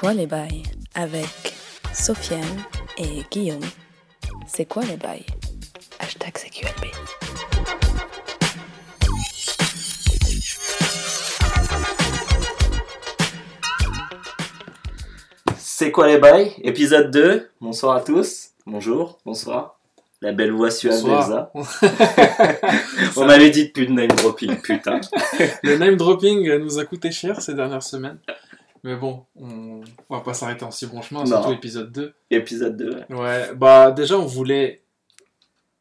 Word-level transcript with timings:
quoi 0.00 0.14
les 0.14 0.28
bails 0.28 0.62
avec 0.94 1.54
Sofiane 1.92 2.44
et 2.98 3.24
Guillaume. 3.32 3.64
C'est 4.46 4.64
quoi 4.64 4.84
les 4.84 4.96
bails? 4.96 5.26
Hashtag 5.98 6.34
CQLB. 6.34 6.92
C'est 15.56 15.90
quoi 15.90 16.06
les 16.06 16.18
bails? 16.18 16.52
Épisode 16.62 17.10
2. 17.10 17.50
Bonsoir 17.60 17.96
à 17.96 18.00
tous. 18.00 18.50
Bonjour, 18.66 19.18
bonsoir. 19.26 19.80
La 20.20 20.30
belle 20.30 20.52
voix 20.52 20.70
suave 20.70 21.02
d'Elsa. 21.02 21.50
On 23.16 23.24
m'avait 23.24 23.50
dit 23.50 23.66
de 23.66 23.72
plus 23.72 23.86
de 23.86 23.92
name 23.92 24.08
dropping, 24.08 24.60
putain. 24.60 25.00
Le 25.64 25.76
name 25.76 25.96
dropping 25.96 26.56
nous 26.58 26.78
a 26.78 26.84
coûté 26.84 27.10
cher 27.10 27.40
ces 27.40 27.54
dernières 27.54 27.82
semaines. 27.82 28.18
Mais 28.84 28.96
bon, 28.96 29.24
on, 29.36 29.80
on 30.08 30.16
va 30.16 30.22
pas 30.22 30.34
s'arrêter 30.34 30.64
en 30.64 30.70
si 30.70 30.86
bon 30.86 31.02
chemin, 31.02 31.20
Non. 31.20 31.26
surtout 31.26 31.52
épisode 31.52 31.90
2. 31.92 32.14
Épisode 32.30 32.76
2. 32.76 32.90
ouais. 33.10 33.16
Ouais, 33.16 33.54
bah 33.54 33.90
déjà 33.92 34.18
on 34.18 34.26
voulait. 34.26 34.82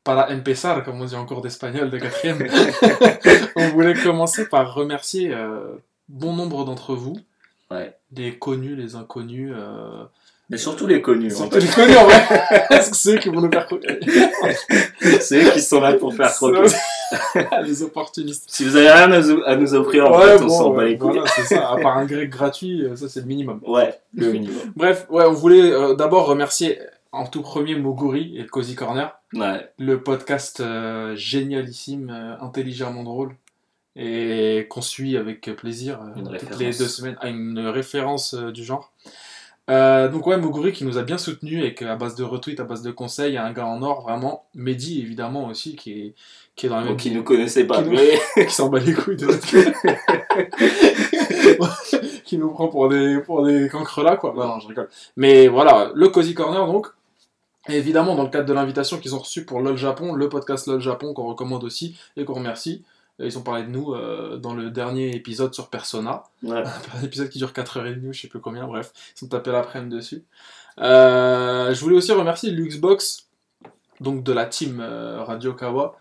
Para 0.03 0.31
empezar, 0.31 0.83
comme 0.85 1.02
on 1.02 1.05
dit 1.05 1.15
encore 1.15 1.41
d'espagnol 1.41 1.89
de 1.89 1.97
quatrième. 1.99 2.39
on 3.57 3.67
voulait 3.69 3.93
commencer 3.93 4.47
par 4.47 4.73
remercier 4.73 5.33
euh, 5.33 5.75
bon 6.07 6.33
nombre 6.33 6.63
d'entre 6.63 6.95
vous. 6.95 7.17
Ouais. 7.69 7.93
Les 8.15 8.38
connus, 8.39 8.75
les 8.77 8.95
inconnus. 8.95 9.52
euh, 9.53 10.05
Mais 10.49 10.57
surtout 10.57 10.87
les 10.87 11.01
connus. 11.01 11.33
en 11.33 11.37
surtout 11.37 11.57
les 11.57 11.67
connus 11.67 11.97
en 11.97 12.05
vrai. 12.05 12.23
Est-ce 12.69 12.89
que 12.91 12.95
c'est 12.95 13.15
eux 13.15 13.17
qui 13.17 13.29
vont 13.29 13.41
nous 13.41 13.51
faire 13.51 13.65
croquer. 13.65 13.99
C'est 15.21 15.43
eux 15.43 15.51
qui 15.51 15.61
sont 15.61 15.81
là 15.81 15.94
pour 15.94 16.13
faire 16.16 16.31
croquer. 16.33 16.69
Les 17.66 17.83
opportunistes. 17.83 18.45
Si 18.47 18.63
vous 18.63 18.75
avez 18.75 18.89
rien 18.89 19.11
à 19.11 19.55
nous, 19.55 19.73
offrir, 19.75 20.09
en 20.09 20.19
fait, 20.19 20.41
on 20.41 20.49
s'en 20.49 20.69
bat 20.72 20.77
ouais, 20.83 20.89
les 20.89 20.97
couilles. 20.97 21.11
voilà, 21.13 21.27
c'est 21.35 21.44
ça. 21.55 21.72
À 21.72 21.77
part 21.77 21.97
un 21.97 22.05
grec 22.05 22.30
gratuit, 22.30 22.83
euh, 22.85 22.95
ça 22.95 23.07
c'est 23.09 23.22
le 23.22 23.25
minimum. 23.25 23.59
Ouais, 23.66 23.94
le 24.13 24.27
minimum. 24.31 24.73
Bref, 24.75 25.05
ouais, 25.09 25.25
on 25.25 25.33
voulait 25.33 25.72
euh, 25.72 25.95
d'abord 25.95 26.25
remercier 26.27 26.79
en 27.11 27.25
tout 27.27 27.41
premier 27.41 27.75
Moguri 27.75 28.38
et 28.38 28.41
le 28.44 28.47
Cozy 28.50 28.75
Corner, 28.75 29.17
Ouais. 29.33 29.69
le 29.79 30.02
podcast 30.02 30.59
euh, 30.61 31.16
génialissime, 31.16 32.09
euh, 32.09 32.35
intelligemment 32.45 33.03
drôle 33.03 33.35
et 33.95 34.67
qu'on 34.69 34.81
suit 34.81 35.17
avec 35.17 35.41
plaisir 35.55 36.00
toutes 36.16 36.59
les 36.59 36.66
deux 36.72 36.88
semaines 36.88 37.17
à 37.19 37.29
une 37.29 37.59
référence 37.59 38.35
du 38.35 38.63
genre. 38.63 38.91
Euh, 39.69 40.07
donc 40.07 40.25
ouais, 40.27 40.37
Moguri 40.37 40.71
qui 40.71 40.85
nous 40.85 40.97
a 40.97 41.03
bien 41.03 41.17
soutenu 41.17 41.61
avec 41.61 41.81
à 41.81 41.95
base 41.95 42.15
de 42.15 42.23
retweets, 42.23 42.59
à 42.59 42.63
base 42.63 42.81
de 42.81 42.91
conseils, 42.91 43.31
il 43.31 43.35
y 43.35 43.37
a 43.37 43.45
un 43.45 43.51
gars 43.51 43.65
en 43.65 43.81
or 43.81 44.01
vraiment, 44.01 44.45
Mehdi 44.55 45.01
évidemment 45.01 45.47
aussi 45.47 45.75
qui 45.75 45.91
est 45.91 46.15
qui 46.55 46.65
est 46.65 46.69
dans 46.69 46.77
la 46.77 46.81
même 46.81 46.91
Donc, 46.91 46.99
qui 46.99 47.11
nous 47.11 47.23
connaissaient 47.23 47.65
pas. 47.65 47.83
Qui 47.83 47.89
Mais 47.89 48.19
qui 48.47 48.53
s'en 48.53 48.69
bat 48.69 48.79
les 48.79 48.93
couilles 48.93 49.15
de 49.15 49.27
notre 49.27 49.45
qui 52.23 52.38
nous 52.38 52.49
prend 52.49 52.67
pour 52.67 52.89
des, 52.89 53.19
pour 53.19 53.45
des 53.45 53.69
cancres 53.69 54.01
là, 54.01 54.17
quoi. 54.17 54.33
Non, 54.35 54.47
non, 54.47 54.59
je 54.59 54.67
rigole. 54.67 54.89
Mais 55.15 55.47
voilà, 55.47 55.91
le 55.93 56.09
Cozy 56.09 56.33
Corner, 56.33 56.65
donc. 56.65 56.88
Et 57.69 57.75
évidemment, 57.75 58.15
dans 58.15 58.23
le 58.23 58.29
cadre 58.29 58.47
de 58.47 58.53
l'invitation 58.53 58.97
qu'ils 58.97 59.13
ont 59.13 59.19
reçue 59.19 59.45
pour 59.45 59.61
LOL 59.61 59.77
Japon, 59.77 60.15
le 60.15 60.29
podcast 60.29 60.67
LOL 60.67 60.79
Japon 60.79 61.13
qu'on 61.13 61.27
recommande 61.27 61.63
aussi 61.63 61.97
et 62.15 62.23
qu'on 62.23 62.35
remercie. 62.35 62.83
Ils 63.19 63.37
ont 63.37 63.41
parlé 63.41 63.63
de 63.63 63.69
nous 63.69 63.93
euh, 63.93 64.37
dans 64.37 64.53
le 64.53 64.69
dernier 64.69 65.15
épisode 65.15 65.53
sur 65.53 65.69
Persona. 65.69 66.23
Ouais. 66.43 66.63
Un 66.95 67.03
épisode 67.03 67.29
qui 67.29 67.39
dure 67.39 67.51
4h30 67.51 68.07
ou 68.07 68.13
je 68.13 68.21
sais 68.21 68.27
plus 68.27 68.39
combien, 68.39 68.67
bref. 68.67 68.91
Ils 69.15 69.19
sont 69.19 69.27
tapés 69.27 69.51
l'après-midi 69.51 69.95
dessus. 69.95 70.23
Euh, 70.79 71.73
je 71.73 71.81
voulais 71.81 71.95
aussi 71.95 72.11
remercier 72.11 72.51
Luxbox, 72.51 73.27
donc 73.99 74.23
de 74.23 74.31
la 74.33 74.45
team 74.45 74.79
euh, 74.79 75.23
Radio 75.23 75.53
Kawa, 75.53 75.97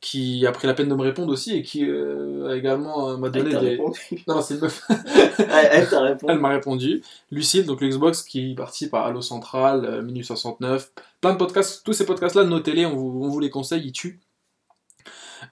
qui 0.00 0.46
a 0.46 0.52
pris 0.52 0.68
la 0.68 0.74
peine 0.74 0.88
de 0.88 0.94
me 0.94 1.02
répondre 1.02 1.32
aussi 1.32 1.56
et 1.56 1.62
qui 1.62 1.84
euh, 1.88 2.48
a 2.50 2.56
également 2.56 3.10
euh, 3.10 3.16
m'a 3.16 3.26
Elle 3.28 3.32
donné 3.32 3.50
t'a 3.52 3.60
des. 3.60 3.68
répondu. 3.70 4.00
Non, 4.28 4.40
c'est 4.42 4.54
une 4.54 4.60
meuf. 4.60 4.82
Elle, 5.38 5.68
elle 5.72 5.88
t'a 5.88 6.00
répondu. 6.00 6.32
Elle 6.32 6.38
m'a 6.40 6.48
répondu. 6.50 7.02
Lucille, 7.32 7.66
donc 7.66 7.80
Luxbox, 7.80 8.22
qui 8.22 8.54
participe 8.54 8.94
à 8.94 9.02
Halo 9.02 9.22
Central, 9.22 9.84
euh, 9.84 10.02
Minus 10.02 10.28
69, 10.28 10.92
plein 11.20 11.32
de 11.32 11.38
podcasts. 11.38 11.84
Tous 11.84 11.92
ces 11.92 12.06
podcasts-là, 12.06 12.44
notez-les, 12.44 12.86
on 12.86 12.94
vous, 12.94 13.24
on 13.24 13.28
vous 13.28 13.40
les 13.40 13.50
conseille, 13.50 13.82
ils 13.84 13.92
tuent. 13.92 14.20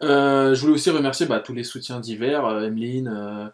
Euh, 0.03 0.55
je 0.55 0.61
voulais 0.63 0.75
aussi 0.75 0.91
remercier 0.91 1.27
bah, 1.27 1.41
tous 1.41 1.53
les 1.53 1.65
soutiens 1.65 2.01
divers, 2.01 2.47
euh, 2.47 2.63
Emeline, 2.67 3.13
euh, 3.15 3.47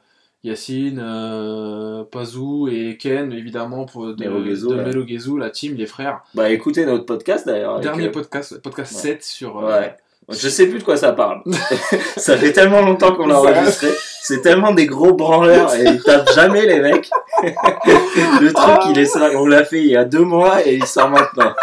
Yacine, 0.45 1.01
euh, 1.03 2.05
Pazou 2.05 2.69
et 2.69 2.97
Ken, 2.99 3.33
évidemment, 3.33 3.85
pour 3.85 4.15
de. 4.15 4.25
Melogezo, 4.29 5.37
la 5.39 5.51
team, 5.51 5.75
les 5.75 5.87
frères. 5.87 6.21
Bah 6.35 6.51
écoutez 6.51 6.87
notre 6.87 7.05
podcast 7.05 7.47
d'ailleurs. 7.47 7.81
Dernier 7.81 8.09
euh, 8.09 8.13
podcast, 8.13 8.59
podcast 8.63 8.95
ouais. 8.95 9.01
7 9.01 9.25
sur... 9.25 9.59
euh, 9.59 9.81
Ouais. 9.81 9.97
Je 10.29 10.49
sais 10.49 10.67
plus 10.67 10.81
de 10.81 10.85
quoi 10.85 10.97
ça 10.97 11.13
parle. 11.13 11.43
ça 12.17 12.37
fait 12.37 12.51
tellement 12.53 12.83
longtemps 12.83 13.13
qu'on 13.15 13.29
l'a 13.29 13.39
enregistré. 13.41 13.87
C'est 14.23 14.41
tellement 14.43 14.73
des 14.73 14.87
gros 14.87 15.13
branleurs 15.15 15.73
et 15.77 15.85
ils 15.85 16.03
tapent 16.03 16.33
jamais 16.35 16.67
les 16.67 16.81
mecs. 16.81 17.09
Le 17.45 18.53
truc, 18.53 18.79
il 18.91 18.99
est 18.99 19.07
ça. 19.07 19.31
On 19.37 19.47
l'a 19.47 19.65
fait 19.65 19.79
il 19.81 19.87
y 19.87 19.97
a 19.97 20.05
deux 20.05 20.25
mois 20.25 20.67
et 20.67 20.75
il 20.75 20.85
sort 20.87 21.11
maintenant. 21.11 21.55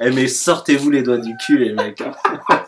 Eh 0.00 0.10
mais 0.10 0.26
sortez-vous 0.26 0.90
les 0.90 1.02
doigts 1.04 1.18
du 1.18 1.36
cul 1.36 1.56
les 1.58 1.72
mecs. 1.72 2.00
hein. 2.00 2.63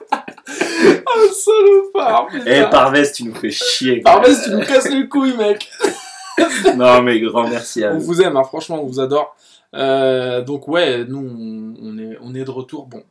Ah, 1.07 1.33
salopard, 1.33 2.27
putain. 2.29 2.45
Eh 2.47 2.71
Parvez, 2.71 3.11
tu 3.13 3.25
nous 3.25 3.35
fais 3.35 3.51
chier. 3.51 4.01
Parvez, 4.01 4.33
tu 4.45 4.51
nous 4.51 4.61
casses 4.61 4.89
les 4.91 5.09
couilles, 5.09 5.37
mec 5.37 5.71
Non 6.77 7.03
mais 7.03 7.19
grand 7.21 7.49
merci 7.49 7.83
à 7.85 7.93
On 7.95 7.99
vous. 7.99 8.07
vous 8.07 8.23
aime, 8.23 8.37
hein, 8.37 8.45
franchement, 8.45 8.83
on 8.83 8.87
vous 8.87 9.01
adore. 9.01 9.35
Euh, 9.75 10.43
donc 10.43 10.69
ouais, 10.69 11.05
nous, 11.07 11.77
on, 11.83 11.99
est, 11.99 12.19
on 12.21 12.35
est 12.35 12.45
de 12.45 12.51
retour. 12.51 12.87
Bon, 12.87 13.03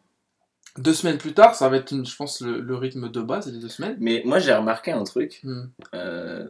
deux 0.77 0.93
semaines 0.93 1.17
plus 1.17 1.33
tard, 1.33 1.55
ça 1.55 1.69
va 1.69 1.77
être, 1.77 1.91
une, 1.91 2.05
je 2.05 2.15
pense, 2.15 2.41
le, 2.41 2.59
le 2.59 2.75
rythme 2.75 3.09
de 3.09 3.21
base, 3.21 3.51
les 3.51 3.59
deux 3.59 3.69
semaines. 3.69 3.97
Mais 3.99 4.21
moi 4.25 4.39
j'ai 4.39 4.53
remarqué 4.53 4.91
un 4.91 5.03
truc. 5.03 5.39
Hmm. 5.43 5.63
Euh, 5.95 6.47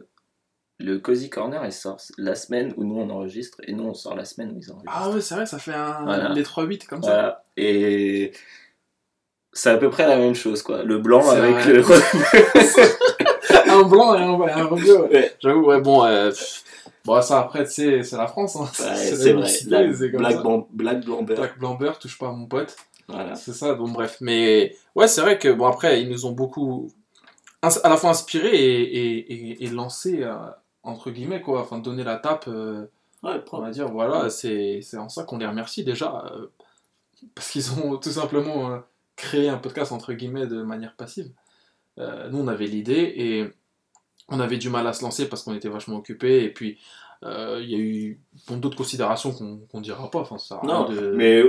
le 0.78 0.98
Cozy 0.98 1.30
Corner 1.30 1.62
il 1.64 1.72
sort 1.72 1.96
la 2.18 2.34
semaine 2.34 2.74
où 2.76 2.84
nous 2.84 2.96
on 3.00 3.08
enregistre 3.08 3.58
et 3.66 3.72
nous 3.72 3.84
on 3.84 3.94
sort 3.94 4.14
la 4.14 4.26
semaine 4.26 4.50
où 4.50 4.58
ils 4.58 4.70
enregistrent. 4.70 4.92
Ah 4.94 5.08
ouais, 5.10 5.22
c'est 5.22 5.34
vrai, 5.34 5.46
ça 5.46 5.58
fait 5.58 5.72
un, 5.72 6.02
Voilà. 6.04 6.28
les 6.30 6.42
3-8 6.42 6.86
comme 6.86 7.02
ça. 7.02 7.44
Et 7.56 8.32
c'est 9.56 9.70
à 9.70 9.76
peu 9.78 9.90
près 9.90 10.06
la 10.06 10.16
même 10.16 10.34
chose, 10.34 10.62
quoi. 10.62 10.82
Le 10.82 10.98
blanc 10.98 11.22
C'est 11.22 11.36
avec 11.36 11.56
vrai. 11.56 11.72
le. 11.72 11.82
un 13.70 13.82
blanc 13.82 14.14
et 14.14 14.22
un, 14.22 14.58
un 14.58 14.64
rebeu, 14.66 14.98
ouais. 15.02 15.08
Ouais. 15.12 15.32
J'avoue, 15.40 15.64
ouais, 15.66 15.80
bon, 15.80 16.04
euh, 16.04 16.30
bon, 17.04 17.20
ça 17.22 17.40
après, 17.40 17.64
tu 17.64 17.72
sais, 17.72 18.02
c'est 18.02 18.16
la 18.16 18.26
France. 18.26 18.56
Hein. 18.56 18.68
Ouais, 18.80 18.96
C'est 18.96 19.32
vrai. 19.32 19.42
La 19.42 19.92
c'est 19.94 20.08
Black. 20.10 20.42
Blan- 20.42 20.66
Black 20.72 21.04
Blamber. 21.04 21.34
Black 21.34 21.58
Blamber, 21.58 21.92
touche 22.00 22.18
pas 22.18 22.28
à 22.28 22.32
mon 22.32 22.46
pote. 22.46 22.76
Voilà. 23.08 23.34
C'est 23.34 23.52
ça, 23.52 23.74
donc 23.74 23.92
bref. 23.92 24.16
Mais 24.20 24.74
ouais, 24.94 25.08
c'est 25.08 25.20
vrai 25.20 25.38
que, 25.38 25.48
bon, 25.48 25.66
après, 25.66 26.00
ils 26.02 26.08
nous 26.08 26.26
ont 26.26 26.32
beaucoup, 26.32 26.90
ins- 27.62 27.80
à 27.84 27.88
la 27.88 27.96
fois 27.96 28.10
inspirés 28.10 28.54
et, 28.56 28.82
et, 28.82 29.18
et, 29.52 29.64
et 29.64 29.68
lancés, 29.68 30.22
euh, 30.22 30.34
entre 30.82 31.10
guillemets, 31.10 31.40
quoi. 31.40 31.60
Enfin, 31.60 31.78
donner 31.78 32.04
la 32.04 32.16
tape, 32.16 32.46
euh, 32.48 32.86
Ouais, 33.22 33.42
on 33.50 33.60
va 33.60 33.70
dire, 33.70 33.88
voilà, 33.88 34.28
c'est 34.30 34.80
c'est 34.82 34.98
en 34.98 35.08
ça 35.08 35.24
qu'on 35.24 35.38
les 35.38 35.46
remercie 35.46 35.82
déjà. 35.82 36.24
euh, 36.32 36.46
parce 37.34 37.48
qu'ils 37.50 37.72
ont 37.72 37.96
tout 37.96 38.10
simplement 38.10 38.78
créé 39.16 39.48
un 39.48 39.58
podcast, 39.58 39.92
entre 39.92 40.12
guillemets, 40.12 40.46
de 40.46 40.62
manière 40.62 40.94
passive. 40.94 41.30
Euh, 41.98 42.28
nous, 42.30 42.38
on 42.38 42.48
avait 42.48 42.66
l'idée 42.66 43.12
et 43.16 43.46
on 44.28 44.38
avait 44.40 44.58
du 44.58 44.68
mal 44.70 44.86
à 44.86 44.92
se 44.92 45.02
lancer 45.02 45.28
parce 45.28 45.42
qu'on 45.42 45.54
était 45.54 45.68
vachement 45.68 45.96
occupés. 45.96 46.44
Et 46.44 46.50
puis, 46.50 46.78
euh, 47.22 47.60
il 47.62 47.70
y 47.70 47.74
a 47.74 47.78
eu 47.78 48.20
bon, 48.48 48.58
d'autres 48.58 48.76
considérations 48.76 49.32
qu'on 49.32 49.58
qu'on 49.70 49.80
dira 49.80 50.10
pas. 50.10 50.18
Enfin, 50.20 50.36
ça 50.38 50.60
Non, 50.64 50.88
de 50.88 51.12
mais 51.12 51.42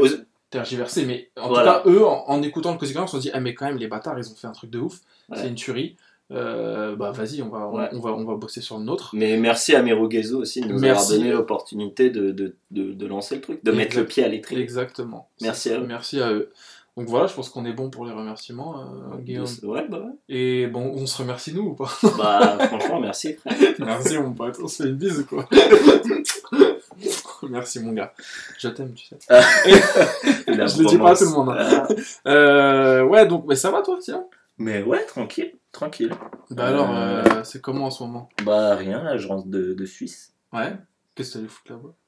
tergiverser. 0.50 1.06
Mais 1.06 1.30
en 1.36 1.50
Voilà. 1.50 1.82
tout 1.84 1.90
cas, 1.90 1.96
eux, 1.96 2.06
en, 2.06 2.24
en 2.28 2.42
écoutant 2.42 2.72
le 2.72 2.78
Cozy 2.78 2.94
ils 2.98 3.08
se 3.08 3.18
dit 3.18 3.32
Ah, 3.34 3.40
mais 3.42 3.54
quand 3.54 3.66
même, 3.66 3.78
les 3.78 3.88
bâtards, 3.88 4.18
ils 4.18 4.30
ont 4.32 4.36
fait 4.36 4.48
un 4.48 4.52
truc 4.54 4.70
de 4.70 4.80
ouf. 4.80 5.00
Ouais. 5.30 5.38
C'est 5.42 5.50
une 5.50 5.56
tuerie. 5.56 5.98
Euh, 6.32 6.96
bah, 6.98 7.12
vas-y, 7.12 7.42
on 7.42 7.48
va, 7.50 7.68
on- 7.70 7.76
Ouais. 7.78 7.88
on, 7.94 8.00
va, 8.02 8.12
on 8.12 8.26
va 8.26 8.36
bosser 8.36 8.60
sur 8.60 8.78
le 8.78 8.84
nôtre. 8.84 9.12
mais 9.14 9.38
merci 9.38 9.74
à 9.76 9.82
Merugezo 9.82 10.40
aussi 10.42 10.60
de 10.60 10.68
nous 10.68 10.78
Merci. 10.80 11.14
avoir 11.14 11.20
donné 11.22 11.32
l'opportunité 11.32 12.10
de, 12.10 12.32
de, 12.32 12.56
de, 12.72 12.92
de 12.92 13.06
lancer 13.06 13.36
le 13.36 13.42
truc, 13.42 13.64
de 13.64 13.70
Exact. 13.72 13.78
mettre 13.84 13.98
le 13.98 14.06
pied 14.06 14.24
à 14.26 14.28
l'étrier. 14.28 14.62
Exactement. 14.62 15.30
Merci 15.42 15.70
à 15.72 15.80
eux. 15.80 15.86
Merci 15.88 16.20
à 16.22 16.31
eux. 16.34 16.52
Donc 16.98 17.08
voilà, 17.10 17.28
je 17.28 17.36
pense 17.36 17.50
qu'on 17.50 17.64
est 17.66 17.74
bon 17.74 17.92
pour 17.92 18.08
les 18.08 18.12
remerciements, 18.12 18.82
euh, 18.82 19.18
Guillaume. 19.20 19.46
Ouais, 19.62 19.88
bah 19.88 20.00
ouais. 20.00 20.14
Et 20.30 20.66
bon, 20.66 20.94
on 20.96 21.06
se 21.06 21.22
remercie 21.22 21.54
nous 21.54 21.62
ou 21.62 21.74
pas? 21.76 21.92
Bah, 22.18 22.58
franchement, 22.68 23.00
merci, 23.00 23.36
frère. 23.36 23.54
Merci 23.80 24.18
mon 24.18 24.34
pote, 24.34 24.58
on 24.64 24.68
se 24.68 24.82
fait 24.82 24.90
une 24.90 24.96
bise 24.96 25.24
quoi 25.30 25.48
Merci 27.50 27.82
mon 27.82 27.94
gars. 27.94 28.12
Je 28.58 28.70
t'aime, 28.70 28.94
tu 28.96 29.06
sais. 29.06 29.18
La 29.30 30.66
Je 30.66 30.80
le 30.82 30.86
dis 30.88 30.98
pas 30.98 31.12
à 31.12 31.16
tout 31.16 31.26
le 31.26 31.30
monde, 31.30 31.56
Ah. 31.56 31.88
Euh, 32.28 33.04
ouais, 33.04 33.28
donc, 33.28 33.46
mais 33.48 33.56
ça 33.56 33.70
va 33.70 33.84
toi, 33.84 34.00
tiens? 34.02 34.26
Mais 34.58 34.82
ouais, 34.82 35.06
tranquille, 35.06 35.54
tranquille. 35.72 36.12
Bah 36.50 36.66
alors, 36.66 36.90
euh, 36.92 37.44
c'est 37.44 37.62
comment 37.62 37.86
en 37.86 37.92
ce 37.92 38.02
moment? 38.02 38.28
Bah 38.44 38.74
rien, 38.76 39.04
là, 39.04 39.18
je 39.18 39.28
rentre 39.28 39.48
de, 39.48 39.74
de 39.76 39.86
Suisse. 39.86 40.34
Ouais 40.52 40.76
Qu'est-ce 41.14 41.34
que 41.34 41.38
t'allais 41.38 41.48
foutre 41.48 41.72
là-bas? 41.74 41.90
Ah, 41.94 42.06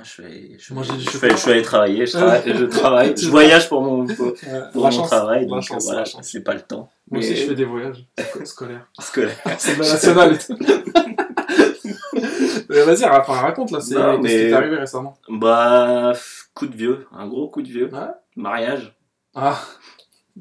Je 0.00 0.22
vais, 0.22 0.56
je, 0.58 0.72
du 0.74 1.00
je, 1.04 1.10
fais- 1.10 1.30
je 1.30 1.36
suis 1.36 1.50
allé 1.50 1.60
travailler, 1.62 2.06
je 2.06 2.12
travaille, 2.12 2.42
je, 2.46 2.64
travaille, 2.78 3.14
je 3.16 3.28
voyage 3.28 3.68
pour 3.68 3.82
mon, 3.82 4.06
pour, 4.06 4.32
mon 4.74 4.90
chance, 4.90 5.08
travail, 5.10 5.46
donc 5.46 5.62
chance, 5.62 5.84
voilà, 5.84 6.04
j'ai 6.04 6.40
pas 6.40 6.54
le 6.54 6.62
temps. 6.62 6.90
Moi 7.10 7.20
aussi, 7.20 7.36
je 7.36 7.46
fais 7.46 7.54
des 7.54 7.66
voyages 7.66 8.06
sco- 8.18 8.44
scolaires. 8.46 8.88
scolaire. 8.98 9.36
C'est. 9.58 9.78
Euh, 12.70 12.84
Vas-y, 12.86 13.04
enfin, 13.04 13.34
raconte 13.34 13.70
là, 13.70 13.80
c'est 13.80 13.94
qu'est-ce 13.94 14.16
qui 14.22 14.22
t'est 14.48 14.52
arrivé 14.54 14.76
récemment? 14.76 15.18
Bah, 15.28 16.12
coup 16.54 16.66
de 16.66 16.74
vieux, 16.76 17.06
un 17.12 17.26
gros 17.28 17.48
coup 17.48 17.60
de 17.60 17.68
vieux. 17.68 17.90
Ouais. 17.92 18.00
Mariage. 18.34 18.96
Ah, 19.34 19.60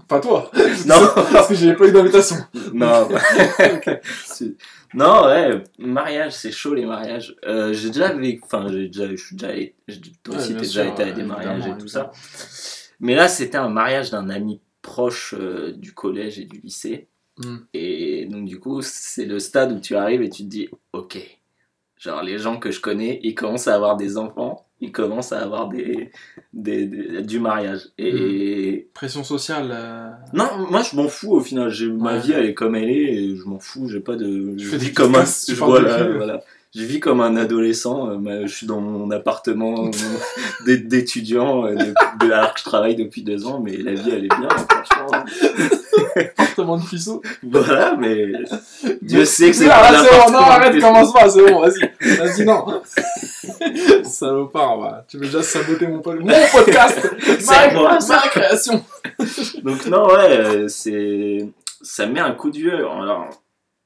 Pas 0.07 0.19
toi. 0.19 0.49
Non. 0.85 0.95
Parce 1.31 1.47
que 1.49 1.55
j'ai 1.55 1.73
pas 1.73 1.87
eu 1.87 1.91
d'invitation. 1.91 2.37
Non. 2.73 3.09
non, 4.93 5.25
ouais, 5.25 5.63
mariage, 5.79 6.33
c'est 6.33 6.51
chaud 6.51 6.73
les 6.73 6.85
mariages. 6.85 7.35
Euh, 7.45 7.73
j'ai 7.73 7.89
déjà 7.89 8.13
vécu, 8.13 8.41
enfin, 8.43 8.67
j'ai 8.69 8.87
déjà, 8.87 9.09
je 9.09 9.15
suis 9.15 9.35
déjà 9.35 9.51
allé, 9.51 9.75
toi 10.23 10.35
Ouais, 10.35 10.41
aussi, 10.41 10.53
bien 10.53 10.61
t'es 10.61 10.67
déjà 10.67 10.85
été 10.85 11.03
à 11.03 11.05
ouais, 11.07 11.13
des 11.13 11.23
mariages 11.23 11.67
et 11.67 11.77
tout 11.77 11.87
ça. 11.87 12.11
Mais 12.99 13.15
là, 13.15 13.27
c'était 13.27 13.57
un 13.57 13.69
mariage 13.69 14.11
d'un 14.11 14.29
ami 14.29 14.61
proche 14.81 15.35
euh, 15.37 15.73
du 15.73 15.93
collège 15.93 16.39
et 16.39 16.45
du 16.45 16.59
lycée. 16.59 17.07
Hmm. 17.37 17.57
Et 17.73 18.25
donc, 18.27 18.45
du 18.45 18.59
coup, 18.59 18.81
c'est 18.81 19.25
le 19.25 19.39
stade 19.39 19.71
où 19.71 19.79
tu 19.79 19.95
arrives 19.95 20.21
et 20.21 20.29
tu 20.29 20.43
te 20.43 20.47
dis, 20.47 20.69
ok, 20.93 21.17
genre 21.97 22.23
les 22.23 22.37
gens 22.37 22.57
que 22.57 22.71
je 22.71 22.79
connais, 22.79 23.19
ils 23.23 23.35
commencent 23.35 23.67
à 23.67 23.75
avoir 23.75 23.97
des 23.97 24.17
enfants, 24.17 24.67
ils 24.83 24.91
commencent 24.91 25.31
à 25.31 25.39
avoir 25.41 25.69
des, 25.69 26.09
des, 26.53 26.85
des- 26.85 27.21
du 27.21 27.39
mariage. 27.39 27.81
Et 27.97 28.87
Pression 28.93 29.23
sociale. 29.23 29.69
euh, 29.71 30.09
non, 30.33 30.45
moi 30.69 30.81
je 30.81 30.95
m'en 30.95 31.07
fous 31.07 31.31
au 31.33 31.39
final. 31.41 31.69
J'ai 31.69 31.87
ma 31.87 32.17
vie 32.17 32.31
elle 32.33 32.45
est 32.45 32.53
comme 32.53 32.75
elle 32.75 32.89
est 32.89 33.13
et 33.13 33.35
je 33.35 33.43
m'en 33.45 33.59
fous. 33.59 33.87
J'ai 33.87 33.99
pas 33.99 34.15
de. 34.15 34.53
Je 34.57 34.65
fais 34.67 34.77
vis 34.77 34.87
des 34.87 34.93
comme 34.93 35.15
un. 35.15 35.23
je- 35.23 35.53
voilà, 35.55 36.07
voilà. 36.09 36.41
Je 36.73 36.83
vis 36.85 36.99
comme 37.01 37.19
un 37.19 37.35
adolescent. 37.35 38.09
euh, 38.09 38.43
Je 38.47 38.53
suis 38.55 38.65
dans 38.65 38.79
mon 38.79 39.11
appartement 39.11 39.85
euh, 39.87 39.91
d'é- 40.65 40.77
d'étudiant 40.77 41.65
euh, 41.65 41.75
alors 42.21 42.53
que 42.53 42.59
je 42.59 42.63
travaille 42.65 42.95
depuis 42.95 43.23
deux 43.23 43.45
ans, 43.45 43.59
mais 43.59 43.75
la 43.77 43.93
vie 43.93 44.09
elle 44.09 44.25
est 44.25 44.29
bien. 44.39 44.47
Franchement, 44.69 45.23
Appartement 46.37 46.77
de 46.77 46.85
puceau. 46.85 47.21
voilà, 47.43 47.95
mais 47.97 48.27
Dieu 49.01 49.25
sait 49.25 49.47
que 49.51 49.55
c'est 49.55 49.69
Ah, 49.69 49.79
pas 49.81 49.91
là, 49.91 50.03
c'est 50.03 50.09
bon, 50.09 50.15
l'appartement 50.17 50.39
non, 50.39 50.45
arrête, 50.47 50.81
commence 50.81 51.13
pas, 51.13 51.29
c'est 51.29 51.51
bon, 51.51 51.59
vas-y. 51.61 52.15
Vas-y, 52.17 52.45
non. 52.45 52.81
Salopard, 54.03 54.77
bah, 54.79 55.05
tu 55.07 55.17
veux 55.17 55.25
déjà 55.25 55.41
saboter 55.43 55.87
mon, 55.87 55.99
pod- 55.99 56.19
mon 56.19 56.27
podcast? 56.51 56.99
C'est 57.39 57.73
moi, 57.73 57.97
ma 58.07 58.17
création. 58.29 58.83
Donc 59.63 59.85
non, 59.87 60.07
ouais, 60.07 60.29
euh, 60.37 60.67
c'est 60.67 61.47
ça 61.81 62.05
met 62.05 62.19
un 62.19 62.31
coup 62.33 62.49
de 62.51 62.57
vieux. 62.57 62.75
Alors 62.87 63.29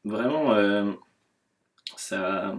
vraiment, 0.04 0.54
euh, 0.54 0.86
ça, 1.96 2.56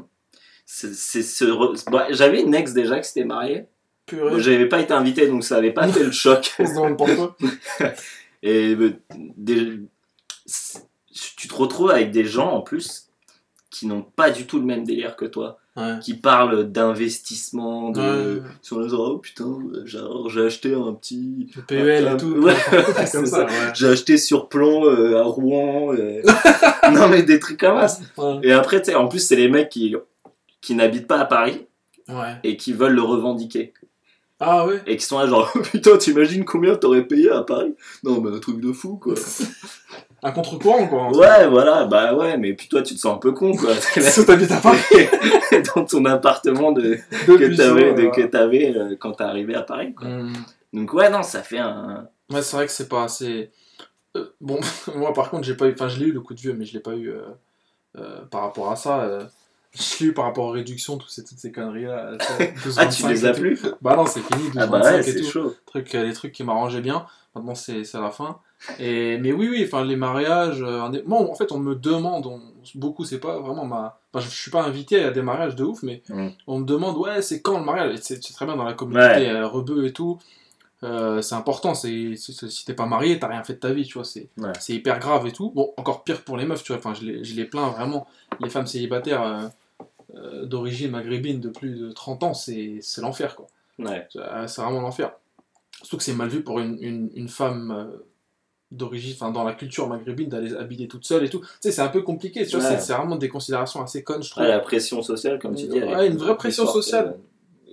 c'est 0.65 0.95
c'est 0.95 1.23
ce. 1.23 1.45
re- 1.45 1.91
Bah, 1.91 2.07
J'avais 2.11 2.41
une 2.43 2.55
ex 2.55 2.73
déjà 2.73 2.99
qui 3.01 3.09
s'était 3.09 3.25
mariée. 3.25 3.67
Purée. 4.07 4.41
J'avais 4.41 4.67
pas 4.67 4.81
été 4.81 4.93
invité, 4.95 5.27
donc 5.27 5.43
ça 5.43 5.57
avait 5.57 5.73
pas 5.73 5.89
fait 5.89 6.05
le 6.05 6.13
choc. 6.13 6.55
On 6.61 6.67
se 6.67 6.75
demande 6.75 6.97
pourquoi. 6.97 7.37
Et 8.47 8.75
euh, 8.75 8.95
des- 9.37 9.81
tu 11.39 11.49
te 11.49 11.55
retrouves 11.55 11.91
avec 11.91 12.11
des 12.13 12.25
gens 12.25 12.51
en 12.53 12.61
plus 12.61 13.09
qui 13.71 13.87
n'ont 13.87 14.03
pas 14.03 14.31
du 14.31 14.47
tout 14.47 14.59
le 14.59 14.65
même 14.65 14.85
délire 14.85 15.17
que 15.17 15.25
toi, 15.25 15.59
Ouais. 15.77 15.99
qui 16.01 16.15
parlent 16.15 16.71
d'investissement, 16.73 17.91
de 17.91 18.01
Ouais. 18.41 18.43
sur 18.63 18.81
les 18.81 18.95
oh 18.95 19.19
putain, 19.19 19.59
genre 19.85 20.31
j'ai 20.31 20.47
acheté 20.47 20.73
un 20.75 20.95
petit 20.95 21.51
Le 21.57 21.63
PEL 21.63 22.09
un- 22.09 22.15
et 22.15 22.17
tout. 22.17 22.33
ouais, 22.41 22.55
comme 23.13 23.27
ça. 23.27 23.47
J'ai 23.75 23.89
acheté 23.89 24.17
sur 24.17 24.49
plan 24.49 24.85
euh, 24.87 25.19
à 25.19 25.25
Rouen. 25.25 25.93
euh. 25.95 26.23
non, 26.93 27.09
mais 27.09 27.23
des 27.25 27.39
trucs 27.39 27.61
comme 27.61 27.87
ça. 27.89 27.99
Et 28.43 28.53
après, 28.53 28.81
tu 28.81 28.87
sais, 28.91 28.95
en 28.95 29.09
plus, 29.09 29.19
c'est 29.19 29.37
les 29.37 29.49
mecs 29.49 29.69
qui, 29.69 29.95
qui 30.63 30.75
n'habitent 30.75 31.07
pas 31.09 31.19
à 31.19 31.25
Paris 31.27 31.67
et 32.45 32.57
qui 32.57 32.73
veulent 32.73 32.95
le 32.95 33.03
revendiquer. 33.03 33.75
Ah 34.39 34.67
ouais 34.67 34.83
Et 34.87 34.97
qui 34.97 35.05
sont 35.05 35.19
là, 35.19 35.27
genre, 35.27 35.51
putain, 35.73 35.97
t'imagines 35.97 36.45
combien 36.45 36.77
t'aurais 36.77 37.05
payé 37.07 37.31
à 37.31 37.43
Paris? 37.43 37.75
Non, 38.05 38.21
mais 38.21 38.37
un 38.37 38.41
truc 38.41 38.61
de 38.61 38.73
fou, 38.73 38.97
quoi. 38.97 39.15
Un 40.23 40.33
contre-courant, 40.33 40.87
quoi. 40.89 41.17
ouais, 41.17 41.49
voilà, 41.49 41.85
bah 41.87 42.15
ouais, 42.15 42.37
mais 42.37 42.55
puis 42.55 42.69
toi, 42.69 42.83
tu 42.83 42.95
te 42.95 43.01
sens 43.01 43.15
un 43.17 43.19
peu 43.19 43.33
con, 43.33 43.57
quoi. 43.57 43.73
T'habites 44.27 44.51
à 44.51 44.59
Paris. 44.59 44.79
dans 45.75 45.85
ton 45.85 46.05
appartement 46.05 46.73
de, 46.73 46.83
de 46.83 47.37
que 47.37 47.57
t'avais 47.57 47.93
ouais. 47.93 48.77
euh, 48.77 48.97
quand 48.99 49.13
t'es 49.13 49.25
arrivé 49.25 49.55
à 49.55 49.63
Paris, 49.63 49.95
quoi. 49.95 50.07
Hum. 50.07 50.33
Donc, 50.73 50.93
ouais, 50.93 51.09
non, 51.09 51.23
ça 51.23 51.43
fait 51.43 51.59
un. 51.59 52.09
Ouais, 52.31 52.43
c'est 52.43 52.57
vrai 52.57 52.67
que 52.67 52.73
c'est 52.73 52.89
pas 52.89 53.05
assez. 53.05 53.51
Euh, 54.17 54.27
bon, 54.41 54.59
moi 54.95 55.13
par 55.15 55.31
contre, 55.31 55.45
j'ai 55.45 55.55
pas 55.55 55.67
eu. 55.67 55.73
Enfin, 55.73 55.89
je 55.89 55.99
l'ai 55.99 56.07
eu 56.07 56.13
le 56.13 56.21
coup 56.21 56.35
de 56.35 56.41
vieux, 56.41 56.53
mais 56.55 56.65
je 56.65 56.75
l'ai 56.75 56.81
pas 56.81 56.95
eu 56.95 57.11
euh, 57.97 58.25
par 58.31 58.43
rapport 58.43 58.71
à 58.71 58.77
ça. 58.77 59.29
Je 59.75 60.05
l'ai 60.05 60.07
eu 60.11 60.13
par 60.15 60.25
rapport 60.25 60.47
aux 60.47 60.51
réductions, 60.53 60.97
toutes 60.97 61.11
ces, 61.11 61.25
toutes 61.25 61.39
ces 61.39 61.53
conneries-là. 61.53 62.13
Ah, 62.79 62.87
tu 62.87 63.07
les 63.09 63.25
as 63.27 63.33
plus 63.33 63.61
Bah 63.83 63.95
non, 63.97 64.07
c'est 64.07 64.21
fini, 64.21 64.45
12, 64.51 64.53
Ah, 64.57 64.67
bah 64.67 64.79
25 64.79 64.93
ouais, 64.97 65.03
c'est 65.03 65.21
tout. 65.21 65.25
chaud. 65.31 65.55
Euh, 65.77 66.03
les 66.05 66.13
trucs 66.15 66.33
qui 66.33 66.45
m'arrangeaient 66.45 66.81
bien. 66.81 67.07
Maintenant, 67.35 67.55
c'est 67.55 67.85
c'est 67.85 68.01
la 68.01 68.11
fin. 68.11 68.39
Et, 68.79 69.19
mais 69.19 69.33
oui, 69.33 69.49
oui, 69.51 69.63
enfin, 69.67 69.85
les 69.85 69.97
mariages. 69.97 70.63
euh, 70.63 70.89
Moi, 71.05 71.21
en 71.21 71.35
fait, 71.35 71.53
on 71.53 71.59
me 71.59 71.75
demande, 71.75 72.27
on- 72.27 72.41
beaucoup, 72.75 73.05
c'est 73.05 73.21
pas 73.21 73.39
vraiment 73.39 73.67
ma. 73.67 73.99
Enfin, 74.15 74.25
je, 74.25 74.31
je 74.35 74.41
suis 74.41 74.51
pas 74.51 74.63
invité 74.63 75.05
à 75.05 75.11
des 75.11 75.21
mariages 75.21 75.55
de 75.57 75.65
ouf, 75.65 75.83
mais 75.83 76.03
Mm. 76.09 76.29
on 76.47 76.59
me 76.61 76.65
demande, 76.65 76.97
ouais, 76.97 77.21
c'est 77.21 77.43
quand 77.43 77.59
le 77.59 77.65
mariage? 77.65 77.99
C'est 78.01 78.23
c'est 78.25 78.33
très 78.33 78.47
bien 78.47 78.57
dans 78.57 78.65
la 78.65 78.73
communauté 78.73 79.27
Ouais. 79.27 79.29
euh, 79.31 79.47
rebeu 79.47 79.87
et 79.87 79.93
tout. 79.93 80.19
Euh, 80.83 81.23
c'est 81.23 81.35
important, 81.35 81.75
c'est 81.75 82.15
si 82.17 82.65
t'es 82.67 82.75
pas 82.75 82.85
marié, 82.87 83.19
t'as 83.19 83.29
rien 83.29 83.43
fait 83.43 83.55
de 83.55 83.59
ta 83.61 83.73
vie, 83.73 83.85
tu 83.87 83.95
vois, 83.95 84.05
c'est 84.05 84.29
Ouais. 84.39 84.53
c'est 84.61 84.75
hyper 84.75 84.99
grave 84.99 85.27
et 85.27 85.33
tout. 85.33 85.51
Bon, 85.51 85.73
encore 85.79 86.05
pire 86.05 86.23
pour 86.23 86.37
les 86.37 86.45
meufs, 86.45 86.63
tu 86.63 86.73
vois, 86.73 86.79
enfin, 86.79 86.93
je 86.93 87.03
les, 87.05 87.25
je 87.25 87.35
les 87.35 87.45
plains 87.47 87.71
vraiment. 87.71 88.07
Les 88.41 88.51
femmes 88.51 88.67
célibataires 88.67 89.23
euh, 89.23 89.49
euh, 90.17 90.45
d'origine 90.45 90.91
maghrébine 90.91 91.41
de 91.41 91.49
plus 91.49 91.71
de 91.77 91.91
30 91.93 92.23
ans, 92.25 92.35
c'est 92.35 92.79
c'est 92.83 93.01
l'enfer, 93.01 93.37
quoi. 93.37 93.47
Ouais. 93.79 94.07
C'est 94.47 94.61
vraiment 94.61 94.81
l'enfer. 94.83 95.13
Surtout 95.79 95.97
que 95.99 96.03
c'est 96.03 96.15
mal 96.15 96.29
vu 96.29 96.43
pour 96.43 96.61
une, 96.61 96.77
une, 96.83 97.11
une 97.15 97.29
femme 97.29 97.91
d'origine, 98.73 99.15
enfin 99.15 99.31
dans 99.31 99.45
la 99.45 99.55
culture 99.55 99.89
maghrébine, 99.89 100.29
d'aller 100.29 100.55
habiller 100.55 100.89
toute 100.89 101.05
seule 101.07 101.25
et 101.25 101.31
tout. 101.31 101.41
Tu 101.41 101.47
sais, 101.61 101.73
c'est 101.73 101.83
un 101.83 101.89
peu 101.89 102.03
compliqué, 102.03 102.45
tu 102.47 102.57
vois, 102.57 102.65
Ouais. 102.69 102.77
c'est- 102.77 102.81
c'est 102.87 102.93
vraiment 102.95 103.17
des 103.17 103.29
considérations 103.29 103.81
assez 103.83 104.03
connes, 104.03 104.23
je 104.23 104.31
trouve. 104.31 104.43
La 104.45 104.59
pression 104.61 105.03
sociale, 105.03 105.39
comme 105.39 105.55
tu 105.55 105.69
dis. 105.69 105.79
une 105.79 106.17
vraie 106.17 106.37
pression 106.37 106.67
sociale. 106.67 107.17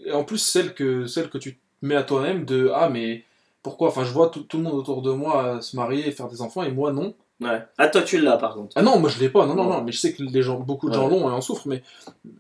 Et 0.05 0.11
en 0.11 0.23
plus, 0.23 0.37
celle 0.37 0.73
que, 0.73 1.05
celle 1.07 1.29
que 1.29 1.37
tu 1.37 1.57
mets 1.85 1.95
à 1.95 2.03
toi-même 2.03 2.45
de 2.45 2.71
Ah, 2.73 2.89
mais 2.89 3.23
pourquoi? 3.61 3.89
Enfin, 3.89 4.03
je 4.03 4.11
vois 4.11 4.29
tout, 4.29 4.43
tout 4.43 4.57
le 4.57 4.63
monde 4.63 4.73
autour 4.75 5.01
de 5.01 5.11
moi 5.11 5.61
se 5.61 5.75
marier 5.75 6.07
et 6.07 6.11
faire 6.11 6.27
des 6.27 6.41
enfants 6.41 6.63
et 6.63 6.71
moi 6.71 6.91
non. 6.91 7.13
Ouais. 7.41 7.61
Ah, 7.77 7.87
toi, 7.87 8.01
tu 8.03 8.19
l'as, 8.19 8.37
par 8.37 8.53
contre. 8.53 8.71
Ah 8.75 8.81
non, 8.81 8.99
moi 8.99 9.09
je 9.09 9.19
l'ai 9.19 9.27
pas, 9.29 9.45
non, 9.45 9.55
non, 9.55 9.65
non, 9.65 9.81
mais 9.83 9.91
je 9.91 9.99
sais 9.99 10.13
que 10.13 10.23
les 10.23 10.41
gens, 10.41 10.59
beaucoup 10.59 10.87
de 10.89 10.93
gens 10.93 11.05
Ouais. 11.09 11.19
l'ont 11.19 11.29
et 11.29 11.33
en 11.33 11.41
souffrent, 11.41 11.67
mais 11.67 11.83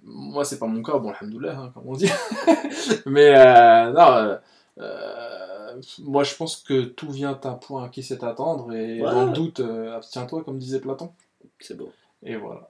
moi 0.03 0.45
c'est 0.45 0.59
pas 0.59 0.67
mon 0.67 0.81
cas, 0.81 0.97
bon, 0.97 1.11
alhamdoulilah, 1.11 1.57
hein, 1.57 1.71
comme 1.73 1.83
on 1.87 1.93
dit. 1.93 2.09
mais 3.05 3.33
euh, 3.35 3.91
non, 3.91 4.13
euh, 4.15 4.37
euh, 4.79 5.81
moi 5.99 6.23
je 6.23 6.35
pense 6.35 6.57
que 6.57 6.83
tout 6.83 7.11
vient 7.11 7.37
à 7.43 7.47
un 7.49 7.53
point 7.53 7.89
qui 7.89 8.03
sait 8.03 8.23
attendre 8.23 8.71
et 8.73 8.99
dans 8.99 9.25
le 9.25 9.33
doute, 9.33 9.59
euh, 9.59 9.95
abstiens-toi, 9.97 10.43
comme 10.43 10.57
disait 10.57 10.79
Platon. 10.79 11.11
C'est 11.59 11.75
beau. 11.77 11.91
Et 12.21 12.35
voilà. 12.35 12.69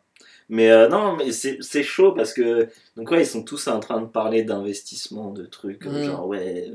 Mais 0.49 0.71
euh, 0.71 0.87
non, 0.89 1.15
mais 1.15 1.31
c'est 1.31 1.83
chaud 1.83 2.11
parce 2.11 2.33
que. 2.33 2.67
Donc, 2.97 3.09
ouais, 3.11 3.21
ils 3.23 3.25
sont 3.25 3.43
tous 3.43 3.67
en 3.67 3.79
train 3.79 4.01
de 4.01 4.05
parler 4.07 4.43
d'investissement, 4.43 5.31
de 5.31 5.45
trucs. 5.45 5.85
euh, 5.87 6.01
Mm. 6.01 6.05
Genre, 6.05 6.27
ouais, 6.27 6.71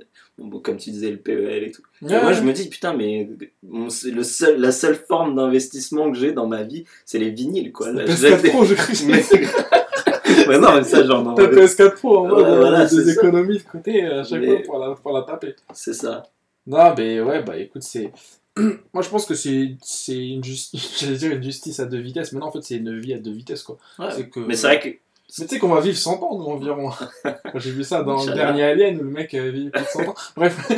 comme 0.62 0.76
tu 0.76 0.90
disais, 0.90 1.10
le 1.10 1.16
PEL 1.18 1.64
et 1.64 1.70
tout. 1.72 1.82
Et 2.02 2.06
moi, 2.06 2.32
je 2.32 2.42
me 2.42 2.52
dis, 2.52 2.68
putain, 2.68 2.94
mais 2.94 3.28
le 3.70 4.22
seul, 4.22 4.60
la 4.60 4.72
seule 4.72 4.94
forme 4.96 5.34
d'investissement 5.36 6.10
que 6.10 6.16
j'ai 6.18 6.32
dans 6.32 6.46
ma 6.46 6.62
vie, 6.62 6.84
c'est 7.04 7.18
les 7.18 7.30
vinyles, 7.30 7.72
quoi. 7.72 7.90
Là, 7.92 8.04
PS4 8.04 8.16
j'achète 8.20 8.42
des- 8.42 8.48
Pro, 8.50 8.64
je 8.64 8.74
crie. 8.76 9.04
Mais- 9.06 10.46
ouais, 10.46 10.58
non, 10.58 10.74
mais 10.76 10.84
ça, 10.84 11.04
genre, 11.04 11.22
non, 11.22 11.34
T'as 11.34 11.46
PS4 11.48 11.94
Pro 11.96 12.18
en 12.18 12.28
mode 12.28 12.38
Ouais, 12.38 12.44
euh, 12.50 12.60
voilà, 12.60 12.86
des 12.86 13.04
ça. 13.04 13.12
économies 13.12 13.58
de 13.58 13.62
côté 13.64 14.04
à 14.04 14.24
chaque 14.24 14.40
Mais- 14.40 14.46
fois 14.46 14.62
pour 14.64 14.78
la, 14.78 14.94
pour 14.94 15.12
la 15.12 15.22
taper. 15.22 15.54
c'est 15.72 15.94
ça. 15.94 16.22
Non, 16.66 16.94
mais 16.96 17.20
ouais, 17.20 17.42
bah 17.42 17.56
écoute, 17.56 17.82
c'est. 17.82 18.10
Moi 18.94 19.02
je 19.02 19.08
pense 19.08 19.26
que 19.26 19.34
c'est 19.34 19.76
c'est 19.82 20.28
une 20.28 20.42
justice, 20.44 20.96
j'allais 21.00 21.16
dire 21.16 21.32
une 21.32 21.42
justice 21.42 21.80
à 21.80 21.86
deux 21.86 21.98
vitesses, 22.00 22.32
mais 22.32 22.40
non, 22.40 22.46
en 22.46 22.52
fait 22.52 22.62
c'est 22.62 22.76
une 22.76 22.98
vie 22.98 23.14
à 23.14 23.18
deux 23.18 23.32
vitesses 23.32 23.62
quoi. 23.62 23.78
Ouais. 23.98 24.28
Que- 24.28 24.40
Mais 24.40 24.56
c'est 24.56 24.66
vrai 24.66 25.00
que. 25.28 25.40
Mais 25.40 25.46
tu 25.46 25.54
sais 25.54 25.58
qu'on 25.60 25.68
va 25.68 25.80
vivre 25.80 25.96
100 25.96 26.22
ans 26.22 26.38
nous, 26.38 26.44
environ. 26.46 26.90
J'ai 27.54 27.70
vu 27.70 27.84
ça 27.84 28.02
dans 28.02 28.24
le 28.24 28.32
dernier 28.32 28.64
Alien 28.64 28.98
où 29.00 29.04
le 29.04 29.10
mec 29.10 29.34
euh, 29.34 29.50
vit 29.50 29.70
plus 29.70 29.82
de 29.82 29.86
100 29.86 30.02
ans. 30.08 30.14
Bref. 30.36 30.68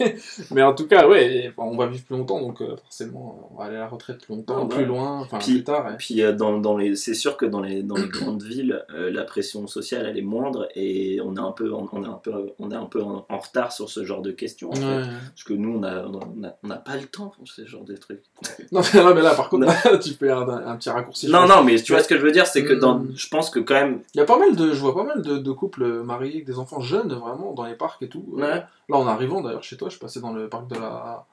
mais 0.52 0.62
en 0.62 0.74
tout 0.74 0.86
cas, 0.86 1.08
ouais, 1.08 1.52
on 1.56 1.76
va 1.76 1.86
vivre 1.86 2.04
plus 2.04 2.16
longtemps 2.16 2.40
donc 2.40 2.60
euh, 2.62 2.76
forcément 2.84 3.48
on 3.52 3.58
va 3.58 3.64
aller 3.64 3.76
à 3.76 3.80
la 3.80 3.88
retraite 3.88 4.18
plus 4.24 4.34
longtemps, 4.34 4.60
Ah, 4.62 4.64
bah. 4.64 4.76
plus 4.76 4.84
loin, 4.84 5.20
enfin 5.20 5.38
plus 5.38 5.64
tard. 5.64 5.86
ouais. 5.86 5.92
Puis 5.98 6.22
euh, 6.22 6.32
dans, 6.32 6.58
dans 6.58 6.76
les, 6.76 6.94
c'est 6.96 7.14
sûr 7.14 7.36
que 7.36 7.46
dans 7.46 7.60
les, 7.60 7.82
dans 7.82 7.96
les 7.96 8.08
grandes 8.08 8.42
villes, 8.42 8.84
euh, 8.94 9.10
la 9.10 9.24
pression 9.24 9.66
sociale 9.66 10.06
elle 10.08 10.18
est 10.18 10.22
moindre 10.22 10.68
et 10.74 11.20
on 11.24 11.34
est 11.36 11.40
un 11.40 11.52
peu, 11.52 11.72
en- 11.74 11.88
on 11.92 12.04
est 12.04 12.08
un 12.08 12.20
peu, 12.22 12.32
on 12.58 12.70
est 12.70 12.76
un 12.76 12.84
peu 12.86 13.02
en, 13.02 13.26
en 13.28 13.38
retard 13.38 13.72
sur 13.72 13.88
ce 13.90 14.04
genre 14.04 14.22
de 14.22 14.30
questions. 14.30 14.70
en 14.70 14.74
fait. 14.74 14.82
Ouais. 14.84 15.02
Parce 15.34 15.44
que 15.44 15.54
nous 15.54 15.78
on 15.78 15.82
a, 15.82 16.04
on 16.06 16.44
a, 16.44 16.54
on 16.62 16.70
a 16.70 16.76
pas 16.76 16.96
le 16.96 17.06
temps 17.06 17.32
pour 17.36 17.48
ce 17.48 17.66
genre 17.66 17.84
de 17.84 17.96
trucs. 17.96 18.22
Non, 18.72 18.80
mais 19.14 19.22
là, 19.22 19.34
par 19.34 19.48
contre, 19.48 19.66
tu 20.00 20.10
fais 20.14 20.30
un, 20.30 20.48
un 20.48 20.76
petit 20.76 20.90
raccourci. 20.90 21.28
Non 21.28 21.40
pense. 21.40 21.48
non 21.56 21.64
mais 21.64 21.76
tu 21.80 21.92
vois 21.92 22.02
ce 22.02 22.08
que 22.08 22.16
je 22.16 22.22
veux 22.22 22.32
dire 22.32 22.46
c'est 22.46 22.64
que 22.64 22.74
dans, 22.74 22.98
Mm. 22.98 23.12
je 23.16 23.28
pense 23.28 23.50
que 23.50 23.60
quand 23.60 23.74
même, 23.84 24.02
Il 24.14 24.18
y 24.18 24.20
a 24.20 24.24
pas 24.24 24.38
mal 24.38 24.54
de, 24.56 24.72
je 24.72 24.80
vois 24.80 24.94
pas 24.94 25.04
mal 25.04 25.22
de, 25.22 25.38
de 25.38 25.52
couples 25.52 26.02
mariés 26.02 26.32
avec 26.34 26.44
des 26.46 26.58
enfants 26.58 26.80
jeunes, 26.80 27.12
vraiment, 27.12 27.52
dans 27.52 27.64
les 27.64 27.74
parcs 27.74 28.02
et 28.02 28.08
tout. 28.08 28.24
Euh, 28.36 28.40
Ouais. 28.40 28.64
Là, 28.88 28.96
en 28.96 29.06
arrivant 29.06 29.40
d'ailleurs 29.40 29.62
chez 29.62 29.76
toi, 29.76 29.88
je 29.88 29.98
passais 29.98 30.20
dans 30.20 30.32
le 30.32 30.48
parc 30.48 30.66
de 30.68 30.76
la, 30.76 31.26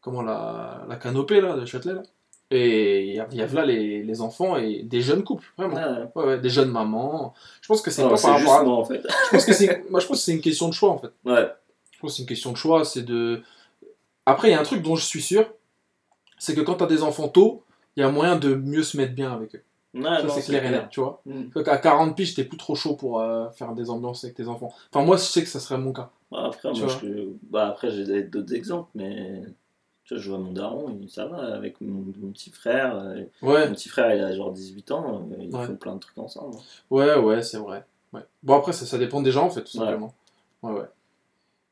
comment 0.00 0.22
la, 0.22 0.84
la 0.88 0.96
canopée 0.96 1.40
là, 1.40 1.56
de 1.56 1.64
Châtelet 1.66 1.94
là. 1.94 2.02
Et 2.50 3.06
il 3.06 3.14
y 3.14 3.20
a, 3.20 3.26
y 3.32 3.42
a 3.42 3.46
là 3.46 3.64
les, 3.64 4.02
les 4.02 4.20
enfants 4.20 4.56
et 4.56 4.82
des 4.82 5.00
jeunes 5.00 5.24
couples, 5.24 5.46
vraiment. 5.56 5.74
ouais, 5.76 6.08
Ouais, 6.14 6.24
ouais, 6.26 6.38
des 6.38 6.50
jeunes 6.50 6.70
mamans. 6.70 7.34
Je 7.62 7.66
pense 7.68 7.80
que 7.80 7.90
c'est 7.90 8.02
non, 8.02 8.10
pas 8.10 8.16
c'est 8.16 8.28
par 8.28 8.38
juste 8.38 8.50
rapport 8.50 8.62
à... 8.62 8.68
moi 8.68 8.76
en 8.78 8.84
fait. 8.84 9.02
Je 9.26 9.30
pense 9.30 9.44
que 9.46 9.52
c'est, 9.54 9.90
moi 9.90 9.98
je 10.00 10.06
pense 10.06 10.18
que 10.18 10.24
c'est 10.24 10.32
une 10.34 10.40
question 10.42 10.68
de 10.68 10.74
choix 10.74 10.90
en 10.90 10.98
fait. 10.98 11.10
Ouais. 11.24 11.48
Je 11.90 11.98
pense 11.98 12.10
que 12.12 12.16
c'est 12.16 12.22
une 12.22 12.28
question 12.28 12.52
de 12.52 12.56
choix, 12.56 12.84
c'est 12.84 13.02
de. 13.02 13.42
Après, 14.26 14.48
il 14.48 14.52
y 14.52 14.54
a 14.54 14.60
un 14.60 14.64
truc 14.64 14.82
dont 14.82 14.94
je 14.94 15.04
suis 15.04 15.22
sûr, 15.22 15.46
c'est 16.38 16.54
que 16.54 16.60
quand 16.60 16.74
t'as 16.74 16.86
des 16.86 17.02
enfants 17.02 17.28
tôt, 17.28 17.62
il 17.96 18.00
y 18.00 18.02
a 18.02 18.10
moyen 18.10 18.36
de 18.36 18.54
mieux 18.54 18.82
se 18.82 18.96
mettre 18.98 19.14
bien 19.14 19.32
avec 19.32 19.54
eux. 19.54 19.62
Ça, 20.02 20.22
non, 20.22 20.28
c'est 20.34 20.42
clair 20.42 20.64
et 20.64 20.70
net, 20.70 20.88
tu 20.90 21.00
vois. 21.00 21.22
Mm. 21.26 21.44
À 21.66 21.78
40 21.78 22.16
piges, 22.16 22.34
t'es 22.34 22.44
plus 22.44 22.58
trop 22.58 22.74
chaud 22.74 22.94
pour 22.96 23.20
euh, 23.20 23.48
faire 23.50 23.72
des 23.74 23.90
ambiances 23.90 24.24
avec 24.24 24.36
tes 24.36 24.48
enfants. 24.48 24.72
Enfin, 24.92 25.04
moi, 25.04 25.16
je 25.16 25.22
sais 25.22 25.42
que 25.42 25.48
ça 25.48 25.60
serait 25.60 25.78
mon 25.78 25.92
cas. 25.92 26.10
Bah, 26.32 26.44
après, 26.46 26.72
moi, 26.72 26.88
je... 27.02 27.28
bah, 27.48 27.68
après 27.68 27.90
j'ai 27.90 28.22
d'autres 28.24 28.54
exemples 28.54 28.90
mais 28.96 29.42
Tu 30.04 30.14
vois, 30.14 30.22
je 30.22 30.28
vois 30.30 30.38
mon 30.38 30.52
daron, 30.52 30.98
ça 31.08 31.26
va, 31.26 31.54
avec 31.54 31.80
mon, 31.80 32.04
mon 32.20 32.32
petit 32.32 32.50
frère. 32.50 32.96
euh, 32.96 33.22
Ouais, 33.40 33.68
Mon 33.68 33.74
petit 33.74 33.88
frère, 33.88 34.14
il 34.14 34.22
a 34.22 34.34
genre 34.34 34.50
18 34.52 34.90
ans, 34.90 35.22
euh, 35.30 35.36
ils 35.40 35.54
Ouais. 35.54 35.66
font 35.66 35.76
plein 35.76 35.94
de 35.94 36.00
trucs 36.00 36.18
ensemble. 36.18 36.56
ouais, 36.90 37.14
ouais, 37.16 37.42
c'est 37.42 37.58
vrai. 37.58 37.84
Ouais. 38.12 38.22
Bon, 38.42 38.56
après, 38.56 38.72
ça, 38.72 38.84
ça 38.86 38.98
dépend 38.98 39.22
des 39.22 39.30
gens, 39.32 39.46
en 39.46 39.50
fait, 39.50 39.62
tout 39.62 39.78
simplement. 39.78 40.12
Ouais, 40.62 40.72
ouais. 40.72 40.86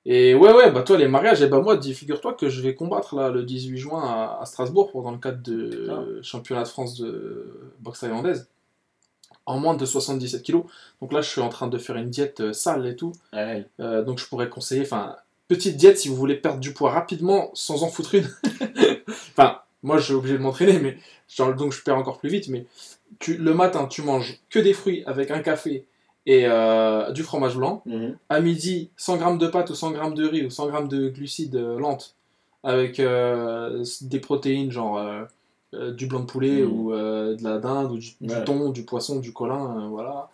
Et 0.04 0.34
ouais, 0.34 0.52
ouais, 0.52 0.70
bah 0.72 0.82
toi, 0.82 0.96
les 0.98 1.06
mariages, 1.06 1.42
et 1.42 1.46
bah 1.48 1.60
moi, 1.60 1.76
dis- 1.76 1.94
figure-toi 1.94 2.34
que 2.34 2.48
je 2.48 2.60
vais 2.60 2.74
combattre 2.74 3.14
là 3.14 3.28
le 3.30 3.44
18 3.44 3.76
juin 3.78 4.02
à, 4.02 4.38
à 4.42 4.46
Strasbourg 4.46 4.90
pour 4.90 5.02
dans 5.04 5.12
le 5.12 5.18
cadre 5.18 5.40
de 5.42 5.88
Ah. 5.90 6.02
championnat 6.22 6.64
de 6.64 6.68
France 6.68 6.98
de 6.98 7.70
boxe 7.80 8.00
thaïlandaise. 8.00 8.48
En 9.46 9.58
moins 9.58 9.74
de 9.74 9.84
77 9.86 10.42
kilos. 10.42 10.64
Donc 11.00 11.12
là, 11.12 11.20
je 11.20 11.28
suis 11.28 11.40
en 11.40 11.48
train 11.48 11.66
de 11.68 11.78
faire 11.78 11.96
une 11.96 12.10
diète 12.10 12.40
euh, 12.40 12.52
sale 12.52 12.86
et 12.86 12.94
tout. 12.96 13.12
Ouais. 13.32 13.64
Euh, 13.80 14.02
donc 14.02 14.18
je 14.18 14.26
pourrais 14.26 14.48
conseiller, 14.48 14.82
enfin, 14.82 15.16
petite 15.48 15.76
diète 15.76 15.98
si 15.98 16.08
vous 16.08 16.14
voulez 16.16 16.36
perdre 16.36 16.60
du 16.60 16.72
poids 16.72 16.90
rapidement 16.92 17.50
sans 17.54 17.82
en 17.82 17.88
foutre 17.88 18.14
une. 18.14 18.28
enfin, 19.32 19.58
moi 19.82 19.98
je 19.98 20.04
suis 20.04 20.14
obligé 20.14 20.34
de 20.34 20.42
m'entraîner, 20.42 20.78
mais 20.78 20.96
genre, 21.28 21.54
donc 21.54 21.72
je 21.72 21.82
perds 21.82 21.96
encore 21.96 22.18
plus 22.18 22.28
vite. 22.30 22.48
Mais 22.48 22.66
tu, 23.18 23.36
le 23.36 23.52
matin, 23.54 23.86
tu 23.86 24.02
manges 24.02 24.38
que 24.50 24.58
des 24.60 24.72
fruits 24.74 25.02
avec 25.06 25.30
un 25.30 25.40
café 25.40 25.86
et 26.26 26.44
euh, 26.46 27.10
du 27.12 27.22
fromage 27.22 27.56
blanc. 27.56 27.82
Mhm. 27.86 28.16
À 28.28 28.40
midi, 28.40 28.90
100 28.96 29.16
grammes 29.16 29.38
de 29.38 29.46
pâtes 29.48 29.70
ou 29.70 29.74
100 29.74 29.90
grammes 29.92 30.14
de 30.14 30.26
riz 30.26 30.44
ou 30.44 30.50
100 30.50 30.68
grammes 30.68 30.88
de 30.88 31.08
glucides 31.08 31.56
euh, 31.56 31.78
lentes 31.78 32.14
avec 32.62 33.00
euh, 33.00 33.82
des 34.02 34.20
protéines 34.20 34.70
genre 34.70 34.98
euh, 34.98 35.92
du 35.92 36.06
blanc 36.06 36.20
de 36.20 36.26
poulet 36.26 36.62
Mhm. 36.62 36.70
ou 36.72 36.92
de 36.92 37.42
la 37.42 37.58
dinde 37.58 37.92
ou 37.92 37.98
du, 37.98 38.10
du 38.20 38.32
Ouais. 38.34 38.44
thon, 38.44 38.70
du 38.70 38.84
poisson, 38.84 39.18
du 39.20 39.32
colin, 39.32 39.88
voilà. 39.88 40.28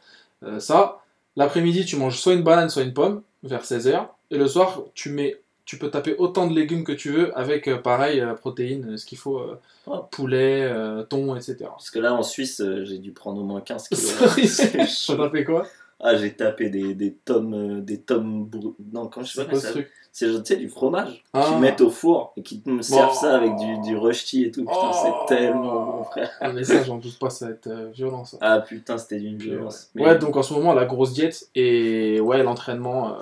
Ça. 0.58 0.98
L'après-midi, 1.36 1.84
tu 1.84 1.96
manges 1.96 2.18
soit 2.18 2.34
une 2.34 2.42
banane, 2.42 2.68
soit 2.68 2.82
une 2.82 2.92
pomme 2.92 3.22
vers 3.44 3.64
16h. 3.64 4.08
Et 4.30 4.36
le 4.38 4.48
soir, 4.48 4.82
tu 4.94 5.10
mets 5.10 5.36
tu 5.68 5.76
peux 5.76 5.90
taper 5.90 6.14
autant 6.16 6.46
de 6.46 6.54
légumes 6.54 6.82
que 6.82 6.92
tu 6.92 7.10
veux 7.10 7.36
avec, 7.38 7.68
euh, 7.68 7.76
pareil, 7.76 8.20
euh, 8.20 8.32
protéines, 8.32 8.96
ce 8.96 9.04
qu'il 9.04 9.18
faut, 9.18 9.38
euh, 9.38 9.58
Oh. 9.86 9.98
poulet, 10.10 10.62
euh, 10.64 11.02
thon, 11.02 11.36
etc. 11.36 11.56
Parce 11.64 11.90
que 11.90 11.98
là, 11.98 12.14
en 12.14 12.22
Suisse, 12.22 12.60
euh, 12.62 12.84
j'ai 12.86 12.96
dû 12.98 13.12
prendre 13.12 13.40
au 13.40 13.44
moins 13.44 13.60
15 13.60 13.88
kilos. 13.88 15.06
T'as 15.06 15.16
tapé 15.16 15.44
quoi? 15.44 15.66
Ah, 16.00 16.16
j'ai 16.16 16.32
tapé 16.32 16.70
des, 16.70 16.94
des 16.94 17.12
tomes. 17.12 17.54
euh, 17.54 17.80
des 17.82 17.98
tomes 18.00 18.48
Non, 18.92 19.08
quand 19.08 19.22
je 19.24 19.32
sais 19.32 19.44
pas 19.44 19.50
quoi 19.50 19.60
ça. 19.60 19.68
ce 19.68 19.72
truc? 19.72 19.90
C'est 20.12 20.26
tu 20.26 20.40
sais, 20.44 20.56
du 20.56 20.68
fromage 20.68 21.22
Ah. 21.32 21.44
qu'ils 21.48 21.58
mettent 21.58 21.80
au 21.82 21.90
four 21.90 22.32
et 22.36 22.42
qui 22.42 22.62
me 22.66 22.82
servent 22.82 23.10
Oh. 23.12 23.18
ça 23.20 23.36
avec 23.36 23.54
du, 23.56 23.78
du 23.82 23.96
rusty 23.96 24.44
et 24.44 24.50
tout. 24.50 24.62
Putain, 24.62 24.74
Oh. 24.92 25.24
c'est 25.28 25.34
tellement 25.36 25.84
bon, 25.84 26.04
frère. 26.04 26.30
Ah, 26.40 26.52
mais 26.52 26.64
ça, 26.64 26.82
j'en 26.82 26.96
doute 26.96 27.18
pas, 27.18 27.30
ça 27.30 27.46
va 27.46 27.52
être 27.52 27.66
euh, 27.68 27.88
violent, 27.92 28.24
ça. 28.24 28.38
Ah 28.40 28.60
putain, 28.60 28.96
c'était 28.98 29.18
d'une 29.20 29.36
violence. 29.38 29.90
Mais- 29.94 30.04
Ouais, 30.04 30.18
donc 30.18 30.34
en 30.36 30.42
ce 30.42 30.54
moment, 30.54 30.72
la 30.72 30.86
grosse 30.86 31.12
diète 31.12 31.48
et 31.54 32.20
ouais, 32.20 32.42
l'entraînement 32.42 33.10
euh, 33.12 33.14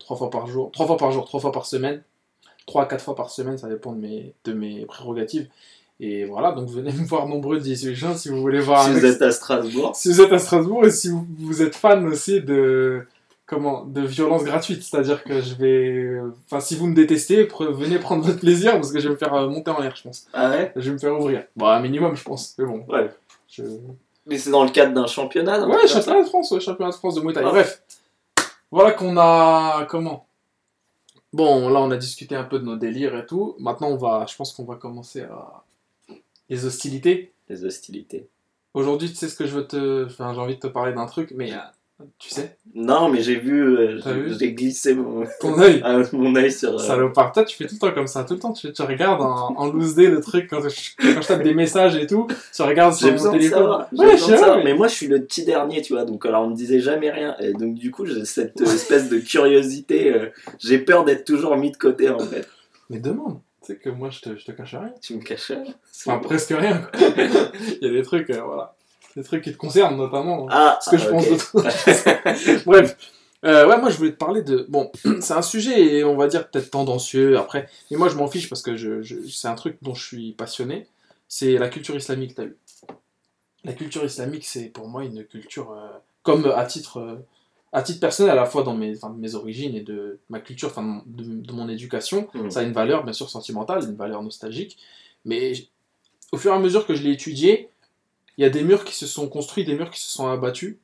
trois 0.00 0.16
fois 0.16 0.30
par 0.30 0.46
jour, 0.48 0.70
trois 0.72 0.86
fois 0.86 0.96
par 0.96 1.12
jour, 1.12 1.24
trois 1.24 1.38
fois 1.40 1.52
par 1.52 1.66
semaine, 1.66 2.02
trois 2.66 2.82
à 2.82 2.86
quatre 2.86 3.04
fois 3.04 3.14
par 3.14 3.30
semaine, 3.30 3.56
ça 3.58 3.68
dépend 3.68 3.92
de 3.92 4.00
mes, 4.00 4.34
de 4.44 4.52
mes 4.52 4.84
prérogatives. 4.86 5.46
Et 6.00 6.24
voilà, 6.24 6.52
donc 6.52 6.68
venez 6.68 6.92
me 6.98 7.04
voir 7.06 7.28
nombreux 7.28 7.58
18 7.60 7.94
juin 7.94 8.14
si 8.14 8.28
vous 8.30 8.40
voulez 8.40 8.60
voir 8.60 8.82
si 8.84 8.90
un 8.90 8.92
vous 8.94 9.04
ex- 9.06 9.16
êtes 9.16 9.22
à 9.22 9.30
Strasbourg, 9.30 9.94
si 9.94 10.08
vous 10.08 10.20
êtes 10.20 10.32
à 10.32 10.38
Strasbourg 10.38 10.84
et 10.86 10.90
si 10.90 11.08
vous, 11.10 11.26
vous 11.38 11.62
êtes 11.62 11.74
fan 11.76 12.06
aussi 12.06 12.40
de 12.40 13.06
comment 13.46 13.84
de 13.84 14.00
violence 14.02 14.44
gratuite, 14.44 14.82
c'est-à-dire 14.82 15.24
que 15.24 15.40
je 15.40 15.54
vais, 15.56 16.20
enfin 16.46 16.60
si 16.60 16.76
vous 16.76 16.86
me 16.86 16.94
détestez, 16.94 17.44
pre- 17.44 17.70
venez 17.72 17.98
prendre 17.98 18.24
votre 18.24 18.38
plaisir 18.38 18.72
parce 18.74 18.92
que 18.92 19.00
je 19.00 19.08
vais 19.08 19.14
me 19.14 19.18
faire 19.18 19.34
euh, 19.34 19.48
monter 19.48 19.70
en 19.72 19.80
l'air, 19.80 19.94
je 19.96 20.02
pense. 20.04 20.26
ah 20.32 20.50
ouais? 20.50 20.72
Je 20.76 20.82
vais 20.88 20.92
me 20.92 20.98
faire 20.98 21.18
ouvrir. 21.18 21.44
Bon, 21.56 21.66
un 21.66 21.80
minimum, 21.80 22.14
je 22.16 22.22
pense. 22.22 22.54
Mais 22.58 22.64
bon, 22.64 22.84
Ouais. 22.88 23.10
je... 23.48 23.62
Mais 24.26 24.38
c'est 24.38 24.50
dans 24.50 24.62
le 24.64 24.70
cadre 24.70 24.94
d'un 24.94 25.06
championnat 25.08 25.58
non 25.58 25.68
Ouais, 25.68 25.86
championnat 25.88 26.22
de 26.22 26.28
France, 26.28 26.50
ouais, 26.52 26.60
championnat 26.60 26.90
de 26.92 26.96
France 26.96 27.16
de 27.16 27.20
Muay 27.22 27.32
Thai. 27.34 27.40
Ah. 27.44 27.48
Bref, 27.50 27.82
voilà 28.70 28.92
qu'on 28.92 29.16
a. 29.16 29.86
Comment? 29.88 30.26
Bon, 31.32 31.68
là, 31.68 31.80
on 31.80 31.90
a 31.90 31.96
discuté 31.96 32.34
un 32.34 32.44
peu 32.44 32.58
de 32.58 32.64
nos 32.64 32.76
délires 32.76 33.16
et 33.16 33.26
tout. 33.26 33.56
Maintenant, 33.58 33.88
on 33.88 33.96
va. 33.96 34.26
Je 34.28 34.36
pense 34.36 34.52
qu'on 34.52 34.64
va 34.64 34.76
commencer 34.76 35.22
à. 35.22 35.64
Les 36.48 36.64
hostilités. 36.64 37.32
Les 37.48 37.64
hostilités. 37.64 38.28
Aujourd'hui, 38.74 39.08
tu 39.08 39.16
sais 39.16 39.28
ce 39.28 39.36
que 39.36 39.46
je 39.46 39.54
veux 39.54 39.66
te. 39.66 40.06
Enfin, 40.06 40.34
j'ai 40.34 40.40
envie 40.40 40.56
de 40.56 40.60
te 40.60 40.66
parler 40.66 40.92
d'un 40.92 41.06
truc, 41.06 41.32
mais. 41.36 41.52
Tu 42.18 42.30
sais? 42.30 42.56
Non, 42.74 43.08
mais 43.08 43.20
j'ai 43.22 43.36
vu, 43.36 43.62
euh, 43.76 44.00
j'ai 44.38 44.52
glissé 44.52 44.94
mon, 44.94 45.24
Ton 45.40 45.58
œil 45.58 45.80
ah, 45.84 45.98
mon 46.12 46.34
œil 46.36 46.50
sur. 46.52 46.74
euh, 46.74 46.78
Salopard, 46.78 47.32
toi 47.32 47.44
tu 47.44 47.56
fais 47.56 47.66
tout 47.66 47.74
le 47.74 47.78
temps 47.80 47.92
comme 47.92 48.06
ça, 48.06 48.24
tout 48.24 48.34
le 48.34 48.40
temps 48.40 48.52
tu, 48.52 48.72
tu 48.72 48.82
regardes 48.82 49.20
en, 49.20 49.54
en 49.56 49.66
loose 49.72 49.94
day 49.94 50.06
le 50.06 50.20
truc 50.20 50.46
quand 50.48 50.60
je, 50.68 50.90
quand 51.14 51.20
je 51.22 51.26
tape 51.28 51.42
des 51.42 51.52
messages 51.54 51.96
et 51.96 52.06
tout, 52.06 52.26
tu 52.54 52.62
regardes 52.62 52.94
sur 52.94 53.08
mon 53.24 53.30
téléphone. 53.32 53.60
Ouais, 53.92 54.16
je 54.16 54.24
mais- 54.56 54.64
Mais 54.64 54.74
moi, 54.74 54.88
je 54.88 54.94
suis 54.94 55.08
le 55.08 55.22
petit 55.24 55.44
dernier, 55.44 55.82
tu 55.82 55.92
vois. 55.94 56.04
Donc, 56.04 56.24
alors, 56.26 56.44
on 56.44 56.50
me 56.50 56.54
disait 56.54 56.80
jamais 56.80 57.10
rien. 57.10 57.36
Et 57.40 57.52
donc, 57.52 57.74
du 57.74 57.90
coup, 57.90 58.06
j'ai 58.06 58.24
cette 58.24 58.60
euh, 58.60 58.64
espèce 58.64 59.08
de 59.08 59.18
curiosité. 59.18 60.14
euh, 60.14 60.26
j'ai 60.58 60.78
peur 60.78 61.04
d'être 61.04 61.24
toujours 61.24 61.56
mis 61.56 61.70
de 61.70 61.76
côté, 61.76 62.08
en 62.08 62.18
fait. 62.20 62.46
Mais 62.88 62.98
demande, 62.98 63.40
tu 63.62 63.72
sais 63.72 63.76
que 63.78 63.90
moi 63.90 64.10
je 64.10 64.20
te, 64.20 64.36
je 64.36 64.44
te 64.44 64.52
cache 64.52 64.74
rien. 64.74 64.92
Tu 65.02 65.14
me 65.16 65.22
caches 65.22 65.50
rien 65.52 65.64
Enfin, 66.06 66.18
presque 66.18 66.50
rien 66.56 66.78
quoi. 66.78 66.90
Il 67.80 67.86
y 67.86 67.88
a 67.88 67.92
des 67.92 68.02
trucs, 68.02 68.30
euh, 68.30 68.40
voilà. 68.44 68.74
Des 69.16 69.22
trucs 69.24 69.42
qui 69.44 69.52
te 69.52 69.56
concernent 69.56 69.96
notamment. 69.96 70.46
Ah, 70.50 70.78
ce 70.82 70.90
que 70.90 70.98
je 70.98 71.06
ah, 71.06 71.10
pense 71.10 71.28
de 71.28 71.36
toi. 71.36 72.62
Bref. 72.66 72.96
Euh, 73.44 73.66
ouais, 73.66 73.80
moi 73.80 73.88
je 73.90 73.96
voulais 73.96 74.12
te 74.12 74.16
parler 74.18 74.42
de. 74.42 74.66
Bon, 74.68 74.90
c'est 75.20 75.32
un 75.32 75.42
sujet, 75.42 76.04
on 76.04 76.16
va 76.16 76.26
dire, 76.28 76.48
peut-être 76.48 76.70
tendancieux 76.70 77.38
après. 77.38 77.68
Mais 77.90 77.96
moi 77.96 78.08
je 78.08 78.16
m'en 78.16 78.28
fiche 78.28 78.48
parce 78.48 78.62
que 78.62 78.76
je, 78.76 79.02
je- 79.02 79.26
c'est 79.28 79.48
un 79.48 79.54
truc 79.54 79.78
dont 79.82 79.94
je 79.94 80.04
suis 80.04 80.32
passionné. 80.32 80.86
C'est 81.26 81.52
la 81.58 81.68
culture 81.68 81.96
islamique, 81.96 82.34
t'as 82.34 82.44
vu. 82.44 82.56
La 83.64 83.72
culture 83.72 84.04
islamique, 84.04 84.44
c'est 84.46 84.64
pour 84.66 84.88
moi 84.88 85.04
une 85.04 85.24
culture. 85.24 85.72
euh, 85.72 85.88
comme 86.22 86.44
à 86.54 86.64
titre, 86.66 86.98
euh, 86.98 87.16
à 87.72 87.80
titre 87.82 88.00
personnel, 88.00 88.32
à 88.32 88.34
la 88.34 88.44
fois 88.46 88.62
dans 88.62 88.74
mes, 88.74 88.94
enfin, 88.96 89.14
mes 89.18 89.34
origines 89.34 89.74
et 89.74 89.80
de 89.80 90.18
ma 90.28 90.38
culture, 90.40 90.68
enfin 90.68 91.02
de, 91.06 91.24
de 91.24 91.52
mon 91.52 91.68
éducation, 91.68 92.28
Mm. 92.34 92.50
ça 92.50 92.60
a 92.60 92.62
une 92.62 92.72
valeur 92.72 93.04
bien 93.04 93.12
sûr 93.14 93.30
sentimentale, 93.30 93.82
une 93.84 93.96
valeur 93.96 94.22
nostalgique. 94.22 94.76
Mais 95.24 95.52
au 96.32 96.36
fur 96.36 96.52
et 96.52 96.54
à 96.54 96.58
mesure 96.58 96.86
que 96.86 96.94
je 96.94 97.02
l'ai 97.02 97.12
étudié, 97.12 97.70
il 98.40 98.44
y 98.44 98.46
a 98.46 98.50
des 98.50 98.62
murs 98.64 98.84
qui 98.86 98.94
se 98.94 99.06
sont 99.06 99.28
construits, 99.28 99.64
des 99.66 99.74
murs 99.74 99.90
qui 99.90 100.00
se 100.00 100.08
sont 100.10 100.26
abattus. 100.28 100.78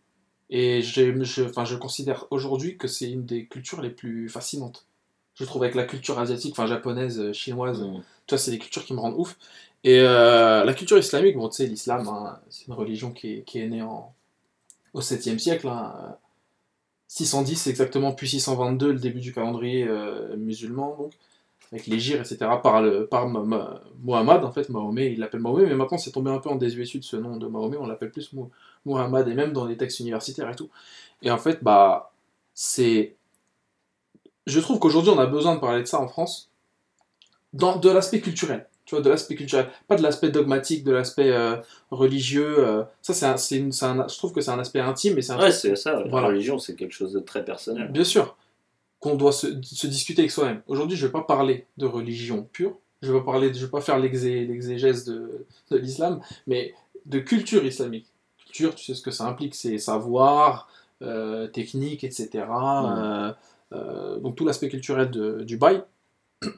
Et 0.51 0.83
je, 0.83 1.43
enfin, 1.49 1.65
je 1.65 1.75
considère 1.77 2.27
aujourd'hui 2.31 2.77
que 2.77 2.87
c'est 2.87 3.11
une 3.11 3.25
des 3.25 3.47
cultures 3.47 3.81
les 3.81 3.91
plus 3.91 4.29
fascinantes. 4.29 4.87
Je 5.35 5.45
trouve 5.45 5.63
avec 5.65 5.75
la 5.75 5.85
culture 5.85 6.19
asiatique, 6.19 6.53
enfin 6.53 6.67
japonaise, 6.67 7.19
euh, 7.21 7.33
chinoise, 7.33 7.81
Mm. 7.83 8.03
tu 8.27 8.35
vois, 8.35 8.39
c'est 8.39 8.51
des 8.51 8.59
cultures 8.59 8.85
qui 8.85 8.93
me 8.95 9.01
rendent 9.01 9.17
ouf. 9.19 9.39
Et 9.85 10.01
euh, 10.01 10.65
la 10.65 10.75
culture 10.75 10.99
islamique, 10.99 11.37
bon, 11.37 11.49
tu 11.49 11.57
sais, 11.57 11.67
l'islam, 11.67 12.07
hein, 12.09 12.39
c'est 12.51 12.67
une 12.67 12.75
religion 12.75 13.11
qui 13.13 13.35
est, 13.39 13.43
qui 13.45 13.59
est 13.61 13.69
née 13.69 13.83
en, 13.83 14.15
au 14.95 15.01
7e 15.01 15.39
siècle. 15.39 15.69
hein, 15.69 15.95
euh, 16.03 16.13
610 17.09 17.69
exactement, 17.69 18.13
puis 18.13 18.29
622, 18.29 18.93
le 18.93 18.99
début 18.99 19.21
du 19.21 19.33
calendrier 19.33 19.87
euh, 19.89 20.37
musulman, 20.37 20.97
donc, 20.99 21.13
avec 21.73 21.87
les 21.87 21.99
gires, 21.99 22.21
etc., 22.21 22.37
par, 22.63 22.81
le, 22.83 23.07
par 23.07 23.29
Ma- 23.29 23.41
Ma- 23.43 23.81
Mohammed, 24.03 24.45
en 24.45 24.53
fait, 24.53 24.69
Mahomet, 24.69 25.13
il 25.13 25.19
l'appelle 25.19 25.41
Mahomet, 25.41 25.67
mais 25.67 25.75
maintenant 25.75 25.99
c'est 25.99 26.13
tombé 26.13 26.31
un 26.31 26.39
peu 26.39 26.49
en 26.49 26.57
désuétude 26.57 27.03
ce 27.03 27.17
nom 27.17 27.37
de 27.37 27.47
Mahomet, 27.47 27.77
on 27.79 27.87
l'appelle 27.87 28.11
plus 28.13 28.31
Muhammad, 28.85 29.27
et 29.29 29.35
même 29.35 29.53
dans 29.53 29.65
les 29.65 29.77
textes 29.77 30.01
universitaires 30.01 30.49
et 30.51 30.55
tout. 30.55 30.69
Et 31.23 31.31
en 31.31 31.39
fait, 31.39 31.63
bah, 31.63 32.13
c'est. 32.55 33.15
Je 34.47 34.61
trouve 34.61 34.79
qu'aujourd'hui, 34.79 35.11
on 35.11 35.19
a 35.19 35.27
besoin 35.27 35.57
de 35.57 35.61
parler 35.61 35.81
de 35.83 35.87
ça 35.87 36.01
en 36.01 36.07
France, 36.09 36.51
dans, 37.53 37.77
de 37.77 37.91
l'aspect 37.91 38.21
culturel. 38.21 38.67
Tu 38.85 38.95
vois, 38.95 39.03
de 39.03 39.11
l'aspect 39.11 39.35
culturel. 39.35 39.69
Pas 39.89 39.97
de 39.97 40.03
l'aspect 40.05 40.29
dogmatique, 40.29 40.85
de 40.85 40.93
l'aspect 40.93 41.33
euh, 41.33 41.57
religieux. 41.91 42.55
euh, 42.61 42.85
ça, 43.03 43.15
c'est 43.15 43.27
un, 43.27 43.37
c'est 43.37 43.57
une- 43.57 43.73
c'est 43.73 43.87
un- 43.87 44.07
je 44.07 44.17
trouve 44.17 44.33
que 44.33 44.41
c'est 44.41 44.53
un 44.53 44.61
aspect 44.61 44.79
intime 44.79 45.19
et 45.19 45.23
c'est 45.23 45.33
un 45.33 45.37
Ouais, 45.39 45.49
truc- 45.51 45.55
c'est 45.55 45.75
ça. 45.75 45.95
La 45.99 46.09
Voilà. 46.09 46.29
religion, 46.29 46.61
c'est 46.61 46.77
quelque 46.77 46.93
chose 46.93 47.13
de 47.13 47.19
très 47.19 47.45
personnel. 47.45 47.89
Bien 47.91 48.05
sûr, 48.05 48.37
qu'on 49.01 49.15
doit 49.15 49.33
se, 49.33 49.47
se 49.63 49.87
discuter 49.87 50.23
avec 50.23 50.31
soi-même. 50.31 50.63
Aujourd'hui, 50.67 50.97
je 50.97 51.03
ne 51.05 51.09
vais 51.09 51.13
pas 51.13 51.23
parler 51.23 51.67
de 51.77 51.87
religion 51.87 52.47
pure, 52.53 52.77
je 53.03 53.09
ne 53.09 53.13
vais 53.15 53.21
pas, 53.25 53.33
parler, 53.33 53.53
je 53.53 53.65
vais 53.65 53.71
pas 53.71 53.81
faire 53.81 53.99
l'exé- 53.99 54.47
l'exégèse 54.47 55.05
de, 55.05 55.47
de 55.71 55.77
l'islam, 55.77 56.21
mais 56.47 56.75
de 57.05 57.19
culture 57.19 57.65
islamique. 57.65 58.07
Culture, 58.39 58.75
tu 58.75 58.85
sais 58.85 58.95
ce 58.95 59.03
que 59.03 59.11
ça 59.11 59.25
implique, 59.27 59.55
c'est 59.55 59.79
savoir, 59.79 60.69
euh, 61.03 61.47
technique, 61.47 62.05
etc. 62.05 62.45
euh, 62.99 63.33
euh, 63.73 64.19
donc 64.19 64.37
tout 64.37 64.47
l'aspect 64.47 64.69
culturel 64.69 65.11
de- 65.11 65.43
du 65.43 65.57
bail. 65.59 65.83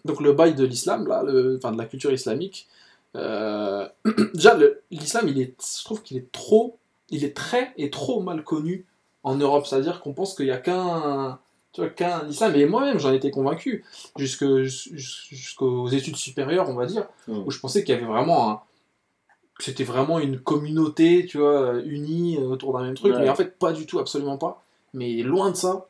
Donc 0.04 0.20
le 0.20 0.32
bail 0.32 0.54
de 0.54 0.64
l'islam, 0.64 1.06
là, 1.06 1.22
le- 1.24 1.56
enfin 1.56 1.72
de 1.72 1.78
la 1.78 1.86
culture 1.86 2.12
islamique, 2.12 2.68
déjà 3.14 4.56
l'islam, 4.90 5.26
il 5.28 5.40
est, 5.40 5.54
je 5.78 5.84
trouve 5.84 6.02
qu'il 6.02 6.16
est 6.16 6.30
trop, 6.30 6.78
il 7.10 7.24
est 7.24 7.36
très 7.36 7.72
et 7.76 7.90
trop 7.90 8.20
mal 8.22 8.44
connu 8.44 8.86
en 9.24 9.34
Europe. 9.34 9.66
C'est-à-dire 9.66 10.00
qu'on 10.00 10.12
pense 10.12 10.34
qu'il 10.34 10.46
n'y 10.46 10.52
a 10.52 10.58
qu'un 10.58 11.38
tu 11.72 11.80
vois, 11.82 11.90
qu'un 11.90 12.26
islam. 12.28 12.54
Et 12.56 12.66
moi-même, 12.66 12.98
j'en 12.98 13.12
étais 13.12 13.30
convaincu, 13.30 13.84
jusqu'aux 14.18 15.88
études 15.88 16.16
supérieures, 16.16 16.68
on 16.68 16.74
va 16.74 16.86
dire, 16.86 17.06
Mm. 17.26 17.38
où 17.46 17.50
je 17.50 17.58
pensais 17.60 17.84
qu'il 17.84 17.94
y 17.94 17.98
avait 17.98 18.06
vraiment 18.06 18.50
un. 18.50 18.60
que 19.58 19.64
c'était 19.64 19.84
vraiment 19.84 20.20
une 20.20 20.38
communauté, 20.38 21.26
tu 21.26 21.38
vois, 21.38 21.80
unie 21.84 22.36
euh, 22.38 22.42
autour 22.46 22.72
d'un 22.74 22.84
même 22.84 22.94
truc. 22.94 23.12
Ouais. 23.14 23.22
Mais 23.22 23.28
en 23.28 23.34
fait, 23.34 23.58
pas 23.58 23.72
du 23.72 23.86
tout, 23.86 23.98
absolument 23.98 24.38
pas. 24.38 24.62
Mais 24.94 25.14
loin 25.22 25.50
de 25.50 25.56
ça. 25.56 25.88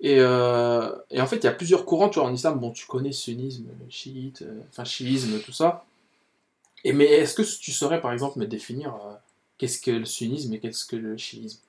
Et, 0.00 0.16
euh, 0.18 0.90
et 1.12 1.20
en 1.20 1.26
fait, 1.26 1.36
il 1.36 1.44
y 1.44 1.46
a 1.46 1.52
plusieurs 1.52 1.84
courants, 1.84 2.08
tu 2.08 2.18
vois, 2.18 2.28
en 2.28 2.34
islam. 2.34 2.58
Bon, 2.58 2.72
tu 2.72 2.86
connais 2.86 3.12
sunnisme, 3.12 3.68
chiite, 3.88 4.42
euh, 4.42 4.60
enfin, 4.68 4.82
chiisme, 4.84 5.38
tout 5.40 5.52
ça. 5.52 5.84
Et 6.82 6.92
mais 6.92 7.04
est-ce 7.04 7.34
que 7.34 7.42
tu 7.42 7.70
saurais, 7.70 8.00
par 8.00 8.12
exemple, 8.12 8.38
me 8.40 8.46
définir 8.46 8.92
euh, 8.96 9.14
qu'est-ce 9.58 9.80
que 9.80 9.92
le 9.92 10.04
sunnisme 10.06 10.52
et 10.52 10.58
qu'est-ce 10.58 10.84
que 10.84 10.96
le 10.96 11.16
chiisme? 11.16 11.60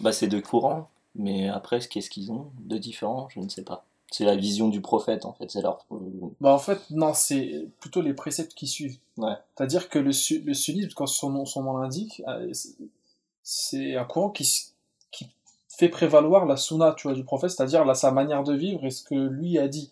Bah, 0.00 0.12
c'est 0.12 0.28
deux 0.28 0.42
courants. 0.42 0.90
Mais 1.18 1.48
après, 1.48 1.80
qu'est-ce 1.80 2.08
qu'ils 2.10 2.30
ont 2.32 2.50
de 2.60 2.78
différent 2.78 3.28
Je 3.30 3.40
ne 3.40 3.48
sais 3.48 3.62
pas. 3.62 3.84
C'est 4.10 4.24
la 4.24 4.36
vision 4.36 4.68
du 4.68 4.80
prophète, 4.80 5.26
en 5.26 5.32
fait. 5.34 5.50
C'est 5.50 5.60
leur. 5.60 5.84
Bah 6.40 6.54
en 6.54 6.58
fait, 6.58 6.80
non, 6.90 7.12
c'est 7.12 7.66
plutôt 7.80 8.00
les 8.00 8.14
préceptes 8.14 8.54
qui 8.54 8.66
suivent. 8.66 8.96
Ouais. 9.18 9.34
C'est-à-dire 9.56 9.90
que 9.90 9.98
le, 9.98 10.12
su- 10.12 10.40
le 10.40 10.54
sunnisme, 10.54 10.90
quand 10.96 11.06
son 11.06 11.28
nom, 11.30 11.44
son 11.44 11.62
nom 11.64 11.76
l'indique, 11.76 12.22
euh, 12.26 12.50
c'est- 13.42 13.96
un 13.96 14.04
courant 14.04 14.30
qui, 14.30 14.48
fait 15.68 15.88
prévaloir 15.90 16.44
la 16.44 16.56
sunna 16.56 16.92
tu 16.96 17.06
vois, 17.06 17.14
du 17.14 17.22
prophète, 17.22 17.50
c'est-à-dire 17.50 17.94
sa 17.94 18.10
manière 18.10 18.42
de 18.42 18.52
vivre 18.52 18.84
et 18.84 18.90
ce 18.90 19.04
que 19.04 19.14
lui 19.14 19.58
a 19.58 19.68
dit. 19.68 19.90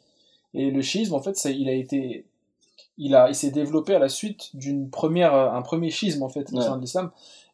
Et 0.52 0.70
le 0.72 0.82
schisme, 0.82 1.14
en 1.14 1.20
fait, 1.22 1.38
il 1.44 1.68
a 1.68 1.72
été, 1.74 2.24
il 2.98 3.14
a, 3.14 3.28
il 3.28 3.36
s'est 3.36 3.52
développé 3.52 3.94
à 3.94 4.00
la 4.00 4.08
suite 4.08 4.50
d'une 4.56 4.90
première, 4.90 5.32
euh, 5.34 5.50
un 5.52 5.62
premier 5.62 5.90
schisme 5.90 6.24
en 6.24 6.28
fait 6.28 6.50
au 6.52 6.56
Ouais. 6.56 6.64
sein 6.64 6.76
de 6.76 6.80
l'islam. 6.80 7.10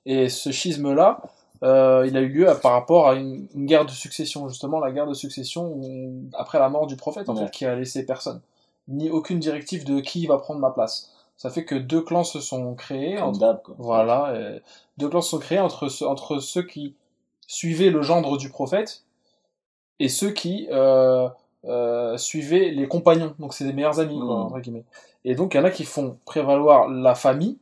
Et 0.07 0.29
ce 0.31 0.51
schisme-là, 0.51 1.21
euh, 1.63 2.05
il 2.07 2.17
a 2.17 2.21
eu 2.21 2.29
lieu 2.29 2.49
à- 2.49 2.55
par 2.55 2.73
rapport 2.73 3.09
à 3.09 3.15
une, 3.15 3.47
une 3.55 3.67
guerre 3.67 3.85
de 3.87 3.91
succession, 3.91 4.49
justement 4.49 4.81
la 4.81 4.91
guerre 4.93 5.07
de 5.07 5.15
succession 5.15 5.67
où- 5.75 6.25
après 6.35 6.59
la 6.59 6.69
mort 6.69 6.87
du 6.87 6.97
prophète 6.97 7.29
en 7.29 7.37
Ouais. 7.37 7.45
fait, 7.45 7.51
qui 7.51 7.65
a 7.67 7.75
laissé 7.77 8.05
personne, 8.05 8.41
ni 8.89 9.11
aucune 9.11 9.39
directive 9.39 9.85
de 9.85 10.01
qui 10.01 10.27
va 10.27 10.39
prendre 10.39 10.61
ma 10.61 10.71
place. 10.71 11.11
Ça 11.37 11.51
fait 11.51 11.65
que 11.65 11.75
deux 11.75 12.03
clans 12.03 12.25
se 12.25 12.41
sont 12.41 12.75
créés. 12.75 13.17
Comme 13.17 13.29
entre- 13.31 13.63
quoi. 13.63 13.75
voilà, 13.79 14.35
et 14.39 14.63
deux 14.99 15.09
clans 15.09 15.21
se 15.23 15.31
sont 15.31 15.39
créés 15.39 15.59
entre, 15.61 15.89
ceux- 15.89 16.07
entre 16.07 16.39
ceux 16.41 16.63
qui 16.63 16.95
suivaient 17.47 17.91
le 17.91 18.03
gendre 18.03 18.37
du 18.39 18.49
prophète 18.49 19.03
et 19.99 20.09
ceux 20.09 20.31
qui 20.31 20.69
euh, 20.71 21.29
euh, 21.65 22.17
suivaient 22.19 22.71
les 22.71 22.89
compagnons. 22.89 23.35
Donc 23.39 23.55
c'est 23.55 23.65
des 23.65 23.73
meilleurs 23.73 24.01
amis, 24.01 24.19
quoi, 24.19 24.37
Mhm. 24.37 24.43
entre 24.43 24.59
guillemets. 24.61 24.85
Et 25.25 25.35
donc 25.37 25.55
il 25.55 25.59
y 25.59 25.61
en 25.61 25.65
a 25.65 25.71
qui 25.71 25.85
font 25.85 26.19
prévaloir 26.25 26.89
la 26.89 27.15
famille. 27.15 27.59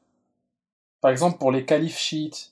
Par 1.02 1.10
exemple, 1.10 1.38
pour 1.38 1.50
les 1.52 1.64
califes 1.64 1.98
chiites, 1.98 2.49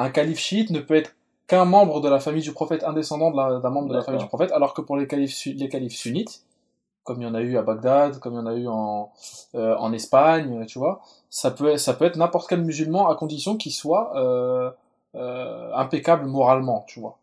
un 0.00 0.10
calife 0.10 0.38
chiite 0.38 0.70
ne 0.70 0.80
peut 0.80 0.96
être 0.96 1.14
qu'un 1.46 1.64
membre 1.64 2.00
de 2.00 2.08
la 2.08 2.20
famille 2.20 2.42
du 2.42 2.52
prophète, 2.52 2.84
un 2.84 2.92
descendant 2.92 3.30
de 3.30 3.60
d'un 3.60 3.70
membre 3.70 3.88
de 3.88 3.94
la 3.94 4.02
famille 4.02 4.20
du 4.20 4.28
prophète, 4.28 4.52
alors 4.52 4.72
que 4.72 4.80
pour 4.80 4.96
les 4.96 5.06
califes, 5.06 5.44
les 5.46 5.68
califes 5.68 5.96
sunnites, 5.96 6.42
comme 7.04 7.20
il 7.20 7.24
y 7.24 7.28
en 7.28 7.34
a 7.34 7.40
eu 7.40 7.56
à 7.58 7.62
Bagdad, 7.62 8.18
comme 8.18 8.34
il 8.34 8.36
y 8.36 8.40
en 8.40 8.46
a 8.46 8.54
eu 8.54 8.68
en, 8.68 9.10
euh, 9.56 9.76
en 9.76 9.92
Espagne, 9.92 10.64
tu 10.66 10.78
vois, 10.78 11.00
ça 11.28 11.50
peut, 11.50 11.76
ça 11.76 11.94
peut 11.94 12.04
être 12.04 12.16
n'importe 12.16 12.48
quel 12.48 12.62
musulman 12.62 13.08
à 13.08 13.16
condition 13.16 13.56
qu'il 13.56 13.72
soit 13.72 14.16
euh, 14.16 14.70
euh, 15.16 15.74
impeccable 15.74 16.26
moralement, 16.26 16.84
tu 16.86 17.00
vois. 17.00 17.18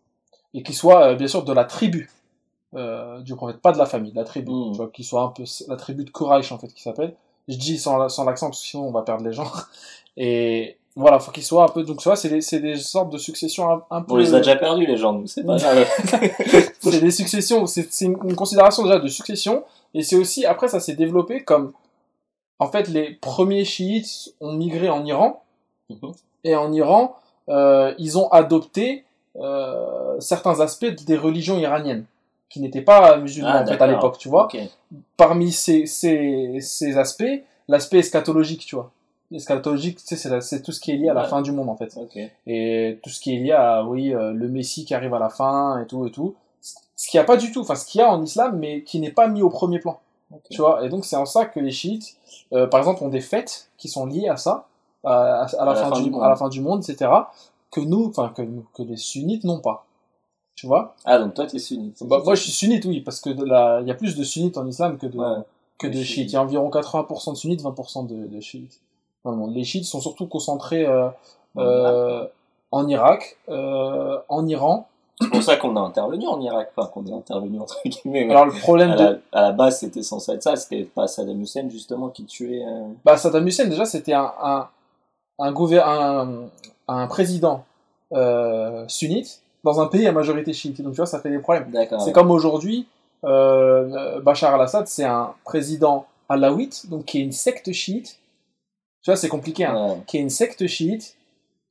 Et 0.54 0.62
qu'il 0.62 0.76
soit, 0.76 1.16
bien 1.16 1.28
sûr, 1.28 1.44
de 1.44 1.54
la 1.54 1.66
tribu 1.66 2.12
du 2.74 3.36
prophète, 3.36 3.60
pas 3.62 3.72
de 3.72 3.78
la 3.80 3.88
famille, 3.88 4.12
de 4.12 4.18
la 4.18 4.24
tribu, 4.24 4.52
Mm. 4.52 4.72
tu 4.72 4.78
vois, 4.78 4.90
qu'il 4.90 5.06
soit 5.06 5.24
un 5.24 5.30
peu 5.30 5.44
la 5.68 5.78
tribu 5.78 6.04
de 6.04 6.12
Quraysh, 6.12 6.52
en 6.52 6.60
fait, 6.60 6.68
qui 6.68 6.82
s'appelle. 6.84 7.16
Je 7.48 7.56
dis 7.58 7.78
sans, 7.80 8.08
sans 8.10 8.24
l'accent, 8.26 8.48
parce 8.50 8.62
que 8.62 8.68
sinon 8.68 8.88
on 8.88 8.92
va 8.92 9.02
perdre 9.04 9.24
les 9.24 9.34
gens. 9.34 9.52
Et 10.18 10.78
voilà, 10.98 11.20
faut 11.20 11.32
qu'il 11.32 11.44
soit 11.44 11.64
un 11.64 11.68
peu. 11.68 11.84
Donc, 11.84 12.02
vois, 12.04 12.16
c'est 12.16 12.30
des, 12.30 12.42
c'est 12.42 12.60
des 12.60 12.76
sortes 12.78 13.12
de 13.12 13.18
successions 13.18 13.70
un, 13.72 13.84
un 13.92 14.02
peu. 14.02 14.14
On 14.14 14.18
les 14.18 14.34
a 14.34 14.40
déjà 14.40 14.56
perdus, 14.56 14.86
les 14.86 14.98
gens, 14.98 15.22
c'est 15.28 15.44
pas 15.46 15.56
grave. 15.58 15.86
c'est 16.82 17.00
des 17.00 17.12
successions, 17.12 17.66
c'est 17.68 17.88
une, 18.02 18.18
une 18.24 18.36
considération 18.36 18.84
déjà 18.84 19.00
de 19.00 19.08
succession, 19.08 19.64
et 19.94 20.02
c'est 20.04 20.16
aussi, 20.16 20.46
après 20.46 20.68
ça 20.68 20.80
s'est 20.80 20.96
développé 20.96 21.44
comme, 21.44 21.72
en 22.60 22.68
fait, 22.68 22.88
les 22.90 23.12
premiers 23.12 23.64
chiites 23.64 24.34
ont 24.42 24.54
migré 24.54 24.90
en 24.90 25.06
Iran, 25.06 25.44
Mhm. 25.90 26.12
et 26.44 26.54
en 26.56 26.74
Iran, 26.74 27.16
euh, 27.48 27.94
ils 27.98 28.18
ont 28.18 28.28
adopté 28.30 29.06
euh, 29.38 30.20
certains 30.20 30.60
aspects 30.60 30.86
des 31.06 31.16
religions 31.16 31.58
iraniennes, 31.58 32.04
qui 32.50 32.60
n'étaient 32.60 32.82
pas 32.82 33.18
musulmans 33.18 33.52
Ah, 33.54 33.62
en 33.64 33.66
fait 33.66 33.82
à 33.82 33.88
l'époque, 33.88 34.18
tu 34.18 34.28
vois. 34.30 34.48
Parmi 35.16 35.52
ces, 35.54 35.86
ces, 35.86 36.58
ces 36.60 36.98
aspects, 36.98 37.24
l'aspect 37.70 38.00
eschatologique, 38.00 38.66
tu 38.66 38.76
vois. 38.76 38.92
Eschatologique, 39.32 39.98
tu 40.06 40.16
sais, 40.16 40.42
c'est 40.42 40.62
tout 40.62 40.72
ce 40.72 40.80
qui 40.80 40.92
est 40.92 40.96
lié 40.96 41.10
à 41.10 41.14
la 41.14 41.24
Ouais. 41.24 41.28
fin 41.28 41.42
du 41.42 41.52
monde 41.52 41.70
en 41.70 41.76
fait 41.76 41.98
et 42.48 42.98
tout 43.04 43.10
ce 43.10 43.20
qui 43.20 43.36
est 43.36 43.40
lié 43.40 43.52
à 43.52 43.84
oui 43.84 44.14
euh, 44.14 44.32
le 44.32 44.48
Messie 44.48 44.86
qui 44.86 44.94
arrive 44.94 45.14
à 45.14 45.20
la 45.20 45.30
fin 45.30 45.82
et 45.82 45.86
tout 45.86 46.06
et 46.08 46.12
tout 46.12 46.36
ce 46.96 47.10
qu'il 47.10 47.18
n'y 47.20 47.22
a 47.22 47.26
pas 47.26 47.36
du 47.38 47.52
tout 47.52 47.60
enfin 47.62 47.76
ce 47.76 47.86
qu'il 47.86 48.00
y 48.00 48.04
a 48.04 48.10
en 48.10 48.24
islam 48.24 48.58
mais 48.58 48.84
qui 48.84 49.00
n'est 49.02 49.12
pas 49.12 49.28
mis 49.28 49.42
au 49.42 49.50
premier 49.50 49.80
plan 49.80 50.00
tu 50.50 50.62
vois 50.62 50.86
et 50.86 50.90
donc 50.90 51.04
c'est 51.06 51.18
en 51.18 51.26
ça 51.26 51.46
que 51.46 51.60
les 51.60 51.72
chiites 51.72 52.16
euh, 52.54 52.68
par 52.68 52.80
exemple 52.80 53.04
ont 53.04 53.10
des 53.10 53.20
fêtes 53.22 53.70
qui 53.78 53.90
sont 53.90 54.06
liées 54.06 54.30
à 54.30 54.38
ça 54.38 54.66
à, 55.04 55.42
à- 55.44 55.62
à 55.62 55.66
la, 55.66 55.76
fin, 55.76 55.92
du, 55.92 56.10
monde. 56.10 56.24
à 56.24 56.30
la 56.30 56.36
fin 56.38 56.48
du 56.50 56.62
monde 56.62 56.82
etc 56.88 57.12
que 57.70 57.82
nous 57.82 58.06
enfin 58.08 58.34
que 58.34 58.84
les 58.84 58.98
sunnites 58.98 59.44
n'ont 59.44 59.60
pas 59.60 59.86
tu 60.56 60.66
vois? 60.66 60.96
Ah, 61.06 61.20
donc 61.20 61.36
toi, 61.36 61.46
t'es 61.46 61.60
sunnite. 61.60 62.02
Bah, 62.04 62.20
moi 62.26 62.34
je 62.34 62.42
suis 62.42 62.52
sunnite 62.52 62.84
oui 62.86 63.02
parce 63.02 63.20
que 63.22 63.30
il 63.30 63.88
y 63.88 63.92
a 63.92 63.94
plus 63.94 64.16
de 64.16 64.24
sunnites 64.24 64.58
en 64.58 64.66
islam 64.66 64.98
que 64.98 65.06
de 65.06 65.16
Ouais. 65.16 65.36
que 65.78 65.86
de 65.86 65.92
chiites. 65.94 66.06
chiites. 66.08 66.32
Il 66.32 66.34
y 66.34 66.36
a 66.36 66.42
environ 66.42 66.72
80% 66.72 67.34
de 67.34 67.38
sunnites, 67.38 67.62
20% 67.62 68.08
de, 68.08 68.26
de 68.26 68.40
chiites. 68.42 68.80
Les 69.54 69.64
chiites 69.64 69.86
sont 69.86 70.02
surtout 70.02 70.28
concentrés 70.28 70.86
euh, 70.86 71.10
euh, 71.58 72.26
en 72.72 72.88
Irak, 72.88 73.38
euh, 73.50 74.18
en 74.30 74.48
Iran. 74.48 74.88
C'est 75.20 75.30
pour 75.30 75.42
ça 75.42 75.56
qu'on 75.56 75.76
a 75.76 75.80
intervenu 75.80 76.28
en 76.28 76.40
Irak, 76.40 76.72
enfin 76.76 76.88
qu'on 76.90 77.06
est 77.08 77.14
intervenu 77.14 77.60
entre 77.60 77.80
guillemets. 77.84 78.30
Alors 78.30 78.46
le 78.46 78.52
problème 78.52 78.92
à, 78.92 78.96
de... 78.96 79.04
la, 79.04 79.40
à 79.40 79.42
la 79.42 79.52
base, 79.52 79.80
c'était 79.80 80.04
censé 80.04 80.34
être 80.34 80.44
ça, 80.44 80.56
c'était 80.56 80.84
pas 80.84 81.08
Saddam 81.08 81.42
Hussein 81.42 81.68
justement 81.70 82.10
qui 82.10 82.26
tuait. 82.26 82.64
Bah, 83.04 83.18
Saddam 83.18 83.48
Hussein, 83.48 83.66
déjà, 83.66 83.86
c'était 83.86 84.14
un, 84.14 84.32
un, 84.42 84.68
un, 85.40 85.54
un, 85.56 86.50
un 86.88 87.08
président 87.08 87.64
sunnite 88.88 89.42
dans 89.64 89.82
un 89.82 89.88
pays 89.88 90.06
à 90.06 90.12
majorité 90.12 90.54
chiite. 90.54 90.82
Donc 90.82 90.94
tu 90.94 90.98
vois, 90.98 91.08
ça 91.08 91.20
fait 91.20 91.32
des 91.32 91.40
problèmes. 91.40 91.74
C'est 92.00 92.12
comme 92.12 92.30
aujourd'hui, 92.30 92.88
Bachar 93.24 94.54
al-Assad, 94.54 94.88
c'est 94.88 95.06
un 95.06 95.34
président 95.44 96.06
alawite, 96.30 96.90
donc 96.90 97.06
qui 97.06 97.20
est 97.20 97.24
une 97.24 97.32
secte 97.32 97.72
chiite. 97.72 98.20
Tu 99.08 99.12
vois, 99.12 99.16
c'est 99.16 99.30
compliqué, 99.30 99.64
hein. 99.64 99.88
Ouais. 99.88 99.98
qui 100.06 100.18
est 100.18 100.20
une 100.20 100.30
secte 100.30 100.68
chiite 100.68 101.16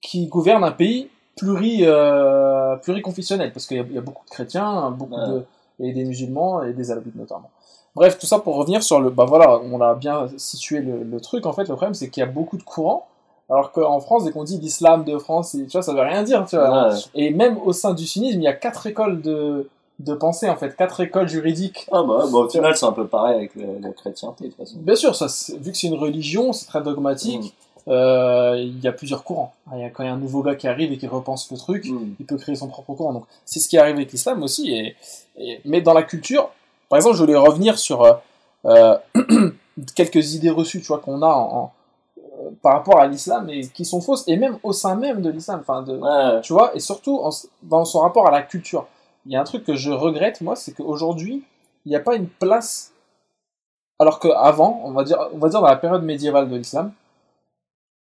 qui 0.01 0.27
gouverne 0.27 0.65
un 0.65 0.71
pays 0.73 1.11
pluri, 1.37 1.81
euh, 1.83 2.77
pluriconfessionnel, 2.77 3.53
parce 3.53 3.67
qu'il 3.67 3.77
y, 3.77 3.81
a- 3.81 3.85
il 3.87 3.95
y 3.95 3.99
a 3.99 4.01
beaucoup 4.01 4.25
de 4.25 4.31
chrétiens, 4.31 4.91
beaucoup 4.91 5.17
Ouais. 5.21 5.29
de, 5.29 5.45
et 5.81 5.93
des 5.93 6.05
musulmans 6.07 6.63
et 6.63 6.73
des 6.73 6.91
alawites 6.91 7.15
notamment. 7.15 7.51
Bref, 7.95 8.19
tout 8.19 8.25
ça 8.25 8.39
pour 8.39 8.57
revenir 8.57 8.83
sur 8.83 9.01
le... 9.01 9.11
Bah 9.11 9.27
voilà, 9.27 9.61
on 9.71 9.79
a 9.83 9.95
bien 9.95 10.29
situé 10.39 10.81
le, 10.81 11.03
le 11.03 11.21
truc, 11.21 11.45
en 11.45 11.53
fait, 11.53 11.65
le 11.69 11.75
problème 11.75 11.93
c'est 11.93 12.09
qu'il 12.09 12.23
y 12.23 12.25
a 12.25 12.31
beaucoup 12.31 12.57
de 12.57 12.63
courants, 12.63 13.07
alors 13.51 13.71
qu'en 13.71 14.01
France, 14.01 14.25
dès 14.25 14.31
qu'on 14.33 14.45
dit 14.45 14.57
l'islam 14.59 15.05
de 15.05 15.19
France, 15.19 15.51
tu 15.53 15.67
vois, 15.71 15.83
ça 15.83 15.93
veut 15.93 16.01
rien 16.01 16.23
dire, 16.23 16.47
tu 16.49 16.57
vois. 16.57 16.89
Ouais. 16.89 16.95
Et 17.15 17.29
même 17.35 17.59
au 17.67 17.75
sein 17.75 17.93
du 17.93 18.07
sunnisme, 18.07 18.41
il 18.41 18.45
y 18.45 18.49
a 18.49 18.55
quatre 18.55 18.87
écoles 18.87 19.21
de, 19.21 19.69
de 19.99 20.15
pensée, 20.15 20.49
en 20.51 20.57
fait, 20.57 20.77
quatre 20.77 21.01
écoles 21.01 21.29
juridiques. 21.29 21.87
Ah 21.91 22.03
bah, 22.03 22.25
bah, 22.31 22.39
au 22.39 22.49
final, 22.49 22.77
c'est 22.77 22.85
un 22.87 22.93
peu 22.93 23.07
pareil 23.07 23.37
avec 23.37 23.55
le- 23.55 23.79
la 23.81 23.91
chrétienté 23.91 24.45
de 24.45 24.49
toute 24.51 24.59
façon. 24.59 24.77
Bien 24.79 24.95
sûr, 24.97 25.15
ça, 25.17 25.27
vu 25.59 25.73
que 25.73 25.77
c'est 25.79 25.87
une 25.87 25.95
religion, 25.95 26.53
c'est 26.53 26.67
très 26.67 26.83
dogmatique, 26.83 27.55
euh, 27.89 28.57
il 28.59 28.79
y 28.81 28.89
a 28.89 28.93
plusieurs 28.93 29.25
courants. 29.25 29.53
Il 29.73 29.79
y 29.81 29.85
a, 29.85 29.91
quand 29.91 30.03
il 30.03 30.07
y 30.07 30.09
a 30.11 30.13
un 30.13 30.19
nouveau 30.19 30.43
gars 30.43 30.55
qui 30.55 30.69
arrive 30.69 30.93
et 30.93 30.99
qui 30.99 31.07
repense 31.07 31.51
le 31.51 31.57
truc, 31.57 31.87
Mm. 31.89 32.15
il 32.21 32.27
peut 32.27 32.37
créer 32.37 32.57
son 32.57 32.67
propre 32.69 32.93
courant. 32.95 33.13
Donc 33.15 33.25
c'est 33.47 33.59
ce 33.61 33.69
qui 33.69 33.79
arrive 33.79 33.97
avec 33.97 34.13
l'islam 34.13 34.43
aussi. 34.43 34.71
Et, 34.75 34.97
et- 35.39 35.61
mais 35.65 35.81
dans 35.81 35.95
la 35.95 36.03
culture, 36.03 36.51
par 36.89 36.99
exemple, 36.99 37.17
je 37.17 37.21
voulais 37.23 37.37
revenir 37.37 37.79
sur 37.79 38.03
euh, 38.03 38.13
euh, 38.67 38.99
quelques 39.95 40.35
idées 40.35 40.51
reçues, 40.51 40.81
tu 40.81 40.89
vois, 40.89 40.99
qu'on 40.99 41.23
a 41.23 41.27
en, 41.29 41.57
en- 41.57 41.73
par 42.63 42.75
rapport 42.75 42.99
à 43.01 43.07
l'islam 43.07 43.49
et 43.49 43.67
qui 43.69 43.85
sont 43.85 44.01
fausses, 44.01 44.25
et 44.27 44.37
même 44.37 44.59
au 44.63 44.73
sein 44.73 44.95
même 44.95 45.23
de 45.23 45.31
l'islam. 45.31 45.61
Enfin, 45.63 45.83
de, 45.83 45.97
Ouais. 45.97 46.41
tu 46.43 46.53
vois, 46.53 46.75
et 46.77 46.81
surtout 46.81 47.19
en 47.23 47.31
dans 47.63 47.85
son 47.85 48.01
rapport 48.01 48.27
à 48.27 48.31
la 48.31 48.43
culture. 48.43 48.87
Il 49.27 49.33
y 49.33 49.37
a 49.37 49.41
un 49.41 49.45
truc 49.45 49.65
que 49.65 49.75
je 49.77 49.91
regrette, 49.91 50.41
moi, 50.41 50.57
c'est 50.57 50.73
qu'aujourd'hui, 50.73 51.45
il 51.85 51.91
n'y 51.91 51.97
a 51.97 52.01
pas 52.01 52.15
une 52.17 52.29
place. 52.29 52.93
Alors 53.99 54.21
qu'avant, 54.21 54.81
on 54.85 54.93
va 54.93 55.05
dire, 55.05 55.19
on 55.33 55.39
va 55.39 55.49
dire 55.49 55.61
dans 55.61 55.67
la 55.67 55.77
période 55.77 56.03
médiévale 56.05 56.49
de 56.51 56.57
l'islam, 56.57 56.93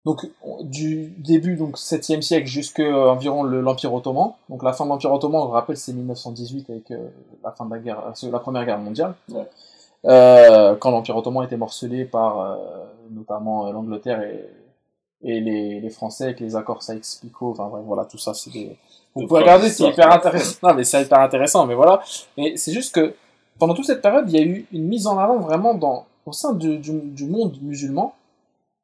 donc 0.06 0.26
on- 0.42 0.62
du 0.64 1.08
début 1.18 1.56
donc 1.56 1.76
7e 1.76 2.22
siècle 2.22 2.46
jusqu'à 2.46 2.84
environ 3.10 3.42
le- 3.42 3.60
l'Empire 3.60 3.92
ottoman. 3.92 4.32
Donc 4.48 4.62
la 4.62 4.72
fin 4.72 4.84
de 4.84 4.90
l'Empire 4.90 5.12
ottoman, 5.12 5.42
on 5.42 5.46
le 5.46 5.50
rappelle, 5.52 5.76
c'est 5.76 5.92
1918 5.92 6.70
avec 6.70 6.90
euh, 6.90 7.08
la 7.44 7.52
fin 7.52 7.66
de 7.66 7.70
la 7.74 7.78
guerre, 7.80 8.00
euh, 8.24 8.30
la 8.30 8.38
Première 8.38 8.64
Guerre 8.64 8.78
mondiale. 8.78 9.14
Ouais. 9.30 9.46
Euh, 10.06 10.76
quand 10.76 10.90
l'Empire 10.90 11.16
ottoman 11.16 11.44
était 11.44 11.56
morcelé 11.58 12.04
par 12.06 12.40
euh, 12.40 12.56
notamment 13.10 13.66
euh, 13.66 13.72
l'Angleterre 13.72 14.22
et, 14.22 14.48
et 15.22 15.40
les, 15.40 15.80
les 15.80 15.90
Français 15.90 16.24
avec 16.24 16.40
les 16.40 16.56
accords 16.56 16.82
Sykes-Picot. 16.82 17.50
Enfin 17.52 17.68
bref, 17.68 17.82
voilà, 17.86 18.04
tout 18.06 18.18
ça, 18.18 18.32
c'est 18.34 18.50
des. 18.50 18.76
Vous 19.14 19.26
pouvez 19.26 19.40
regarder, 19.40 19.68
c'est 19.68 19.88
hyper 19.88 20.10
intéressant. 20.12 20.58
Non, 20.62 20.74
mais 20.74 20.84
c'est 20.84 21.02
hyper 21.02 21.20
intéressant, 21.20 21.66
mais 21.66 21.74
voilà. 21.74 22.02
Mais 22.38 22.56
c'est 22.56 22.72
juste 22.72 22.94
que 22.94 23.14
pendant 23.58 23.74
toute 23.74 23.86
cette 23.86 24.02
période, 24.02 24.30
il 24.30 24.38
y 24.38 24.42
a 24.42 24.44
eu 24.44 24.66
une 24.72 24.84
mise 24.84 25.06
en 25.06 25.18
avant 25.18 25.38
vraiment 25.38 25.74
dans, 25.74 26.06
au 26.26 26.32
sein 26.32 26.54
du, 26.54 26.78
du, 26.78 26.92
du 26.92 27.26
monde 27.26 27.56
musulman 27.60 28.14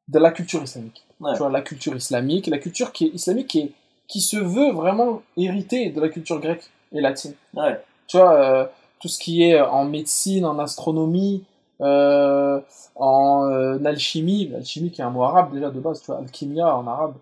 de 0.07 0.19
la 0.19 0.31
culture 0.31 0.61
islamique. 0.63 1.05
Ouais. 1.19 1.31
Tu 1.33 1.39
vois, 1.39 1.49
la 1.49 1.61
culture 1.61 1.95
islamique, 1.95 2.47
la 2.47 2.59
culture 2.59 2.91
qui 2.91 3.05
est 3.05 3.09
islamique 3.09 3.47
qui, 3.47 3.59
est, 3.59 3.71
qui 4.07 4.21
se 4.21 4.37
veut 4.37 4.71
vraiment 4.71 5.21
héritée 5.35 5.89
de 5.89 5.99
la 5.99 6.09
culture 6.09 6.39
grecque 6.39 6.69
et 6.93 7.01
latine. 7.01 7.33
Ouais. 7.55 7.81
Tu 8.07 8.17
vois, 8.17 8.33
euh, 8.33 8.65
tout 8.99 9.07
ce 9.07 9.19
qui 9.19 9.43
est 9.43 9.59
en 9.59 9.85
médecine, 9.85 10.45
en 10.45 10.59
astronomie, 10.59 11.43
euh, 11.81 12.59
en 12.95 13.49
euh, 13.49 13.77
alchimie, 13.85 14.49
l'alchimie 14.49 14.91
qui 14.91 15.01
est 15.01 15.03
un 15.03 15.09
mot 15.09 15.23
arabe 15.23 15.53
déjà 15.53 15.69
de 15.69 15.79
base, 15.79 16.01
tu 16.01 16.07
vois, 16.07 16.19
alchimia 16.19 16.75
en 16.75 16.87
arabe, 16.87 17.13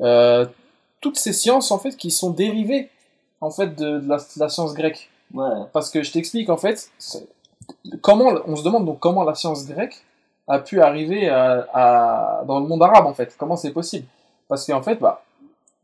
euh, 0.00 0.46
toutes 1.00 1.18
ces 1.18 1.32
sciences 1.32 1.70
en 1.70 1.78
fait 1.78 1.96
qui 1.96 2.10
sont 2.10 2.30
dérivées 2.30 2.90
en 3.40 3.50
fait 3.50 3.74
de, 3.76 3.98
de 4.00 4.08
la, 4.08 4.16
de 4.18 4.38
la 4.38 4.48
science 4.48 4.74
grecque. 4.74 5.08
Ouais. 5.34 5.48
Parce 5.72 5.90
que 5.90 6.02
je 6.02 6.12
t'explique 6.12 6.48
en 6.50 6.56
fait, 6.56 6.90
comment, 8.00 8.32
on 8.46 8.56
se 8.56 8.62
demande 8.64 8.84
donc 8.84 8.98
comment 9.00 9.24
la 9.24 9.34
science 9.34 9.66
grecque 9.66 10.04
a 10.48 10.58
pu 10.58 10.80
arriver 10.80 11.28
à, 11.28 11.66
à- 11.72 12.44
dans 12.44 12.58
le 12.60 12.66
monde 12.66 12.82
arabe 12.82 13.06
en 13.06 13.14
fait, 13.14 13.34
comment 13.38 13.56
c'est 13.56 13.70
possible? 13.72 14.06
Parce 14.48 14.66
qu'en 14.66 14.82
fait, 14.82 14.96
bah, 14.96 15.22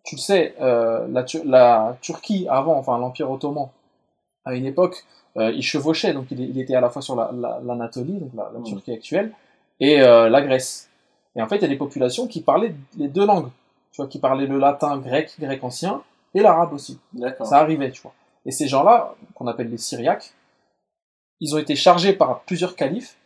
tu 0.02 0.16
le 0.16 0.20
sais, 0.20 0.54
euh, 0.60 1.06
la, 1.08 1.22
Tur- 1.24 1.44
la 1.44 1.96
Turquie 2.00 2.46
avant, 2.50 2.76
enfin 2.76 2.98
l'Empire 2.98 3.30
ottoman, 3.30 3.68
à 4.44 4.54
une 4.54 4.66
époque, 4.66 5.04
euh, 5.36 5.52
il 5.52 5.62
chevauchait, 5.62 6.12
donc 6.12 6.26
il, 6.30 6.40
il 6.40 6.60
était 6.60 6.74
à 6.74 6.80
la 6.80 6.90
fois 6.90 7.02
sur 7.02 7.14
la- 7.16 7.30
la- 7.32 7.60
l'Anatolie, 7.64 8.18
donc 8.18 8.30
la, 8.34 8.50
la 8.52 8.58
Mm. 8.60 8.64
Turquie 8.64 8.92
actuelle, 8.92 9.32
et 9.80 10.00
euh, 10.02 10.28
la 10.28 10.40
Grèce. 10.42 10.88
Et 11.36 11.42
en 11.42 11.48
fait, 11.48 11.56
il 11.56 11.62
y 11.62 11.64
a 11.66 11.68
des 11.68 11.76
populations 11.76 12.26
qui 12.26 12.40
parlaient 12.40 12.74
les 12.96 13.08
deux 13.08 13.26
langues, 13.26 13.48
tu 13.96 14.02
vois, 14.02 14.08
qui 14.08 14.18
parlaient 14.18 14.46
le 14.46 14.58
latin, 14.58 14.98
grec, 14.98 15.34
grec 15.40 15.64
ancien, 15.64 16.02
et 16.34 16.40
l'arabe 16.40 16.74
aussi. 16.74 16.98
Ça 17.46 17.56
arrivait, 17.60 17.90
tu 17.90 18.02
vois. 18.02 18.12
Et 18.44 18.50
ces 18.50 18.68
gens-là, 18.68 19.14
qu'on 19.34 19.46
appelle 19.46 19.70
les 19.70 19.78
Syriaques, 19.78 20.34
ils 21.40 21.54
ont 21.54 21.58
été 21.58 21.74
chargés 21.76 22.12
par 22.12 22.40
plusieurs 22.40 22.76
califes 22.76 23.16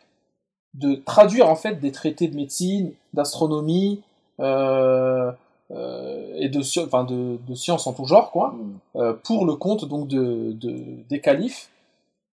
de 0.73 0.95
traduire 0.95 1.49
en 1.49 1.57
fait 1.57 1.75
des 1.81 1.91
traités 1.91 2.29
de 2.29 2.35
médecine, 2.37 2.93
d'astronomie 3.13 4.01
euh, 4.39 5.29
euh, 5.71 6.33
et 6.37 6.47
de, 6.47 6.61
sci- 6.61 6.85
enfin, 6.85 7.03
de, 7.03 7.37
de 7.45 7.53
sciences 7.55 7.85
en 7.87 7.91
tout 7.93 8.05
genre, 8.05 8.31
quoi, 8.31 8.51
Hmm. 8.55 8.77
euh, 8.95 9.13
pour 9.13 9.45
le 9.45 9.55
compte 9.55 9.83
donc 9.85 10.07
de, 10.07 10.53
de- 10.53 11.03
des 11.09 11.19
califes 11.19 11.69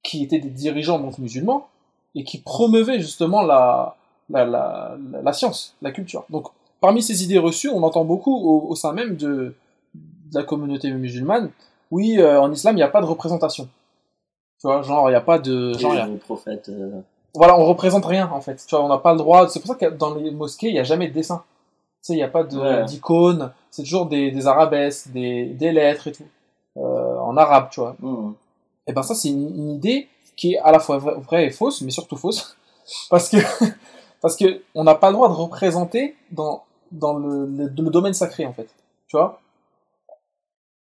qui 0.05 0.23
étaient 0.23 0.39
des 0.39 0.51
dirigeants 0.51 1.01
donc 1.01 1.19
musulmans 1.19 1.67
et 2.15 2.23
qui 2.23 2.39
promeuvaient 2.39 3.01
justement 3.01 3.43
la, 3.43 3.97
la- 4.31 4.97
la 5.23 5.33
science, 5.33 5.75
la 5.83 5.91
culture. 5.91 6.25
Donc 6.31 6.47
parmi 6.81 7.03
ces 7.03 7.25
idées 7.25 7.39
reçues, 7.39 7.69
on 7.69 7.83
entend 7.83 8.05
beaucoup 8.05 8.35
au, 8.35 8.69
au 8.71 8.75
sein 8.75 8.93
même 8.93 9.17
de, 9.17 9.55
de 9.95 10.35
la 10.35 10.43
communauté 10.45 10.91
musulmane, 10.93 11.51
oui, 11.91 12.17
euh, 12.19 12.41
en 12.41 12.53
islam, 12.53 12.75
il 12.75 12.79
n'y 12.79 12.83
a 12.83 12.89
pas 12.89 13.01
de 13.01 13.07
représentation. 13.07 13.69
Tu 14.61 14.67
vois, 14.67 14.83
genre, 14.83 15.09
il 15.09 15.13
n'y 15.13 15.17
a 15.17 15.21
pas 15.23 15.39
de... 15.39 15.73
Genre, 15.79 15.95
il 15.95 15.99
y 15.99 16.01
a- 16.01 16.09
prophète. 16.25 16.69
euh, 16.69 17.01
voilà, 17.35 17.59
on 17.59 17.65
représente 17.65 18.05
rien 18.05 18.29
en 18.33 18.41
fait. 18.41 18.57
Tu 18.67 18.75
vois, 18.75 18.85
on 18.85 18.89
n'a 18.89 18.99
pas 18.99 19.13
le 19.13 19.19
droit. 19.19 19.49
C'est 19.49 19.61
pour 19.61 19.69
ça 19.69 19.75
que 19.77 19.87
dans 19.95 20.15
les 20.15 20.31
mosquées, 20.31 20.69
il 20.69 20.73
n'y 20.73 20.79
a 20.81 20.85
jamais 20.85 21.07
de 21.09 21.13
dessin. 21.15 21.45
Tu 22.03 22.09
sais, 22.09 22.13
il 22.15 22.17
n'y 22.17 22.23
a 22.23 22.29
pas 22.29 22.43
Ouais. 22.45 22.85
d'icônes. 22.85 23.53
C'est 23.71 23.83
toujours 23.83 24.07
des, 24.07 24.31
des 24.33 24.47
arabesques, 24.47 25.13
des, 25.13 25.45
des 25.47 25.71
lettres 25.73 26.09
et 26.09 26.13
tout. 26.13 26.25
Euh, 26.77 27.19
en 27.21 27.37
arabe, 27.37 27.69
tu 27.71 27.81
vois. 27.81 27.97
hmm. 28.01 28.33
Et 28.87 28.93
ben 28.93 29.03
ça, 29.03 29.15
c'est 29.15 29.29
une, 29.29 29.49
une 29.57 29.71
idée 29.73 30.09
qui 30.37 30.55
est 30.55 30.59
à 30.59 30.73
la 30.73 30.79
fois 30.81 30.99
vra- 30.99 31.21
vraie 31.21 31.47
et 31.47 31.51
fausse, 31.51 31.81
mais 31.83 31.91
surtout 31.91 32.17
fausse. 32.17 32.57
Parce 33.11 33.29
que, 33.29 33.37
parce 34.23 34.35
que 34.37 34.63
on 34.75 34.83
n'a 34.85 34.95
pas 34.95 35.09
le 35.09 35.15
droit 35.15 35.29
de 35.29 35.35
représenter 35.35 36.17
dans, 36.33 36.63
dans 36.93 37.15
le, 37.15 37.47
le, 37.47 37.65
le 37.67 37.91
domaine 37.91 38.15
sacré 38.15 38.47
en 38.47 38.53
fait. 38.53 38.69
Tu 39.09 39.17
vois? 39.17 39.41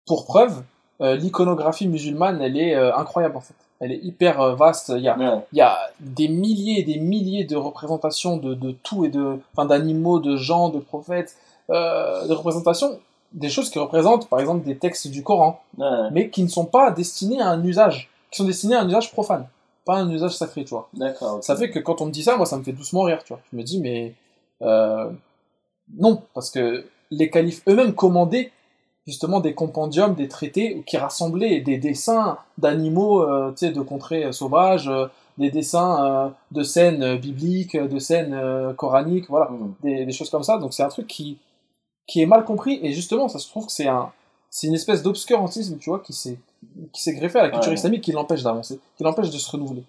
Pour 0.06 0.26
preuve, 0.26 0.64
euh, 1.02 1.16
l'iconographie 1.16 1.88
musulmane, 1.88 2.42
elle 2.42 2.58
est 2.58 2.76
euh, 2.76 2.96
incroyable 2.96 3.38
en 3.38 3.42
fait. 3.42 3.54
Elle 3.80 3.92
est 3.92 4.00
hyper 4.04 4.42
euh, 4.42 4.56
vaste. 4.56 4.90
Il 4.96 5.02
y 5.04 5.10
a, 5.10 5.18
Ouais. 5.18 5.42
il 5.52 5.58
y 5.58 5.62
a 5.62 5.78
des 6.00 6.28
milliers 6.28 6.80
et 6.80 6.84
des 6.84 6.98
milliers 7.00 7.44
de 7.44 7.56
représentations 7.56 8.38
de, 8.38 8.54
de 8.54 8.72
tout 8.72 9.06
et 9.06 9.10
de, 9.10 9.40
enfin, 9.54 9.66
d'animaux, 9.66 10.20
de 10.20 10.36
gens, 10.38 10.70
de 10.70 10.80
prophètes, 10.80 11.36
de 11.70 12.34
représentations, 12.34 12.98
des 13.34 13.50
choses 13.50 13.70
qui 13.70 13.78
représentent, 13.78 14.30
par 14.30 14.40
exemple, 14.40 14.66
des 14.66 14.78
textes 14.78 15.08
du 15.10 15.22
Coran, 15.22 15.62
Ouais. 15.78 15.86
mais 16.14 16.30
qui 16.30 16.42
ne 16.42 16.48
sont 16.48 16.66
pas 16.66 16.92
destinés 16.92 17.42
à 17.42 17.50
un 17.50 17.62
usage, 17.64 18.10
qui 18.32 18.38
sont 18.38 18.46
destinés 18.48 18.76
à 18.76 18.82
un 18.82 18.88
usage 18.88 19.12
profane, 19.12 19.46
pas 19.86 19.96
un 19.98 20.10
usage 20.10 20.32
sacré, 20.38 20.64
tu 20.64 20.70
vois. 20.70 20.88
D'accord. 20.94 21.44
Ça 21.44 21.56
fait 21.58 21.70
que 21.70 21.80
quand 21.80 22.00
on 22.02 22.06
me 22.06 22.12
dit 22.12 22.24
ça, 22.24 22.38
moi, 22.38 22.46
ça 22.46 22.58
me 22.58 22.64
fait 22.64 22.72
doucement 22.72 23.02
rire, 23.04 23.20
tu 23.26 23.34
vois. 23.34 23.42
Je 23.52 23.58
me 23.58 23.64
dis, 23.64 23.82
mais 23.82 24.14
euh, 24.62 25.12
non, 25.96 26.22
parce 26.34 26.50
que 26.52 26.86
les 27.12 27.30
califes 27.30 27.62
eux-mêmes 27.68 27.94
commandaient 27.94 28.52
justement 29.06 29.40
des 29.40 29.54
compendiums, 29.54 30.16
des 30.16 30.28
traités 30.28 30.84
qui 30.86 30.98
rassemblaient 30.98 31.62
des 31.62 31.78
dessins 31.78 32.38
d'animaux, 32.58 33.22
euh, 33.24 33.52
de 33.62 33.82
contrées 33.82 34.34
sauvages, 34.34 34.90
euh, 34.90 35.08
des 35.38 35.50
dessins 35.50 36.04
euh, 36.06 36.30
de 36.52 36.64
scènes 36.64 37.04
euh, 37.04 37.16
bibliques, 37.18 37.78
de 37.78 38.00
scènes 38.00 38.38
coraniques, 38.76 39.30
voilà, 39.30 39.50
Hmm. 39.50 39.74
des, 39.84 40.06
des 40.06 40.12
choses 40.12 40.30
comme 40.30 40.44
ça. 40.44 40.58
Donc 40.58 40.74
c'est 40.74 40.84
un 40.84 40.90
truc 40.90 41.08
qui 41.08 41.38
qui 42.06 42.22
est 42.22 42.26
mal 42.26 42.44
compris 42.46 42.80
et 42.84 42.92
justement, 42.94 43.28
ça 43.30 43.40
se 43.40 43.48
trouve 43.50 43.66
que 43.66 43.72
c'est 43.72 43.88
un 43.88 44.12
c'est 44.50 44.68
une 44.68 44.74
espèce 44.76 45.04
d'obscurantisme, 45.04 45.78
tu 45.78 45.90
vois, 45.90 46.00
qui 46.00 46.14
s'est 46.14 46.38
qui 46.94 47.02
s'est 47.04 47.14
greffé 47.14 47.40
à 47.40 47.44
la 47.44 47.50
culture 47.50 47.72
Ouais. 47.72 47.78
islamique, 47.78 48.04
qui 48.04 48.12
l'empêche 48.12 48.44
d'avancer, 48.44 48.80
qui 48.98 49.04
l'empêche 49.04 49.30
de 49.30 49.38
se 49.38 49.50
renouveler, 49.52 49.84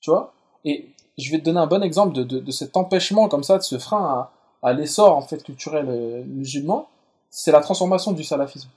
tu 0.00 0.10
vois? 0.10 0.32
Et 0.64 0.88
je 1.18 1.30
vais 1.30 1.38
te 1.38 1.44
donner 1.44 1.60
un 1.60 1.66
bon 1.66 1.82
exemple 1.82 2.14
de, 2.14 2.22
de, 2.24 2.38
de 2.40 2.50
cet 2.50 2.76
empêchement 2.76 3.28
comme 3.28 3.44
ça, 3.44 3.58
de 3.58 3.62
ce 3.62 3.78
frein 3.78 4.02
à, 4.04 4.32
à 4.62 4.72
l'essor 4.72 5.16
en 5.16 5.22
fait 5.22 5.42
culturel 5.42 5.86
euh, 5.88 6.22
musulman, 6.26 6.88
c'est 7.30 7.52
la 7.52 7.60
transformation 7.60 8.12
du 8.12 8.24
salafisme. 8.24 8.68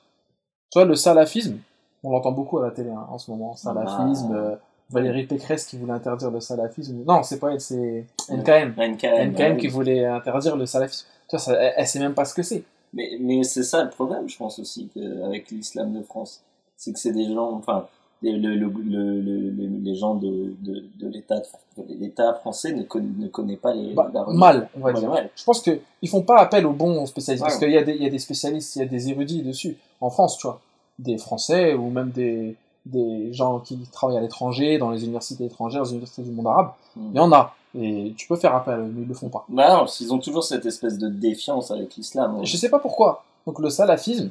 Tu 0.71 0.79
vois, 0.79 0.85
le 0.85 0.95
salafisme, 0.95 1.57
on 2.03 2.11
l'entend 2.11 2.31
beaucoup 2.31 2.57
à 2.59 2.63
la 2.63 2.71
télé 2.71 2.89
hein, 2.89 3.05
en 3.09 3.17
ce 3.17 3.29
moment, 3.31 3.55
salafisme, 3.55 4.31
Ah. 4.33 4.37
euh, 4.37 4.55
Valérie 4.91 5.25
Pécresse 5.25 5.65
qui 5.65 5.77
voulait 5.77 5.93
interdire 5.93 6.29
le 6.29 6.39
salafisme. 6.39 7.03
Non, 7.07 7.23
c'est 7.23 7.39
pas 7.39 7.51
elle, 7.53 7.61
c'est 7.61 8.05
NKM. 8.29 8.75
NKM. 8.77 9.31
NKM 9.31 9.53
ouais. 9.53 9.57
qui 9.57 9.67
voulait 9.67 10.05
interdire 10.05 10.55
le 10.55 10.65
salafisme. 10.67 11.07
Tu 11.27 11.35
vois, 11.35 11.39
ça, 11.39 11.53
elle, 11.53 11.73
elle 11.77 11.87
sait 11.87 11.99
même 11.99 12.13
pas 12.13 12.25
ce 12.25 12.33
que 12.35 12.43
c'est. 12.43 12.63
Mais, 12.93 13.17
mais 13.19 13.43
c'est 13.43 13.63
ça 13.63 13.83
le 13.83 13.89
problème, 13.89 14.29
je 14.29 14.37
pense 14.37 14.59
aussi, 14.59 14.89
que, 14.93 15.23
avec 15.25 15.49
l'islam 15.49 15.91
de 15.93 16.03
France. 16.03 16.41
C'est 16.77 16.93
que 16.93 16.99
c'est 16.99 17.11
des 17.13 17.25
gens, 17.33 17.51
enfin, 17.53 17.87
les, 18.31 18.37
le, 18.37 18.55
le, 18.55 18.67
le, 18.67 19.21
le- 19.21 19.49
le- 19.51 19.79
les 19.83 19.95
gens 19.95 20.15
de, 20.15 20.53
de, 20.61 20.83
de 20.99 21.07
l'État 21.87 22.33
français 22.35 22.73
ne, 22.73 22.83
conna- 22.83 23.05
ne 23.19 23.27
connaît 23.27 23.57
pas 23.57 23.73
les, 23.73 23.93
Bah, 23.93 24.09
la 24.13 24.25
mal, 24.27 24.69
on 24.75 24.79
va 24.81 24.91
Ouais, 24.93 24.99
dire. 24.99 25.11
ouais. 25.11 25.29
Je 25.35 25.43
pense 25.43 25.61
que 25.61 25.79
ils 26.01 26.09
font 26.09 26.21
pas 26.23 26.37
appel 26.39 26.65
aux 26.65 26.73
bons 26.73 27.05
spécialistes 27.05 27.43
parce 27.43 27.55
Ouais. 27.55 27.65
qu'il 27.67 27.71
y, 27.73 27.77
a 27.77 27.83
des- 27.83 27.95
il 27.95 28.03
y 28.03 28.05
a 28.05 28.09
des 28.09 28.19
spécialistes, 28.19 28.75
il 28.75 28.79
y 28.79 28.81
a 28.83 28.85
des 28.87 29.09
érudits 29.09 29.41
dessus 29.41 29.77
en 30.01 30.09
France, 30.09 30.37
tu 30.37 30.47
vois, 30.47 30.59
des 30.99 31.17
Français 31.17 31.73
ou 31.73 31.89
même 31.89 32.09
des 32.11 32.55
des 32.87 33.33
gens 33.33 33.59
qui 33.61 33.79
travaillent 33.91 34.17
à 34.19 34.21
l'étranger, 34.21 34.77
dans 34.77 34.91
les 34.91 35.03
universités 35.03 35.45
étrangères, 35.45 35.83
les 35.85 35.89
universités 35.93 36.21
du 36.21 36.29
monde 36.29 36.45
arabe. 36.45 36.69
Hmm. 36.95 37.09
Il 37.13 37.17
y 37.17 37.19
en 37.19 37.31
a 37.31 37.55
et 37.77 38.13
tu 38.15 38.27
peux 38.27 38.35
faire 38.35 38.53
appel, 38.55 38.79
mais 38.93 39.01
ils 39.01 39.07
le 39.07 39.13
font 39.15 39.27
pas. 39.29 39.43
Bah 39.49 39.75
non, 39.75 39.85
ils 39.99 40.13
ont 40.13 40.19
toujours 40.19 40.43
cette 40.43 40.65
espèce 40.67 40.99
de 40.99 41.07
défiance 41.09 41.71
avec 41.71 41.95
l'islam. 41.95 42.39
Je 42.43 42.55
sais 42.57 42.69
pas 42.69 42.77
pourquoi. 42.79 43.23
Donc 43.47 43.57
le 43.59 43.69
salafisme, 43.71 44.29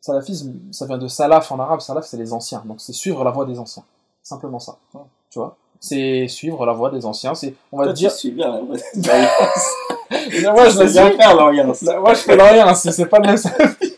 salafisme, 0.00 0.54
ça 0.70 0.86
vient 0.86 0.98
de 0.98 1.08
salaf 1.08 1.50
en 1.52 1.58
arabe. 1.58 1.80
Salaf, 1.80 2.06
c'est 2.06 2.16
les 2.16 2.32
anciens. 2.32 2.62
Donc 2.64 2.80
c'est 2.80 2.92
suivre 2.92 3.24
la 3.24 3.30
voie 3.30 3.44
des 3.44 3.58
anciens. 3.58 3.84
Simplement 4.22 4.58
ça. 4.58 4.76
Ouais. 4.94 5.00
Tu 5.30 5.38
vois? 5.38 5.56
C'est 5.80 6.26
suivre 6.28 6.64
la 6.66 6.72
voie 6.72 6.90
des 6.90 7.04
anciens. 7.04 7.34
C'est, 7.34 7.54
on 7.70 7.78
va 7.78 7.84
Toi, 7.84 7.92
dire. 7.92 8.12
tu 8.12 8.18
suis 8.18 8.30
bien 8.30 8.50
la 8.50 8.60
voie 8.60 8.76
des 8.76 10.42
Moi, 10.50 10.64
je 10.66 10.70
sais 10.70 10.84
le 10.84 10.90
bien 10.90 11.10
faire 11.12 11.36
l'orience. 11.36 11.82
Là, 11.82 12.00
Moi, 12.00 12.14
je 12.14 12.20
fais 12.20 12.34
rien. 12.34 12.74
C'est, 12.74 12.92
c'est 12.92 13.06
pas 13.06 13.18
le 13.18 13.26
même 13.26 13.36
salafisme. 13.36 13.94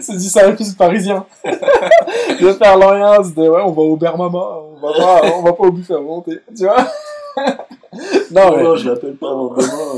C'est 0.00 0.16
du 0.16 0.28
salafisme 0.28 0.76
parisien. 0.76 1.26
de 1.44 2.52
faire 2.52 2.76
l'orience 2.76 3.34
de 3.34 3.48
ouais, 3.48 3.62
on 3.64 3.72
va 3.72 3.82
au 3.82 3.96
Bermama, 3.96 4.38
on 4.38 4.86
va 4.86 4.92
pas, 4.92 5.36
on 5.36 5.42
va 5.42 5.52
pas 5.52 5.64
au 5.64 5.72
buffet 5.72 5.94
à 5.94 5.98
volonté. 5.98 6.40
Tu 6.56 6.64
vois? 6.64 6.86
Non, 7.36 8.50
Non, 8.50 8.56
mais. 8.56 8.62
non, 8.62 8.76
je 8.76 8.90
l'appelle 8.90 9.16
pas 9.16 9.32
vraiment. 9.34 9.92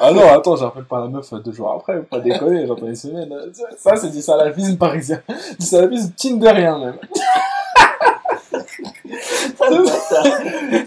Ah 0.00 0.12
non, 0.12 0.28
attends, 0.28 0.56
j'appelle 0.56 0.84
pas 0.84 1.00
la 1.00 1.08
meuf 1.08 1.32
deux 1.44 1.52
jours 1.52 1.70
après, 1.72 2.00
pas 2.02 2.20
déconner, 2.20 2.66
j'entends 2.66 2.86
une 2.86 2.94
semaine. 2.96 3.32
Ça, 3.78 3.96
c'est 3.96 4.10
du 4.10 4.20
salafisme 4.22 4.76
parisien. 4.76 5.20
Du 5.58 5.64
salafisme 5.66 6.12
tinderien, 6.16 6.78
même. 6.78 6.98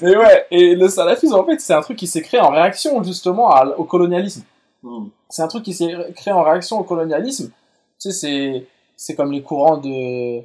Mais 0.01 0.15
ouais, 0.17 0.45
et 0.51 0.75
le 0.75 0.87
salafisme, 0.87 1.35
en 1.35 1.43
fait, 1.45 1.59
c'est 1.59 1.73
un 1.73 1.81
truc 1.81 1.97
qui 1.97 2.07
s'est 2.07 2.21
créé 2.21 2.39
en 2.39 2.49
réaction, 2.49 3.01
justement, 3.03 3.49
à- 3.51 3.65
au 3.77 3.83
colonialisme. 3.83 4.43
Hmm. 4.83 5.05
C'est 5.29 5.41
un 5.41 5.47
truc 5.47 5.63
qui 5.63 5.73
s'est 5.73 5.93
créé 6.15 6.33
en 6.33 6.43
réaction 6.43 6.79
au 6.79 6.83
colonialisme. 6.83 7.49
Tu 7.99 8.11
sais, 8.11 8.65
c'est, 8.95 9.15
comme 9.15 9.31
les 9.31 9.41
courants 9.41 9.77
de, 9.77 10.39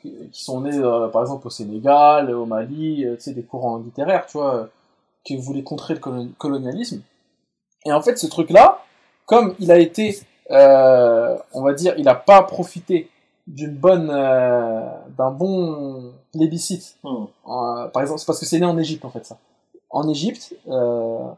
qui 0.00 0.14
qui 0.32 0.44
sont 0.44 0.60
nés, 0.60 0.76
euh, 0.76 1.08
par 1.08 1.22
exemple, 1.22 1.46
au 1.46 1.50
Sénégal, 1.50 2.34
au 2.34 2.46
Mali, 2.46 3.04
euh, 3.04 3.16
tu 3.16 3.22
sais, 3.22 3.32
des 3.32 3.42
courants 3.42 3.78
littéraires, 3.78 4.26
tu 4.26 4.38
vois, 4.38 4.54
euh, 4.54 4.64
qui 5.24 5.36
voulaient 5.36 5.64
contrer 5.64 5.94
le 5.94 6.00
colon- 6.00 6.30
colonialisme. 6.38 7.02
Et 7.84 7.92
en 7.92 8.00
fait, 8.00 8.16
ce 8.16 8.26
truc-là, 8.26 8.80
comme 9.26 9.54
il 9.58 9.70
a 9.72 9.78
été, 9.78 10.18
euh, 10.50 11.36
on 11.52 11.62
va 11.62 11.72
dire, 11.72 11.94
il 11.98 12.04
n'a 12.04 12.14
pas 12.14 12.42
profité 12.42 13.10
d'une 13.46 13.74
bonne, 13.74 14.10
euh, 14.10 14.80
d'un 15.16 15.30
bon 15.30 16.12
plébiscite. 16.32 16.96
Hmm. 17.02 17.26
Euh, 17.48 17.88
par 17.88 18.02
exemple, 18.02 18.20
c'est 18.20 18.26
parce 18.26 18.40
que 18.40 18.46
c'est 18.46 18.58
né 18.58 18.66
en 18.66 18.78
Égypte, 18.78 19.04
en 19.04 19.10
fait, 19.10 19.24
ça. 19.24 19.38
En 19.90 20.08
Égypte, 20.08 20.54
euh, 20.68 21.28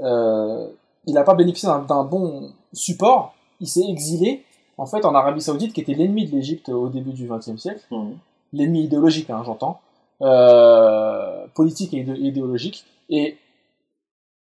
euh, 0.00 0.68
il 1.06 1.14
n'a 1.14 1.24
pas 1.24 1.34
bénéficié 1.34 1.68
d'un 1.88 2.04
bon 2.04 2.50
support. 2.72 3.34
Il 3.60 3.68
s'est 3.68 3.88
exilé, 3.88 4.44
en 4.78 4.86
fait, 4.86 5.04
en 5.04 5.14
Arabie 5.14 5.40
Saoudite, 5.40 5.72
qui 5.72 5.80
était 5.80 5.94
l'ennemi 5.94 6.26
de 6.26 6.32
l'Égypte 6.36 6.68
au 6.68 6.88
début 6.88 7.12
du 7.12 7.28
XXe 7.28 7.56
siècle. 7.56 7.80
Hmm. 7.90 8.12
L'ennemi 8.52 8.84
idéologique, 8.84 9.30
hein, 9.30 9.42
j'entends. 9.44 9.80
Euh, 10.22 11.46
politique 11.54 11.92
et 11.94 11.98
idé- 11.98 12.18
idéologique. 12.18 12.84
Et 13.10 13.36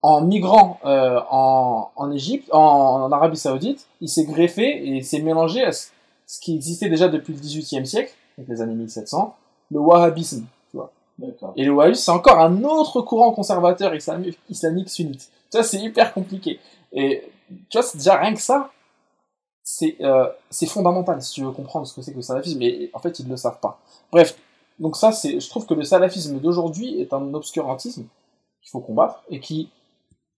en 0.03 0.21
migrant 0.21 0.79
euh, 0.85 1.21
en, 1.31 1.91
en 1.95 2.11
Égypte, 2.13 2.49
en, 2.53 2.59
en 3.05 3.13
Arabie 3.13 3.37
Saoudite, 3.37 3.87
il 4.01 4.09
s'est 4.09 4.25
greffé 4.25 4.97
et 4.97 5.03
s'est 5.03 5.21
mélangé 5.23 5.65
à 5.65 5.73
ce, 5.73 5.89
ce 6.27 6.41
qui 6.41 6.55
existait 6.57 6.89
déjà 6.89 7.09
depuis 7.09 7.33
le 7.35 7.39
XVIIIe 7.41 7.87
siècle, 7.87 8.13
donc 8.37 8.49
les 8.49 8.61
années 8.61 8.75
1700, 8.75 9.37
le 9.71 9.79
wahhabisme. 9.79 10.45
D'accord. 11.19 11.53
Et 11.57 11.65
le 11.65 11.73
wahhabisme, 11.73 12.03
c'est 12.03 12.11
encore 12.11 12.41
un 12.41 12.65
autre 12.65 13.03
courant 13.03 13.33
conservateur 13.33 13.95
islamique, 13.95 14.39
islamique 14.49 14.89
sunnite. 14.89 15.31
Tu 15.51 15.59
vois, 15.59 15.63
c'est 15.63 15.79
hyper 15.79 16.13
compliqué. 16.15 16.59
Et 16.93 17.23
tu 17.69 17.79
vois, 17.79 17.83
c'est 17.83 17.99
déjà 17.99 18.17
rien 18.17 18.35
que 18.35 18.41
ça, 18.41 18.71
c'est 19.63 19.97
euh, 20.01 20.29
fondamental 20.67 21.23
si 21.23 21.33
tu 21.33 21.43
veux 21.43 21.53
comprendre 21.53 21.87
ce 21.87 21.95
que 21.95 22.03
c'est 22.03 22.13
que 22.13 22.17
le 22.17 22.23
salafisme. 22.23 22.59
Mais 22.59 22.91
en 22.93 22.99
fait, 22.99 23.19
ils 23.21 23.27
ne 23.27 23.31
le 23.31 23.37
savent 23.37 23.61
pas. 23.61 23.81
Bref, 24.11 24.37
donc 24.79 24.97
ça, 24.97 25.13
c'est, 25.13 25.39
je 25.41 25.49
trouve 25.49 25.67
que 25.67 25.75
le 25.75 25.85
salafisme 25.85 26.39
d'aujourd'hui 26.41 27.01
est 27.01 27.13
un 27.13 27.35
obscurantisme 27.35 28.05
qu'il 28.61 28.71
faut 28.71 28.81
combattre 28.81 29.23
et 29.31 29.41
qui, 29.41 29.71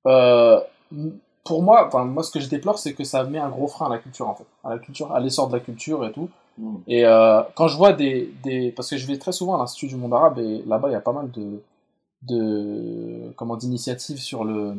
euh, 0.06 0.60
pour 1.44 1.62
moi, 1.62 1.87
enfin 1.87 2.04
moi, 2.04 2.22
ce 2.22 2.30
que 2.30 2.40
je 2.40 2.48
déplore, 2.48 2.78
c'est 2.78 2.94
que 2.94 3.04
ça 3.04 3.24
met 3.24 3.38
un 3.38 3.50
gros 3.50 3.68
frein 3.68 3.87
à 3.87 3.90
la 3.90 3.98
culture 3.98 4.28
en 4.28 4.34
fait, 4.34 4.46
à 4.64 4.70
la 4.70 4.78
culture, 4.78 5.12
à 5.12 5.20
l'essor 5.20 5.48
de 5.48 5.54
la 5.54 5.60
culture 5.60 6.06
et 6.06 6.12
tout. 6.12 6.28
Mm. 6.58 6.76
Et 6.87 7.04
euh, 7.04 7.42
quand 7.54 7.68
je 7.68 7.76
vois 7.76 7.92
des, 7.92 8.32
des. 8.42 8.72
Parce 8.72 8.90
que 8.90 8.96
je 8.96 9.06
vais 9.06 9.18
très 9.18 9.32
souvent 9.32 9.54
à 9.54 9.58
l'Institut 9.58 9.88
du 9.88 9.96
monde 9.96 10.14
arabe 10.14 10.38
et 10.38 10.62
là-bas, 10.66 10.88
il 10.88 10.92
y 10.92 10.96
a 10.96 11.00
pas 11.00 11.12
mal 11.12 11.30
de. 11.30 11.62
de 12.22 13.32
comment 13.37 13.56
d'initiatives 13.56 14.18
sur 14.18 14.44
le. 14.44 14.76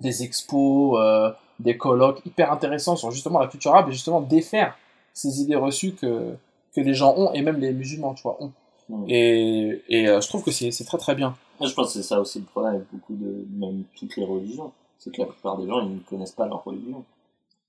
des 0.00 0.22
expos, 0.22 0.98
euh, 1.00 1.30
des 1.58 1.76
colloques 1.76 2.20
hyper 2.24 2.52
intéressants 2.52 2.96
sur 2.96 3.10
justement 3.10 3.38
la 3.40 3.48
culture 3.48 3.72
arabe 3.72 3.88
et 3.88 3.92
justement 3.92 4.20
défaire 4.20 4.76
ces 5.12 5.42
idées 5.42 5.56
reçues 5.56 5.92
que, 5.92 6.34
que 6.74 6.80
les 6.80 6.94
gens 6.94 7.14
ont 7.16 7.32
et 7.32 7.42
même 7.42 7.58
les 7.58 7.72
musulmans, 7.72 8.14
tu 8.14 8.22
vois, 8.22 8.36
ont. 8.40 8.52
Mm. 8.88 9.04
Et, 9.08 9.82
et 9.88 10.08
euh, 10.08 10.20
je 10.20 10.28
trouve 10.28 10.42
que 10.44 10.50
c'est 10.50 10.84
très 10.84 10.98
très 10.98 11.14
bien. 11.14 11.34
Je 11.60 11.72
pense 11.72 11.88
que 11.88 11.92
c'est 11.94 12.02
ça 12.02 12.20
aussi 12.20 12.38
le 12.38 12.44
problème 12.44 12.76
avec 12.76 12.86
beaucoup 12.92 13.14
de, 13.14 13.44
même 13.58 13.82
toutes 13.98 14.16
les 14.16 14.24
religions. 14.24 14.70
C'est 14.98 15.12
que 15.12 15.20
la 15.20 15.26
plupart 15.26 15.56
des 15.58 15.66
gens, 15.66 15.80
ils 15.80 15.94
ne 15.94 15.98
connaissent 16.00 16.32
pas 16.32 16.46
leur 16.46 16.62
religion. 16.64 17.04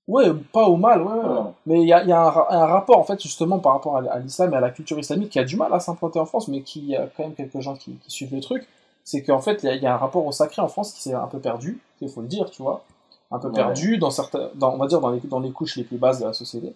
Ouais, 0.08 0.32
pas 0.52 0.68
au 0.68 0.76
mal, 0.76 1.02
ouais, 1.02 1.12
ouais. 1.12 1.50
Mais 1.66 1.82
il 1.82 1.88
y 1.88 1.92
a, 1.92 2.02
y 2.04 2.10
a 2.10 2.20
un, 2.20 2.30
ra- 2.30 2.52
un 2.52 2.66
rapport, 2.66 2.98
en 2.98 3.04
fait, 3.04 3.20
justement, 3.22 3.60
par 3.60 3.74
rapport 3.74 3.96
à, 3.96 4.18
l'islam 4.18 4.52
et 4.52 4.56
à 4.56 4.60
la 4.60 4.70
culture 4.70 4.98
islamique 4.98 5.30
qui 5.30 5.38
a 5.38 5.44
du 5.44 5.56
mal 5.56 5.72
à 5.72 5.78
s'implanter 5.78 6.18
en 6.18 6.26
France, 6.26 6.48
mais 6.48 6.62
qui 6.62 6.96
a 6.96 7.06
quand 7.06 7.22
même 7.22 7.34
quelques 7.34 7.60
gens 7.60 7.76
qui, 7.76 7.92
qui 7.92 8.10
suivent 8.10 8.34
le 8.34 8.40
truc. 8.40 8.66
C'est 9.04 9.22
qu'en 9.22 9.40
fait, 9.40 9.62
il 9.62 9.66
y, 9.66 9.68
a, 9.68 9.74
il 9.74 9.82
y 9.82 9.86
a 9.86 9.94
un 9.94 9.96
rapport 9.96 10.26
au 10.26 10.32
sacré 10.32 10.62
en 10.62 10.68
France 10.68 10.92
qui 10.92 11.02
s'est 11.02 11.14
un 11.14 11.26
peu 11.26 11.38
perdu, 11.38 11.80
il 12.00 12.08
faut 12.08 12.22
le 12.22 12.28
dire, 12.28 12.50
tu 12.50 12.62
vois. 12.62 12.84
Un 13.32 13.38
peu 13.38 13.48
Ouais. 13.48 13.54
perdu 13.54 13.98
dans 13.98 14.10
certains, 14.10 14.50
dans, 14.54 14.74
on 14.74 14.76
va 14.78 14.86
dire, 14.86 15.00
dans 15.00 15.10
les, 15.10 15.20
dans 15.20 15.40
les 15.40 15.52
couches 15.52 15.76
les 15.76 15.84
plus 15.84 15.98
basses 15.98 16.18
de 16.20 16.24
la 16.26 16.32
société. 16.32 16.74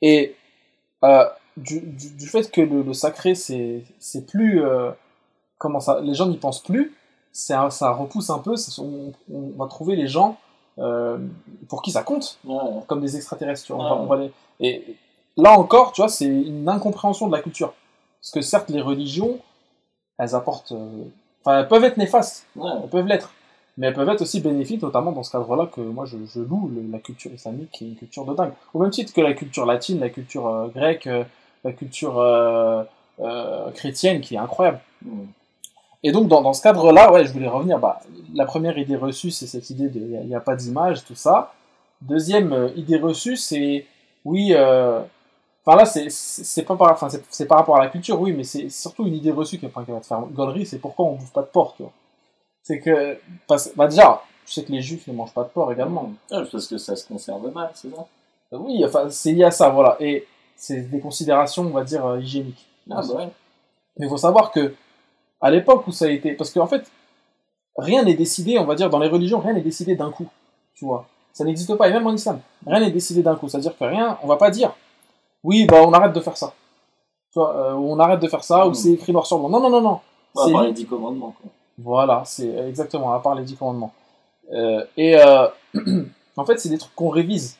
Et 0.00 0.34
euh, 1.04 1.24
du, 1.56 1.80
du, 1.80 2.10
du 2.10 2.26
fait 2.26 2.50
que 2.50 2.60
le, 2.62 2.82
le 2.82 2.92
sacré, 2.94 3.34
c'est 3.34 3.82
c'est 3.98 4.26
plus. 4.26 4.62
euh, 4.64 4.90
comment 5.58 5.80
ça 5.80 6.00
Les 6.00 6.14
gens 6.14 6.26
n'y 6.26 6.38
pensent 6.38 6.62
plus, 6.62 6.94
c'est 7.32 7.54
un- 7.54 7.70
ça 7.70 7.92
repousse 7.92 8.30
un 8.30 8.38
peu, 8.38 8.54
on, 8.78 9.12
on 9.32 9.50
va 9.58 9.66
trouver 9.66 9.94
les 9.96 10.06
gens 10.08 10.38
euh, 10.78 11.18
pour 11.68 11.82
qui 11.82 11.90
ça 11.90 12.02
compte 12.02 12.38
Ouais. 12.44 12.56
comme 12.86 13.00
des 13.02 13.16
extraterrestres. 13.16 13.64
tu 13.66 13.72
vois, 13.74 13.84
on 13.84 13.88
va- 13.88 14.02
on 14.02 14.06
va 14.06 14.16
les- 14.16 14.32
Et 14.60 14.96
là 15.36 15.52
encore, 15.58 15.92
tu 15.92 16.00
vois, 16.00 16.08
c'est 16.08 16.24
une 16.26 16.68
incompréhension 16.68 17.26
de 17.28 17.32
la 17.36 17.42
culture. 17.42 17.74
Parce 18.20 18.30
que 18.30 18.40
certes, 18.40 18.70
les 18.70 18.80
religions, 18.80 19.38
elles 20.18 20.34
apportent. 20.34 20.72
Enfin, 21.44 21.58
elles 21.60 21.68
peuvent 21.68 21.84
être 21.84 21.96
néfastes, 21.98 22.46
elles 22.56 22.88
peuvent 22.88 23.06
l'être. 23.06 23.30
Mais 23.78 23.86
elles 23.86 23.94
peuvent 23.94 24.08
être 24.08 24.20
aussi 24.20 24.40
bénéfiques, 24.40 24.82
notamment 24.82 25.12
dans 25.12 25.22
ce 25.22 25.32
cadre-là 25.32 25.66
que 25.66 25.80
moi 25.80 26.04
je, 26.04 26.40
loue 26.40 26.70
la 26.90 26.98
culture 26.98 27.32
islamique, 27.32 27.70
qui 27.72 27.84
est 27.84 27.88
une 27.88 27.96
culture 27.96 28.24
de 28.26 28.34
dingue. 28.34 28.52
Au 28.74 28.80
même 28.80 28.90
titre 28.90 29.12
que 29.14 29.20
la 29.20 29.32
culture 29.32 29.64
latine, 29.64 29.98
la 30.00 30.10
culture 30.10 30.46
euh, 30.46 30.68
grecque, 30.68 31.06
euh, 31.06 31.24
la 31.64 31.72
culture 31.72 32.18
euh, 32.18 32.84
chrétienne, 33.74 34.20
qui 34.20 34.34
est 34.34 34.38
incroyable. 34.38 34.80
Et 36.02 36.12
donc, 36.12 36.28
dans, 36.28 36.52
ce 36.52 36.60
cadre-là, 36.60 37.12
ouais, 37.12 37.24
je 37.24 37.32
voulais 37.32 37.48
revenir. 37.48 37.78
Bah, 37.78 38.00
la 38.34 38.44
première 38.44 38.76
idée 38.76 38.96
reçue, 38.96 39.30
c'est 39.30 39.46
cette 39.46 39.70
idée 39.70 39.88
de 39.88 40.00
il 40.00 40.26
n'y 40.26 40.34
a, 40.34 40.40
pas 40.40 40.56
d'image, 40.56 41.04
tout 41.04 41.14
ça. 41.14 41.52
Deuxième 42.02 42.72
idée 42.76 42.98
reçue, 42.98 43.36
c'est 43.36 43.86
oui. 44.24 44.52
Enfin 44.54 45.76
là, 45.76 45.84
c'est 45.86 46.62
par, 46.64 46.80
enfin 46.80 47.08
par 47.48 47.58
rapport 47.58 47.76
à 47.76 47.84
la 47.84 47.88
culture, 47.88 48.20
oui, 48.20 48.32
mais 48.32 48.42
c'est 48.42 48.68
surtout 48.68 49.06
une 49.06 49.14
idée 49.14 49.30
reçue 49.30 49.58
qui, 49.58 49.66
enfin, 49.66 49.84
qui 49.84 49.92
va 49.92 50.00
te 50.00 50.06
faire 50.06 50.20
gaulerie, 50.32 50.66
c'est 50.66 50.80
pourquoi 50.80 51.06
on 51.06 51.12
bouffe 51.12 51.32
pas 51.32 51.42
de 51.42 51.46
porc, 51.46 51.74
tu 51.76 51.84
vois. 51.84 51.92
C'est 52.62 52.80
que, 52.80 53.18
parce, 53.46 53.72
bah 53.76 53.88
déjà, 53.88 54.22
je 54.46 54.52
sais 54.52 54.64
que 54.64 54.72
les 54.72 54.82
juifs 54.82 55.06
ne 55.08 55.12
mangent 55.12 55.34
pas 55.34 55.44
de 55.44 55.48
porc 55.48 55.72
également. 55.72 56.10
Ah, 56.30 56.42
parce 56.50 56.66
que 56.66 56.78
ça 56.78 56.94
se 56.96 57.06
conserve 57.06 57.50
mal, 57.52 57.70
c'est 57.74 57.90
ça? 57.94 58.06
Oui, 58.52 58.84
enfin 58.84 59.08
c'est 59.10 59.32
lié 59.32 59.44
à 59.44 59.50
ça, 59.50 59.70
voilà. 59.70 59.96
Et 60.00 60.26
c'est 60.56 60.82
des 60.82 61.00
considérations, 61.00 61.62
on 61.64 61.70
va 61.70 61.82
dire, 61.84 62.04
euh, 62.06 62.20
hygiéniques. 62.20 62.66
Ah, 62.90 63.00
bah 63.08 63.14
ouais. 63.14 63.28
Mais 63.98 64.06
il 64.06 64.08
faut 64.08 64.16
savoir 64.16 64.50
que, 64.52 64.74
à 65.40 65.50
l'époque 65.50 65.86
où 65.86 65.92
ça 65.92 66.04
a 66.04 66.08
été. 66.08 66.32
Parce 66.34 66.50
qu'en 66.52 66.66
fait, 66.66 66.90
rien 67.76 68.02
n'est 68.04 68.14
décidé, 68.14 68.58
on 68.58 68.64
va 68.64 68.74
dire, 68.74 68.90
dans 68.90 68.98
les 68.98 69.08
religions, 69.08 69.38
rien 69.40 69.54
n'est 69.54 69.60
décidé 69.62 69.96
d'un 69.96 70.10
coup. 70.10 70.28
Tu 70.74 70.84
vois. 70.84 71.06
Ça 71.32 71.44
n'existe 71.44 71.74
pas, 71.76 71.88
et 71.88 71.92
même 71.92 72.06
en 72.06 72.12
islam. 72.12 72.40
Rien 72.66 72.80
n'est 72.80 72.90
décidé 72.90 73.22
d'un 73.22 73.34
coup. 73.36 73.48
C'est-à-dire 73.48 73.76
que 73.76 73.84
rien, 73.84 74.18
on 74.22 74.26
va 74.26 74.36
pas 74.36 74.50
dire, 74.50 74.72
oui, 75.42 75.64
bah 75.66 75.82
on 75.82 75.92
arrête 75.92 76.12
de 76.12 76.20
faire 76.20 76.36
ça. 76.36 76.52
Tu 77.32 77.38
vois, 77.38 77.56
euh, 77.56 77.74
ou 77.74 77.90
on 77.92 77.98
arrête 77.98 78.20
de 78.20 78.28
faire 78.28 78.44
ça, 78.44 78.66
ou 78.66 78.70
Mm. 78.70 78.74
c'est 78.74 78.90
écrit 78.92 79.12
noir 79.12 79.24
sur 79.26 79.38
blanc. 79.38 79.48
Non, 79.48 79.60
non, 79.60 79.70
non, 79.70 79.80
non. 79.80 80.00
On 80.34 80.40
C'est 80.44 80.50
va 80.50 80.52
parler 80.52 80.68
li- 80.68 80.74
des 80.74 80.80
dix 80.82 80.86
commandements, 80.86 81.34
quoi. 81.40 81.50
Voilà, 81.78 82.22
c'est 82.24 82.48
exactement, 82.68 83.12
à 83.14 83.20
part 83.20 83.34
les 83.34 83.44
dix 83.44 83.56
commandements. 83.56 83.92
Euh, 84.52 84.84
et 84.96 85.16
euh, 85.16 85.48
en 86.36 86.44
fait, 86.44 86.58
c'est 86.58 86.68
des 86.68 86.78
trucs 86.78 86.94
qu'on 86.94 87.08
révise 87.08 87.56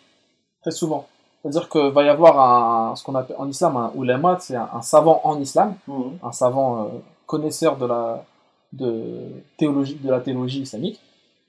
très 0.61 0.70
souvent. 0.70 1.07
C'est-à-dire 1.40 1.68
qu'il 1.68 1.90
va 1.90 2.03
y 2.05 2.09
avoir 2.09 2.38
un, 2.38 2.96
ce 2.96 3.03
qu'on 3.03 3.14
appelle 3.14 3.37
en 3.38 3.48
islam 3.48 3.77
un 3.77 3.92
ulama, 3.96 4.37
c'est 4.40 4.55
un, 4.55 4.68
un 4.72 4.83
savant 4.83 5.20
en 5.25 5.40
islam, 5.40 5.75
Mhm. 5.88 6.18
un 6.22 6.33
savant 6.33 6.83
euh, 6.85 6.88
connaisseur 7.27 7.77
de 7.77 7.87
la, 7.87 8.25
de, 8.72 9.29
théologie, 9.57 9.96
de 9.96 10.11
la 10.11 10.20
théologie 10.20 10.61
islamique, 10.61 11.01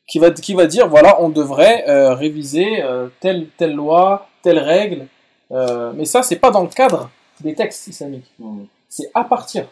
qui 0.08 0.20
va, 0.20 0.32
qui 0.32 0.54
va 0.54 0.66
dire 0.66 0.88
voilà, 0.88 1.22
on 1.22 1.30
devrait 1.30 1.84
réviser 2.14 2.84
telle, 3.22 3.48
telle 3.58 3.74
loi, 3.74 4.28
telle 4.42 4.60
règle, 4.60 5.08
mais 5.50 6.04
ça, 6.06 6.22
c'est 6.24 6.36
pas 6.36 6.52
dans 6.52 6.62
le 6.64 6.68
cadre 6.68 7.10
des 7.40 7.54
textes 7.54 7.88
islamiques 7.88 8.30
Mhm. 8.40 8.66
c'est 8.90 9.10
à 9.14 9.24
partir. 9.24 9.66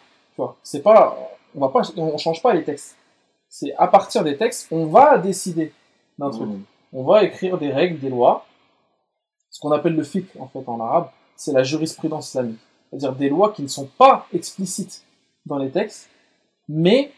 C'est 0.64 0.82
pas, 0.82 1.18
on 1.56 1.60
va 1.60 1.70
pas, 1.70 1.82
on 1.98 2.18
change 2.18 2.42
pas 2.42 2.54
les 2.54 2.64
textes. 2.64 2.96
C'est 3.50 3.74
à 3.76 3.88
partir 3.88 4.24
des 4.24 4.38
textes, 4.38 4.68
on 4.72 4.86
va 4.88 5.18
décider 5.18 5.74
d'un 6.18 6.30
truc. 6.30 6.48
Mhm. 6.50 6.64
On 6.94 7.04
va 7.04 7.24
écrire 7.24 7.58
des 7.58 7.72
règles, 7.72 8.00
des 8.00 8.10
lois. 8.10 8.46
Ce 9.50 9.60
qu'on 9.60 9.72
appelle 9.72 9.96
le 9.96 10.04
fiqh 10.04 10.30
en 10.40 10.48
fait 10.48 10.64
en 10.68 10.80
arabe, 10.80 11.10
c'est 11.36 11.52
la 11.54 11.64
jurisprudence 11.64 12.30
islamique. 12.30 12.60
C'est-à-dire 12.90 13.14
des 13.14 13.30
lois 13.30 13.52
qui 13.52 13.64
ne 13.64 13.68
sont 13.68 13.88
pas 13.98 14.26
explicites 14.34 15.04
dans 15.46 15.58
les 15.58 15.70
textes, 15.72 16.10
mais 16.68 17.12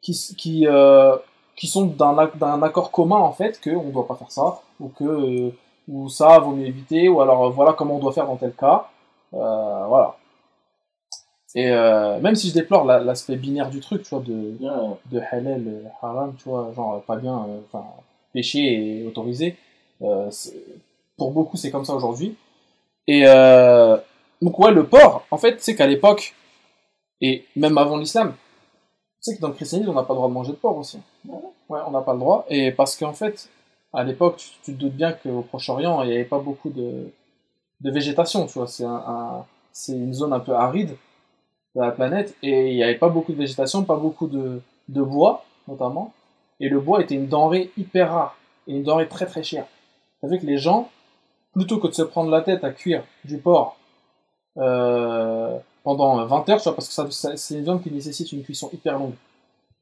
qui, 0.00 0.66
euh, 0.66 1.16
qui 1.56 1.66
sont 1.66 1.86
d'un 1.86 2.14
ac- 2.14 2.38
d'un 2.38 2.62
accord 2.62 2.90
commun 2.92 3.16
en 3.16 3.32
fait 3.32 3.60
que 3.60 3.70
on 3.70 3.90
doit 3.90 4.06
pas 4.06 4.14
faire 4.14 4.30
ça 4.30 4.60
ou 4.80 4.88
que 4.88 5.04
euh, 5.04 5.50
ou 5.88 6.08
ça 6.08 6.38
vaut 6.38 6.52
mieux 6.52 6.66
éviter 6.66 7.08
ou 7.08 7.20
alors 7.20 7.46
euh, 7.46 7.50
voilà 7.50 7.72
comment 7.72 7.96
on 7.96 7.98
doit 7.98 8.12
faire 8.12 8.26
dans 8.26 8.36
tel 8.36 8.52
cas. 8.52 8.88
Euh, 9.34 9.86
voilà. 9.86 10.16
Et 11.54 11.70
euh, 11.70 12.20
même 12.20 12.34
si 12.34 12.48
je 12.50 12.54
déplore 12.54 12.84
la- 12.84 13.00
l'aspect 13.00 13.36
binaire 13.36 13.70
du 13.70 13.80
truc, 13.80 14.02
tu 14.02 14.10
vois, 14.10 14.20
de, 14.20 14.56
de 15.10 15.20
halal, 15.30 15.64
euh, 15.66 15.82
haram, 16.02 16.34
tu 16.36 16.48
vois, 16.48 16.72
genre 16.74 17.02
pas 17.02 17.16
bien, 17.16 17.46
euh, 17.48 17.60
enfin, 17.72 17.84
péché 18.32 18.58
et 19.02 19.06
autorisé, 19.06 19.56
euh, 20.02 20.30
pour 21.16 21.32
beaucoup 21.32 21.56
c'est 21.56 21.70
comme 21.70 21.84
ça 21.84 21.94
aujourd'hui. 21.94 22.36
Et 23.06 23.24
euh, 23.26 23.96
donc 24.42 24.58
ouais, 24.58 24.70
le 24.72 24.86
porc, 24.86 25.26
en 25.30 25.38
fait, 25.38 25.62
c'est 25.62 25.74
qu'à 25.74 25.86
l'époque, 25.86 26.34
et 27.20 27.44
même 27.56 27.78
avant 27.78 27.96
l'islam, 27.96 28.34
tu 29.22 29.30
sais 29.32 29.36
que 29.36 29.40
dans 29.40 29.48
le 29.48 29.54
christianisme, 29.54 29.90
on 29.90 29.94
n'a 29.94 30.02
pas 30.04 30.14
le 30.14 30.18
droit 30.18 30.28
de 30.28 30.34
manger 30.34 30.52
de 30.52 30.56
porc 30.58 30.78
aussi. 30.78 30.98
Ouais. 31.28 31.80
On 31.86 31.90
n'a 31.90 32.00
pas 32.02 32.12
le 32.12 32.20
droit. 32.20 32.46
Et 32.48 32.72
parce 32.72 32.96
qu'en 32.96 33.12
fait, 33.12 33.48
à 33.92 34.04
l'époque, 34.04 34.36
tu, 34.36 34.48
tu 34.64 34.74
te 34.74 34.78
doutes 34.78 34.94
bien 34.94 35.12
qu'au 35.12 35.42
Proche-Orient, 35.42 36.02
il 36.02 36.08
n'y 36.10 36.14
avait 36.14 36.24
pas 36.24 36.38
beaucoup 36.38 36.70
de, 36.70 37.10
de 37.80 37.90
végétation, 37.90 38.46
tu 38.46 38.54
vois. 38.58 38.68
C'est 38.68 38.84
un, 38.84 38.94
un- 39.06 39.46
c'est 39.72 39.92
une 39.92 40.14
zone 40.14 40.32
un 40.32 40.40
peu 40.40 40.52
aride 40.54 40.96
de 41.78 41.86
la 41.86 41.92
planète 41.92 42.36
et 42.42 42.70
il 42.70 42.76
n'y 42.76 42.82
avait 42.82 42.96
pas 42.96 43.08
beaucoup 43.08 43.32
de 43.32 43.38
végétation, 43.38 43.84
pas 43.84 43.96
beaucoup 43.96 44.26
de, 44.26 44.60
de 44.88 45.02
bois, 45.02 45.44
notamment. 45.68 46.12
Et 46.60 46.68
le 46.68 46.80
bois 46.80 47.02
était 47.02 47.14
une 47.14 47.28
denrée 47.28 47.70
hyper 47.78 48.12
rare 48.12 48.36
et 48.66 48.74
une 48.76 48.82
denrée 48.82 49.08
très 49.08 49.26
très 49.26 49.42
chère. 49.42 49.66
Ça 50.20 50.28
fait 50.28 50.38
que 50.38 50.46
les 50.46 50.58
gens, 50.58 50.90
plutôt 51.54 51.78
que 51.78 51.88
de 51.88 51.94
se 51.94 52.02
prendre 52.02 52.30
la 52.30 52.42
tête 52.42 52.64
à 52.64 52.70
cuire 52.72 53.04
du 53.24 53.38
porc 53.38 53.76
euh, 54.58 55.58
pendant 55.84 56.24
20 56.26 56.48
heures, 56.48 56.58
tu 56.58 56.64
vois, 56.64 56.74
parce 56.74 56.88
que 56.88 56.94
ça, 56.94 57.10
ça- 57.10 57.36
c'est 57.36 57.54
une 57.54 57.64
viande 57.64 57.82
qui 57.82 57.90
nécessite 57.90 58.32
une 58.32 58.42
cuisson 58.42 58.70
hyper 58.72 58.98
longue. 58.98 59.14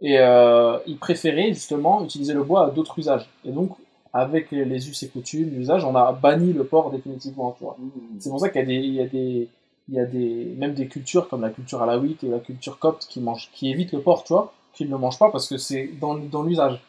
Et 0.01 0.19
euh, 0.19 0.79
ils 0.87 0.99
préféraient 0.99 1.53
justement 1.55 2.05
utiliser 2.05 2.35
le 2.35 2.45
bois 2.45 2.67
à 2.67 2.71
d'autres 2.71 2.99
usages. 2.99 3.29
Et 3.45 3.53
donc, 3.53 3.73
avec 4.13 4.51
les 4.51 4.89
us 4.91 5.03
et 5.03 5.09
coutumes, 5.09 5.51
l'usage, 5.51 5.85
on 5.85 5.95
a 5.97 6.13
banni 6.13 6.53
le 6.53 6.65
porc 6.65 6.91
définitivement, 6.91 7.55
tu 7.59 7.65
vois. 7.65 7.77
Mhm. 7.79 8.21
C'est 8.21 8.31
pour 8.31 8.41
ça 8.41 8.49
qu'il 8.51 8.61
y 8.61 8.65
a 8.65 8.67
des, 8.67 8.75
il 8.77 8.95
y 8.95 9.01
a 9.03 9.07
des, 9.07 9.49
il 9.89 9.95
y 9.95 10.01
a 10.01 10.05
des, 10.05 10.55
même 10.57 10.75
des 10.75 10.89
cultures 10.89 11.29
comme 11.29 11.43
la 11.43 11.51
culture 11.51 11.83
alaouite 11.83 12.25
et 12.25 12.29
la 12.29 12.41
culture 12.41 12.79
copte 12.79 13.07
qui 13.09 13.21
mangent, 13.21 13.51
qui 13.53 13.71
évitent 13.71 13.93
le 13.93 14.01
porc, 14.01 14.25
tu 14.25 14.33
vois, 14.33 14.53
qui 14.73 14.85
ne 14.85 14.91
le 14.91 14.99
mangent 14.99 15.19
pas 15.19 15.31
parce 15.31 15.49
que 15.49 15.57
c'est 15.59 15.89
dans, 16.01 16.15
dans 16.15 16.43
l'usage, 16.43 16.81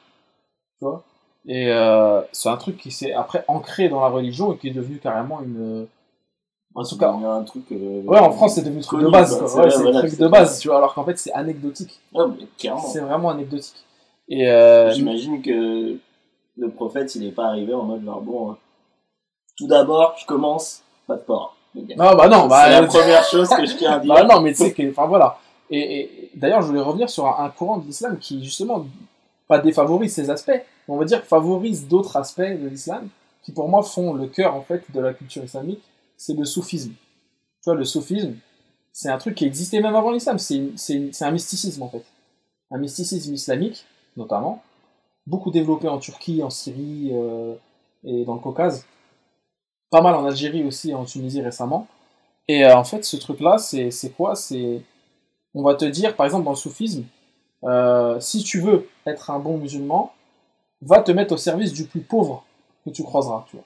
tu 0.79 0.85
vois. 0.85 1.03
Et 1.45 1.71
euh, 1.71 2.21
c'est 2.31 2.49
un 2.49 2.57
truc 2.57 2.77
qui 2.77 2.91
s'est 2.91 3.13
après 3.13 3.45
ancré 3.47 3.87
dans 3.87 4.01
la 4.01 4.09
religion 4.09 4.53
et 4.53 4.57
qui 4.57 4.67
est 4.67 4.73
devenu 4.73 4.97
carrément 4.99 5.41
une. 5.41 5.87
En 6.75 6.83
tout 6.83 6.97
cas, 6.97 7.15
Il 7.17 7.23
y 7.23 7.25
a 7.25 7.31
un 7.31 7.43
truc. 7.43 7.71
euh, 7.71 8.03
ouais, 8.03 8.19
en 8.19 8.31
France 8.31 8.55
c'est 8.55 8.61
devenu 8.61 8.77
le 8.79 8.83
truc 8.83 9.01
de 9.01 9.07
base, 9.09 9.37
quoi. 9.37 9.63
Ouais, 9.63 9.69
c'est 9.71 9.81
voilà, 9.81 9.99
truc 9.99 10.17
de 10.19 10.27
base, 10.27 10.59
tu 10.59 10.67
vois, 10.67 10.77
alors 10.77 10.93
qu'en 10.93 11.05
fait 11.05 11.17
c'est 11.17 11.33
anecdotique. 11.33 11.99
Ah. 12.15 12.27
C'est 12.91 12.99
vraiment 12.99 13.29
anecdotique. 13.29 13.83
Et 14.29 14.47
euh, 14.47 14.91
J'imagine 14.91 15.41
que 15.41 15.97
le 16.57 16.69
prophète, 16.69 17.15
il 17.15 17.23
n'est 17.23 17.31
pas 17.31 17.45
arrivé 17.47 17.73
en 17.73 17.83
mode 17.83 18.03
genre, 18.03 18.21
bon, 18.21 18.51
hein, 18.51 18.57
tout 19.57 19.67
d'abord, 19.67 20.15
je 20.19 20.25
commence, 20.25 20.83
pas 21.07 21.15
de 21.15 21.21
porc. 21.21 21.56
Non, 21.97 22.15
bah 22.15 22.27
non, 22.27 22.47
bah, 22.47 22.63
c'est 22.65 22.69
la 22.71 22.81
euh, 22.83 22.87
première 22.87 23.23
chose 23.23 23.49
que 23.49 23.65
je 23.65 23.75
tiens 23.75 23.93
à 23.93 23.99
dire. 24.01 24.13
Bah 24.13 24.23
non, 24.23 24.41
mais 24.41 24.51
tu 24.53 24.57
sais 24.63 24.73
que, 24.73 24.89
enfin 24.89 25.05
voilà. 25.07 25.39
Et, 25.69 25.99
et- 25.99 26.31
d'ailleurs, 26.35 26.61
je 26.61 26.67
voulais 26.67 26.81
revenir 26.81 27.09
sur 27.09 27.25
un, 27.27 27.45
un 27.45 27.49
courant 27.49 27.77
de 27.77 27.85
l'islam 27.85 28.17
qui 28.19 28.43
justement 28.43 28.85
pas 29.47 29.59
défavorise 29.59 30.13
ces 30.13 30.29
aspects, 30.29 30.49
mais 30.49 30.63
on 30.93 30.97
va 30.97 31.05
dire 31.05 31.23
favorise 31.23 31.87
d'autres 31.87 32.15
aspects 32.17 32.41
de 32.41 32.67
l'islam 32.67 33.07
qui 33.43 33.51
pour 33.51 33.67
moi 33.69 33.81
font 33.83 34.13
le 34.13 34.27
cœur 34.27 34.55
en 34.55 34.61
fait 34.61 34.83
de 34.93 34.99
la 34.99 35.13
culture 35.13 35.43
islamique. 35.43 35.81
C'est 36.17 36.33
le 36.33 36.45
soufisme. 36.45 36.91
Tu 36.91 37.69
vois, 37.69 37.75
le 37.75 37.85
soufisme, 37.85 38.33
c'est 38.91 39.09
un 39.09 39.17
truc 39.17 39.35
qui 39.35 39.45
existait 39.45 39.79
même 39.81 39.95
avant 39.95 40.11
l'islam. 40.11 40.37
C'est 40.39 41.21
un 41.21 41.31
mysticisme 41.31 41.83
en 41.83 41.89
fait, 41.89 42.03
un 42.71 42.77
mysticisme 42.77 43.33
islamique 43.33 43.85
notamment, 44.17 44.63
beaucoup 45.27 45.51
développé 45.51 45.87
en 45.87 45.99
Turquie, 45.99 46.41
en 46.43 46.49
Syrie 46.49 47.11
euh, 47.13 47.53
et 48.03 48.25
dans 48.25 48.33
le 48.33 48.39
Caucase, 48.39 48.83
pas 49.89 50.01
mal 50.01 50.15
en 50.15 50.25
Algérie 50.25 50.63
aussi, 50.63 50.93
en 50.93 51.05
Tunisie 51.05 51.41
récemment. 51.41 51.87
Et 52.47 52.65
euh, 52.65 52.75
en 52.77 52.83
fait, 52.83 53.03
ce 53.05 53.17
truc-là, 53.17 53.57
c'est 53.57 53.91
c'est 53.91 54.11
quoi? 54.11 54.35
C'est. 54.35 54.81
On 55.55 55.63
va 55.63 55.75
te 55.75 55.85
dire, 55.85 56.15
par 56.15 56.25
exemple, 56.25 56.45
dans 56.45 56.51
le 56.51 56.57
soufisme, 56.57 57.03
euh, 57.63 58.19
si 58.19 58.43
tu 58.43 58.61
veux 58.61 58.87
être 59.05 59.31
un 59.31 59.39
bon 59.39 59.57
musulman, 59.57 60.13
va 60.81 61.01
te 61.01 61.11
mettre 61.11 61.33
au 61.33 61.37
service 61.37 61.73
du 61.73 61.85
plus 61.85 62.01
pauvre 62.01 62.45
que 62.85 62.91
tu 62.91 63.03
croiseras, 63.03 63.45
tu 63.49 63.57
vois. 63.57 63.65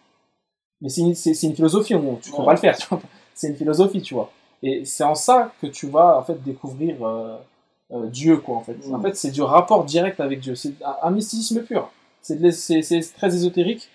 Mais 0.81 0.89
c'est 0.89 1.01
une, 1.01 1.15
c'est- 1.15 1.33
c'est 1.35 1.47
une 1.47 1.55
philosophie, 1.55 1.95
on- 1.95 2.15
tu 2.17 2.31
ne 2.31 2.35
peux 2.35 2.41
Ouais. 2.41 2.45
pas 2.47 2.53
le 2.53 2.59
faire, 2.59 2.77
tu 2.77 2.87
vois. 2.89 3.01
C'est 3.35 3.47
une 3.49 3.55
philosophie, 3.55 4.01
tu 4.01 4.13
vois. 4.13 4.31
Et 4.61 4.85
c'est 4.85 5.03
en 5.05 5.15
ça 5.15 5.51
que 5.61 5.67
tu 5.67 5.87
vas, 5.87 6.17
en 6.19 6.23
fait, 6.23 6.43
découvrir 6.43 6.97
euh, 7.05 7.37
Dieu, 8.07 8.37
quoi, 8.37 8.57
en 8.57 8.61
fait. 8.61 8.75
Mm. 8.87 8.93
En 8.95 9.01
fait, 9.01 9.15
c'est 9.15 9.31
du 9.31 9.41
rapport 9.41 9.83
direct 9.85 10.19
avec 10.19 10.39
Dieu. 10.41 10.55
C'est 10.55 10.73
un, 10.83 10.95
un 11.03 11.11
mysticisme 11.11 11.63
pur. 11.63 11.89
C'est 12.21 12.35
de 12.37 12.43
l'é- 12.43 12.51
c'est 12.51 12.81
c'est 12.83 13.01
très 13.17 13.33
ésotérique. 13.35 13.89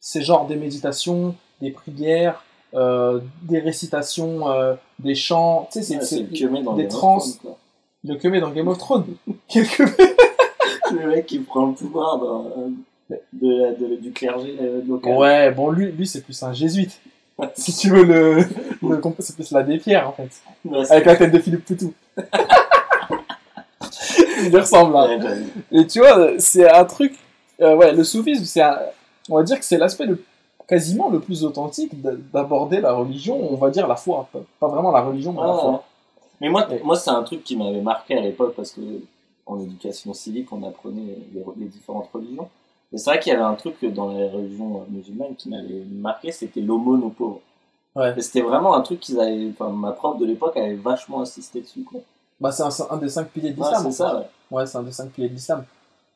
C'est 0.00 0.22
genre 0.22 0.46
des 0.46 0.56
méditations, 0.56 1.34
des 1.62 1.70
prières, 1.70 2.44
euh, 2.74 3.20
des 3.42 3.60
récitations, 3.60 4.50
euh, 4.50 4.74
des 4.98 5.14
chants. 5.14 5.68
Tu 5.72 5.82
sais, 5.82 5.84
c'est 5.84 5.96
Ouais, 5.96 6.02
des 6.76 6.88
trans. 6.88 7.22
Le 8.04 8.16
que 8.16 8.28
met 8.28 8.40
dans 8.40 8.50
Game 8.50 8.68
of 8.68 8.78
Thrones. 8.78 9.06
Le 9.54 11.06
mec 11.08 11.24
qui 11.26 11.38
prend 11.38 11.66
le 11.66 11.72
pouvoir 11.74 12.18
dans- 12.18 12.44
de 13.78 13.96
du 13.96 14.10
clergé 14.12 14.56
euh, 14.60 14.80
local. 14.86 15.16
Ouais, 15.16 15.50
bon, 15.50 15.70
lui, 15.70 15.90
lui 15.92 16.06
c'est 16.06 16.22
plus 16.22 16.42
un 16.42 16.52
jésuite. 16.52 17.00
Si 17.54 17.74
tu 17.76 17.88
veux 17.90 18.04
le. 18.04 18.44
le 18.86 18.96
c'est 19.22 19.34
plus 19.34 19.50
la 19.52 19.62
pierres 19.78 20.08
en 20.08 20.12
fait. 20.12 20.30
Ouais, 20.64 20.90
Avec 20.92 21.04
la 21.06 21.16
tête 21.16 21.32
de 21.32 21.38
Philippe 21.38 21.64
Poutou. 21.64 21.92
Il 24.44 24.50
lui 24.50 24.56
ressemble. 24.58 24.94
Ouais, 24.94 25.18
j'avoue. 25.20 25.44
Et 25.72 25.86
tu 25.86 26.00
vois, 26.00 26.32
c'est 26.38 26.70
un 26.70 26.84
truc. 26.84 27.14
euh, 27.60 27.76
ouais, 27.76 27.92
le 27.92 28.04
soufisme, 28.04 28.44
c'est 28.44 28.60
un- 28.62 28.78
On 29.28 29.36
va 29.36 29.42
dire 29.44 29.58
que 29.58 29.64
c'est 29.64 29.78
l'aspect 29.78 30.06
le... 30.06 30.22
quasiment 30.66 31.08
le 31.10 31.20
plus 31.20 31.44
authentique 31.44 31.92
d'aborder 32.32 32.80
la 32.80 32.92
religion, 32.92 33.38
on 33.52 33.56
va 33.56 33.70
dire 33.70 33.86
la 33.86 33.96
foi. 33.96 34.28
Pas- 34.60 34.68
vraiment 34.68 34.90
la 34.90 35.02
religion, 35.02 35.32
mais 35.32 35.40
la 35.40 35.46
Ouais, 35.48 35.54
ouais. 35.54 35.60
foi. 35.60 35.84
Mais 36.40 36.48
moi, 36.48 36.66
Et- 36.72 36.82
moi 36.82 36.96
c'est 36.96 37.10
un 37.10 37.22
truc 37.22 37.44
qui 37.44 37.56
m'avait 37.56 37.80
marqué 37.80 38.16
à 38.16 38.20
l'époque 38.20 38.54
parce 38.56 38.72
que 38.72 38.80
en 39.46 39.60
éducation 39.60 40.14
civique, 40.14 40.52
on 40.52 40.62
apprenait 40.66 41.18
les, 41.34 41.44
les 41.58 41.66
différentes 41.66 42.08
religions. 42.12 42.48
Et 42.92 42.98
c'est 42.98 43.10
vrai 43.10 43.18
qu'il 43.20 43.32
y 43.32 43.34
avait 43.34 43.44
un 43.44 43.54
truc 43.54 43.82
dans 43.92 44.08
les 44.12 44.28
religions 44.28 44.84
musulmanes 44.90 45.34
qui 45.36 45.48
m'avait 45.48 45.84
marqué, 45.90 46.30
c'était 46.30 46.60
l'aumône 46.60 47.02
aux 47.04 47.08
pauvres. 47.10 47.40
Ouais. 47.96 48.14
C'était 48.20 48.40
vraiment 48.42 48.74
un 48.74 48.80
truc 48.82 49.00
qu'ils 49.00 49.18
avaient, 49.20 49.50
enfin, 49.50 49.68
ma 49.70 49.92
prof 49.92 50.18
de 50.18 50.24
l'époque 50.26 50.56
avait 50.56 50.74
vachement 50.74 51.20
insisté 51.22 51.60
dessus, 51.60 51.82
quoi. 51.84 52.00
Bah, 52.40 52.50
c'est 52.52 52.62
un, 52.62 52.70
un 52.90 52.96
des 52.96 53.08
cinq 53.08 53.28
piliers 53.28 53.50
de 53.50 53.60
Ouais, 53.60 53.66
l'islam. 53.68 53.84
c'est 53.90 53.96
ça, 53.98 54.16
ouais. 54.18 54.26
Ouais, 54.50 54.66
c'est 54.66 54.78
un 54.78 54.82
des 54.82 54.92
cinq 54.92 55.10
piliers 55.10 55.28
de 55.28 55.34
l'islam. 55.34 55.64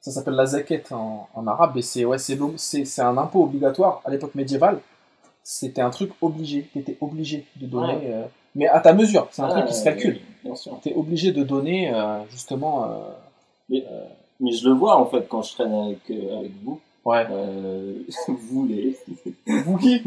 Ça 0.07 0.13
s'appelle 0.13 0.35
la 0.35 0.47
zakat 0.47 0.83
en, 0.93 1.27
en 1.35 1.47
arabe 1.49 1.77
et 1.79 1.83
c'est 1.83 2.05
ouais, 2.05 2.17
c'est 2.19 3.03
un 3.03 3.19
impôt 3.19 3.43
obligatoire 3.43 4.03
à 4.05 4.11
l'époque 4.13 4.37
médiévale. 4.37 4.79
C'était 5.43 5.81
un 5.81 5.91
truc 5.91 6.13
obligé, 6.23 6.69
tu 6.73 6.79
étais 6.79 6.97
obligé 7.01 7.45
de 7.57 7.67
donner, 7.67 7.95
Ouais. 7.97 8.01
euh, 8.13 8.25
mais 8.55 8.69
à 8.69 8.79
ta 8.79 8.93
mesure. 8.93 9.27
C'est 9.33 9.43
un 9.43 9.47
Ouais, 9.49 9.55
truc 9.55 9.67
qui 9.67 9.75
se 9.75 9.83
calcule. 9.83 10.21
Tu 10.83 10.91
es 10.91 10.95
obligé 10.95 11.33
de 11.33 11.43
donner 11.43 11.93
euh, 11.93 12.21
justement. 12.31 12.85
euh, 12.85 13.81
Mais 14.39 14.53
je 14.53 14.69
le 14.69 14.75
vois 14.77 14.97
en 14.97 15.07
fait 15.07 15.27
quand 15.29 15.43
je 15.43 15.55
traîne 15.55 15.75
avec, 15.75 16.09
avec 16.09 16.53
vous. 16.63 16.79
Ouais. 17.07 17.27
Euh, 17.31 17.93
vous 18.29 18.67
les. 18.67 18.97
Vous 19.65 19.77
qui 19.79 20.03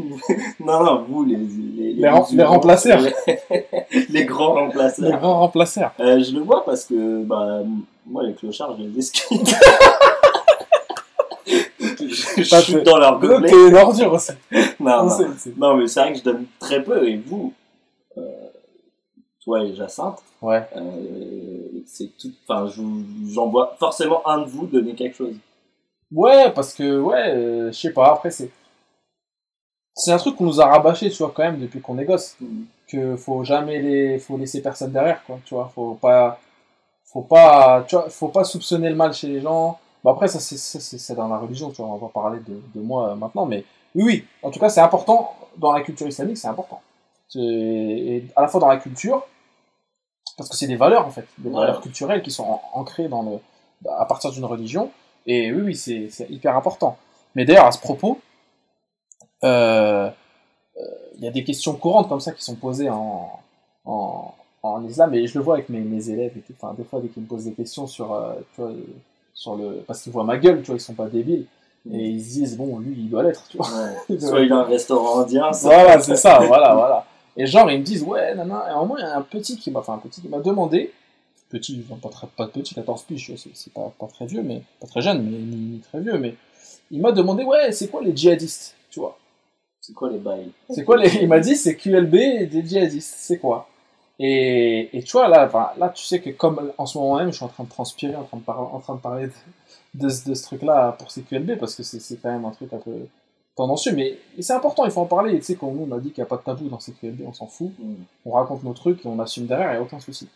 Non, 0.60 0.82
non, 0.84 1.02
vous 1.08 1.24
les. 1.24 1.36
Les, 1.36 1.92
Les 1.94 2.08
rem- 2.08 2.24
les 2.32 2.44
remplaceurs. 2.54 3.00
Les, 3.00 3.12
les 4.10 4.24
grands 4.24 4.54
Les 4.54 4.60
remplaceurs. 4.66 5.18
grands 5.18 5.40
remplaceurs. 5.40 5.92
Euh, 6.00 6.22
je 6.22 6.32
le 6.34 6.40
vois 6.40 6.64
parce 6.64 6.84
que 6.86 7.22
bah, 7.24 7.60
moi, 8.06 8.22
les 8.24 8.34
clochards, 8.34 8.76
je 8.78 8.84
les 8.84 8.98
esquive. 8.98 9.40
je 11.46 12.42
fait- 12.44 12.82
dans 12.82 12.98
leur 12.98 13.18
gobelet. 13.18 13.48
T'es 13.50 13.68
une 13.68 13.74
ordure 13.76 14.12
aussi. 14.12 14.32
Non, 14.78 15.00
On 15.02 15.06
non. 15.06 15.28
Non, 15.56 15.76
mais 15.76 15.86
c'est 15.88 16.00
vrai 16.00 16.12
que 16.12 16.18
je 16.18 16.24
donne 16.24 16.46
très 16.58 16.82
peu. 16.82 17.08
Et 17.08 17.16
vous, 17.16 17.52
euh, 18.18 18.22
toi 19.44 19.62
et 19.64 19.74
Jacinthe, 19.74 20.18
Ouais. 20.42 20.66
c'est 21.86 22.10
tout. 22.18 22.30
Enfin, 22.48 22.70
j'en 23.32 23.48
vois 23.48 23.76
forcément 23.78 24.26
un 24.28 24.38
de 24.42 24.48
vous 24.48 24.66
donner 24.66 24.94
quelque 24.94 25.16
chose. 25.16 25.34
Ouais, 26.12 26.50
parce 26.52 26.74
que, 26.74 27.00
ouais, 27.00 27.30
euh, 27.34 27.72
je 27.72 27.78
sais 27.78 27.92
pas, 27.92 28.12
après, 28.12 28.30
c'est. 28.30 28.50
C'est 29.94 30.12
un 30.12 30.16
truc 30.18 30.36
qu'on 30.36 30.44
nous 30.44 30.60
a 30.60 30.66
rabâché, 30.66 31.10
tu 31.10 31.18
vois, 31.18 31.32
quand 31.34 31.42
même, 31.42 31.60
depuis 31.60 31.80
qu'on 31.80 31.98
est 31.98 32.04
gosse. 32.04 32.36
que 32.88 33.16
faut 33.16 33.44
jamais 33.44 33.80
les 33.80 34.18
faut 34.18 34.36
laisser 34.36 34.60
personne 34.62 34.90
derrière 34.90 35.22
quoi 35.24 35.38
tu 35.44 35.54
vois 35.54 35.70
faut 35.72 35.94
pas 35.94 36.40
faut 37.04 37.22
pas 37.22 37.84
tu 37.86 37.94
vois 37.94 38.10
faut 38.10 38.26
pas 38.28 38.42
soupçonner 38.42 38.88
le 38.88 38.96
mal 38.96 39.12
chez 39.14 39.28
les 39.28 39.40
gens 39.40 39.78
bon 40.02 40.10
après 40.12 40.26
ça 40.26 40.40
c'est 40.40 40.56
ça, 40.58 40.80
c'est 40.80 40.98
c'est 40.98 41.14
dans 41.14 41.28
la 41.28 41.38
religion 41.38 41.70
tu 41.70 41.82
vois 41.82 41.86
on 41.92 41.98
va 41.98 42.08
parler 42.08 42.40
de, 42.40 42.60
de 42.74 42.80
moi 42.84 43.10
euh, 43.10 43.14
maintenant 43.14 43.46
mais 43.46 43.64
oui 43.94 44.02
oui 44.04 44.26
en 44.42 44.50
tout 44.50 44.58
cas 44.58 44.68
c'est 44.68 44.80
important 44.80 45.36
dans 45.56 45.72
la 45.72 45.82
culture 45.82 46.08
islamique 46.08 46.36
c'est 46.38 46.48
important 46.48 46.80
C'est- 47.28 47.38
et 47.40 48.26
à 48.34 48.42
la 48.42 48.48
fois 48.48 48.58
dans 48.60 48.66
la 48.68 48.78
culture 48.78 49.24
parce 50.36 50.50
que 50.50 50.56
c'est 50.56 50.66
des 50.66 50.74
valeurs 50.76 51.06
en 51.06 51.10
fait 51.10 51.28
des 51.38 51.48
Ouais. 51.50 51.60
valeurs 51.60 51.80
culturelles 51.80 52.22
qui 52.22 52.32
sont 52.32 52.42
an- 52.44 52.62
ancrées 52.72 53.06
dans 53.08 53.22
le 53.22 53.38
à 53.88 54.04
partir 54.04 54.32
d'une 54.32 54.46
religion 54.46 54.90
et 55.26 55.52
oui 55.52 55.62
oui 55.62 55.76
c'est 55.76 56.30
hyper 56.30 56.56
important 56.56 56.96
mais 57.34 57.44
d'ailleurs 57.44 57.66
à 57.66 57.72
ce 57.72 57.78
propos 57.80 58.18
euh, 59.44 60.10
il 61.18 61.24
y 61.24 61.28
a 61.28 61.30
des 61.30 61.44
questions 61.44 61.74
courantes 61.74 62.08
comme 62.08 62.20
ça 62.20 62.32
qui 62.32 62.42
sont 62.42 62.54
posées 62.56 62.88
en, 62.90 63.30
en, 63.84 64.34
en 64.62 64.84
islam, 64.86 65.14
et 65.14 65.26
je 65.26 65.38
le 65.38 65.44
vois 65.44 65.54
avec 65.54 65.68
mes, 65.68 65.80
mes 65.80 66.08
élèves, 66.10 66.32
et 66.36 66.40
tout. 66.40 66.52
Enfin, 66.60 66.74
des 66.76 66.84
fois, 66.84 67.00
dès 67.00 67.08
qu'ils 67.08 67.22
me 67.22 67.28
posent 67.28 67.44
des 67.44 67.52
questions 67.52 67.86
sur, 67.86 68.12
euh, 68.12 68.34
tu 68.54 68.60
vois, 68.62 68.70
sur 69.34 69.56
le... 69.56 69.82
parce 69.86 70.02
qu'ils 70.02 70.12
voient 70.12 70.24
ma 70.24 70.38
gueule, 70.38 70.60
tu 70.62 70.66
vois, 70.68 70.76
ils 70.76 70.80
sont 70.80 70.94
pas 70.94 71.06
débiles, 71.08 71.46
et 71.90 71.96
ils 72.08 72.22
se 72.22 72.28
disent, 72.30 72.56
bon, 72.56 72.78
lui, 72.78 72.94
il 72.98 73.10
doit 73.10 73.22
l'être, 73.22 73.46
tu 73.48 73.58
vois. 73.58 73.66
Ouais. 74.08 74.18
Soit 74.20 74.40
il 74.40 74.52
a 74.52 74.56
un 74.56 74.62
restaurant 74.64 75.20
indien, 75.20 75.52
soit- 75.52 75.70
Voilà, 75.74 76.00
c'est 76.00 76.16
ça, 76.16 76.38
voilà, 76.40 76.74
voilà. 76.74 77.04
Et 77.36 77.46
genre, 77.46 77.70
ils 77.70 77.80
me 77.80 77.84
disent, 77.84 78.02
ouais, 78.02 78.34
nana, 78.34 78.64
et 78.68 78.70
à 78.70 78.76
un 78.76 78.80
moment, 78.80 78.96
il 78.98 79.02
y 79.02 79.04
a 79.04 79.16
un 79.16 79.22
petit 79.22 79.58
qui 79.58 79.70
m'a, 79.70 79.80
enfin, 79.80 79.94
un 79.94 79.98
petit 79.98 80.20
qui 80.22 80.28
m'a 80.28 80.40
demandé, 80.40 80.92
petit, 81.50 81.82
enfin, 81.88 81.98
pas 82.00 82.08
très, 82.08 82.26
pas 82.28 82.46
petit, 82.48 82.74
14 82.74 83.02
piges, 83.04 83.32
c'est, 83.54 83.72
pas, 83.72 83.92
pas 83.98 84.06
très 84.06 84.26
vieux, 84.26 84.42
mais, 84.42 84.62
pas 84.80 84.86
très 84.86 85.02
jeune, 85.02 85.22
mais 85.22 85.38
ni, 85.38 85.56
ni 85.56 85.78
très 85.80 86.00
vieux, 86.00 86.18
mais 86.18 86.34
il 86.90 87.00
m'a 87.00 87.12
demandé, 87.12 87.44
ouais, 87.44 87.72
c'est 87.72 87.88
quoi 87.88 88.02
les 88.02 88.16
djihadistes, 88.16 88.74
tu 88.90 89.00
vois? 89.00 89.18
C'est 89.80 89.94
quoi 89.94 90.10
les 90.10 90.18
bails? 90.18 90.50
C'est 90.70 90.84
quoi 90.84 90.96
les... 90.96 91.08
Il 91.22 91.28
m'a 91.28 91.40
dit 91.40 91.56
c'est 91.56 91.76
QLB 91.76 92.14
et 92.14 92.46
des 92.46 92.64
djihadistes, 92.66 93.14
c'est 93.18 93.38
quoi? 93.38 93.68
Et, 94.18 94.90
et 94.96 95.02
tu 95.02 95.12
vois, 95.12 95.28
là, 95.28 95.50
là, 95.78 95.88
tu 95.88 96.04
sais 96.04 96.20
que 96.20 96.30
comme 96.30 96.72
en 96.76 96.84
ce 96.86 96.98
moment 96.98 97.16
même, 97.16 97.30
je 97.30 97.36
suis 97.36 97.44
en 97.44 97.48
train 97.48 97.64
de 97.64 97.70
transpirer, 97.70 98.14
en 98.16 98.24
train 98.24 98.36
de, 98.36 98.42
par- 98.42 98.74
en 98.74 98.78
train 98.80 98.94
de 98.94 99.00
parler 99.00 99.28
de, 99.28 99.32
de, 100.06 100.08
ce- 100.10 100.28
de 100.28 100.34
ce 100.34 100.42
truc-là 100.42 100.92
pour 100.98 101.10
ces 101.10 101.22
QLB, 101.22 101.58
parce 101.58 101.74
que 101.74 101.82
c'est 101.82 102.00
c'est 102.00 102.16
quand 102.20 102.30
même 102.30 102.44
un 102.44 102.50
truc 102.50 102.72
un 102.74 102.78
peu 102.78 102.92
tendancieux, 103.56 103.92
mais, 103.94 104.18
c'est 104.40 104.52
important, 104.52 104.84
il 104.84 104.90
faut 104.90 105.00
en 105.00 105.06
parler. 105.06 105.38
Tu 105.38 105.44
sais, 105.44 105.54
quand 105.54 105.70
nous, 105.72 105.86
on 105.90 105.94
a 105.96 105.98
dit 106.00 106.10
qu'il 106.12 106.20
n'y 106.22 106.26
a 106.26 106.28
pas 106.28 106.36
de 106.36 106.42
tabou 106.42 106.68
dans 106.68 106.80
ces 106.80 106.92
QLB, 106.92 107.22
on 107.26 107.32
s'en 107.32 107.46
fout. 107.46 107.72
Mm. 107.78 107.94
On 108.26 108.32
raconte 108.32 108.62
nos 108.62 108.74
trucs 108.74 109.04
et 109.04 109.08
on 109.08 109.18
assume 109.20 109.46
derrière, 109.46 109.70
il 109.70 109.72
n'y 109.72 109.78
a 109.78 109.82
aucun 109.82 110.00
souci. 110.00 110.28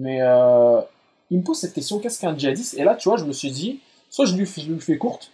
Mais 0.00 0.22
euh, 0.22 0.80
il 1.30 1.38
me 1.38 1.42
pose 1.42 1.58
cette 1.58 1.74
question, 1.74 1.98
qu'est-ce 1.98 2.20
qu'un 2.20 2.36
djihadiste? 2.38 2.74
Et 2.78 2.84
là, 2.84 2.94
tu 2.94 3.08
vois, 3.08 3.18
je 3.18 3.24
me 3.24 3.32
suis 3.32 3.50
dit, 3.50 3.80
soit 4.08 4.26
je 4.26 4.36
lui, 4.36 4.46
fais- 4.46 4.60
je 4.60 4.72
lui 4.72 4.80
fais 4.80 4.96
courte, 4.96 5.32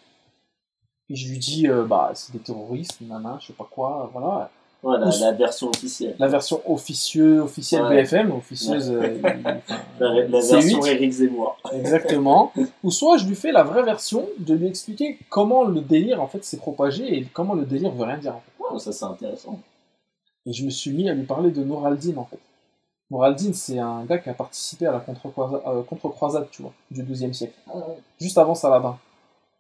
et 1.11 1.15
je 1.17 1.29
lui 1.31 1.39
dis, 1.39 1.69
euh, 1.69 1.85
bah, 1.85 2.13
c'est 2.15 2.33
des 2.33 2.39
terroristes, 2.39 2.99
nana, 3.03 3.37
je 3.41 3.49
sais 3.49 3.53
pas 3.53 3.69
quoi, 3.71 4.09
voilà. 4.13 4.51
Voilà, 4.83 5.11
la 5.21 5.33
version 5.33 5.69
officielle. 5.71 6.15
La 6.19 6.29
version 6.29 6.61
officieux, 6.71 7.41
officielle 7.41 7.83
Ouais. 7.85 8.03
BFM, 8.03 8.33
officieuse. 8.33 8.91
euh, 8.91 9.17
enfin, 9.25 9.61
La, 9.99 10.09
la 10.29 10.41
C8, 10.41 10.51
version 10.61 10.85
Eric 10.87 11.11
Zemmour. 11.13 11.57
Exactement. 11.73 12.53
Ou 12.83 12.91
soit 12.91 13.17
je 13.17 13.27
lui 13.27 13.35
fais 13.35 13.51
la 13.51 13.63
vraie 13.63 13.83
version 13.83 14.29
de 14.39 14.53
lui 14.55 14.67
expliquer 14.67 15.19
comment 15.31 15.65
le 15.65 15.81
délire 15.81 16.21
en 16.21 16.27
fait 16.27 16.45
s'est 16.45 16.59
propagé 16.59 17.17
et 17.17 17.25
comment 17.33 17.55
le 17.55 17.65
délire 17.65 17.93
veut 17.93 18.05
rien 18.05 18.19
dire. 18.19 18.35
En 18.37 18.41
fait. 18.41 18.75
Ouais, 18.75 18.79
ça 18.79 18.93
c'est 18.93 19.07
intéressant. 19.07 19.59
Et 20.45 20.53
je 20.53 20.63
me 20.67 20.71
suis 20.71 20.91
mis 20.91 21.09
à 21.09 21.15
lui 21.15 21.25
parler 21.25 21.51
de 21.51 21.65
Nour 21.65 21.87
al-Din 21.87 22.19
en 22.19 22.27
fait. 22.27 22.39
Nour 23.15 23.25
al-Din, 23.25 23.53
c'est 23.53 23.79
un 23.79 24.05
gars 24.05 24.19
qui 24.19 24.29
a 24.29 24.35
participé 24.35 24.87
à 24.87 24.93
la 24.93 24.99
contre-croisade, 24.99 25.63
euh, 25.69 25.83
contre-croisade, 25.85 26.49
tu 26.51 26.63
vois, 26.63 26.73
du 26.91 27.05
XIIe 27.05 27.33
siècle, 27.33 27.55
juste 28.21 28.37
avant 28.39 28.57
Saladin. 28.57 28.99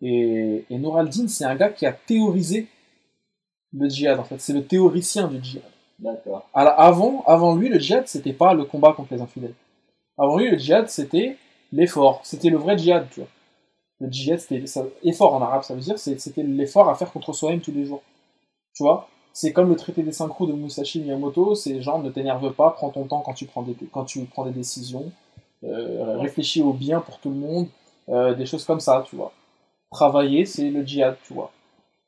Et, 0.02 0.64
et 0.70 0.78
Nour 0.78 0.98
al-Din, 0.98 1.28
c'est 1.28 1.44
un 1.44 1.54
gars 1.54 1.68
qui 1.70 1.86
a 1.86 1.92
théorisé 1.92 2.66
le 3.72 3.88
djihad 3.88 4.18
en 4.18 4.24
fait. 4.24 4.40
C'est 4.40 4.52
le 4.52 4.64
théoricien 4.64 5.28
du 5.28 5.42
djihad. 5.42 5.70
D'accord. 5.98 6.48
Avant, 6.52 7.22
avant 7.26 7.54
lui, 7.54 7.68
le 7.68 7.78
djihad, 7.78 8.06
c'était 8.08 8.32
pas 8.32 8.54
le 8.54 8.64
combat 8.64 8.92
contre 8.92 9.14
les 9.14 9.20
infidèles. 9.20 9.54
Avant 10.18 10.36
lui, 10.38 10.50
le 10.50 10.58
djihad, 10.58 10.88
c'était 10.88 11.36
l'effort. 11.72 12.20
C'était 12.24 12.50
le 12.50 12.58
vrai 12.58 12.78
djihad, 12.78 13.08
tu 13.10 13.20
vois. 13.20 13.28
Le 14.00 14.10
djihad, 14.10 14.40
c'était 14.40 14.66
ça- 14.66 14.84
effort 15.04 15.34
en 15.34 15.42
arabe, 15.42 15.62
ça 15.62 15.74
veut 15.74 15.80
dire 15.80 15.98
c'était 15.98 16.42
l'effort 16.42 16.88
à 16.88 16.94
faire 16.96 17.12
contre 17.12 17.32
soi-même 17.32 17.60
tous 17.60 17.72
les 17.72 17.86
jours. 17.86 18.02
Tu 18.74 18.82
vois? 18.82 19.08
C'est 19.36 19.52
comme 19.52 19.68
le 19.68 19.74
traité 19.74 20.04
des 20.04 20.12
cinq 20.12 20.30
roues 20.30 20.46
de 20.46 20.52
Musashi 20.52 21.00
Miyamoto, 21.00 21.56
c'est 21.56 21.82
genre 21.82 22.00
ne 22.00 22.08
t'énerve 22.08 22.52
pas, 22.52 22.70
prends 22.70 22.90
ton 22.90 23.04
temps 23.04 23.20
quand 23.20 23.34
tu 23.34 23.46
prends 23.46 23.62
des, 23.62 23.74
quand 23.90 24.04
tu 24.04 24.20
prends 24.26 24.44
des 24.44 24.52
décisions, 24.52 25.10
euh, 25.64 26.18
réfléchis 26.18 26.62
au 26.62 26.72
bien 26.72 27.00
pour 27.00 27.18
tout 27.18 27.30
le 27.30 27.36
monde, 27.36 27.66
euh, 28.10 28.34
des 28.34 28.46
choses 28.46 28.64
comme 28.64 28.78
ça, 28.78 29.04
tu 29.10 29.16
vois. 29.16 29.32
Travailler, 29.90 30.46
c'est 30.46 30.70
le 30.70 30.86
djihad, 30.86 31.16
tu 31.26 31.34
vois. 31.34 31.50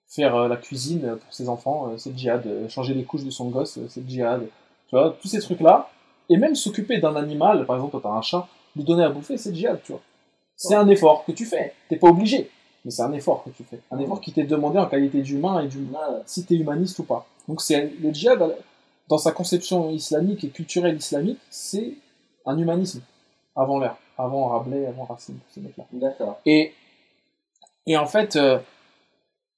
Faire 0.09 0.37
euh, 0.37 0.47
la 0.47 0.57
cuisine 0.57 1.16
pour 1.20 1.35
ses 1.35 1.49
enfants, 1.49 1.99
c'est 1.99 2.11
le 2.11 2.16
djihad. 2.16 2.68
Changer 2.68 2.95
les 2.95 3.03
couches 3.03 3.24
de 3.24 3.31
son 3.31 3.49
gosse, 3.49 3.81
c'est 3.89 4.01
le 4.01 4.09
djihad. 4.09 4.47
Tu 4.89 4.95
vois, 4.95 5.16
tous 5.20 5.27
ces 5.27 5.41
trucs-là. 5.41 5.91
Et 6.29 6.37
même 6.37 6.55
s'occuper 6.55 6.99
d'un 6.99 7.16
animal, 7.16 7.66
par 7.66 7.74
exemple, 7.74 7.93
quand 7.93 8.09
t'as 8.09 8.16
un 8.16 8.22
chat, 8.22 8.47
lui 8.77 8.85
donner 8.85 9.03
à 9.03 9.09
bouffer, 9.09 9.37
c'est 9.37 9.51
le 9.51 9.57
djihad, 9.57 9.81
tu 9.83 9.93
vois. 9.93 10.03
C'est 10.55 10.77
un 10.77 10.89
effort 10.89 11.24
que 11.24 11.33
tu 11.33 11.45
fais. 11.45 11.74
T'es 11.89 11.97
pas 11.97 12.09
obligé, 12.09 12.51
mais 12.87 12.93
c'est 12.93 13.03
un 13.03 13.12
effort 13.12 13.43
que 13.45 13.51
tu 13.51 13.64
fais. 13.64 13.80
Un 13.91 13.99
effort 13.99 14.20
qui 14.20 14.32
t'est 14.32 14.45
demandé 14.45 14.78
en 14.78 14.87
qualité 14.87 15.20
d'humain 15.20 15.61
et 15.61 15.66
d'humain 15.66 15.99
Ouais. 16.09 16.22
si 16.24 16.47
tu 16.47 16.55
es 16.55 16.57
humaniste 16.59 16.99
ou 17.01 17.03
pas. 17.03 17.26
Donc 17.49 17.61
c'est 17.61 17.93
le 18.01 18.14
djihad, 18.14 18.57
dans 19.09 19.18
sa 19.18 19.32
conception 19.32 19.91
islamique 19.91 20.45
et 20.45 20.49
culturelle 20.49 20.97
islamique, 20.97 21.39
c'est 21.51 21.95
un 22.47 22.57
humanisme 22.57 23.03
avant 23.57 23.78
l'ère, 23.80 23.97
avant 24.16 24.47
Rabelais, 24.49 24.87
avant 24.87 25.05
Racine, 25.05 25.39
ces 25.53 25.61
mecs-là. 25.61 25.84
D'accord. 25.93 26.39
Et, 26.47 26.72
et 27.87 27.97
en 27.97 28.07
fait, 28.07 28.37
euh, 28.37 28.59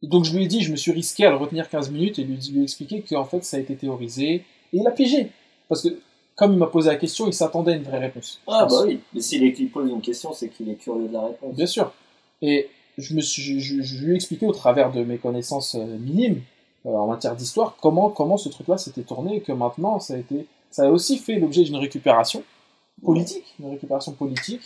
donc 0.03 0.25
je 0.25 0.35
lui 0.35 0.45
ai 0.45 0.47
dit, 0.47 0.63
je 0.63 0.71
me 0.71 0.77
suis 0.77 0.93
risqué 0.93 1.27
à 1.27 1.31
le 1.31 1.37
retenir 1.37 1.69
15 1.69 1.91
minutes 1.91 2.19
et 2.19 2.25
lui, 2.25 2.39
lui 2.53 2.63
expliquer 2.63 3.03
qu'en 3.03 3.25
fait 3.27 3.45
ça 3.45 3.59
a 3.59 3.61
été 3.61 3.77
théorisé. 3.77 4.27
Et 4.37 4.45
il 4.73 4.87
a 4.87 4.91
piégé. 4.91 5.31
Parce 5.69 5.83
que 5.83 6.01
comme 6.35 6.53
il 6.53 6.59
m'a 6.59 6.67
posé 6.69 6.89
la 6.89 6.97
question, 6.97 7.27
il 7.27 7.35
s'attendait 7.35 7.73
à 7.73 7.77
une 7.77 7.83
vraie 7.83 7.99
réponse. 7.99 8.41
Ah 8.47 8.65
bah 8.71 8.83
oui, 8.87 9.01
mais 9.13 9.21
s'il 9.21 9.71
pose 9.71 9.91
une 9.91 10.01
question, 10.01 10.33
c'est 10.33 10.49
qu'il 10.49 10.71
est 10.71 10.77
curieux 10.77 11.09
de 11.09 11.13
la 11.13 11.27
réponse. 11.27 11.55
Bien 11.55 11.67
sûr. 11.67 11.93
Et 12.41 12.69
je, 12.99 13.15
me 13.15 13.21
suis, 13.21 13.61
je, 13.61 14.05
lui 14.05 14.13
ai 14.13 14.17
expliqué 14.17 14.45
au 14.45 14.53
travers 14.53 14.93
de 14.93 15.03
mes 15.05 15.19
connaissances 15.19 15.77
euh, 15.77 15.85
minimes 15.99 16.43
euh, 16.85 16.91
en 16.91 17.07
matière 17.07 17.37
d'histoire 17.37 17.77
comment, 17.81 18.11
comment 18.11 18.37
ce 18.37 18.49
truc-là 18.49 18.77
s'était 18.77 19.03
tourné 19.03 19.37
et 19.37 19.41
que 19.41 19.53
maintenant 19.53 20.01
ça 20.01 20.15
a, 20.15 20.17
été, 20.19 20.47
ça 20.71 20.85
a 20.85 20.89
aussi 20.89 21.17
fait 21.19 21.39
l'objet 21.39 21.63
d'une 21.63 21.77
récupération 21.77 22.43
politique, 23.05 23.55
une 23.61 23.71
récupération 23.71 24.13
politique 24.13 24.63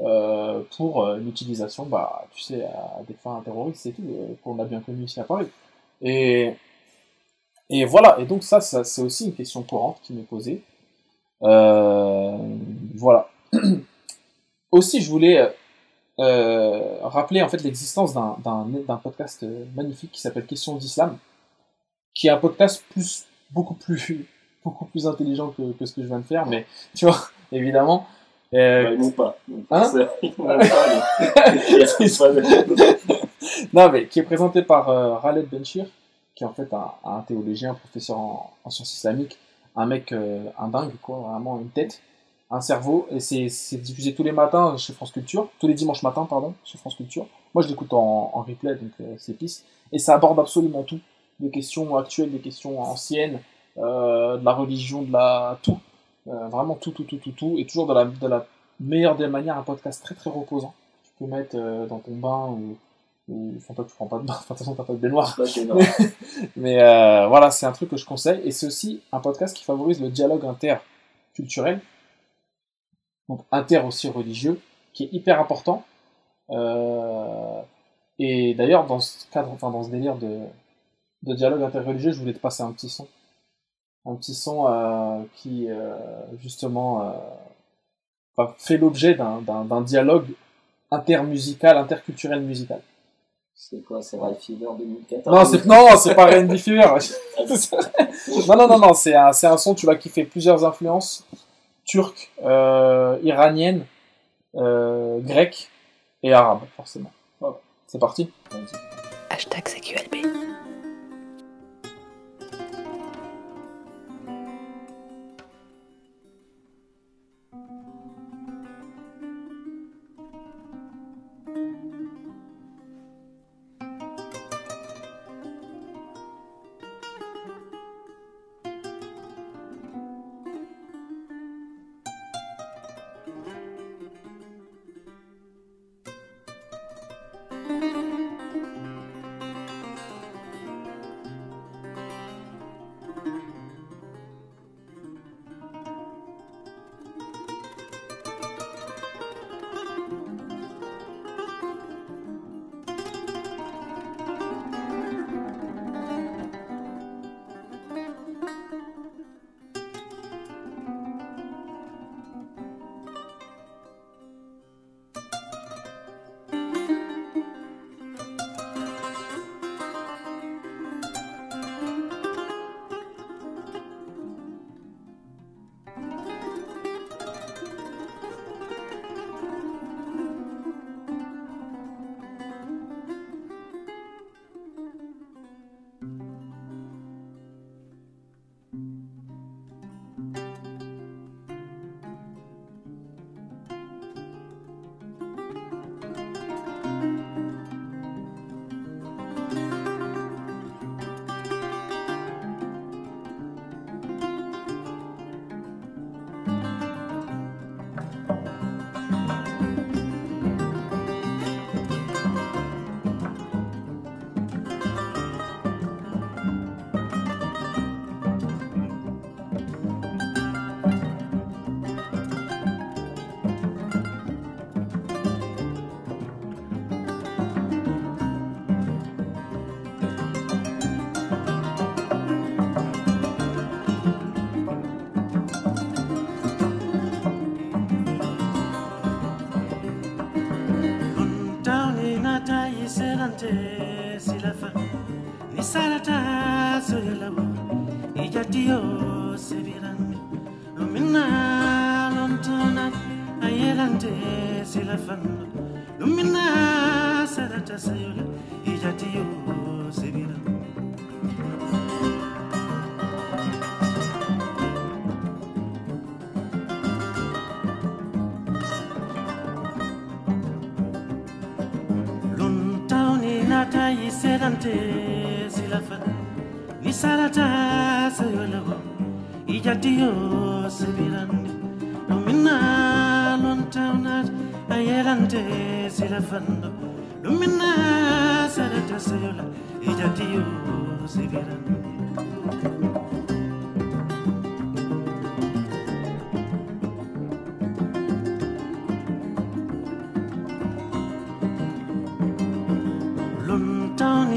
euh, 0.00 0.62
pour 0.76 1.06
l'utilisation, 1.14 1.86
bah, 1.86 2.26
tu 2.34 2.42
sais, 2.42 2.64
à 2.64 3.00
des 3.06 3.14
fins 3.14 3.40
terroristes 3.44 3.86
et 3.86 3.92
tout, 3.92 4.02
qu'on 4.42 4.58
a 4.58 4.64
bien 4.64 4.80
connu 4.80 5.04
ici 5.04 5.20
à 5.20 5.24
Paris. 5.24 5.46
Et, 6.02 6.52
et 7.70 7.84
voilà, 7.84 8.18
et 8.18 8.26
donc 8.26 8.42
ça, 8.42 8.60
ça 8.60 8.82
c'est 8.82 9.02
aussi 9.02 9.26
une 9.26 9.34
question 9.34 9.62
courante 9.62 10.00
qui 10.02 10.12
m'est 10.12 10.22
posée. 10.22 10.62
Voilà. 11.40 13.30
aussi, 14.72 15.00
je 15.00 15.08
voulais 15.08 15.54
euh, 16.18 16.98
rappeler 17.02 17.42
en 17.42 17.48
fait 17.48 17.62
l'existence 17.62 18.14
d'un, 18.14 18.96
podcast 19.02 19.42
euh, 19.42 19.64
magnifique 19.74 20.12
qui 20.12 20.20
s'appelle 20.20 20.46
Questions 20.46 20.76
d'Islam, 20.76 21.18
qui 22.14 22.28
est 22.28 22.30
un 22.30 22.38
podcast 22.38 22.82
plus, 22.90 23.26
beaucoup 23.50 23.74
plus, 23.74 24.26
beaucoup 24.64 24.86
plus 24.86 25.06
intelligent 25.06 25.48
que, 25.50 25.72
que 25.72 25.86
ce 25.86 25.92
que 25.94 26.02
je 26.02 26.06
viens 26.08 26.18
de 26.20 26.24
faire, 26.24 26.46
mais 26.46 26.66
tu 26.94 27.06
vois, 27.06 27.18
évidemment. 27.52 28.06
euh, 28.60 28.90
Ouais, 28.90 28.96
m'ont 28.96 29.10
pas. 29.10 29.36
Hein 29.70 29.92
non, 33.72 33.90
mais 33.90 34.06
qui 34.06 34.20
est 34.20 34.22
présenté 34.22 34.62
par 34.62 34.88
euh, 34.88 35.16
Khaled 35.20 35.48
Benchir, 35.48 35.86
qui 36.34 36.44
est 36.44 36.46
en 36.46 36.52
fait 36.54 36.72
un, 36.72 36.92
un 37.04 37.20
théologien, 37.22 37.74
professeur 37.74 38.18
en, 38.18 38.52
en 38.64 38.70
sciences 38.70 38.94
islamiques, 38.94 39.36
un 39.74 39.86
mec, 39.86 40.12
euh, 40.12 40.44
un 40.58 40.68
dingue, 40.68 40.92
quoi, 41.02 41.16
vraiment 41.16 41.58
une 41.60 41.68
tête, 41.70 42.00
un 42.50 42.60
cerveau, 42.60 43.08
et 43.10 43.20
c'est 43.20 43.76
diffusé 43.78 44.14
tous 44.14 44.22
les 44.22 44.32
matins 44.32 44.76
chez 44.76 44.92
France 44.92 45.10
Culture, 45.10 45.48
tous 45.58 45.66
les 45.66 45.74
dimanches 45.74 46.02
matins, 46.02 46.26
pardon, 46.28 46.54
chez 46.64 46.78
France 46.78 46.94
Culture. 46.94 47.26
Moi, 47.54 47.62
je 47.62 47.68
l'écoute 47.68 47.92
en, 47.92 48.30
en 48.34 48.42
replay, 48.42 48.74
donc 48.74 48.92
euh, 49.00 49.14
c'est 49.18 49.34
pisse, 49.34 49.64
et 49.92 49.98
ça 49.98 50.14
aborde 50.14 50.38
absolument 50.38 50.82
tout, 50.82 51.00
des 51.40 51.50
questions 51.50 51.96
actuelles, 51.96 52.30
des 52.30 52.38
questions 52.38 52.80
anciennes, 52.80 53.40
euh, 53.78 54.36
de 54.36 54.44
la 54.44 54.52
religion, 54.52 55.02
de 55.02 55.12
la 55.12 55.58
tout, 55.62 55.78
Euh, 56.28 56.48
vraiment 56.48 56.74
tout, 56.74 56.90
tout, 56.90 57.04
tout, 57.04 57.18
tout, 57.18 57.30
tout, 57.30 57.54
et 57.56 57.66
toujours 57.66 57.86
de 57.86 57.94
la, 57.94 58.04
de 58.04 58.26
la 58.26 58.46
meilleure 58.80 59.16
des 59.16 59.28
manières, 59.28 59.58
un 59.58 59.62
podcast 59.62 60.02
très 60.02 60.16
très 60.16 60.30
reposant. 60.30 60.74
Tu 61.04 61.10
peux 61.18 61.26
mettre 61.26 61.56
dans 61.86 62.00
ton 62.00 62.16
bain 62.16 62.48
ou 62.50 62.76
ou 63.28 63.54
enfin 63.56 63.74
toi 63.74 63.84
tu 63.88 63.94
prends 63.94 64.06
pas 64.06 64.18
de 64.18 64.22
bain, 64.24 64.34
enfin, 64.34 64.42
de 64.54 64.58
toute 64.58 64.58
façon 64.58 64.74
t'as 64.74 64.84
pas 64.84 64.92
de 64.92 64.98
baignoire. 64.98 65.38
Mais 66.56 66.82
euh, 66.82 67.26
voilà, 67.28 67.50
c'est 67.50 67.66
un 67.66 67.72
truc 67.72 67.90
que 67.90 67.96
je 67.96 68.04
conseille. 68.04 68.40
Et 68.44 68.50
c'est 68.50 68.66
aussi 68.66 69.02
un 69.12 69.20
podcast 69.20 69.56
qui 69.56 69.64
favorise 69.64 70.00
le 70.00 70.08
dialogue 70.08 70.44
interculturel, 70.44 71.80
donc 73.28 73.40
inter 73.50 73.78
aussi 73.78 74.08
religieux, 74.08 74.60
qui 74.92 75.04
est 75.04 75.08
hyper 75.12 75.40
important. 75.40 75.84
Euh, 76.50 77.60
et 78.18 78.54
d'ailleurs, 78.54 78.86
dans 78.86 79.00
ce 79.00 79.26
cadre, 79.30 79.50
enfin 79.52 79.70
dans 79.70 79.82
ce 79.82 79.90
délire 79.90 80.16
de, 80.16 80.40
de 81.22 81.34
dialogue 81.34 81.62
interreligieux, 81.62 82.12
je 82.12 82.20
voulais 82.20 82.32
te 82.34 82.38
passer 82.38 82.62
un 82.62 82.72
petit 82.72 82.88
son. 82.88 83.06
Un 84.04 84.14
petit 84.14 84.34
son 84.34 84.68
euh, 84.68 85.22
qui, 85.34 85.66
euh, 85.68 85.96
justement, 86.40 87.12
enfin, 88.36 88.54
fait 88.58 88.76
l'objet 88.76 89.14
d'un- 89.14 89.80
dialogue 89.82 90.28
intermusical, 90.90 91.76
interculturel 91.76 92.40
musical. 92.40 92.80
C'est 93.58 93.82
quoi, 93.82 94.02
c'est 94.02 94.18
Ralph 94.18 94.38
Fever 94.44 94.68
2014 94.78 95.34
Non, 95.34 95.44
c'est 95.44 95.64
non, 95.66 95.96
c'est 95.96 96.14
pas 96.14 96.26
R&B 96.26 96.56
Fever. 96.56 96.84
non, 98.48 98.56
non, 98.56 98.68
non, 98.68 98.78
non, 98.78 98.94
c'est 98.94 99.14
un, 99.14 99.30
un 99.30 99.56
son, 99.56 99.74
tu 99.74 99.86
qui 99.98 100.10
fait 100.10 100.24
plusieurs 100.24 100.62
influences 100.64 101.24
turques, 101.86 102.30
euh, 102.44 103.18
iraniennes, 103.22 103.86
euh, 104.56 105.20
grecques 105.20 105.70
et 106.22 106.32
arabes, 106.32 106.62
forcément. 106.76 107.12
C'est 107.86 108.00
parti. 108.00 108.30
Hashtag 109.30 109.68
CQLB. 109.68 110.45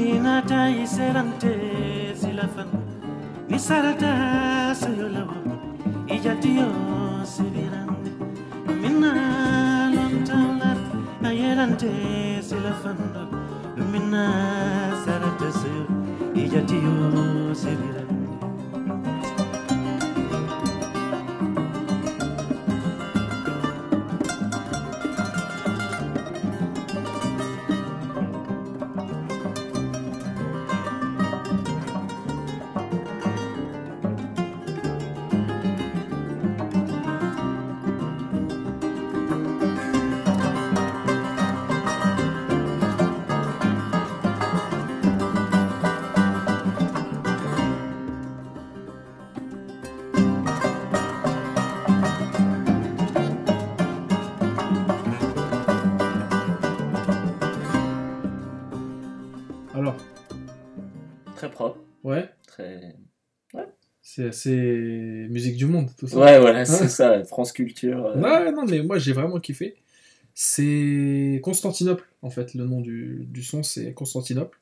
inata 0.00 0.60
iserante 0.82 1.52
silafan 2.20 2.68
nisarata 3.48 4.12
sayolawa 4.80 5.36
ijatiyo 6.16 6.68
sidirande 7.32 8.10
lumina 8.66 9.10
lontalat 9.94 10.80
ayerante 11.28 11.90
silafando 12.48 13.22
lumina 13.76 14.22
sarata 15.04 15.48
sayo 15.60 15.84
ijatiyo 16.42 16.94
sidirande 17.60 18.09
c'est 64.20 64.28
assez 64.28 65.26
musique 65.30 65.56
du 65.56 65.66
monde, 65.66 65.88
tout 65.98 66.06
ça. 66.06 66.18
Ouais, 66.18 66.38
voilà, 66.40 66.64
c'est 66.64 66.88
ça, 66.88 67.24
France 67.24 67.52
Culture. 67.52 68.04
euh, 68.06 68.20
Ouais, 68.20 68.52
non, 68.52 68.64
mais 68.66 68.82
moi 68.82 68.98
j'ai 68.98 69.12
vraiment 69.12 69.40
kiffé. 69.40 69.76
C'est 70.34 71.40
Constantinople, 71.42 72.08
en 72.22 72.30
fait, 72.30 72.54
le 72.54 72.64
nom 72.64 72.80
du, 72.80 73.26
du 73.28 73.42
son, 73.42 73.62
c'est 73.62 73.92
Constantinople. 73.92 74.58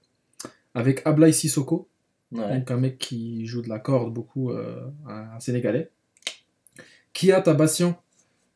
Avec 0.75 1.03
Ablaï 1.05 1.33
Sissoko, 1.33 1.89
ouais. 2.33 2.59
donc 2.59 2.71
un 2.71 2.77
mec 2.77 2.99
qui 2.99 3.47
joue 3.47 3.63
de 3.63 3.69
la 3.69 3.79
corde 3.79 4.13
beaucoup, 4.13 4.51
euh, 4.51 4.87
un 5.07 5.37
un 5.37 5.41
Sénégalais. 5.41 5.91
Kia 7.13 7.41
Tabassian, 7.41 8.01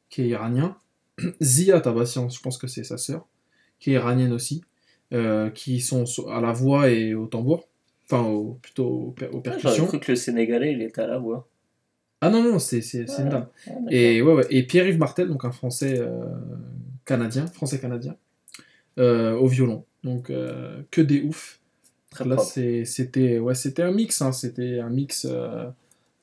qui 0.08 0.22
est 0.22 0.28
iranien. 0.28 0.76
Zia 1.42 1.80
Tabassian, 1.80 2.28
je 2.28 2.40
pense 2.40 2.58
que 2.58 2.66
c'est 2.66 2.84
sa 2.84 2.96
sœur, 2.98 3.26
qui 3.78 3.90
est 3.90 3.94
iranienne 3.94 4.32
aussi, 4.32 4.62
euh, 5.12 5.50
qui 5.50 5.80
sont 5.80 6.06
so- 6.06 6.28
à 6.30 6.40
la 6.40 6.52
voix 6.52 6.88
et 6.90 7.14
au 7.14 7.26
tambour. 7.26 7.68
Enfin, 8.12 8.28
au- 8.28 8.58
plutôt 8.60 8.84
aux, 8.86 9.14
aux 9.32 9.38
Ah, 9.38 9.40
percussions. 9.40 9.86
cru 9.86 10.00
que 10.00 10.12
le 10.12 10.16
Sénégalais, 10.16 10.72
il 10.72 10.82
était 10.82 11.00
à 11.02 11.06
la 11.06 11.18
voix. 11.18 11.48
Ah 12.20 12.30
non, 12.30 12.42
non, 12.42 12.58
c'est 12.58 12.82
c'est- 12.82 13.08
c'est 13.08 13.22
une 13.22 13.30
dame. 13.30 13.46
Ah. 13.66 13.70
Et, 13.90 14.22
ouais, 14.22 14.32
ouais. 14.34 14.46
et 14.50 14.62
Pierre-Yves 14.64 14.98
Martel, 14.98 15.28
donc 15.28 15.44
un 15.44 15.50
français 15.50 15.96
euh, 15.98 16.24
canadien, 17.04 17.46
français 17.46 17.80
canadien, 17.80 18.16
euh, 18.98 19.34
au 19.36 19.46
violon. 19.48 19.84
Donc 20.04 20.30
euh, 20.30 20.82
que 20.90 21.00
des 21.00 21.22
ouf. 21.22 21.58
Très 22.10 22.26
Là, 22.26 22.36
c'était 22.38 23.38
ouais, 23.38 23.54
c'était 23.54 23.82
un 23.82 23.90
mix, 23.92 24.20
hein, 24.20 24.32
c'était 24.32 24.78
un 24.80 24.90
mix 24.90 25.26
euh, 25.28 25.64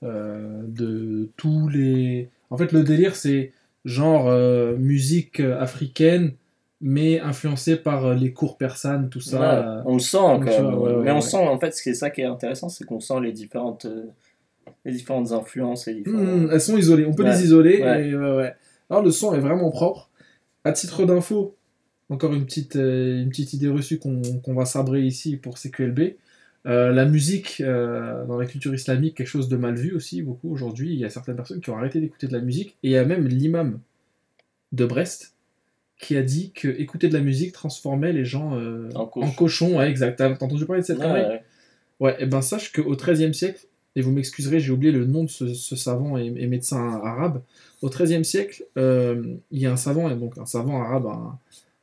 euh, 0.04 0.62
de 0.68 1.30
tous 1.36 1.68
les. 1.70 2.30
En 2.52 2.58
fait, 2.58 2.72
le 2.72 2.84
délire, 2.84 3.16
c'est 3.16 3.52
genre 3.86 4.28
euh, 4.28 4.76
musique 4.78 5.40
africaine, 5.40 6.34
mais 6.82 7.20
influencée 7.20 7.76
par 7.76 8.06
euh, 8.06 8.14
les 8.16 8.32
cours 8.32 8.58
persanes, 8.58 9.10
tout 9.10 9.20
ça. 9.20 9.40
Ouais, 9.40 9.68
euh, 9.68 9.82
on 9.86 9.94
le 9.96 10.00
sent 10.00 10.18
quand 10.18 10.46
ouais, 10.46 10.96
ouais, 10.96 11.04
mais 11.04 11.12
on 11.12 11.22
sent, 11.22 11.38
en 11.38 11.60
fait, 11.60 11.74
c'est 11.74 11.94
ça 11.94 12.10
qui 12.10 12.22
est 12.22 12.26
intéressant, 12.26 12.70
c'est 12.70 12.86
qu'on 12.86 13.00
sent 13.00 13.20
les 13.22 13.32
différentes, 13.32 13.86
euh, 13.86 14.06
les 14.86 14.94
différentes 14.94 15.32
influences. 15.32 15.88
Les. 15.88 16.04
Hmm, 16.06 16.50
elles 16.52 16.62
sont 16.62 16.78
isolées, 16.78 17.06
on 17.06 17.14
peut 17.14 17.26
les 17.26 17.44
isoler. 17.44 17.80
et. 17.80 18.54
Alors 18.92 19.04
le 19.04 19.12
son 19.12 19.36
est 19.36 19.40
vraiment 19.40 19.70
propre. 19.70 20.10
À 20.64 20.72
titre 20.72 21.06
d'info, 21.06 21.56
encore 22.10 22.34
une 22.34 22.46
petite, 22.46 22.74
une 22.74 23.30
petite 23.30 23.54
idée 23.54 23.68
reçue 23.68 24.00
qu'on 24.00 24.22
qu'on 24.44 24.56
va 24.56 24.66
sabrer 24.66 25.04
ici 25.04 25.38
pour 25.38 25.60
CQLB. 25.60 26.16
Euh, 26.66 26.92
la 26.92 27.06
musique 27.06 27.62
euh, 27.62 28.26
dans 28.26 28.38
la 28.38 28.46
culture 28.46 28.74
islamique, 28.74 29.16
quelque 29.16 29.28
chose 29.28 29.48
de 29.48 29.56
mal 29.56 29.76
vu 29.76 29.94
aussi 29.94 30.22
beaucoup 30.22 30.52
aujourd'hui. 30.52 30.94
Il 30.94 31.00
y 31.00 31.06
a 31.06 31.10
certaines 31.10 31.36
personnes 31.36 31.62
qui 31.62 31.70
ont 31.70 31.78
arrêté 31.78 32.00
d'écouter 32.00 32.28
de 32.28 32.34
la 32.34 32.42
musique. 32.42 32.78
Et 32.84 32.90
il 32.90 32.92
y 32.92 32.98
a 32.98 33.06
même 33.06 33.28
l'imam 33.28 33.80
de 34.72 34.86
Brest 34.86 35.34
qui 36.00 36.16
a 36.18 36.24
dit 36.24 36.52
que 36.52 36.68
écouter 36.68 37.10
de 37.10 37.14
la 37.14 37.20
musique 37.20 37.52
transformait 37.52 38.14
les 38.14 38.26
gens 38.26 38.56
euh, 38.56 38.90
En 38.96 39.06
cochon. 39.06 39.32
cochons. 39.36 39.78
Ouais, 39.78 39.90
exact. 39.90 40.16
T'as 40.18 40.32
entendu 40.32 40.66
parler 40.66 40.82
de 40.82 40.88
cette 40.88 40.98
connerie 41.00 41.22
ouais. 41.22 41.44
Ouais, 42.00 42.16
et 42.20 42.26
ben 42.26 42.42
sache 42.42 42.72
qu'au 42.72 42.96
XIIIe 42.96 43.34
siècle, 43.34 43.66
et 43.98 44.02
vous 44.02 44.12
m'excuserez, 44.12 44.62
j'ai 44.62 44.72
oublié 44.72 44.94
le 44.94 45.06
nom 45.06 45.26
de 45.26 45.30
ce, 45.30 45.54
ce 45.54 45.76
savant 45.76 46.18
et, 46.18 46.28
et 46.28 46.48
médecin 46.48 47.02
arabe, 47.04 47.42
au 47.82 47.90
XIIIe 47.90 48.24
siècle, 48.24 48.64
euh, 48.78 49.22
il 49.52 49.60
y 49.60 49.66
a 49.66 49.72
un 49.74 49.76
savant, 49.78 50.10
et 50.10 50.16
donc 50.16 50.38
un 50.38 50.46
savant 50.46 50.82
arabe, 50.82 51.08
un, 51.08 51.38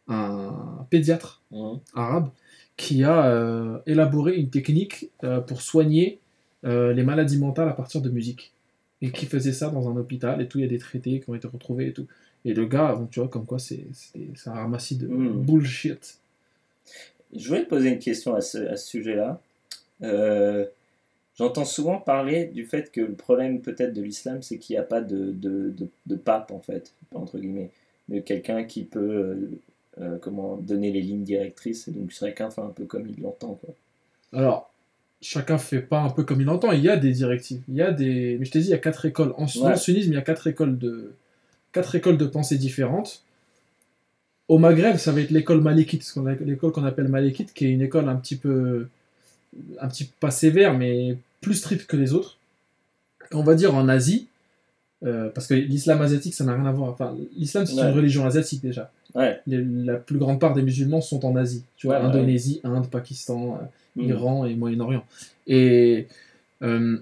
un 0.08 0.86
pédiatre 0.90 1.42
Mhm. 1.50 1.78
arabe, 1.94 2.30
qui 2.78 3.04
a 3.04 3.26
euh, 3.26 3.78
élaboré 3.86 4.36
une 4.36 4.48
technique 4.50 5.10
pour 5.46 5.60
soigner 5.62 6.18
les 6.64 7.02
maladies 7.04 7.38
mentales 7.38 7.68
à 7.68 7.72
partir 7.72 8.00
de 8.00 8.08
musique. 8.10 8.52
Et 9.02 9.10
qui 9.10 9.26
faisait 9.26 9.52
ça 9.52 9.68
dans 9.68 9.88
un 9.90 9.96
hôpital, 9.96 10.40
et 10.40 10.48
tout, 10.48 10.58
il 10.58 10.62
y 10.62 10.64
a 10.64 10.68
des 10.68 10.78
traités 10.78 11.20
qui 11.20 11.28
ont 11.30 11.34
été 11.34 11.46
retrouvés 11.46 11.88
et 11.88 11.92
tout. 11.92 12.06
Et 12.47 12.55
le 12.55 12.64
gars, 12.64 12.94
donc, 12.94 13.11
tu 13.11 13.18
vois, 13.20 13.28
comme 13.28 13.44
quoi 13.44 13.59
c'est 13.59 13.84
un 14.47 14.53
ramassis 14.53 14.97
de 14.97 15.07
Mhm. 15.09 15.42
bullshit. 15.44 16.16
Je 17.34 17.49
voulais 17.49 17.64
te 17.64 17.68
poser 17.68 17.88
une 17.90 17.99
question 17.99 18.34
à 18.34 18.40
ce, 18.40 18.59
à 18.68 18.76
ce 18.76 18.86
sujet-là. 18.88 19.40
Euh, 20.03 20.64
J'entends 21.38 21.66
souvent 21.66 21.99
parler 21.99 22.47
du 22.47 22.64
fait 22.64 22.90
que 22.90 23.03
le 23.03 23.12
problème 23.12 23.61
peut-être 23.61 23.92
de 23.92 24.01
l'islam, 24.01 24.40
c'est 24.42 24.57
qu'il 24.57 24.72
n'y 24.74 24.78
a 24.80 24.82
pas 24.84 25.03
de, 25.03 25.32
de, 25.32 25.68
de, 25.76 25.86
de 26.07 26.14
pape, 26.16 26.51
en 26.51 26.61
fait, 26.61 26.92
entre 27.14 27.36
guillemets, 27.38 27.68
de 28.09 28.20
quelqu'un 28.20 28.64
qui 28.64 28.84
peut 28.84 29.01
euh, 29.01 29.51
euh, 30.01 30.16
comment, 30.18 30.57
donner 30.57 30.90
les 30.92 31.03
lignes 31.03 31.24
directrices, 31.24 31.88
et 31.88 31.90
donc 31.90 32.11
chacun 32.11 32.49
fait 32.49 32.62
un 32.62 32.70
peu 32.70 32.86
comme 32.86 33.07
il 33.07 33.22
l'entend. 33.22 33.59
Alors, 34.32 34.70
chacun 35.20 35.59
fait 35.59 35.82
pas 35.82 36.01
un 36.01 36.09
peu 36.09 36.24
comme 36.24 36.40
il 36.40 36.49
entend. 36.49 36.72
Il 36.72 36.80
y 36.82 36.88
a 36.88 36.97
des 36.97 37.12
directives. 37.12 37.61
Il 37.68 37.74
y 37.74 37.82
a 37.82 37.92
des. 37.92 38.38
Mais 38.38 38.47
je 38.47 38.51
t'ai 38.53 38.61
dit, 38.61 38.68
il 38.68 38.70
y 38.70 38.74
a 38.74 38.78
quatre 38.78 39.05
écoles. 39.05 39.34
En 39.36 39.44
Ouais. 39.44 39.76
sunnisme, 39.76 40.12
il 40.12 40.14
y 40.14 40.18
a 40.18 40.22
quatre 40.22 40.47
écoles 40.47 40.78
de 40.78 41.12
quatre 41.77 41.95
écoles 41.95 42.16
de 42.18 42.27
pensée 42.27 42.57
différentes. 42.59 43.22
Au 44.49 44.59
Maghreb, 44.59 44.97
ça 44.97 45.12
va 45.12 45.20
être 45.20 45.31
l'école 45.31 45.61
malékite, 45.61 46.03
ce 46.05 46.14
qu'on 46.14 46.27
a- 46.27 46.35
l'école 46.35 46.72
qu'on 46.72 46.85
appelle 46.85 47.09
malékite, 47.09 47.53
qui 47.53 47.66
est 47.66 47.70
une 47.70 47.83
école 47.83 48.09
un 48.09 48.16
petit 48.16 48.37
peu, 48.37 48.87
un 49.81 49.89
petit 49.89 50.05
pas 50.20 50.31
sévère, 50.31 50.72
mais 50.77 51.16
plus 51.41 51.55
stricte 51.55 51.87
que 51.87 51.97
les 51.97 52.12
autres. 52.12 52.37
On 53.33 53.43
va 53.43 53.55
dire 53.55 53.74
en 53.74 53.89
Asie, 53.89 54.27
euh, 55.05 55.29
parce 55.31 55.47
que 55.49 55.55
l'islam 55.55 56.01
asiatique, 56.01 56.35
ça 56.35 56.45
n'a 56.45 56.55
rien 56.55 56.64
à 56.66 56.72
voir. 56.72 56.91
Enfin, 56.93 57.16
l'islam, 57.37 57.66
c'est 57.66 57.74
Ouais. 57.74 57.89
une 57.91 57.95
religion 57.97 58.24
asiatique 58.24 58.62
déjà. 58.62 58.91
Ouais. 59.14 59.41
Les- 59.47 59.64
la 59.64 59.97
plus 59.97 60.18
grande 60.18 60.39
part 60.41 60.55
des 60.55 60.62
musulmans 60.62 61.01
sont 61.01 61.24
en 61.27 61.35
Asie. 61.37 61.64
Tu 61.77 61.87
vois, 61.89 61.99
Ouais. 61.99 62.05
Indonésie, 62.07 62.61
Inde, 62.64 62.89
Pakistan. 62.89 63.59
euh, 63.61 63.64
Mhm. 64.03 64.09
Iran 64.11 64.45
et 64.45 64.55
Moyen-Orient. 64.55 65.05
Et 65.47 66.07
euh, 66.62 66.99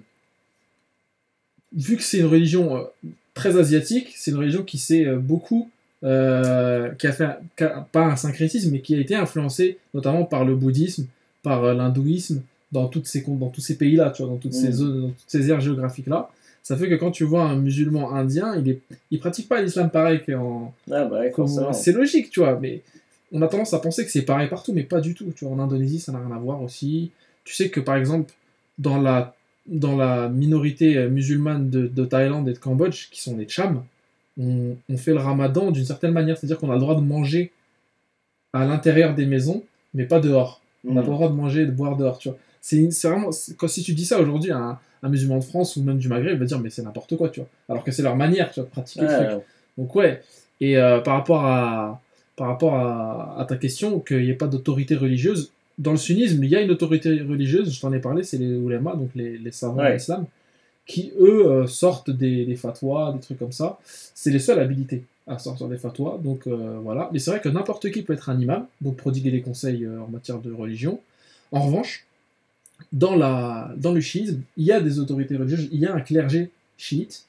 vu 1.74 1.96
que 1.96 2.02
c'est 2.02 2.18
une 2.18 2.26
religion 2.26 2.86
très 3.34 3.56
asiatique, 3.58 4.12
c'est 4.16 4.30
une 4.30 4.38
religion 4.38 4.62
qui 4.62 4.78
s'est 4.78 5.06
euh, 5.06 5.18
beaucoup, 5.18 5.70
euh, 6.04 6.90
qui 6.92 7.06
a 7.06 7.12
fait, 7.12 7.24
un- 7.24 7.36
qui 7.56 7.64
a- 7.64 7.86
pas 7.92 8.04
un 8.04 8.16
syncrétisme, 8.16 8.70
mais 8.72 8.80
qui 8.80 8.94
a 8.94 8.98
été 9.00 9.14
influencée 9.16 9.78
notamment 9.92 10.24
par 10.24 10.44
le 10.44 10.54
bouddhisme, 10.54 11.06
par 11.42 11.64
euh, 11.64 11.74
l'hindouisme, 11.74 12.42
dans, 12.72 12.88
toutes 12.88 13.06
ces, 13.06 13.24
dans 13.26 13.48
tous 13.50 13.60
ces 13.60 13.76
pays-là, 13.76 14.10
tu 14.10 14.22
vois, 14.22 14.32
dans 14.32 14.38
toutes 14.38 14.54
ces 14.54 14.68
Mhm. 14.68 14.72
zones, 14.72 15.00
dans 15.02 15.08
toutes 15.08 15.24
ces 15.28 15.50
aires 15.50 15.60
géographiques-là. 15.60 16.28
Ça 16.62 16.76
fait 16.76 16.88
que 16.88 16.94
quand 16.94 17.10
tu 17.10 17.24
vois 17.24 17.44
un 17.44 17.56
musulman 17.56 18.12
indien, 18.14 18.56
il, 18.56 18.68
est, 18.70 18.80
il 19.10 19.20
pratique 19.20 19.48
pas 19.48 19.60
l'islam 19.60 19.90
pareil 19.90 20.22
qu'en, 20.26 20.72
Ah, 20.90 21.04
bah. 21.04 21.72
C'est 21.74 21.92
logique, 21.92 22.30
tu 22.30 22.40
vois, 22.40 22.58
mais 22.60 22.82
on 23.32 23.42
a 23.42 23.48
tendance 23.48 23.74
à 23.74 23.78
penser 23.78 24.04
que 24.04 24.10
c'est 24.10 24.22
pareil 24.22 24.48
partout, 24.48 24.72
mais 24.72 24.82
pas 24.84 25.00
du 25.00 25.14
tout. 25.14 25.32
Tu 25.36 25.44
vois, 25.44 25.54
en 25.54 25.58
Indonésie, 25.58 26.00
ça 26.00 26.10
n'a 26.12 26.18
rien 26.20 26.34
à 26.34 26.38
voir 26.38 26.62
aussi. 26.62 27.10
Tu 27.44 27.54
sais 27.54 27.68
que 27.68 27.80
par 27.80 27.96
exemple, 27.96 28.32
dans 28.78 29.00
la, 29.00 29.34
dans 29.66 29.96
la 29.96 30.28
minorité 30.28 30.96
euh, 30.98 31.08
musulmane 31.08 31.70
de, 31.70 31.86
de 31.86 32.04
Thaïlande 32.04 32.48
et 32.48 32.52
de 32.52 32.58
Cambodge, 32.58 33.08
qui 33.10 33.22
sont 33.22 33.36
les 33.36 33.48
Chams, 33.48 33.82
on, 34.38 34.76
on 34.88 34.96
fait 34.96 35.12
le 35.12 35.18
ramadan 35.18 35.70
d'une 35.70 35.84
certaine 35.84 36.12
manière, 36.12 36.36
c'est-à-dire 36.36 36.58
qu'on 36.58 36.70
a 36.70 36.74
le 36.74 36.80
droit 36.80 36.96
de 36.96 37.00
manger 37.00 37.52
à 38.52 38.64
l'intérieur 38.64 39.14
des 39.14 39.26
maisons, 39.26 39.62
mais 39.94 40.04
pas 40.04 40.20
dehors. 40.20 40.60
On 40.86 40.92
n'a 40.94 41.00
Mm. 41.00 41.04
pas 41.04 41.10
le 41.10 41.16
droit 41.16 41.28
de 41.28 41.34
manger 41.34 41.62
et 41.62 41.66
de 41.66 41.70
boire 41.70 41.96
dehors, 41.96 42.18
tu 42.18 42.28
vois. 42.28 42.38
C'est 42.60 42.88
vraiment. 43.08 43.30
Quand, 43.56 43.68
si 43.68 43.82
tu 43.82 43.92
dis 43.94 44.04
ça 44.06 44.20
aujourd'hui 44.20 44.50
à 44.50 44.58
un, 44.58 44.78
un 45.02 45.08
musulman 45.08 45.38
de 45.38 45.44
France 45.44 45.76
ou 45.76 45.82
même 45.82 45.98
du 45.98 46.08
Maghreb, 46.08 46.32
il 46.34 46.38
va 46.38 46.44
dire, 46.46 46.58
mais 46.60 46.70
c'est 46.70 46.82
n'importe 46.82 47.16
quoi, 47.16 47.28
tu 47.28 47.40
vois. 47.40 47.48
Alors 47.68 47.84
que 47.84 47.90
c'est 47.92 48.02
leur 48.02 48.16
manière, 48.16 48.50
tu 48.50 48.60
vois, 48.60 48.64
de 48.68 48.70
pratiquer 48.70 49.02
le 49.06 49.08
truc. 49.08 49.42
Donc 49.78 49.94
ouais, 49.96 50.22
et 50.60 50.78
euh, 50.78 51.00
par 51.00 51.14
rapport 51.14 51.44
à 51.44 52.00
par 52.36 52.48
rapport 52.48 52.74
à, 52.74 53.38
à 53.38 53.44
ta 53.44 53.56
question, 53.56 54.00
qu'il 54.00 54.22
n'y 54.22 54.30
ait 54.30 54.34
pas 54.34 54.46
d'autorité 54.48 54.94
religieuse, 54.96 55.52
dans 55.78 55.90
le 55.92 55.96
sunnisme, 55.96 56.42
il 56.44 56.50
y 56.50 56.56
a 56.56 56.60
une 56.60 56.70
autorité 56.70 57.20
religieuse, 57.22 57.72
je 57.74 57.80
t'en 57.80 57.92
ai 57.92 57.98
parlé, 57.98 58.22
c'est 58.22 58.38
les 58.38 58.54
oulémas, 58.54 58.94
donc 58.96 59.10
les, 59.14 59.38
les 59.38 59.50
savants 59.50 59.78
Ouais. 59.78 59.88
de 59.90 59.94
l'islam, 59.94 60.26
qui 60.86 61.12
eux 61.18 61.46
euh, 61.46 61.66
sortent 61.66 62.10
des, 62.10 62.44
des 62.44 62.56
fatwas, 62.56 63.12
des 63.14 63.20
trucs 63.20 63.38
comme 63.38 63.52
ça. 63.52 63.78
C'est 64.14 64.30
les 64.30 64.38
seuls 64.38 64.60
habilités 64.60 65.02
à 65.26 65.38
sortir 65.38 65.68
des 65.68 65.78
fatwas, 65.78 66.18
donc 66.22 66.46
euh, 66.46 66.78
voilà. 66.82 67.08
Mais 67.12 67.18
c'est 67.18 67.30
vrai 67.30 67.40
que 67.40 67.48
n'importe 67.48 67.90
qui 67.90 68.02
peut 68.02 68.12
être 68.12 68.28
un 68.28 68.38
imam, 68.38 68.66
donc 68.80 68.96
prodiguer 68.96 69.30
des 69.30 69.40
conseils 69.40 69.84
euh, 69.84 70.00
en 70.02 70.08
matière 70.08 70.38
de 70.40 70.52
religion. 70.52 71.00
En 71.52 71.62
revanche, 71.62 72.04
dans, 72.92 73.16
la, 73.16 73.72
dans 73.76 73.92
le 73.92 74.00
chiisme, 74.00 74.42
il 74.56 74.64
y 74.66 74.72
a 74.72 74.80
des 74.80 74.98
autorités 74.98 75.36
religieuses, 75.36 75.68
il 75.72 75.80
y 75.80 75.86
a 75.86 75.94
un 75.94 76.00
clergé 76.00 76.50
chiite, 76.76 77.24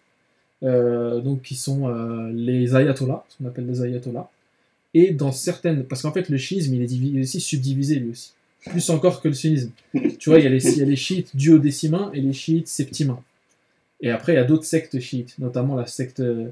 donc 0.61 1.43
qui 1.43 1.53
sont 1.55 1.87
les 2.33 2.75
ayatollahs, 2.75 3.23
ce 3.29 3.37
qu'on 3.37 3.45
appelle 3.47 3.67
les 3.67 3.83
ayatollahs. 3.83 4.27
Et 4.95 5.11
dans 5.11 5.31
certaines, 5.31 5.83
parce 5.83 6.01
qu'en 6.01 6.11
fait 6.11 6.29
le 6.29 6.37
chiisme 6.37 6.73
il 6.73 6.81
est 6.81 6.87
divi- 6.87 7.19
aussi 7.21 7.39
subdivisé 7.39 7.99
lui 7.99 8.11
aussi, 8.11 8.31
plus 8.69 8.89
encore 8.89 9.21
que 9.21 9.27
le 9.27 9.33
sunnisme. 9.33 9.71
tu 10.19 10.29
vois, 10.29 10.39
il 10.39 10.43
y, 10.43 10.47
a 10.47 10.49
les, 10.49 10.65
il 10.73 10.77
y 10.77 10.81
a 10.81 10.85
les 10.85 10.95
chiites 10.95 11.35
duodécimains 11.35 12.11
et 12.13 12.21
les 12.21 12.33
chiites 12.33 12.67
septimains. 12.67 13.21
Et 14.01 14.09
après 14.11 14.33
il 14.33 14.35
y 14.35 14.39
a 14.39 14.43
d'autres 14.43 14.65
sectes 14.65 14.99
chiites, 14.99 15.35
notamment 15.39 15.75
la 15.75 15.87
secte 15.87 16.19
euh, 16.19 16.49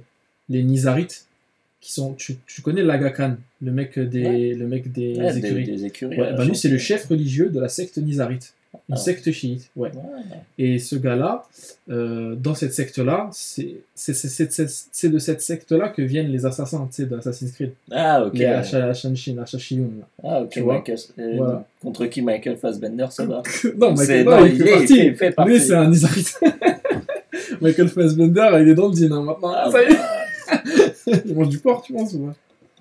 les 0.49 0.63
nizarites, 0.63 1.25
qui 1.81 1.91
sont, 1.91 2.13
tu, 2.13 2.37
tu 2.47 2.61
connais 2.61 2.81
l'Aga 2.81 3.09
Khan, 3.09 3.35
le 3.61 3.71
mec 3.71 3.99
des, 3.99 4.53
le 4.53 4.65
mec 4.67 4.91
des 4.91 5.17
Ouais, 5.17 5.37
écuries. 5.37 5.65
des 5.65 5.85
écuries. 5.85 6.17
Ouais, 6.19 6.33
bah 6.33 6.45
lui 6.45 6.55
c'est 6.55 6.69
le 6.69 6.77
chef 6.77 7.05
religieux 7.07 7.49
de 7.49 7.59
la 7.59 7.67
secte 7.67 7.97
nizarite, 7.97 8.53
une 8.89 8.95
Ah. 8.95 8.97
secte 8.97 9.31
chiite. 9.31 9.69
Ouais. 9.75 9.91
Et 10.57 10.79
ce 10.79 10.95
gars-là, 10.95 11.43
euh, 11.89 12.35
dans 12.35 12.55
cette 12.55 12.73
secte-là, 12.73 13.29
c'est 13.31 13.75
de 13.95 15.19
cette 15.19 15.41
secte-là 15.41 15.89
que 15.89 16.01
viennent 16.01 16.29
les 16.31 16.45
assassins, 16.45 16.87
tu 16.89 17.03
sais, 17.03 17.05
d'Assassin's 17.05 17.51
Creed. 17.51 17.71
Ah, 17.91 18.25
ok. 18.25 18.33
Les 18.33 18.45
Asha- 18.45 18.89
Ashanshin, 18.89 19.37
Ashashiyun. 19.37 19.89
Ah, 20.23 20.41
ok. 20.41 20.49
tu 20.49 20.61
vois. 20.61 20.83
Euh, 21.19 21.33
Voilà. 21.37 21.65
Contre 21.81 22.05
qui 22.07 22.21
Michael 22.21 22.57
Fassbender 22.57 23.07
se 23.11 23.21
bat 23.23 23.41
non, 23.77 23.93
Michael, 23.93 24.25
non, 24.25 24.45
il, 24.45 24.53
il 24.53 24.57
fait 24.61 24.69
est- 24.69 24.71
partie. 24.73 24.87
fait- 24.95 25.07
il 25.07 25.15
fait 25.15 25.31
partie. 25.31 25.51
Lui, 25.51 25.59
c'est 25.59 25.73
un 25.75 25.89
Nizarite. 25.89 26.39
Michael 27.61 27.87
Fassbender, 27.89 28.49
il 28.61 28.69
est 28.69 28.75
dans 28.75 28.87
le 28.87 28.93
dîner 28.93 29.09
maintenant. 29.09 29.53
Ah, 29.55 29.69
ça 29.71 29.83
y 29.83 29.87
bah, 29.87 29.91
est. 29.93 31.21
Il 31.25 31.35
mange 31.35 31.49
du 31.49 31.59
porc, 31.59 31.81
tu 31.83 31.93
penses 31.93 32.13
ou 32.13 32.27
pas? 32.27 32.33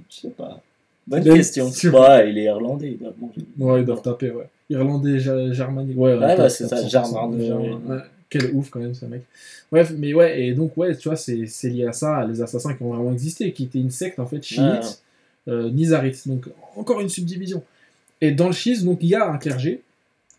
Je 0.08 0.20
sais 0.22 0.28
pas. 0.28 0.60
Bonne 1.06 1.24
question. 1.24 1.66
Ouais, 1.92 2.30
il 2.30 2.38
est 2.38 2.44
irlandais. 2.44 2.92
Il 2.92 2.98
doit 2.98 3.12
manger. 3.20 3.40
Ouais, 3.58 3.80
ils 3.80 3.84
doivent 3.84 4.02
taper, 4.02 4.30
ouais. 4.30 4.48
Irlandais, 4.70 5.18
germanique. 5.18 5.96
Ouais, 5.98 6.14
Ouais, 6.16 6.48
c'est 6.48 6.66
ça, 6.66 6.76
400%, 6.76 6.88
Germain, 6.88 7.38
Germain, 7.38 7.80
ouais. 7.86 7.98
Quel 8.30 8.50
ouf 8.54 8.70
quand 8.70 8.80
même 8.80 8.94
ce 8.94 9.04
mec. 9.04 9.22
Bref, 9.70 9.92
mais 9.96 10.14
ouais, 10.14 10.42
et 10.42 10.54
donc 10.54 10.76
ouais, 10.76 10.96
tu 10.96 11.08
vois, 11.08 11.16
c'est 11.16 11.44
lié 11.64 11.86
à 11.86 11.92
ça, 11.92 12.16
à 12.16 12.26
les 12.26 12.40
assassins 12.40 12.72
qui 12.74 12.82
ont 12.82 12.92
vraiment 12.94 13.12
existé, 13.12 13.52
qui 13.52 13.64
étaient 13.64 13.78
une 13.78 13.90
secte 13.90 14.18
en 14.18 14.26
fait 14.26 14.42
chiite, 14.42 15.02
euh, 15.48 15.70
nizarite, 15.70 16.26
donc 16.26 16.46
encore 16.76 17.00
une 17.00 17.08
subdivision. 17.10 17.62
Et 18.20 18.30
dans 18.30 18.46
le 18.46 18.52
schisme, 18.52 18.86
donc 18.86 18.98
il 19.02 19.08
y 19.08 19.14
a 19.14 19.28
un 19.28 19.36
clergé 19.36 19.82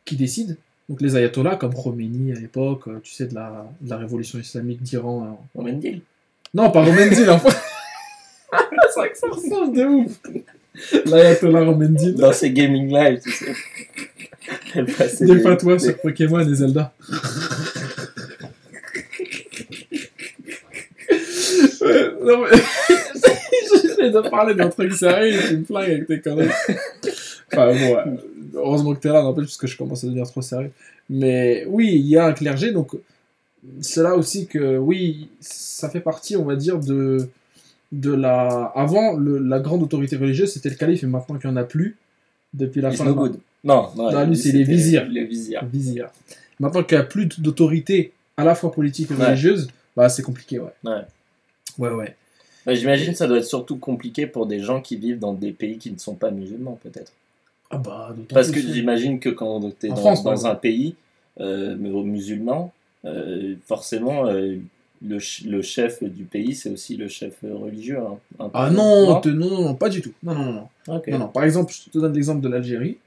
qui 0.05 0.15
décide, 0.15 0.57
donc 0.89 1.01
les 1.01 1.15
ayatollahs 1.15 1.57
comme 1.57 1.73
Khomeini 1.75 2.31
à 2.31 2.35
l'époque, 2.39 2.87
euh, 2.87 2.99
tu 3.03 3.11
sais, 3.13 3.27
de 3.27 3.35
la, 3.35 3.67
de 3.81 3.89
la 3.89 3.97
révolution 3.97 4.39
islamique 4.39 4.81
d'Iran. 4.81 5.23
euh. 5.25 5.45
On 5.55 5.63
Mendil. 5.63 6.01
Non, 6.53 6.69
pas 6.71 6.83
Romendil, 6.83 7.29
enfin. 7.29 7.49
c'est 7.51 8.99
vrai 8.99 9.09
que 9.11 9.17
ça 9.17 9.27
ressemble 9.27 9.75
de 9.75 9.85
ouf. 9.85 10.19
L'ayatollah 11.05 11.63
Romendil. 11.65 12.15
Dans 12.15 12.33
ses 12.33 12.51
gaming 12.51 12.89
live, 12.91 13.19
tu 13.23 13.31
sais. 13.31 13.53
Elle 14.75 14.85
passait 14.85 15.25
Des 15.25 15.39
fatwas 15.39 15.79
sur 15.79 15.97
Pokémon 15.99 16.39
et 16.39 16.53
Zelda. 16.55 16.93
Non 22.23 22.41
mais... 22.41 22.57
J'essaie 23.83 24.09
de 24.11 24.29
parler 24.29 24.55
d'un 24.55 24.69
truc 24.69 24.93
sérieux 24.93 25.33
et 25.33 25.47
tu 25.47 25.57
me 25.57 25.65
flingues 25.65 25.89
avec 25.89 26.07
tes 26.07 26.19
conneries. 26.21 26.49
Enfin 27.51 27.67
bon, 27.73 27.95
ouais. 27.95 28.03
heureusement 28.55 28.93
que 28.93 28.99
t'es 28.99 29.09
là, 29.09 29.21
n'empêche, 29.21 29.45
parce 29.45 29.57
que 29.57 29.67
je 29.67 29.77
commence 29.77 30.03
à 30.03 30.07
devenir 30.07 30.25
trop 30.27 30.41
sérieux. 30.41 30.71
Mais 31.09 31.65
oui, 31.67 31.91
il 31.95 32.07
y 32.07 32.17
a 32.17 32.25
un 32.25 32.33
clergé, 32.33 32.71
donc 32.71 32.91
c'est 33.81 34.01
là 34.03 34.15
aussi 34.15 34.47
que, 34.47 34.77
oui, 34.77 35.29
ça 35.39 35.89
fait 35.89 35.99
partie, 35.99 36.35
on 36.35 36.45
va 36.45 36.55
dire, 36.55 36.79
de, 36.79 37.29
de 37.91 38.13
la... 38.13 38.71
Avant, 38.75 39.13
le- 39.15 39.37
la 39.39 39.59
grande 39.59 39.83
autorité 39.83 40.15
religieuse, 40.15 40.51
c'était 40.53 40.69
le 40.69 40.75
calife, 40.75 41.03
et 41.03 41.07
maintenant 41.07 41.37
qu'il 41.37 41.49
n'y 41.49 41.55
en 41.55 41.59
a 41.59 41.63
plus, 41.63 41.97
depuis 42.53 42.81
la 42.81 42.89
It's 42.89 42.97
fin 42.97 43.05
no 43.05 43.11
de 43.13 43.17
good. 43.17 43.39
Non, 43.63 43.89
non, 43.95 44.11
Non, 44.11 44.25
lui, 44.25 44.35
c'est 44.37 44.51
les 44.51 44.63
vizirs. 44.63 45.05
Les 45.09 45.23
vizirs. 45.25 45.63
vizir. 45.65 46.09
Maintenant 46.59 46.83
qu'il 46.83 46.97
n'y 46.97 47.01
a 47.03 47.05
plus 47.05 47.27
d'autorité 47.39 48.11
à 48.37 48.43
la 48.43 48.55
fois 48.55 48.71
politique 48.71 49.09
et 49.11 49.15
Ouais. 49.15 49.25
religieuse, 49.27 49.67
bah 49.95 50.09
c'est 50.09 50.21
compliqué, 50.23 50.59
ouais. 50.59 50.71
Ouais. 50.83 51.01
Ouais, 51.79 51.89
ouais. 51.89 52.15
Ouais, 52.65 52.75
J'imagine 52.75 53.11
que 53.11 53.17
ça 53.17 53.27
doit 53.27 53.37
être 53.39 53.45
surtout 53.45 53.77
compliqué 53.77 54.25
pour 54.27 54.45
des 54.45 54.59
gens 54.59 54.81
qui 54.81 54.95
vivent 54.95 55.19
dans 55.19 55.33
des 55.33 55.51
pays 55.51 55.77
qui 55.77 55.91
ne 55.91 55.97
sont 55.97 56.15
pas 56.15 56.31
musulmans, 56.31 56.79
peut-être. 56.83 57.11
Ah 57.69 57.77
bah, 57.77 58.15
Parce 58.29 58.51
que 58.51 58.59
j'imagine 58.59 59.19
que 59.19 59.29
quand 59.29 59.59
tu 59.79 59.87
es 59.87 59.91
En 59.91 59.95
dans, 59.95 59.99
France, 60.01 60.23
par 60.23 60.33
dans 60.33 60.45
un 60.47 60.55
pays 60.55 60.95
euh, 61.39 61.75
musulman, 61.75 62.71
euh, 63.05 63.55
forcément, 63.65 64.27
euh, 64.27 64.57
le, 65.05 65.17
le 65.49 65.61
chef 65.61 66.01
du 66.03 66.23
pays, 66.23 66.55
c'est 66.55 66.69
aussi 66.69 66.95
le 66.97 67.07
chef 67.07 67.33
religieux. 67.43 67.97
hein. 67.99 68.49
Ah 68.53 68.69
non, 68.71 69.19
te- 69.21 69.29
non, 69.29 69.61
non, 69.61 69.75
pas 69.75 69.89
du 69.89 70.01
tout. 70.01 70.13
Non, 70.23 70.33
non, 70.33 70.45
non. 70.45 70.53
non. 70.87 70.95
Ok. 70.95 71.07
Non, 71.07 71.19
non. 71.19 71.27
Par 71.27 71.43
exemple, 71.43 71.73
je 71.73 71.89
te 71.91 71.97
donne 71.99 72.13
l'exemple 72.13 72.41
de 72.41 72.47
l'Algérie. 72.49 72.97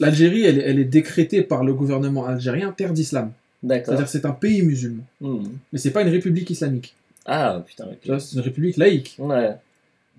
L'Algérie, 0.00 0.42
elle, 0.44 0.58
est- 0.58 0.62
elle 0.62 0.78
est 0.78 0.84
décrétée 0.84 1.42
par 1.42 1.64
le 1.64 1.74
gouvernement 1.74 2.26
algérien 2.26 2.72
terre 2.72 2.92
d'islam. 2.92 3.32
C'est-à-dire 3.62 4.04
que 4.04 4.10
c'est 4.10 4.24
un 4.24 4.32
pays 4.32 4.62
musulman. 4.62 5.04
Hmm. 5.20 5.42
Mais 5.72 5.78
c'est 5.78 5.90
pas 5.90 6.02
une 6.02 6.08
république 6.08 6.48
islamique. 6.50 6.94
Ah, 7.26 7.62
putain, 7.66 7.84
ok. 7.84 7.98
Tu 8.00 8.08
vois, 8.08 8.18
C'est 8.18 8.34
une 8.36 8.40
république 8.42 8.76
laïque. 8.78 9.16
Ouais. 9.18 9.54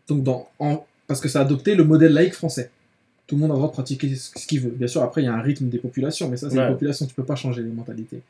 Donc 0.07 0.23
dans, 0.23 0.47
en, 0.59 0.85
parce 1.07 1.19
que 1.19 1.27
ça 1.27 1.39
a 1.39 1.41
adopté 1.41 1.73
le 1.75 1.83
modèle 1.83 2.13
laïque 2.13 2.35
français. 2.35 2.69
Tout 3.27 3.35
le 3.35 3.41
monde 3.41 3.51
a 3.51 3.53
le 3.53 3.57
droit 3.59 3.69
de 3.69 3.73
pratiquer 3.73 4.13
ce 4.15 4.31
ce 4.37 4.45
qu'il 4.45 4.59
veut. 4.61 4.69
Bien 4.69 4.87
sûr, 4.87 5.01
après, 5.01 5.21
il 5.21 5.25
y 5.25 5.27
a 5.27 5.33
un 5.33 5.41
rythme 5.41 5.69
des 5.69 5.79
populations, 5.79 6.29
mais 6.29 6.37
ça, 6.37 6.49
c'est 6.49 6.57
Ouais. 6.57 6.65
les 6.67 6.71
populations, 6.73 7.05
tu 7.07 7.13
peux 7.15 7.23
pas 7.23 7.35
changer 7.35 7.63
les 7.63 7.69
mentalités. 7.71 8.21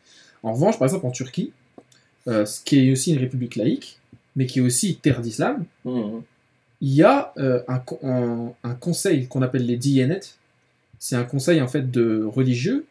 En 0.43 0.53
revanche, 0.53 0.79
par 0.79 0.87
exemple, 0.87 1.05
en 1.05 1.11
Turquie, 1.11 1.51
euh, 2.27 2.45
ce 2.45 2.61
qui 2.63 2.79
est 2.87 2.91
aussi 2.91 3.13
une 3.13 3.19
république 3.19 3.55
laïque, 3.55 3.99
mais 4.35 4.45
qui 4.45 4.59
est 4.59 4.61
aussi 4.61 4.95
terre 4.95 5.21
d'islam, 5.21 5.65
Hmm. 5.85 6.19
il 6.81 6.93
y 6.93 7.03
a 7.03 7.33
euh, 7.37 7.61
un, 7.67 7.79
co- 7.79 7.99
un- 8.03 8.51
un 8.63 8.73
conseil 8.75 9.27
qu'on 9.27 9.41
appelle 9.41 9.65
les 9.65 9.77
Diyanet. 9.77 10.21
C'est 10.99 11.15
un 11.15 11.23
conseil 11.23 11.61
en 11.61 11.67
fait 11.67 11.89
de 11.91 12.23
religieux 12.23 12.85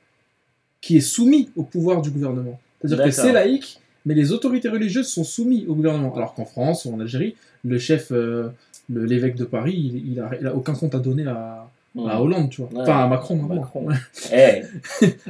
qui 0.80 0.96
est 0.96 1.00
soumis 1.00 1.50
au 1.56 1.62
pouvoir 1.62 2.02
du 2.02 2.10
gouvernement. 2.10 2.58
C'est-à-dire 2.80 2.98
que 3.04 3.10
c'est 3.10 3.32
laïque, 3.32 3.80
mais 4.06 4.14
les 4.14 4.32
autorités 4.32 4.68
religieuses 4.68 5.08
sont 5.08 5.24
soumises 5.24 5.64
au 5.68 5.74
gouvernement. 5.74 6.14
Alors 6.16 6.34
qu'en 6.34 6.44
France 6.46 6.84
ou 6.86 6.94
en 6.94 7.00
Algérie, 7.00 7.36
le 7.64 7.78
chef, 7.78 8.10
euh, 8.12 8.48
l'évêque 8.88 9.36
de 9.36 9.44
Paris, 9.44 9.74
il, 9.76 10.12
il 10.12 10.46
a, 10.46 10.54
aucun 10.54 10.74
compte 10.74 10.94
à 10.94 10.98
donner 10.98 11.26
à. 11.26 11.70
À 11.98 12.22
Hollande, 12.22 12.50
tu 12.50 12.62
vois. 12.62 12.70
Ouais. 12.72 12.80
Enfin, 12.82 13.04
à 13.04 13.06
Macron 13.08 13.36
maintenant. 13.36 13.54
Macron. 13.56 13.88
Eh, 14.32 14.62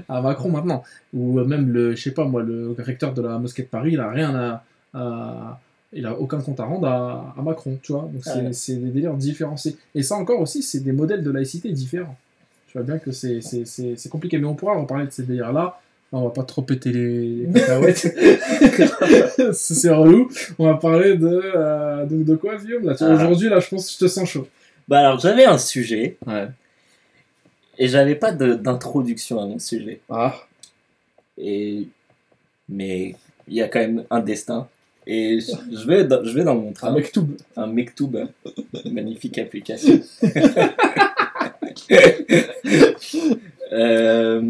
à 0.09 0.21
Macron 0.21 0.51
maintenant. 0.51 0.83
Ou 1.15 1.41
même 1.45 1.71
le, 1.73 1.95
je 1.97 2.03
sais 2.03 2.11
pas 2.13 2.25
moi, 2.25 2.43
le 2.43 2.75
recteur 2.79 3.15
de 3.15 3.23
la 3.23 3.39
mosquée 3.39 3.63
de 3.63 3.69
Paris, 3.69 3.93
il 3.95 4.01
a 4.01 4.11
rien 4.11 4.35
à, 4.35 4.65
à- 4.95 5.61
il 5.93 6.07
a 6.07 6.17
aucun 6.17 6.41
compte 6.41 6.61
à 6.61 6.65
rendre 6.65 6.87
à, 6.87 7.35
à 7.37 7.43
Macron, 7.43 7.77
tu 7.83 7.93
vois. 7.93 8.03
Donc 8.13 8.23
c'est 8.23 8.35
Ouais. 8.43 8.53
c'est 8.53 8.77
des 8.77 8.91
délires 8.91 9.15
différenciés. 9.15 9.77
Et 9.95 10.03
ça 10.03 10.15
encore 10.17 10.41
aussi, 10.41 10.63
c'est 10.63 10.81
des 10.81 10.93
modèles 10.93 11.23
de 11.25 11.31
laïcité 11.31 11.71
différents. 11.73 12.17
Tu 12.69 12.79
vois 12.79 12.85
bien 12.87 12.99
que 12.99 13.11
c'est 13.11 13.41
c'est- 13.41 13.65
c'est- 13.65 13.97
c'est 13.97 14.09
compliqué, 14.09 14.39
mais 14.39 14.47
on 14.47 14.55
pourra 14.55 14.77
reparler 14.79 15.07
de 15.07 15.11
ces 15.13 15.25
délires-là. 15.25 15.81
On 16.13 16.25
va 16.25 16.31
pas 16.31 16.43
trop 16.43 16.63
péter 16.63 16.93
les, 16.93 17.47
les 17.47 17.53
cacahuètes. 17.61 18.15
c'est 19.53 19.91
relou. 19.91 20.29
On 20.59 20.67
va 20.67 20.75
parler 20.75 21.17
de, 21.17 21.41
euh, 21.57 22.05
donc 22.07 22.25
de 22.25 22.35
quoi, 22.37 22.57
Guillaume 22.57 22.85
là, 22.85 22.95
Ah. 23.01 23.15
Aujourd'hui, 23.15 23.49
là, 23.49 23.61
je 23.61 23.69
pense 23.69 23.87
que 23.87 23.93
je 23.93 23.99
te 23.99 24.09
sens 24.09 24.29
chaud. 24.29 24.47
Bah 24.89 25.01
alors, 25.01 25.19
j'avais 25.21 25.45
un 25.45 25.59
sujet 25.59 26.17
Ouais. 26.27 26.49
et 27.79 27.89
j'avais 27.89 28.15
pas 28.17 28.33
de- 28.33 28.55
d'introduction 28.55 29.41
à 29.41 29.47
mon 29.47 29.59
sujet. 29.59 30.01
Ah. 30.11 30.35
Et... 31.39 31.87
Mais 32.69 33.15
il 33.49 33.55
y 33.55 33.63
a 33.63 33.69
quand 33.69 33.81
même 33.81 34.05
un 34.11 34.21
destin. 34.21 34.69
Et 35.07 35.41
je 35.41 35.53
je 35.77 35.87
vais 35.87 36.05
dans, 36.05 36.23
je 36.25 36.33
vais 36.33 36.45
dans 36.45 36.55
mon 36.55 36.73
train. 36.73 36.89
Un 36.89 36.95
mec 36.95 37.11
tout. 37.11 37.29
un 37.57 37.67
Mektoub. 37.67 38.29
Magnifique 38.85 39.39
application. 39.39 40.01
Euh, 43.73 44.41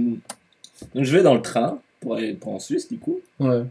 donc 0.94 1.04
je 1.04 1.14
vais 1.16 1.22
dans 1.22 1.34
le 1.34 1.42
train 1.42 1.78
pour 2.00 2.14
aller 2.16 2.32
pour 2.32 2.54
en 2.54 2.58
Suisse 2.58 2.88
du 2.88 2.98
coup. 2.98 3.20
Ouais. 3.38 3.62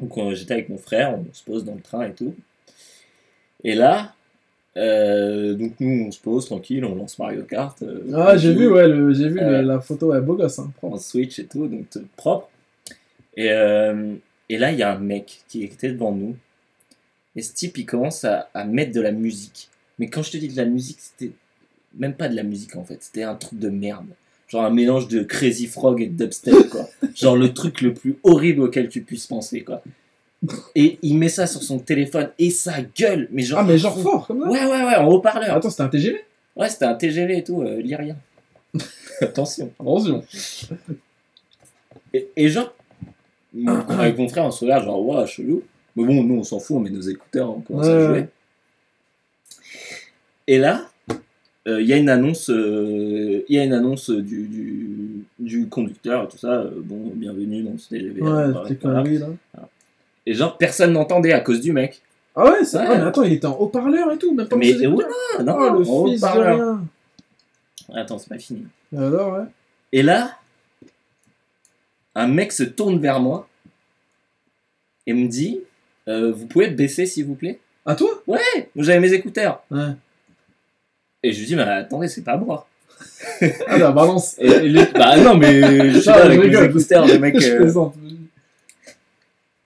Donc 0.00 0.16
on- 0.18 0.34
j'étais 0.34 0.52
avec 0.52 0.68
mon 0.68 0.76
frère, 0.76 1.18
on 1.18 1.24
se 1.32 1.42
pose 1.42 1.64
dans 1.64 1.74
le 1.74 1.80
train 1.80 2.02
et 2.06 2.12
tout. 2.12 2.34
Et 3.64 3.74
là, 3.74 4.14
euh, 4.76 5.54
donc 5.54 5.72
nous 5.80 6.06
on 6.06 6.10
se 6.10 6.20
pose 6.20 6.46
tranquille, 6.46 6.84
on 6.84 6.94
lance 6.94 7.18
Mario 7.18 7.42
Kart. 7.42 7.80
euh, 7.82 8.02
Ah, 8.14 8.36
j'ai 8.36 8.54
vu, 8.54 8.68
ouais, 8.70 8.86
j'ai 9.14 9.28
vu 9.28 9.36
la 9.40 9.80
photo, 9.80 10.12
ouais, 10.12 10.20
beau 10.20 10.34
gosse, 10.36 10.58
hein, 10.58 10.70
propre. 10.76 10.98
Switch 11.00 11.38
et 11.38 11.46
tout, 11.46 11.66
donc 11.66 11.86
propre. 12.16 12.48
Et, 13.36 13.50
euh, 13.50 14.14
et 14.48 14.58
là 14.58 14.72
il 14.72 14.78
y 14.78 14.82
a 14.82 14.92
un 14.94 14.98
mec 14.98 15.40
qui 15.48 15.64
était 15.64 15.90
devant 15.92 16.12
nous. 16.12 16.36
Et 17.36 17.42
ce 17.42 17.52
type 17.54 17.78
il 17.78 17.86
commence 17.86 18.24
à, 18.24 18.48
à 18.54 18.64
mettre 18.64 18.92
de 18.92 19.00
la 19.00 19.12
musique. 19.12 19.68
Mais 19.98 20.08
quand 20.08 20.22
je 20.22 20.30
te 20.32 20.36
dis 20.36 20.48
de 20.48 20.56
la 20.56 20.64
musique, 20.64 20.98
c'était 21.00 21.32
même 21.98 22.14
pas 22.14 22.28
de 22.28 22.36
la 22.36 22.42
musique 22.42 22.76
en 22.76 22.84
fait, 22.84 22.98
c'était 23.02 23.22
un 23.24 23.34
truc 23.34 23.58
de 23.58 23.68
merde. 23.68 24.06
Genre 24.48 24.64
un 24.64 24.70
mélange 24.70 25.06
de 25.06 25.22
Crazy 25.22 25.66
Frog 25.68 26.00
et 26.02 26.06
de 26.06 26.16
dubstep, 26.16 26.68
quoi. 26.70 26.88
Genre 27.14 27.36
le 27.36 27.52
truc 27.54 27.82
le 27.82 27.94
plus 27.94 28.16
horrible 28.24 28.62
auquel 28.62 28.88
tu 28.88 29.02
puisses 29.02 29.26
penser, 29.28 29.62
quoi. 29.62 29.80
Et 30.74 30.98
il 31.02 31.18
met 31.18 31.28
ça 31.28 31.46
sur 31.46 31.62
son 31.62 31.78
téléphone 31.78 32.30
et 32.38 32.50
ça 32.50 32.76
gueule, 32.96 33.28
mais 33.30 33.42
genre. 33.42 33.58
Ah, 33.60 33.64
mais 33.64 33.76
genre 33.76 33.98
fort, 34.00 34.26
comme 34.26 34.42
ça 34.42 34.48
Ouais, 34.48 34.64
ouais, 34.64 34.84
ouais, 34.86 34.96
en 34.96 35.06
haut-parleur. 35.08 35.56
Attends, 35.56 35.68
c'était 35.70 35.82
un 35.82 35.88
TGV 35.88 36.24
Ouais, 36.56 36.68
c'était 36.68 36.86
un 36.86 36.94
TGV 36.94 37.38
et 37.38 37.44
tout, 37.44 37.60
euh, 37.62 37.80
Lyrien. 37.80 38.16
Attention. 39.20 39.70
Attention. 39.78 40.24
Et, 42.14 42.28
et 42.36 42.48
genre, 42.48 42.74
avec 43.88 44.16
mon 44.18 44.28
frère, 44.28 44.44
on 44.46 44.50
se 44.50 44.64
regarde, 44.64 44.84
genre, 44.84 45.06
waouh, 45.06 45.26
chelou. 45.26 45.62
Mais 45.96 46.04
bon, 46.04 46.22
nous, 46.22 46.36
on 46.36 46.42
s'en 46.42 46.58
fout, 46.58 46.76
on 46.76 46.80
met 46.80 46.90
nos 46.90 47.00
écouteurs, 47.02 47.50
on 47.50 47.60
commence 47.60 47.86
Ouais, 47.86 47.92
à 47.92 48.06
jouer. 48.08 48.26
Et 50.46 50.58
là, 50.58 50.88
euh, 51.68 51.80
il 51.82 51.86
y 51.86 51.92
a 51.92 51.96
une 51.96 52.08
annonce, 52.08 52.48
euh, 52.50 53.44
y 53.48 53.58
a 53.58 53.64
une 53.64 53.72
annonce 53.72 54.10
du, 54.10 54.46
du, 54.46 55.24
du 55.38 55.68
conducteur 55.68 56.24
et 56.24 56.28
tout 56.28 56.38
ça. 56.38 56.62
euh, 56.62 56.70
bon, 56.82 57.12
bienvenue 57.14 57.62
dans 57.62 57.76
ce 57.76 57.90
TGV. 57.90 58.22
Ouais, 58.22 58.46
tes 58.68 58.74
voilà. 58.82 59.04
Et 60.30 60.34
genre, 60.34 60.56
personne 60.56 60.92
n'entendait 60.92 61.32
à 61.32 61.40
cause 61.40 61.60
du 61.60 61.72
mec. 61.72 62.00
Ah 62.36 62.44
ouais, 62.44 62.50
Ouais. 62.60 62.66
ah, 62.74 62.96
mais 62.98 63.02
attends, 63.04 63.22
il 63.24 63.32
était 63.32 63.46
en 63.46 63.56
haut-parleur 63.56 64.12
et 64.12 64.16
tout, 64.18 64.32
même 64.32 64.46
pas 64.46 64.54
Mais 64.54 64.68
écouteurs. 64.70 64.94
ouais, 65.38 65.42
non, 65.44 65.56
Oh, 65.58 65.78
le 65.80 65.88
en 65.88 66.06
fils 66.06 66.20
de 66.20 66.26
haut-parleur. 66.26 66.56
rien. 66.56 66.84
Attends, 68.00 68.18
c'est 68.18 68.28
pas 68.28 68.38
fini. 68.38 68.64
Et 68.94 68.96
Alors, 68.96 69.32
ouais. 69.32 69.44
Et 69.90 70.02
là, 70.04 70.36
un 72.14 72.28
mec 72.28 72.52
se 72.52 72.62
tourne 72.62 73.00
vers 73.00 73.18
moi 73.18 73.48
et 75.06 75.12
me 75.12 75.26
dit 75.26 75.60
euh, 76.06 76.30
Vous 76.30 76.46
pouvez 76.46 76.68
baisser 76.68 77.06
s'il 77.06 77.26
vous 77.26 77.34
plaît? 77.34 77.58
À 77.84 77.96
toi? 77.96 78.22
Ouais, 78.28 78.70
j'avais 78.76 79.00
mes 79.00 79.12
écouteurs. 79.12 79.64
Ouais. 79.72 79.94
Et 81.24 81.32
je 81.32 81.40
lui 81.40 81.46
dis 81.46 81.56
Mais 81.56 81.62
attendez, 81.62 82.06
c'est 82.06 82.22
pas 82.22 82.36
moi. 82.36 82.68
Ah, 83.66 83.78
la 83.78 83.90
balance. 83.90 84.36
Et, 84.38 84.46
et 84.46 84.68
lui, 84.68 84.80
bah 84.94 85.16
non, 85.16 85.36
mais 85.36 85.90
je 85.90 85.98
sais 86.00 86.10
Ah, 86.10 86.22
avec 86.24 86.38
mes 86.38 86.62
écouteurs, 86.64 87.06
le 87.08 87.18
mec. 87.18 87.34
Euh. 87.42 87.72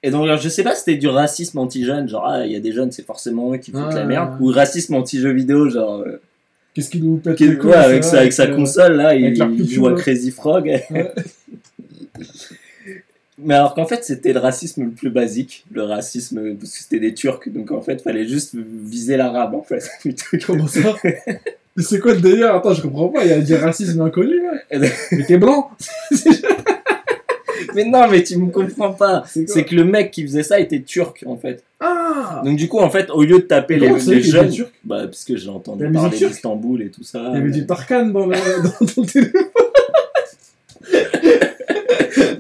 Et 0.07 0.11
donc, 0.11 0.29
je 0.39 0.49
sais 0.51 0.63
pas 0.63 0.75
si 0.75 0.81
c'était 0.85 0.97
du 0.99 1.09
racisme 1.09 1.57
anti-jeune, 1.59 2.09
genre, 2.11 2.27
ah, 2.27 2.45
il 2.45 2.53
y 2.53 2.57
a 2.57 2.61
des 2.61 2.73
jeunes, 2.73 2.93
c'est 2.93 3.07
forcément 3.07 3.55
eux 3.55 3.57
qui 3.57 3.71
foutent 3.71 3.81
Ah. 3.91 3.95
la 3.95 4.05
merde, 4.05 4.37
ou 4.39 4.49
racisme 4.49 4.95
anti-jeu 4.95 5.31
vidéo, 5.33 5.71
genre, 5.71 6.01
euh, 6.07 6.21
Qu'est-ce 6.75 6.91
qu'il 6.91 7.05
nous 7.05 7.17
pète 7.19 7.37
couilles, 7.39 7.71
ouais, 7.71 7.75
avec, 7.75 8.05
sa, 8.05 8.19
avec 8.21 8.55
console, 8.57 8.95
là, 8.97 9.15
il, 9.15 9.33
il 9.59 9.71
joue 9.71 9.87
à 9.87 9.95
Crazy 9.95 10.31
Frog. 10.31 10.67
Ouais. 10.67 11.13
Mais 13.39 13.55
alors 13.55 13.75
qu'en 13.75 13.87
fait, 13.87 14.05
c'était 14.05 14.33
le 14.33 14.39
racisme 14.41 14.85
le 14.85 14.91
plus 14.91 15.11
basique, 15.11 15.65
le 15.73 15.83
racisme, 15.83 16.55
parce 16.57 16.73
que 16.73 16.79
c'était 16.83 17.01
des 17.01 17.15
Turcs, 17.15 17.49
donc 17.49 17.71
en 17.73 17.81
fait, 17.81 18.01
fallait 18.03 18.27
juste 18.29 18.55
viser 18.55 19.17
l'arabe, 19.17 19.55
en 19.55 19.63
fait. 19.63 19.89
Comment 20.47 20.69
ça? 20.69 20.95
Mais 21.77 21.83
c'est 21.83 21.99
quoi 21.99 22.15
le 22.15 22.21
délire? 22.21 22.55
Attends, 22.55 22.75
je 22.75 22.83
comprends 22.83 23.09
pas, 23.09 23.25
il 23.25 23.31
y 23.31 23.33
a 23.33 23.41
du 23.41 23.55
racisme 23.55 24.01
inconnu, 24.03 24.37
donc- 24.73 24.93
Mais 25.13 25.25
t'es 25.27 25.39
blanc 25.39 25.71
mais 27.75 27.85
non, 27.85 28.09
mais 28.11 28.22
tu 28.22 28.37
me 28.39 28.51
comprends 28.51 28.93
pas. 28.93 29.25
C'est 29.27 29.64
que 29.64 29.75
le 29.75 29.85
mec 29.85 30.11
qui 30.11 30.22
faisait 30.22 30.43
ça 30.43 30.59
était 30.61 30.81
turc, 30.83 31.25
en 31.27 31.37
fait. 31.37 31.62
Ah 31.81 32.41
Donc 32.45 32.57
du 32.57 32.68
coup, 32.68 32.79
en 32.79 32.89
fait, 32.91 33.11
au 33.11 33.22
lieu 33.22 33.39
de 33.39 33.43
taper 33.45 33.77
les, 33.77 33.89
les 33.91 34.22
jeunes, 34.22 34.51
turc 34.51 34.72
bah 34.85 35.03
parce 35.05 35.25
que 35.25 35.37
j'ai 35.37 35.49
entendu 35.51 35.85
La 35.85 35.91
parler 35.91 36.16
d'Istanbul 36.16 36.83
et 36.83 36.89
tout 36.89 37.03
ça. 37.05 37.22
Il 37.33 37.35
y 37.35 37.41
avait 37.43 37.51
du 37.51 37.66
Tarkan 37.66 38.07
dans, 38.07 38.27
dans 38.29 38.87
ton 38.87 39.03
téléphone. 39.05 39.43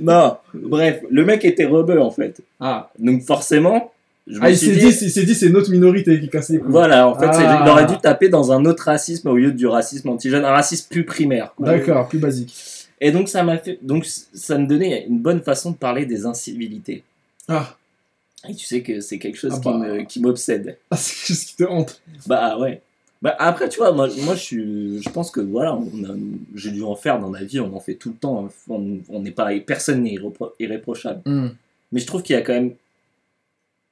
Non, 0.00 0.36
bref, 0.52 1.00
le 1.10 1.24
mec 1.24 1.44
était 1.44 1.64
rebeu 1.64 2.00
en 2.00 2.10
fait. 2.10 2.40
Ah, 2.60 2.90
Donc 2.98 3.22
forcément, 3.22 3.90
je 4.26 4.38
ah 4.40 4.50
il 4.50 4.56
s'est 4.56 4.72
dit, 4.72 4.88
dit, 4.94 5.12
il 5.16 5.26
dit 5.26 5.34
c'est 5.34 5.48
notre 5.50 5.70
minorité 5.70 6.18
qui 6.20 6.28
casse 6.28 6.50
les 6.50 6.58
couilles. 6.58 6.70
voilà, 6.70 7.08
en 7.08 7.14
fait, 7.18 7.32
c'est- 7.32 7.42
Ah. 7.44 7.62
il 7.64 7.70
aurait 7.70 7.86
dû 7.86 7.96
taper 7.98 8.28
dans 8.28 8.52
un 8.52 8.64
autre 8.66 8.84
racisme 8.84 9.28
au 9.28 9.36
lieu 9.36 9.52
du 9.52 9.66
racisme 9.66 10.08
anti-jeune, 10.10 10.44
un 10.44 10.50
racisme 10.50 10.88
plus 10.90 11.04
primaire. 11.04 11.54
D'accord, 11.58 12.08
plus 12.08 12.18
basique. 12.18 12.54
Et 13.06 13.12
donc 13.12 13.28
ça 13.28 13.42
m'a 13.42 13.58
fait, 13.58 13.78
donc 13.82 14.06
ça 14.06 14.56
me 14.56 14.66
donnait 14.66 15.04
une 15.06 15.18
bonne 15.18 15.42
façon 15.42 15.72
de 15.72 15.76
parler 15.76 16.06
des 16.06 16.24
incivilités. 16.24 17.02
Ah, 17.48 17.76
Et 18.48 18.54
tu 18.54 18.64
sais 18.64 18.80
que 18.82 19.00
c'est 19.00 19.18
quelque 19.18 19.36
chose 19.36 19.52
Ah 19.56 19.60
qui 19.60 19.68
bah. 19.68 20.04
qui 20.04 20.20
m'obsède. 20.20 20.78
ah 20.90 20.96
c'est 20.96 21.14
quelque 21.14 21.26
chose 21.26 21.44
qui 21.44 21.56
te 21.56 21.64
hante. 21.64 22.00
Bah 22.26 22.58
ouais. 22.58 22.80
Bah 23.20 23.36
après, 23.38 23.68
tu 23.68 23.76
vois, 23.78 23.92
moi, 23.92 24.08
moi 24.22 24.34
je, 24.34 24.40
suis, 24.40 25.02
je 25.02 25.08
pense 25.10 25.30
que 25.30 25.40
voilà, 25.40 25.78
j'ai 26.54 26.70
dû 26.70 26.82
en 26.82 26.94
faire 26.96 27.20
dans 27.20 27.28
ma 27.28 27.42
vie, 27.44 27.60
on 27.60 27.74
en 27.76 27.80
fait 27.80 27.94
tout 27.94 28.08
le 28.10 28.16
temps. 28.16 28.48
On 28.70 28.98
on 29.10 29.20
n'est 29.20 29.30
pas, 29.32 29.50
personne 29.60 30.02
n'est 30.02 30.14
irrépro- 30.14 30.52
irréprochable. 30.58 31.20
Mais 31.92 32.00
je 32.00 32.06
trouve 32.06 32.22
qu'il 32.22 32.34
y 32.34 32.38
a 32.38 32.42
quand 32.42 32.54
même 32.54 32.72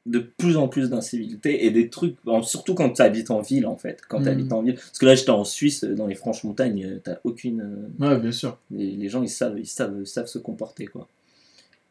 de 0.06 0.18
plus 0.18 0.56
en 0.56 0.66
plus 0.66 0.90
d'incivilité 0.90 1.64
et 1.64 1.70
des 1.70 1.88
trucs, 1.88 2.16
surtout 2.42 2.74
quand 2.74 2.90
tu 2.90 3.02
habites 3.02 3.30
en 3.30 3.40
ville 3.40 3.66
en 3.66 3.76
fait. 3.76 4.00
Quand 4.08 4.18
Mm. 4.20 4.24
tu 4.24 4.28
habites 4.30 4.52
en 4.52 4.62
ville. 4.62 4.74
Parce 4.74 4.98
que 4.98 5.06
là, 5.06 5.14
j'étais 5.14 5.30
en 5.30 5.44
Suisse, 5.44 5.84
dans 5.84 6.06
les 6.08 6.16
franches 6.16 6.42
montagnes, 6.44 6.84
euh, 6.84 7.00
t'as 7.02 7.18
aucune. 7.24 7.88
euh, 8.00 8.08
Ouais, 8.14 8.18
bien 8.20 8.32
sûr. 8.32 8.58
les, 8.72 8.90
les 8.92 9.08
gens 9.08 9.22
ils 9.22 9.28
savent, 9.28 9.58
ils 9.58 9.66
savent, 9.66 9.96
ils 10.00 10.06
savent 10.06 10.26
se 10.26 10.38
comporter 10.38 10.86
quoi. 10.86 11.08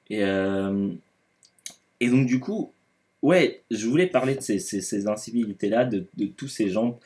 Et, 0.09 0.23
euh, 0.25 0.89
et 2.01 2.09
donc 2.09 2.25
du 2.25 2.39
coup, 2.41 2.73
ouais, 3.21 3.61
je 3.71 3.87
voulais 3.87 4.07
parler 4.07 4.35
de 4.35 4.41
ces, 4.41 4.59
ces, 4.59 4.81
ces 4.81 5.07
incivilités 5.07 5.69
là, 5.69 5.85
de, 5.85 6.05
de 6.17 6.25
tous 6.25 6.47
ces 6.49 6.69
gens. 6.69 6.99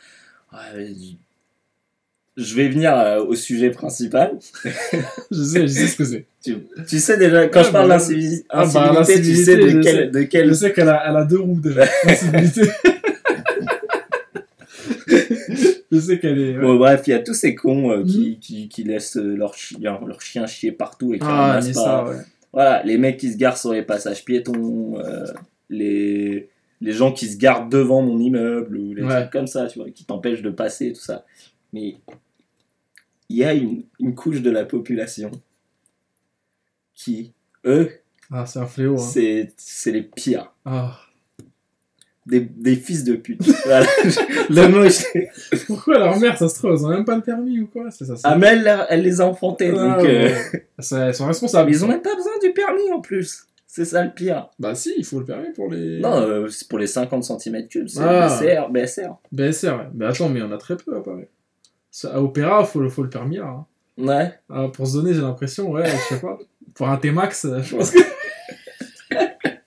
Ouais, 0.53 0.91
je- 2.37 2.43
je 2.43 2.55
vais 2.55 2.67
venir 2.69 2.97
euh, 2.97 3.23
au 3.23 3.33
sujet 3.35 3.69
principal. 3.71 4.37
Je 5.31 5.41
sais, 5.43 5.61
je 5.61 5.73
sais 5.73 5.87
ce 5.87 5.95
que 5.97 6.03
c'est. 6.05 6.25
Tu, 6.43 6.57
tu 6.87 6.99
sais 6.99 7.17
déjà, 7.17 7.47
quand 7.47 7.63
je 7.63 7.71
parle 7.71 7.87
bah, 7.89 7.95
d'incivilité, 7.97 8.45
ah, 8.49 8.65
bah, 8.65 8.65
tu 8.65 8.71
sais 8.71 8.93
l'incivilité, 8.93 9.55
de 9.57 9.69
je 9.69 9.79
quel, 9.79 9.95
sais. 9.95 10.07
de 10.07 10.19
Je 10.19 10.25
quel 10.25 10.55
sais 10.55 10.73
qu'elle 10.73 10.89
a, 10.89 11.03
elle 11.09 11.15
a 11.17 11.23
deux 11.23 11.39
roues 11.39 11.59
déjà. 11.61 11.85
Sensibilité. 12.03 12.61
je 15.91 15.99
sais 15.99 16.19
qu'elle 16.19 16.39
est. 16.39 16.55
ouais. 16.57 16.61
Bon, 16.61 16.75
bref, 16.77 17.03
il 17.07 17.11
y 17.11 17.13
a 17.13 17.19
tous 17.19 17.33
ces 17.33 17.55
cons 17.55 17.91
euh, 17.91 17.97
Mhm. 17.99 18.05
qui, 18.05 18.37
qui, 18.39 18.69
qui 18.69 18.83
laissent 18.83 19.17
euh, 19.17 19.35
leur 19.35 19.53
chien, 19.55 19.99
leur 20.05 20.21
chien 20.21 20.45
chier 20.47 20.71
partout 20.71 21.13
et 21.13 21.19
qui 21.19 21.25
Ah, 21.27 21.59
pas. 21.61 21.73
ça, 21.73 22.03
ouais. 22.05 22.15
Voilà, 22.53 22.83
les 22.83 22.97
mecs 22.97 23.17
qui 23.17 23.31
se 23.31 23.37
garent 23.37 23.57
sur 23.57 23.73
les 23.73 23.81
passages 23.83 24.23
piétons, 24.23 24.97
euh, 24.99 25.25
les, 25.69 26.47
les 26.81 26.91
gens 26.91 27.11
qui 27.11 27.27
se 27.27 27.37
garent 27.37 27.67
devant 27.67 28.01
mon 28.01 28.17
immeuble, 28.19 28.77
ou 28.77 28.93
les 28.93 29.03
Ouais. 29.03 29.21
trucs 29.21 29.31
comme 29.31 29.47
ça, 29.47 29.67
tu 29.67 29.79
vois, 29.79 29.89
qui 29.89 30.05
t'empêchent 30.05 30.41
de 30.41 30.49
passer, 30.51 30.93
tout 30.93 31.01
ça. 31.01 31.25
Mais 31.73 31.95
il 33.29 33.37
y 33.37 33.43
a 33.43 33.53
une, 33.53 33.83
une 33.99 34.15
couche 34.15 34.41
de 34.41 34.49
la 34.51 34.65
population 34.65 35.31
qui, 36.93 37.33
eux, 37.65 37.91
Ah, 38.31 38.45
c'est 38.45 38.59
un 38.59 38.65
fléau. 38.67 38.95
Hein. 38.95 38.97
c'est 38.97 39.53
c'est 39.57 39.91
les 39.91 40.03
pires. 40.03 40.51
Ah. 40.65 40.99
Des, 42.25 42.39
des 42.39 42.75
fils 42.75 43.03
de 43.03 43.15
pute. 43.15 43.41
voilà. 43.65 43.85
Le 44.49 44.67
mot, 44.67 44.89
c'est- 44.89 45.29
Pourquoi 45.67 45.99
leur 45.99 46.19
mère, 46.19 46.35
ça 46.37 46.49
se 46.49 46.55
trouve, 46.57 46.71
elles 46.71 46.85
ont 46.85 46.89
même 46.89 47.05
pas 47.05 47.15
le 47.15 47.21
permis 47.21 47.59
ou 47.59 47.67
quoi? 47.67 47.91
C'est 47.91 48.05
ça. 48.05 48.15
c'est- 48.15 48.23
Ah, 48.25 48.35
mais 48.35 48.47
elle, 48.47 48.85
elle 48.89 49.03
les 49.03 49.21
a 49.21 49.27
enfantés, 49.27 49.71
Ah, 49.77 49.97
donc... 49.97 50.07
euh. 50.07 50.33
Ça- 50.79 51.07
Elles 51.09 51.13
sont 51.13 51.27
responsables. 51.27 51.69
Ils 51.69 51.85
ont 51.85 51.87
même 51.87 52.01
pas 52.01 52.15
besoin 52.15 52.31
du 52.41 52.51
permis 52.51 52.91
en 52.91 52.99
plus. 52.99 53.45
C'est 53.67 53.85
ça 53.85 54.03
le 54.03 54.11
pire. 54.11 54.49
Bah 54.57 54.73
si, 54.73 54.93
il 54.97 55.03
faut 55.05 55.19
le 55.19 55.25
permis 55.25 55.51
pour 55.53 55.69
les. 55.69 55.99
Non, 55.99 56.15
euh, 56.21 56.47
c'est 56.47 56.67
pour 56.67 56.79
les 56.79 56.87
50 56.87 57.23
cm3, 57.23 57.87
c'est 57.89 57.99
Ah. 58.01 58.27
BSR, 58.41 58.69
BSR. 58.71 59.15
BSR, 59.31 59.77
ouais. 59.77 59.87
Mais 59.93 60.05
attends, 60.05 60.29
mais 60.29 60.39
il 60.39 60.43
y 60.43 60.45
en 60.45 60.51
a 60.53 60.57
très 60.57 60.77
peu 60.77 60.95
à 60.95 61.01
Paris. 61.03 61.25
À 62.03 62.21
Opéra, 62.21 62.65
faut, 62.65 62.79
le- 62.81 62.89
faut 62.89 63.03
le 63.03 63.09
permis 63.09 63.37
hein. 63.37 63.65
Ouais. 63.97 64.33
Ah, 64.49 64.67
pour 64.73 64.85
se 64.85 64.97
donner, 64.97 65.13
j'ai 65.13 65.21
l'impression, 65.21 65.71
ouais, 65.71 65.85
je 65.89 66.15
sais 66.15 66.19
pas. 66.21 66.37
Pour 66.73 66.89
un 66.89 66.97
T-Max, 66.97 67.45
euh, 67.45 67.61
je 67.63 67.75
pense 67.75 67.91
que. 67.91 67.99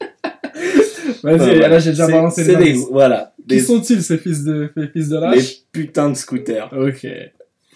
Vas-y, 1.23 1.41
Ouais, 1.41 1.69
là 1.69 1.79
j'ai 1.79 1.91
déjà 1.91 2.07
balancé 2.07 2.45
les 2.45 2.57
des. 2.57 2.73
Voilà. 2.91 3.33
Qui 3.41 3.47
Des, 3.57 3.61
sont-ils 3.61 4.03
ces 4.03 4.19
fils 4.19 4.45
de, 4.45 4.71
ces 4.77 4.89
fils 4.89 5.09
de 5.09 5.17
les 5.17 5.21
lâche 5.23 5.55
putains 5.73 6.11
de 6.11 6.15
scooters. 6.15 6.71
Ok. 6.73 7.07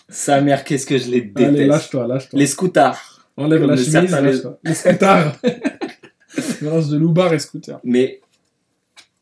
Sa 0.08 0.40
mère, 0.42 0.64
qu'est-ce 0.64 0.84
que 0.86 0.98
je 0.98 1.10
les 1.10 1.22
déteste. 1.22 1.48
Allez, 1.48 1.66
lâche-toi, 1.66 2.06
lâche-toi. 2.06 2.38
les 2.38 2.46
scooters. 2.46 3.22
Enlève 3.36 3.64
la 3.64 3.76
chemise, 3.76 4.10
lâche-toi. 4.10 4.58
Les 4.64 4.74
scooters. 4.74 5.36
Mélange 6.62 6.88
de 6.88 6.98
loupard 6.98 7.32
et 7.32 7.38
scooter. 7.38 7.80
Mais, 7.84 8.20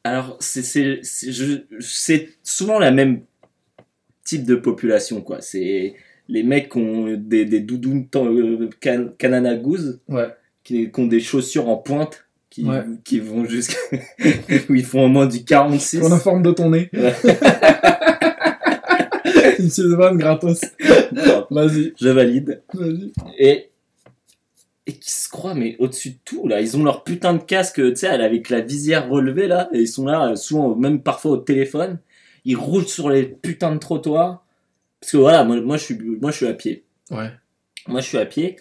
alors, 0.05 0.37
c'est 0.41 1.01
souvent 2.43 2.79
la 2.79 2.91
même 2.91 3.23
type 4.25 4.45
de 4.45 4.55
population, 4.57 5.21
quoi. 5.23 5.41
C'est 5.41 5.95
les 6.29 6.43
mecs 6.43 6.71
qui 6.73 6.79
ont 6.79 7.15
des, 7.17 7.45
des 7.45 7.61
doudounes 7.61 8.07
euh, 8.17 8.69
can, 8.81 9.09
canana 9.19 9.55
goose, 9.57 10.01
Ouais. 10.09 10.29
qui, 10.63 10.91
qui 10.91 11.01
ont 11.01 11.07
des 11.07 11.21
chaussures 11.21 11.69
en 11.69 11.77
pointe, 11.77 12.25
qui, 12.51 12.65
Ouais. 12.65 12.83
qui 13.05 13.21
vont 13.21 13.45
jusqu'à. 13.45 13.77
où 14.69 14.75
ils 14.75 14.85
font 14.85 15.05
au 15.05 15.09
moins 15.09 15.27
du 15.27 15.45
46. 15.45 16.01
Pour 16.01 16.09
la 16.09 16.19
forme 16.19 16.43
de 16.43 16.51
ton 16.53 16.71
nez. 16.71 16.91
Ouais. 16.93 17.15
Une 19.59 19.71
Sylvane 19.71 20.17
gratos. 20.19 20.61
Vas-y, 21.51 21.93
je 22.01 22.09
valide. 22.09 22.63
vas-y. 22.73 23.13
Et, 23.39 23.69
et 24.87 24.93
qui 24.93 25.11
se 25.13 25.29
croient, 25.29 25.55
mais 25.55 25.77
au-dessus 25.79 26.11
de 26.11 26.17
tout, 26.25 26.47
là. 26.49 26.61
Ils 26.61 26.77
ont 26.77 26.85
leur 26.85 27.05
putain 27.05 27.35
de 27.35 27.43
casque, 27.43 27.77
tu 27.77 27.97
sais, 27.97 28.09
avec 28.09 28.49
la 28.51 28.61
visière 28.61 29.09
relevée, 29.09 29.47
là. 29.49 29.69
Et 29.75 29.81
ils 29.81 29.89
sont 29.89 30.07
là, 30.07 30.31
euh, 30.31 30.37
souvent, 30.37 30.75
même 30.77 31.03
parfois 31.03 31.33
au 31.33 31.37
téléphone. 31.37 31.99
Ils 32.45 32.57
roulent 32.57 32.87
sur 32.89 33.11
les 33.11 33.25
putains 33.25 33.73
de 33.73 33.79
trottoirs. 33.79 34.45
Parce 35.01 35.13
que 35.13 35.17
voilà, 35.17 35.45
moi, 35.45 35.61
moi, 35.61 35.77
je, 35.77 35.85
suis, 35.85 35.95
moi 35.99 36.31
je 36.31 36.37
suis 36.37 36.47
à 36.47 36.55
pied. 36.55 36.85
Ouais. 37.11 37.31
Moi, 37.89 38.01
je 38.01 38.07
suis 38.07 38.19
à 38.19 38.27
pied. 38.27 38.57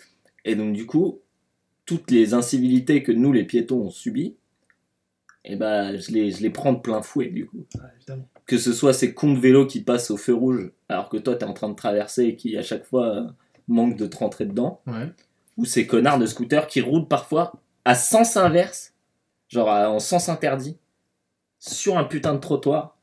Et 0.45 0.55
donc, 0.55 0.73
du 0.73 0.85
coup, 0.85 1.19
toutes 1.85 2.11
les 2.11 2.33
incivilités 2.33 3.03
que 3.03 3.11
nous, 3.11 3.31
les 3.33 3.43
piétons, 3.43 3.81
on 3.81 3.89
subit, 3.89 4.35
et 5.45 5.55
ben, 5.55 5.97
je 5.97 6.11
les, 6.11 6.31
je 6.31 6.41
les 6.41 6.49
prends 6.49 6.73
de 6.73 6.79
plein 6.79 7.01
fouet, 7.01 7.27
du 7.27 7.45
coup. 7.47 7.65
que 8.45 8.57
ce 8.57 8.73
soit 8.73 8.93
ces 8.93 9.13
cons 9.13 9.33
de 9.33 9.39
vélo 9.39 9.65
qui 9.65 9.81
passent 9.81 10.11
au 10.11 10.17
feu 10.17 10.33
rouge 10.33 10.71
alors 10.89 11.07
que 11.09 11.17
toi 11.17 11.35
t'es 11.35 11.45
en 11.45 11.53
train 11.53 11.69
de 11.69 11.75
traverser 11.75 12.23
et 12.25 12.35
qui 12.35 12.57
à 12.57 12.61
chaque 12.63 12.85
fois 12.85 13.07
euh, 13.15 13.27
manquent 13.67 13.95
de 13.97 14.05
te 14.07 14.17
rentrer 14.17 14.45
dedans, 14.45 14.81
Ouais. 14.87 15.07
ou 15.57 15.65
ces 15.65 15.85
connards 15.87 16.19
de 16.19 16.25
scooters 16.25 16.67
qui 16.67 16.81
roulent 16.81 17.07
parfois 17.07 17.53
à 17.85 17.95
sens 17.95 18.37
inverse, 18.37 18.93
genre 19.47 19.69
à- 19.69 19.89
en 19.91 19.99
sens 19.99 20.29
interdit, 20.29 20.77
sur 21.59 21.97
un 21.97 22.03
putain 22.05 22.33
de 22.33 22.39
trottoir, 22.39 22.97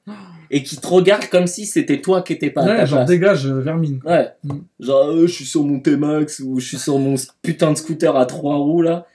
et 0.50 0.62
qui 0.62 0.76
te 0.76 0.86
regardent 0.86 1.28
comme 1.28 1.46
si 1.46 1.66
c'était 1.66 2.00
toi 2.00 2.22
qui 2.22 2.32
étais 2.34 2.50
pas 2.50 2.62
à 2.62 2.66
Ouais, 2.66 2.76
ta 2.76 2.84
genre 2.86 2.98
place. 3.00 3.08
dégage, 3.08 3.46
euh, 3.46 3.60
vermine. 3.60 4.00
Ouais. 4.04 4.28
Mm. 4.44 4.58
Genre, 4.80 5.08
euh, 5.08 5.26
je 5.26 5.32
suis 5.32 5.44
sur 5.44 5.64
mon 5.64 5.80
T-Max 5.80 6.40
ou 6.40 6.60
je 6.60 6.66
suis 6.68 6.78
sur 6.78 6.98
mon 6.98 7.16
putain 7.42 7.72
de 7.72 7.76
scooter 7.76 8.14
à 8.16 8.26
trois 8.26 8.56
roues 8.56 8.82
là. 8.82 9.06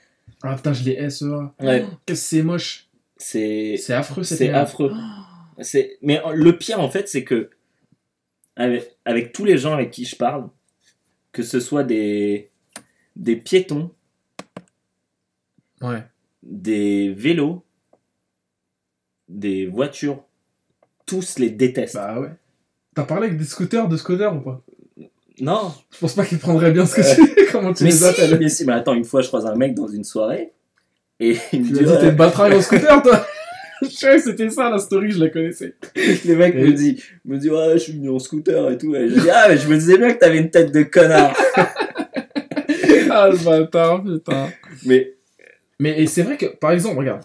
Ah 0.42 0.54
putain, 0.56 0.72
je 0.72 0.84
les 0.84 1.08
SEA. 1.10 1.52
Ouais. 1.60 1.86
C'est 2.14 2.42
moche. 2.42 2.88
C'est 3.16 3.76
C'est 3.78 3.94
affreux, 3.94 4.24
c'est 4.24 4.50
affreux. 4.50 4.92
C'est 5.60 5.96
mais 6.02 6.20
le 6.34 6.56
pire 6.58 6.80
en 6.80 6.90
fait, 6.90 7.08
c'est 7.08 7.24
que 7.24 7.50
avec, 8.56 8.96
avec 9.04 9.32
tous 9.32 9.44
les 9.44 9.56
gens 9.56 9.72
avec 9.74 9.90
qui 9.92 10.04
je 10.04 10.16
parle, 10.16 10.48
que 11.30 11.42
ce 11.42 11.60
soit 11.60 11.84
des 11.84 12.50
des 13.16 13.36
piétons, 13.36 13.90
Ouais. 15.80 16.02
des 16.42 17.12
vélos, 17.12 17.64
des 19.28 19.66
voitures, 19.66 20.24
tous 21.20 21.38
les 21.38 21.50
détestent. 21.50 21.94
Bah 21.96 22.18
ouais. 22.20 22.28
T'as 22.94 23.04
parlé 23.04 23.26
avec 23.26 23.38
des 23.38 23.44
scooters, 23.44 23.88
de 23.88 23.96
scooters 23.96 24.34
ou 24.34 24.40
pas? 24.40 24.62
Non, 25.40 25.72
Je 25.90 25.98
pense 25.98 26.14
pas 26.14 26.24
qu'ils 26.24 26.38
prendraient 26.38 26.72
bien 26.72 26.86
ce 26.86 26.94
que 26.96 27.00
Ouais. 27.00 27.34
tu 27.36 27.46
comment 27.52 27.72
tu 27.72 27.84
mais 27.84 27.90
les 27.90 27.96
si, 27.96 28.04
appelles. 28.04 28.38
mais 28.38 28.48
si, 28.48 28.64
mais 28.66 28.72
attends, 28.74 28.94
une 28.94 29.04
fois 29.04 29.22
je 29.22 29.28
croise 29.28 29.46
un 29.46 29.54
mec 29.56 29.74
dans 29.74 29.88
une 29.88 30.04
soirée 30.04 30.52
et 31.20 31.36
il 31.52 31.62
me 31.62 31.66
Tu 31.68 31.72
dit 31.72 31.84
ouais, 31.84 31.98
t'es 32.00 32.10
battraille 32.12 32.54
en 32.54 32.60
scooter, 32.62 33.02
toi? 33.02 33.26
Je 33.82 33.88
sais, 33.88 34.18
c'était 34.20 34.48
ça 34.48 34.70
la 34.70 34.78
story, 34.78 35.10
je 35.10 35.18
la 35.18 35.28
connaissais. 35.28 35.74
Le 35.96 36.36
mec 36.36 36.54
Et- 36.54 36.62
me 36.62 36.72
dit, 36.72 37.02
me 37.24 37.36
dit 37.36 37.50
ouais, 37.50 37.72
je 37.72 37.78
suis 37.78 37.92
venu 37.94 38.10
en 38.10 38.20
scooter 38.20 38.70
et 38.70 38.78
tout. 38.78 38.94
Et 38.94 39.08
je 39.08 39.18
dis 39.18 39.28
ah 39.30 39.46
mais 39.48 39.56
je 39.56 39.66
me 39.68 39.74
disais 39.74 39.98
bien 39.98 40.12
que 40.14 40.18
t'avais 40.20 40.38
une 40.38 40.50
tête 40.50 40.70
de 40.72 40.82
connard. 40.84 41.34
ah 43.10 43.28
le 43.30 43.44
bâtard, 43.44 44.04
putain. 44.04 44.48
mais 44.86 45.14
Mais 45.80 46.06
c'est 46.06 46.22
vrai 46.22 46.36
que, 46.36 46.46
par 46.46 46.70
exemple, 46.72 46.98
regarde, 46.98 47.22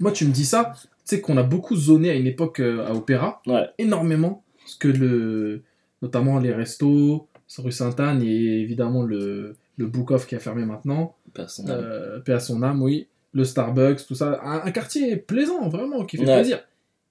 moi 0.00 0.12
tu 0.12 0.24
me 0.24 0.32
dis 0.32 0.46
ça, 0.46 0.72
tu 0.80 0.88
sais 1.06 1.20
qu'on 1.20 1.36
a 1.36 1.42
beaucoup 1.42 1.76
zoné 1.76 2.10
à 2.10 2.14
une 2.14 2.26
époque 2.26 2.60
euh, 2.60 2.86
à 2.86 2.92
Opéra, 2.94 3.40
Ouais. 3.46 3.66
énormément, 3.78 4.42
parce 4.58 4.74
que 4.74 4.88
le, 4.88 5.62
notamment 6.02 6.38
les 6.38 6.52
restos, 6.52 7.26
sur 7.46 7.64
rue 7.64 7.72
Sainte-Anne 7.72 8.22
et 8.22 8.60
évidemment 8.60 9.02
le, 9.04 9.56
le 9.76 9.86
Book 9.86 10.10
Off 10.10 10.26
qui 10.26 10.34
a 10.34 10.40
fermé 10.40 10.64
maintenant, 10.64 11.14
personne. 11.32 11.66
euh, 11.70 12.18
paix 12.20 12.32
à 12.32 12.40
son 12.40 12.62
âme, 12.62 12.82
oui, 12.82 13.06
le 13.32 13.44
Starbucks, 13.44 14.06
tout 14.06 14.14
ça, 14.14 14.40
un, 14.42 14.66
un 14.66 14.70
quartier 14.72 15.16
plaisant, 15.16 15.68
vraiment, 15.68 16.04
qui 16.04 16.16
fait 16.16 16.26
Ouais. 16.26 16.34
plaisir. 16.34 16.60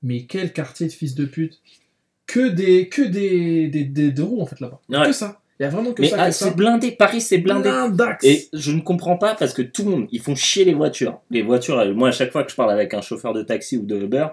Mais 0.04 0.26
quel 0.26 0.52
quartier 0.54 0.88
de 0.88 0.92
fils 0.92 1.16
de 1.16 1.26
pute 1.26 1.62
Que 2.28 2.50
des, 2.50 2.90
que 2.90 3.02
des, 3.02 3.68
des, 3.70 3.86
des 3.86 4.12
deux 4.12 4.24
roues 4.24 4.42
en 4.42 4.46
fait 4.46 4.60
là-bas. 4.60 4.82
Ouais. 4.90 5.06
Que 5.08 5.14
ça. 5.14 5.40
Il 5.60 5.64
y 5.64 5.66
a 5.66 5.70
vraiment 5.70 5.94
que 5.94 6.02
mais 6.02 6.10
ça. 6.10 6.18
ah, 6.20 6.32
c'est 6.32 6.56
blindé, 6.56 6.92
Paris 6.92 7.22
c'est 7.22 7.38
blindé. 7.38 7.70
Blindax. 7.70 8.26
Et 8.26 8.48
je 8.52 8.72
ne 8.74 8.82
comprends 8.82 9.16
pas 9.18 9.36
parce 9.36 9.54
que 9.54 9.62
tout 9.62 9.84
le 9.86 9.92
monde, 9.92 10.08
ils 10.12 10.20
font 10.20 10.36
chier 10.36 10.66
les 10.66 10.74
voitures. 10.74 11.22
Les 11.32 11.42
voitures, 11.44 11.80
euh, 11.80 11.94
moi 11.94 12.10
à 12.10 12.12
chaque 12.12 12.32
fois 12.32 12.44
que 12.44 12.52
je 12.52 12.56
parle 12.58 12.72
avec 12.72 12.94
un 12.94 13.02
chauffeur 13.02 13.32
de 13.34 13.42
taxi 13.42 13.78
ou 13.78 13.86
de 13.86 13.96
Uber, 14.02 14.28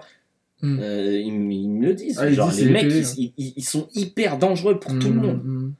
Hmm. 0.61 0.79
euh, 0.81 1.19
ils, 1.21 1.33
me 1.33 1.87
le 1.87 1.93
disent. 1.93 2.19
Ah, 2.21 2.31
Genre 2.31 2.49
disent 2.49 2.65
les 2.65 2.71
mecs, 2.71 2.83
les 2.85 3.19
ils, 3.19 3.33
ils- 3.37 3.53
ils 3.57 3.63
sont 3.65 3.87
hyper 3.95 4.37
dangereux 4.37 4.79
pour 4.79 4.97
tout 4.97 5.09
le 5.09 5.15
Mm, 5.15 5.21
monde. 5.21 5.41
mm. 5.43 5.71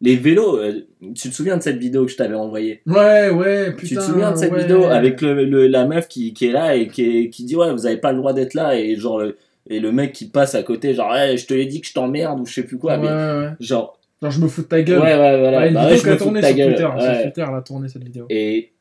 Les 0.00 0.16
vélos, 0.16 0.56
euh, 0.58 0.84
tu 1.14 1.30
te 1.30 1.34
souviens 1.34 1.56
de 1.56 1.62
cette 1.62 1.76
vidéo 1.78 2.04
que 2.06 2.10
je 2.10 2.16
t'avais 2.16 2.34
envoyée? 2.34 2.82
Ouais, 2.86 3.30
ouais, 3.30 3.70
putain. 3.72 3.86
Tu 3.86 3.94
te 3.94 4.00
souviens 4.00 4.32
de 4.32 4.36
cette 4.36 4.50
ouais. 4.52 4.62
vidéo 4.62 4.84
avec 4.86 5.20
le, 5.20 5.44
le- 5.44 5.68
la 5.68 5.84
meuf 5.84 6.08
qui, 6.08 6.32
qui 6.34 6.46
est 6.46 6.50
là 6.52 6.74
et 6.74 6.88
qui, 6.88 7.30
qui 7.30 7.44
dit 7.44 7.54
ouais 7.54 7.70
vous 7.72 7.86
avez 7.86 7.98
pas 7.98 8.10
le 8.10 8.18
droit 8.18 8.32
d'être 8.32 8.54
là 8.54 8.76
et 8.76 8.96
genre 8.96 9.20
le, 9.20 9.36
et 9.70 9.78
le 9.78 9.92
mec 9.92 10.12
qui 10.12 10.24
passe 10.26 10.56
à 10.56 10.64
côté 10.64 10.92
genre 10.94 11.12
Ouais, 11.12 11.36
je 11.36 11.46
te 11.46 11.54
l'ai 11.54 11.66
dit 11.66 11.80
que 11.80 11.86
je 11.86 11.92
t'emmerde 11.92 12.40
ou 12.40 12.46
je 12.46 12.52
sais 12.54 12.64
plus 12.64 12.78
quoi 12.78 12.94
Ouais, 12.98 12.98
mais 13.02 13.06
ouais, 13.08 13.46
ouais. 13.46 13.50
genre 13.60 13.96
Genre, 14.22 14.30
je 14.30 14.40
me 14.40 14.48
fous 14.48 14.62
de 14.62 14.66
ta 14.68 14.76
ouais 14.76 14.84
gueule. 14.84 15.00
ouais 15.00 15.16
voilà 15.40 15.58
Ouais, 15.58 15.68
une 15.68 15.74
bah 15.74 15.80
vidéo 15.88 15.94
ouais, 15.96 15.98
je 16.02 16.06
me 16.08 16.12
a 16.14 16.18
fous 16.18 16.30
de 16.30 16.40
ta 16.40 16.46
sur 16.48 16.56
gueule 16.56 16.74
Twitter. 16.74 16.88
Sur 16.98 17.08
Ouais. 17.10 17.22
Twitter, 17.24 17.44
elle 17.48 17.54
a 17.56 17.60
tourné 17.62 17.88
cette 17.88 18.04
vidéo. 18.04 18.26
et 18.30 18.72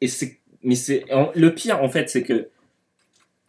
et 0.00 0.08
c'est 0.08 0.38
mais 0.62 0.74
c'est 0.74 1.04
le 1.34 1.54
pire 1.54 1.82
en 1.82 1.88
fait 1.88 2.08
c'est 2.10 2.22
que 2.22 2.48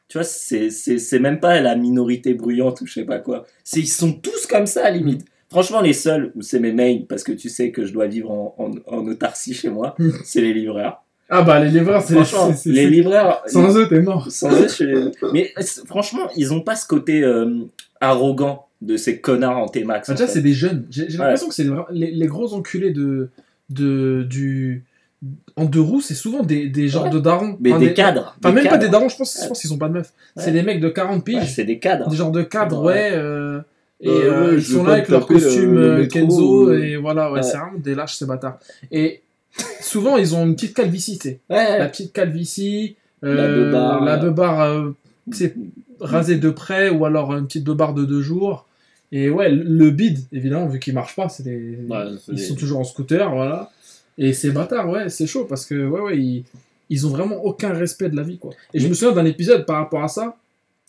tu 0.08 0.18
vois 0.18 0.24
c'est 0.24 1.20
même 1.20 1.40
pas 1.40 1.60
la 1.62 1.76
minorité 1.76 2.34
bruyante 2.34 2.82
ou 2.82 2.86
je 2.86 2.94
sais 2.94 3.06
pas 3.06 3.20
quoi 3.20 3.46
ils 3.76 3.88
sont 3.88 4.14
tous 4.14 4.46
comme 4.48 4.66
ça 4.68 4.86
à 4.86 4.92
limite 4.92 5.26
franchement 5.50 5.82
les 5.82 5.94
seuls 5.94 6.32
où 6.36 6.42
c'est 6.42 6.60
mes 6.60 6.72
mails 6.74 7.06
parce 7.08 7.24
que 7.24 7.32
tu 7.32 7.50
sais 7.50 7.72
que 7.72 7.86
je 7.86 7.94
dois 7.94 8.08
vivre 8.08 8.32
en, 8.32 8.56
en, 8.58 8.72
en 8.94 9.08
autarcie 9.08 9.54
chez 9.54 9.70
moi 9.70 9.96
Mm. 10.00 10.10
c'est 10.26 10.42
les 10.42 10.54
livreurs 10.54 11.04
Ah 11.30 11.42
bah, 11.44 11.60
les 11.64 11.70
livreurs, 11.70 12.02
c'est 12.02 12.14
franchement 12.16 12.54
les 12.66 12.88
livreurs 12.90 13.42
Sans 13.48 13.78
eux, 13.78 13.88
t'es 13.88 14.02
mort. 14.02 14.30
Sans 14.30 14.52
eux, 14.52 14.68
je 14.68 14.74
suis- 14.74 15.32
Mais 15.34 15.54
franchement, 15.86 16.28
ils 16.36 16.54
ont 16.54 16.60
pas 16.62 16.76
ce 16.76 16.86
côté 16.86 17.24
euh, 17.24 17.60
arrogant 18.02 18.68
de 18.82 18.98
ces 18.98 19.20
connards 19.20 19.58
en 19.58 19.68
T-Max. 19.68 20.10
Ah, 20.10 20.14
en 20.14 20.28
c'est 20.28 20.42
des 20.42 20.54
jeunes. 20.54 20.86
J'ai 20.90 21.04
Ouais. 21.04 21.18
l'impression 21.18 21.48
que 21.50 21.54
c'est 21.56 21.68
les, 21.92 22.28
gros 22.28 22.54
enculés 22.54 22.92
de, 22.92 23.30
de, 23.70 24.26
du. 24.30 24.84
En 25.56 25.66
deux 25.66 25.82
roues, 25.82 26.02
c'est 26.02 26.16
souvent 26.16 26.42
des, 26.42 26.68
des 26.68 26.88
genres 26.88 27.04
Ouais. 27.04 27.10
de 27.12 27.20
darons. 27.20 27.56
Mais 27.60 27.72
Enfin, 27.72 27.80
des 27.80 27.94
cadres. 27.94 28.36
Enfin, 28.40 28.50
des 28.56 28.62
même 28.62 28.70
pas 28.70 28.78
des 28.80 28.90
darons, 28.90 29.08
je 29.08 29.18
pense, 29.18 29.36
je 29.36 29.42
Ouais. 29.44 29.48
pense 29.50 29.62
qu'ils 29.62 29.72
ont 29.74 29.78
pas 29.78 29.88
de 29.88 29.94
meufs. 29.94 30.12
Ouais. 30.36 30.44
C'est 30.44 30.52
des 30.52 30.64
mecs 30.64 30.80
de 30.80 30.90
40 30.90 31.24
piges, 31.24 31.36
Ouais, 31.36 31.46
c'est 31.46 31.64
des 31.64 31.78
cadres. 31.78 32.10
des 32.10 32.16
genres 32.18 32.32
de 32.32 32.42
cadres, 32.42 32.82
Ouais. 32.84 32.94
ouais. 32.94 33.10
euh, 33.14 33.60
et 34.00 34.10
Euh, 34.10 34.12
euh, 34.14 34.50
ouais, 34.50 34.56
ils 34.58 34.64
sont 34.64 34.84
là 34.84 34.94
avec 34.94 35.10
leur 35.10 35.20
le- 35.22 35.26
costume 35.28 35.76
le 35.76 35.98
métro, 36.00 36.20
Kenzo, 36.20 36.74
et 36.74 36.96
voilà, 36.98 37.28
ouais, 37.32 37.38
ouais. 37.38 37.44
c'est 37.44 37.56
vraiment 37.58 37.78
des 37.78 37.94
lâches, 37.94 38.16
ces 38.16 38.26
bâtards. 38.26 38.58
Et 38.92 39.22
souvent, 39.80 40.18
ils 40.18 40.34
ont 40.34 40.44
une 40.44 40.56
petite 40.56 40.74
calvitie, 40.76 41.20
tu 41.20 41.30
sais. 41.30 41.40
Ouais. 41.52 41.78
La 41.78 41.88
petite 41.88 42.12
calvitie, 42.14 42.96
La 43.22 43.30
euh, 43.30 43.66
beubare. 43.66 44.04
la 44.04 44.18
beubare 44.18 44.62
euh, 44.62 44.90
c'est 45.32 45.54
rasée 46.00 46.38
de 46.38 46.50
près, 46.50 46.90
ou 46.90 47.06
alors 47.06 47.32
une 47.36 47.46
petite 47.46 47.64
beubare 47.64 47.94
de 47.94 48.06
deux 48.06 48.22
jours. 48.24 48.66
Et 49.12 49.30
ouais, 49.30 49.50
le- 49.50 49.92
bide, 49.92 50.20
évidemment, 50.32 50.68
vu 50.68 50.80
qu'il 50.80 50.94
marche 50.94 51.16
pas, 51.16 51.28
c'est 51.28 51.44
des... 51.44 51.78
Ouais, 51.90 52.06
c'est 52.26 52.32
ils 52.32 52.36
des- 52.36 52.44
sont 52.44 52.56
toujours 52.56 52.80
en 52.80 52.84
scooter, 52.84 53.30
voilà. 53.34 53.70
Et 54.18 54.34
ces 54.34 54.52
bâtards, 54.52 54.90
ouais, 54.90 55.10
c'est 55.10 55.28
chaud 55.28 55.46
parce 55.46 55.66
que, 55.66 55.86
ouais, 55.88 56.00
ouais, 56.02 56.18
ils, 56.18 56.44
ils 56.90 57.06
ont 57.08 57.10
vraiment 57.10 57.44
aucun 57.44 57.74
respect 57.74 58.10
de 58.10 58.16
la 58.16 58.24
vie, 58.24 58.38
quoi. 58.38 58.54
Et 58.74 58.80
je 58.80 58.88
me 58.88 58.94
souviens 58.94 59.14
d'un 59.14 59.26
épisode 59.26 59.66
par 59.66 59.78
rapport 59.78 60.04
à 60.04 60.08
ça. 60.08 60.38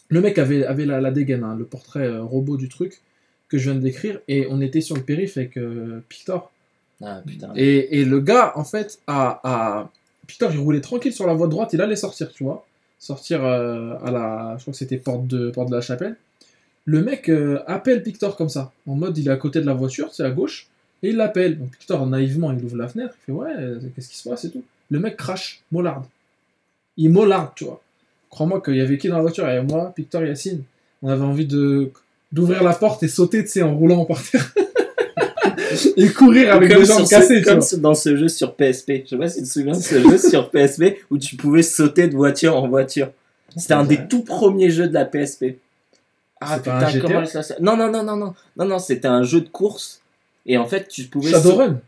Le 0.08 0.20
mec 0.20 0.38
avait, 0.38 0.64
avait 0.64 0.84
la, 0.86 1.00
la 1.00 1.10
dégaine, 1.10 1.42
hein, 1.42 1.56
le 1.58 1.64
portrait 1.64 2.06
euh, 2.06 2.22
robot 2.22 2.56
du 2.56 2.68
truc 2.68 3.00
que 3.48 3.58
je 3.58 3.70
viens 3.70 3.74
de 3.74 3.84
décrire, 3.84 4.20
et 4.28 4.46
on 4.50 4.60
était 4.60 4.80
sur 4.80 4.96
le 4.96 5.02
périph' 5.02 5.36
avec 5.36 5.56
euh, 5.56 6.00
Pictor. 6.08 6.50
Ah 7.02 7.20
putain. 7.26 7.52
Et, 7.56 8.00
et 8.00 8.04
le 8.04 8.20
gars, 8.20 8.52
en 8.56 8.64
fait, 8.64 9.00
a, 9.06 9.40
a... 9.42 9.90
Pictor, 10.26 10.52
il 10.52 10.58
roulait 10.58 10.80
tranquille 10.80 11.12
sur 11.12 11.26
la 11.26 11.34
voie 11.34 11.46
de 11.46 11.50
droite, 11.52 11.70
il 11.72 11.80
allait 11.80 11.96
sortir, 11.96 12.30
tu 12.32 12.44
vois. 12.44 12.64
Sortir 12.98 13.44
euh, 13.44 13.94
à 14.04 14.10
la... 14.10 14.54
Je 14.58 14.62
crois 14.62 14.72
que 14.72 14.78
c'était 14.78 14.96
porte 14.96 15.26
de, 15.26 15.50
porte 15.50 15.68
de 15.70 15.74
la 15.74 15.80
chapelle. 15.80 16.16
Le 16.84 17.02
mec 17.02 17.28
euh, 17.28 17.60
appelle 17.66 18.02
Pictor 18.02 18.36
comme 18.36 18.48
ça, 18.48 18.72
en 18.88 18.94
mode 18.94 19.16
il 19.18 19.28
est 19.28 19.30
à 19.30 19.36
côté 19.36 19.60
de 19.60 19.66
la 19.66 19.74
voiture, 19.74 20.10
c'est 20.12 20.24
à 20.24 20.30
gauche, 20.30 20.66
et 21.02 21.10
il 21.10 21.16
l'appelle. 21.16 21.58
Donc 21.58 21.70
Pictor, 21.76 22.04
naïvement, 22.06 22.50
il 22.52 22.64
ouvre 22.64 22.76
la 22.76 22.88
fenêtre, 22.88 23.14
il 23.22 23.26
fait 23.26 23.32
ouais, 23.32 23.50
euh, 23.58 23.78
qu'est-ce 23.94 24.08
qui 24.08 24.16
se 24.16 24.28
passe 24.28 24.44
et 24.44 24.50
tout. 24.50 24.62
Le 24.90 24.98
mec 24.98 25.16
crache, 25.16 25.62
mollarde. 25.70 26.04
Il 26.96 27.10
mollarde, 27.10 27.50
tu 27.54 27.64
vois. 27.64 27.80
Crois-moi 28.30 28.60
qu'il 28.60 28.76
y 28.76 28.80
avait 28.80 28.98
qui 28.98 29.08
dans 29.08 29.16
la 29.16 29.22
voiture? 29.22 29.44
Il 29.44 29.54
y 29.54 29.56
avait 29.56 29.66
moi, 29.66 29.92
Pictor, 29.94 30.24
Yacine. 30.24 30.62
On 31.02 31.08
avait 31.08 31.22
envie 31.24 31.46
de 31.46 31.90
d'ouvrir 32.32 32.62
la 32.64 32.72
porte 32.72 33.02
et 33.02 33.08
sauter, 33.08 33.42
tu 33.44 33.50
sais, 33.50 33.62
en 33.62 33.76
roulant 33.76 34.04
par 34.06 34.22
terre. 34.22 34.52
et 35.96 36.08
courir 36.08 36.54
avec 36.54 36.70
les 36.74 36.84
jambes 36.84 37.06
cassées, 37.08 37.40
tu 37.40 37.44
comme 37.44 37.60
ce- 37.60 37.76
dans 37.76 37.94
ce 37.94 38.16
jeu 38.16 38.28
sur 38.28 38.54
PSP. 38.54 39.02
Je 39.04 39.10
sais 39.10 39.16
pas 39.18 39.28
si 39.28 39.38
tu 39.38 39.44
te 39.44 39.48
souviens 39.52 39.72
de 39.76 39.78
ce 39.82 40.00
jeu 40.00 40.18
sur 40.18 40.50
PSP 40.50 40.96
où 41.10 41.18
tu 41.18 41.36
pouvais 41.36 41.62
sauter 41.62 42.08
de 42.08 42.14
voiture 42.16 42.56
en 42.56 42.68
voiture. 42.68 43.10
C'était 43.56 43.74
un 43.74 43.84
des 43.84 44.06
tout 44.08 44.22
premiers 44.22 44.70
jeux 44.70 44.88
de 44.88 44.94
la 44.94 45.04
PSP. 45.04 45.56
Ah 46.46 46.58
putain, 46.58 47.00
comment 47.00 47.26
ça 47.26 47.42
s'appelle 47.42 47.64
Non, 47.64 47.76
non, 47.76 47.90
non, 47.90 48.02
non, 48.02 48.16
non. 48.16 48.34
Non, 48.56 48.64
non, 48.64 48.78
c'était 48.78 49.08
un 49.08 49.22
jeu 49.22 49.40
de 49.40 49.48
course. 49.48 50.00
Et 50.46 50.56
en 50.58 50.66
fait, 50.66 50.88
tu 50.88 51.04
pouvais. 51.04 51.30
Shadowrun 51.30 51.80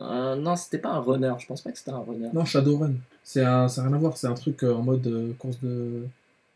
Euh, 0.00 0.34
non, 0.36 0.56
c'était 0.56 0.78
pas 0.78 0.90
un 0.90 1.00
runner. 1.00 1.32
Je 1.38 1.46
pense 1.46 1.60
pas 1.60 1.70
que 1.70 1.78
c'était 1.78 1.90
un 1.92 1.98
runner. 2.06 2.28
Non, 2.32 2.44
Shadowrun. 2.44 2.94
C'est 3.22 3.44
un, 3.44 3.68
ça 3.68 3.82
n'a 3.82 3.88
rien 3.88 3.96
à 3.96 4.00
voir. 4.00 4.16
C'est 4.16 4.26
un 4.26 4.34
truc 4.34 4.62
euh, 4.64 4.74
en 4.74 4.82
mode 4.82 5.06
euh, 5.06 5.32
course 5.38 5.58
de. 5.62 6.02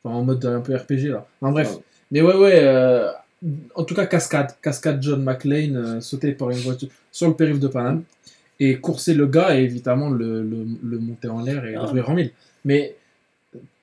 Enfin, 0.02 0.16
en 0.16 0.22
mode 0.24 0.44
un 0.44 0.60
peu 0.60 0.74
RPG 0.74 1.08
là. 1.10 1.26
Enfin, 1.40 1.52
bref. 1.52 1.74
Ouais. 1.74 1.82
Mais 2.10 2.22
ouais, 2.22 2.36
ouais. 2.36 2.58
euh, 2.62 3.10
En 3.74 3.84
tout 3.84 3.94
cas, 3.94 4.06
cascade. 4.06 4.54
Cascade 4.62 5.02
John 5.02 5.22
McLean 5.22 5.74
euh, 5.74 6.00
sauter 6.00 6.32
par 6.32 6.50
une 6.50 6.58
voiture 6.58 6.88
sur 7.12 7.28
le 7.28 7.34
périph' 7.34 7.60
de 7.60 7.68
Paname. 7.68 8.02
Et 8.58 8.78
courser 8.80 9.12
le 9.14 9.26
gars 9.26 9.54
et 9.54 9.62
évidemment 9.64 10.08
le, 10.08 10.42
le, 10.42 10.66
le 10.82 10.98
monter 10.98 11.28
en 11.28 11.42
l'air 11.42 11.64
et 11.66 11.72
le 11.72 11.78
Ah. 11.78 11.84
ouvrir 11.84 12.08
en 12.10 12.14
mille. 12.14 12.30
Mais. 12.64 12.96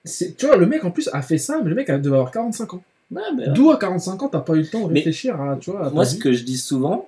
Tu 0.06 0.46
vois, 0.46 0.58
le 0.58 0.66
mec 0.66 0.84
en 0.84 0.92
plus 0.92 1.10
a 1.14 1.22
fait 1.22 1.38
ça, 1.38 1.62
mais 1.64 1.70
le 1.70 1.76
mec 1.76 1.90
a- 1.90 1.98
devait 1.98 2.16
avoir 2.18 2.32
45 2.32 2.74
ans. 2.74 2.84
D'où 3.54 3.72
à 3.72 3.78
45 3.78 4.24
ans, 4.24 4.28
t'as 4.30 4.40
pas 4.40 4.54
eu 4.56 4.62
le 4.62 4.68
temps 4.68 4.88
de 4.88 4.94
réfléchir 4.94 5.40
à. 5.42 5.56
Tu 5.58 5.72
vois, 5.72 5.82
à 5.82 5.84
ta 5.86 5.90
Moi, 5.92 6.06
ce 6.06 6.16
vie. 6.16 6.20
que 6.22 6.34
je 6.34 6.44
dis 6.44 6.58
souvent, 6.58 7.08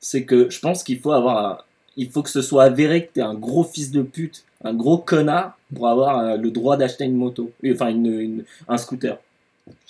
c'est 0.00 0.24
que 0.24 0.48
je 0.50 0.58
pense 0.60 0.82
qu'il 0.82 0.98
faut 1.00 1.12
avoir 1.12 1.44
un- 1.46 1.58
Il 1.96 2.08
faut 2.10 2.22
que 2.22 2.30
ce 2.30 2.40
soit 2.40 2.64
avéré 2.64 3.06
que 3.06 3.12
t'es 3.14 3.20
un 3.20 3.34
gros 3.34 3.64
fils 3.64 3.90
de 3.90 4.00
pute, 4.02 4.44
un 4.64 4.72
gros 4.72 4.96
connard, 4.96 5.58
pour 5.74 5.88
avoir 5.88 6.18
euh, 6.20 6.36
le 6.36 6.50
droit 6.50 6.76
d'acheter 6.76 7.04
une 7.04 7.16
moto. 7.16 7.50
Euh, 7.64 7.72
Enfin, 7.74 7.88
une, 7.88 8.06
une- 8.06 8.44
un 8.68 8.78
scooter. 8.78 9.18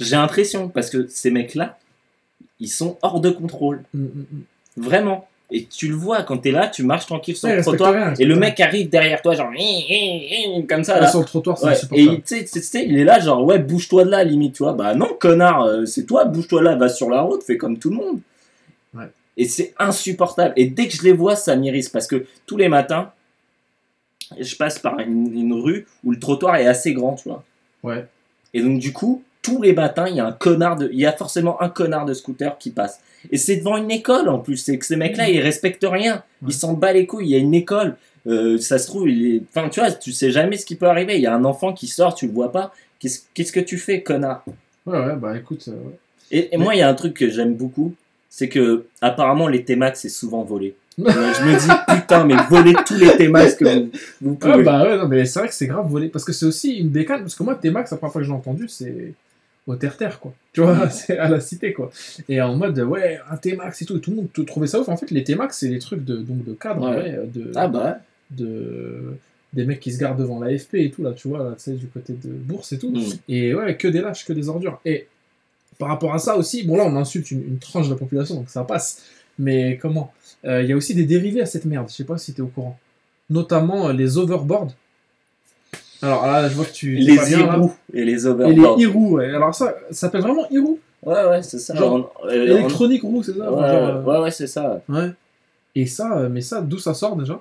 J'ai 0.00 0.16
l'impression, 0.16 0.68
parce 0.68 0.88
que 0.90 1.06
ces 1.08 1.30
mecs-là, 1.30 1.78
ils 2.58 2.68
sont 2.70 2.96
hors 3.02 3.20
de 3.20 3.30
contrôle. 3.30 3.84
Mm, 3.94 4.00
mm, 4.02 4.06
mm. 4.32 4.42
Vraiment. 4.78 5.28
Et 5.52 5.64
tu 5.64 5.88
le 5.88 5.94
vois 5.96 6.22
quand 6.22 6.38
t'es 6.38 6.52
là, 6.52 6.68
tu 6.68 6.82
marches 6.84 7.06
tranquille 7.06 7.36
sur 7.36 7.48
Ouais, 7.48 7.56
le 7.56 7.62
trottoir. 7.62 7.92
rien, 7.92 8.14
Et 8.18 8.24
le 8.24 8.36
mec 8.36 8.60
arrive 8.60 8.88
derrière 8.88 9.20
toi, 9.20 9.34
genre, 9.34 9.50
comme 10.68 10.84
ça. 10.84 11.00
Là, 11.00 11.08
sur 11.10 11.18
le 11.20 11.24
trottoir, 11.24 11.62
Ouais, 11.64 11.74
et 11.92 12.20
tu 12.22 12.46
sais, 12.46 12.84
il 12.86 12.98
est 12.98 13.04
là, 13.04 13.18
genre, 13.18 13.44
ouais, 13.44 13.58
bouge-toi 13.58 14.04
de 14.04 14.10
là, 14.10 14.22
limite, 14.22 14.54
tu 14.54 14.62
vois. 14.62 14.72
Bah 14.74 14.94
non, 14.94 15.08
connard, 15.18 15.62
euh, 15.64 15.86
c'est 15.86 16.06
toi, 16.06 16.24
bouge-toi 16.24 16.62
là, 16.62 16.76
va 16.76 16.88
sur 16.88 17.10
la 17.10 17.22
route, 17.22 17.42
fais 17.42 17.56
comme 17.56 17.78
tout 17.78 17.90
le 17.90 17.96
monde. 17.96 18.20
Ouais. 18.94 19.06
Et 19.36 19.46
c'est 19.46 19.74
insupportable. 19.78 20.52
Et 20.56 20.66
dès 20.66 20.86
que 20.86 20.94
je 20.94 21.02
les 21.02 21.12
vois, 21.12 21.34
ça 21.36 21.56
m'irrite 21.56 21.90
parce 21.92 22.06
que 22.06 22.26
tous 22.46 22.56
les 22.56 22.68
matins, 22.68 23.10
je 24.38 24.54
passe 24.54 24.78
par 24.78 25.00
une, 25.00 25.32
une 25.34 25.52
rue 25.54 25.86
où 26.04 26.12
le 26.12 26.18
trottoir 26.20 26.56
est 26.56 26.66
assez 26.66 26.92
grand, 26.92 27.14
tu 27.16 27.28
vois. 27.28 27.42
Ouais. 27.82 28.04
Et 28.54 28.62
donc, 28.62 28.78
du 28.78 28.92
coup, 28.92 29.22
tous 29.42 29.62
les 29.62 29.72
matins, 29.72 30.06
il 30.08 30.16
y 30.16 30.20
a 30.20 30.26
un 30.26 30.32
connard 30.32 30.76
de, 30.76 30.88
il 30.92 30.98
y 31.00 31.06
a 31.06 31.12
forcément 31.12 31.60
un 31.62 31.68
connard 31.68 32.04
de 32.04 32.14
scooter 32.14 32.56
qui 32.58 32.70
passe. 32.70 33.00
Et 33.30 33.36
c'est 33.38 33.56
devant 33.56 33.76
une 33.76 33.90
école 33.90 34.28
en 34.28 34.38
plus. 34.38 34.56
C'est 34.56 34.78
que 34.78 34.84
ces 34.86 34.96
mecs-là, 34.96 35.28
ils 35.28 35.40
respectent 35.40 35.86
rien. 35.88 36.22
Ils 36.46 36.52
s'en 36.54 36.72
battent 36.74 36.94
les 36.94 37.06
couilles. 37.06 37.26
Il 37.26 37.30
y 37.30 37.34
a 37.34 37.38
une 37.38 37.54
école. 37.54 37.96
Euh, 38.26 38.58
ça 38.58 38.78
se 38.78 38.86
trouve, 38.86 39.08
il 39.08 39.36
est... 39.36 39.42
enfin, 39.54 39.68
tu 39.70 39.80
vois, 39.80 39.90
tu 39.92 40.12
sais 40.12 40.30
jamais 40.30 40.56
ce 40.58 40.66
qui 40.66 40.76
peut 40.76 40.86
arriver. 40.86 41.16
Il 41.16 41.22
y 41.22 41.26
a 41.26 41.34
un 41.34 41.44
enfant 41.44 41.72
qui 41.72 41.86
sort, 41.86 42.14
tu 42.14 42.26
le 42.26 42.32
vois 42.32 42.52
pas. 42.52 42.72
Qu'est-ce 42.98 43.20
qu'est-ce 43.32 43.52
que 43.52 43.60
tu 43.60 43.78
fais, 43.78 44.02
connard? 44.02 44.44
Ouais, 44.86 44.98
ouais, 44.98 45.16
bah 45.16 45.36
écoute. 45.36 45.64
euh, 45.68 45.72
ouais. 45.72 45.98
Et, 46.30 46.54
et 46.54 46.58
moi, 46.58 46.74
il 46.74 46.78
y 46.78 46.82
a 46.82 46.88
un 46.88 46.94
truc 46.94 47.14
que 47.14 47.28
j'aime 47.30 47.54
beaucoup, 47.54 47.94
c'est 48.28 48.48
que 48.48 48.84
apparemment 49.00 49.48
les 49.48 49.64
T-Max 49.64 50.00
c'est 50.00 50.08
souvent 50.10 50.42
volé. 50.42 50.74
Euh, 51.00 51.04
je 51.08 51.44
me 51.44 51.58
dis 51.58 52.00
putain, 52.02 52.24
mais 52.24 52.34
volez 52.50 52.74
tous 52.86 52.96
les 52.98 53.16
T-Max 53.16 53.54
que 53.54 53.64
vous, 53.64 53.90
vous 54.20 54.38
Ah 54.42 54.50
pouvez. 54.52 54.64
bah 54.64 54.82
ouais, 54.82 54.98
non, 54.98 55.08
mais 55.08 55.24
c'est 55.24 55.38
vrai 55.38 55.48
que 55.48 55.54
c'est 55.54 55.66
grave 55.66 55.86
volé. 55.88 56.08
Parce 56.08 56.26
que 56.26 56.32
c'est 56.34 56.44
aussi 56.44 56.74
une 56.76 56.88
bécane. 56.90 57.20
Parce 57.22 57.34
que 57.34 57.42
moi, 57.42 57.54
T-Max, 57.54 57.90
la 57.90 57.96
première 57.96 58.12
fois 58.12 58.20
que 58.20 58.26
j'ai 58.26 58.32
entendu, 58.34 58.68
c'est 58.68 59.14
au 59.70 59.76
terre-terre, 59.76 60.20
quoi. 60.20 60.32
Tu 60.52 60.60
vois, 60.60 60.88
c'est 60.90 61.18
à 61.18 61.28
la 61.28 61.40
cité, 61.40 61.72
quoi. 61.72 61.90
Et 62.28 62.40
en 62.40 62.56
mode, 62.56 62.78
ouais, 62.80 63.18
un 63.30 63.36
T-Max 63.36 63.82
et 63.82 63.84
tout. 63.86 63.96
Et 63.96 64.00
tout 64.00 64.10
le 64.10 64.16
monde 64.16 64.28
trouvait 64.46 64.66
ça 64.66 64.80
ouf. 64.80 64.88
En 64.88 64.96
fait, 64.96 65.10
les 65.10 65.24
T-Max, 65.24 65.58
c'est 65.58 65.68
des 65.68 65.78
trucs 65.78 66.04
de, 66.04 66.16
donc, 66.16 66.44
de 66.44 66.52
cadre, 66.52 66.90
Ouais. 66.90 66.96
ouais, 66.96 67.26
de, 67.26 67.52
Ah 67.54 67.68
bah 67.68 67.98
de, 68.30 69.16
des 69.52 69.64
mecs 69.64 69.80
qui 69.80 69.92
se 69.92 69.98
gardent 69.98 70.18
devant 70.20 70.38
l'AFP 70.38 70.74
et 70.74 70.90
tout, 70.90 71.02
là, 71.02 71.12
tu 71.12 71.28
vois, 71.28 71.38
là, 71.40 71.54
tu 71.56 71.62
sais, 71.64 71.72
du 71.72 71.86
côté 71.88 72.12
de 72.12 72.28
Bourse 72.28 72.72
et 72.72 72.78
tout. 72.78 72.90
Mm. 72.90 73.02
Et 73.28 73.54
ouais, 73.54 73.76
que 73.76 73.88
des 73.88 74.00
lâches, 74.00 74.24
que 74.24 74.32
des 74.32 74.48
ordures. 74.48 74.80
Et 74.84 75.06
par 75.78 75.88
rapport 75.88 76.14
à 76.14 76.18
ça 76.18 76.36
aussi, 76.36 76.62
bon 76.64 76.76
là, 76.76 76.84
on 76.86 76.94
insulte 76.96 77.30
une, 77.30 77.42
une 77.42 77.58
tranche 77.58 77.86
de 77.86 77.92
la 77.92 77.98
population, 77.98 78.34
donc 78.36 78.48
ça 78.48 78.62
passe. 78.64 79.02
Mais 79.38 79.78
comment? 79.80 80.12
Euh, 80.44 80.62
Il 80.62 80.68
y 80.68 80.72
a 80.72 80.76
aussi 80.76 80.94
des 80.94 81.04
dérivés 81.04 81.40
à 81.40 81.46
cette 81.46 81.64
merde, 81.64 81.88
je 81.88 81.94
sais 81.94 82.04
pas 82.04 82.18
si 82.18 82.32
t'es 82.34 82.42
au 82.42 82.46
courant. 82.48 82.78
Notamment 83.30 83.88
euh, 83.88 83.92
les 83.92 84.18
overboards. 84.18 84.72
Alors 86.02 86.26
là, 86.26 86.48
je 86.48 86.54
vois 86.54 86.64
que 86.64 86.72
tu. 86.72 86.96
les. 86.96 87.14
Hirous 87.32 87.72
et 87.92 88.04
les 88.04 88.26
Et 88.26 88.52
les. 88.52 88.82
Hirous, 88.82 89.16
ouais. 89.16 89.34
Alors 89.34 89.54
ça, 89.54 89.74
ça 89.90 89.96
s'appelle 89.96 90.22
vraiment 90.22 90.48
Hirou 90.50 90.78
Ouais 91.02 91.24
ouais, 91.26 91.42
c'est 91.42 91.58
ça. 91.58 91.74
Genre, 91.74 91.94
On- 91.94 92.26
euh, 92.28 92.30
on- 92.52 92.58
Électronique 92.58 93.02
roux, 93.02 93.22
c'est 93.22 93.32
ça 93.32 93.50
Ouais, 93.50 93.58
Enfin, 93.58 93.68
genre, 93.72 93.88
euh, 93.88 94.02
ouais, 94.02 94.18
ouais, 94.24 94.30
c'est 94.30 94.46
ça. 94.46 94.82
Ouais. 94.88 95.10
Et 95.74 95.86
ça, 95.86 96.18
euh, 96.18 96.28
mais 96.28 96.40
ça, 96.42 96.60
d'où 96.60 96.78
ça 96.78 96.92
sort 96.94 97.16
déjà? 97.16 97.40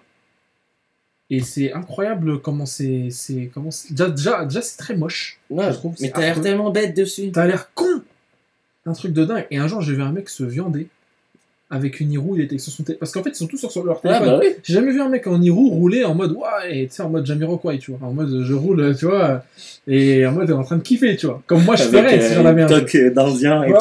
Et 1.30 1.42
c'est 1.42 1.74
incroyable 1.74 2.42
comment 2.42 2.66
c'est. 2.66 3.10
c'est- 3.12 3.52
comment 3.54 3.70
c'est- 3.72 3.92
Déjà, 3.92 4.10
déjà, 4.10 4.46
déjà, 4.46 4.62
c'est 4.62 4.78
très 4.78 4.96
moche. 4.96 5.40
Ouais, 5.50 5.72
je 5.72 5.78
trouve, 5.78 5.96
mais 6.00 6.10
t'as 6.10 6.22
l'air 6.22 6.42
tellement 6.42 6.72
bête 6.72 6.96
dessus. 6.96 7.32
T'as 7.32 7.46
l'air 7.46 7.72
con 7.74 8.02
Un 8.86 8.94
truc 8.94 9.14
de 9.14 9.26
dingue. 9.26 9.46
Et 9.52 9.58
un 9.58 9.68
jour, 9.68 9.82
j'ai 9.82 9.94
vu 9.94 10.02
un 10.02 10.12
mec 10.12 10.30
se 10.30 10.44
viander 10.44 10.88
avec 11.72 12.00
une 12.00 12.12
Hirou, 12.12 12.36
il 12.36 12.42
était 12.42 12.58
sur 12.58 12.72
son 12.74 12.84
téléphone. 12.84 13.00
Parce 13.00 13.12
qu'en 13.12 13.22
fait, 13.24 13.30
ils 13.30 13.36
sont 13.36 13.48
tous 13.48 13.58
sur 13.68 13.84
leur 13.86 14.04
Ouais, 14.04 14.12
téléphone. 14.12 14.28
bah 14.28 14.40
oui. 14.42 14.48
J'ai 14.64 14.74
jamais 14.74 14.92
vu 14.92 15.02
un 15.02 15.10
mec 15.10 15.28
en 15.28 15.40
Hirou 15.42 15.70
rouler 15.70 16.04
en 16.04 16.16
mode 16.16 16.32
ouais, 16.32 16.80
et 16.82 16.88
tu 16.88 16.96
sais, 16.96 17.04
en 17.04 17.10
mode 17.10 17.26
Jamiroquai, 17.26 17.78
tu 17.78 17.92
vois. 17.92 18.08
En 18.10 18.14
mode 18.14 18.44
je 18.44 18.54
roule, 18.54 18.96
tu 18.98 19.06
vois. 19.06 19.44
Et 19.88 20.26
en 20.26 20.32
mode 20.32 20.52
en 20.52 20.64
train 20.64 20.78
de 20.78 20.82
kiffer, 20.82 21.16
tu 21.16 21.28
vois. 21.28 21.42
Comme 21.48 21.64
moi, 21.64 21.76
je 21.76 21.84
Avec, 21.84 22.06
ferais 22.06 22.22
si 22.22 22.34
euh, 22.34 22.36
j'en 22.38 22.46
avais 22.46 22.64
un. 22.64 22.68
toc 22.68 22.96
euh, 22.96 23.12
d'Indien 23.12 23.64
et 23.64 23.72
Ouais. 23.72 23.78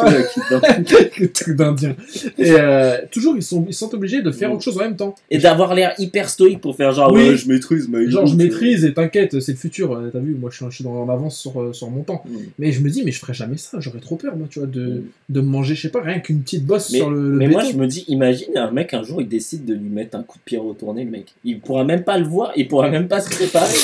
tout. 1.43 1.55
d'Indien. 1.55 1.95
Et 2.39 2.51
euh, 2.53 2.97
toujours, 3.11 3.37
ils 3.37 3.43
sont, 3.43 3.65
ils 3.69 3.75
sont 3.75 3.93
obligés 3.95 4.23
de 4.23 4.31
faire 4.31 4.49
Mm. 4.51 4.53
autre 4.53 4.63
chose 4.63 4.77
en 4.79 4.83
même 4.83 4.97
temps. 4.97 5.15
Et 5.31 5.39
d'avoir 5.39 5.75
l'air 5.75 5.93
hyper 5.99 6.29
stoïque 6.29 6.61
pour 6.61 6.77
faire 6.77 6.93
genre, 6.93 7.13
Oui. 7.13 7.29
ouais, 7.31 7.37
je 7.37 7.49
maîtrise, 7.49 7.89
mais 7.89 8.09
Genre, 8.11 8.27
je 8.27 8.37
maîtrise 8.37 8.85
et 8.85 8.95
t'inquiète, 8.95 9.41
c'est 9.41 9.53
le 9.53 9.59
futur. 9.59 9.93
euh, 9.93 10.11
T'as 10.13 10.19
vu, 10.21 10.35
moi, 10.35 10.51
je 10.51 10.57
suis, 10.57 10.67
je 10.71 10.75
suis 10.77 10.85
dans, 10.85 10.95
en 11.03 11.09
avance 11.09 11.39
sur, 11.39 11.75
sur 11.75 11.91
mon 11.91 12.03
temps. 12.03 12.23
Mm. 12.29 12.37
Mais 12.59 12.73
je 12.73 12.81
me 12.83 12.89
dis, 12.91 13.03
mais 13.05 13.13
je 13.13 13.19
ferais 13.19 13.35
jamais 13.35 13.57
ça. 13.57 13.79
J'aurais 13.81 14.01
trop 14.01 14.17
peur, 14.17 14.37
moi, 14.37 14.47
tu 14.51 14.59
vois, 14.61 14.69
de, 14.69 14.79
Mm. 14.89 15.03
de 15.31 15.41
me 15.41 15.47
manger, 15.47 15.75
je 15.75 15.83
sais 15.83 15.89
pas, 15.91 16.01
rien 16.03 16.21
qu'une 16.21 16.41
petite 16.43 16.65
bosse 16.65 16.91
Mais, 16.93 16.99
sur 16.99 17.11
le, 17.11 17.33
le 17.33 17.37
mais 17.37 17.49
moi, 17.49 17.63
béton. 17.63 17.73
je 17.73 17.78
me 17.79 17.87
dis, 17.87 18.05
imagine 18.09 18.57
un 18.57 18.71
mec 18.71 18.95
un 18.95 19.03
jour, 19.03 19.21
il 19.21 19.29
décide 19.29 19.65
de 19.65 19.75
lui 19.75 19.89
mettre 19.89 20.17
un 20.17 20.23
coup 20.23 20.39
de 20.39 20.43
pied 20.43 20.59
retourné, 20.59 21.05
le 21.05 21.11
mec. 21.11 21.35
Il 21.45 21.61
pourra 21.61 21.85
même 21.85 22.05
pas 22.05 22.19
le 22.19 22.25
voir, 22.25 22.53
il 22.57 22.69
pourra 22.69 22.89
même 22.91 23.09
pas 23.09 23.21
se 23.21 23.31
préparer. 23.31 23.75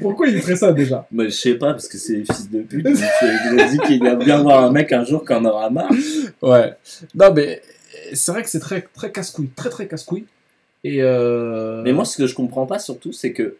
Pourquoi 0.00 0.28
il 0.28 0.40
ferait 0.40 0.56
ça 0.56 0.72
déjà? 0.72 1.06
Mais 1.10 1.24
je 1.24 1.36
sais 1.36 1.54
pas, 1.54 1.72
parce 1.72 1.88
que 1.88 1.98
c'est 1.98 2.24
fils 2.24 2.50
de 2.50 2.60
pute. 2.62 2.84
donc, 2.84 2.96
euh, 2.96 3.36
Il 3.52 3.60
a 3.60 3.68
dit 3.68 3.78
qu'il 3.80 4.02
va 4.02 4.14
bien 4.14 4.42
voir 4.42 4.64
un 4.64 4.70
mec 4.70 4.92
un 4.92 5.04
jour 5.04 5.24
qui 5.24 5.32
en 5.32 5.44
aura 5.44 5.70
marre. 5.70 5.90
Ouais. 6.40 6.74
Non, 7.14 7.32
mais 7.34 7.62
c'est 8.12 8.32
vrai 8.32 8.42
que 8.42 8.48
c'est 8.48 8.60
très, 8.60 8.82
très 8.94 9.10
casse-couille. 9.10 9.50
Très, 9.54 9.70
très 9.70 9.86
casse-couille. 9.86 10.26
Et 10.84 11.02
euh... 11.02 11.82
Mais 11.82 11.92
moi, 11.92 12.04
ce 12.04 12.16
que 12.16 12.26
je 12.26 12.34
comprends 12.34 12.66
pas 12.66 12.78
surtout, 12.78 13.12
c'est 13.12 13.32
que 13.32 13.56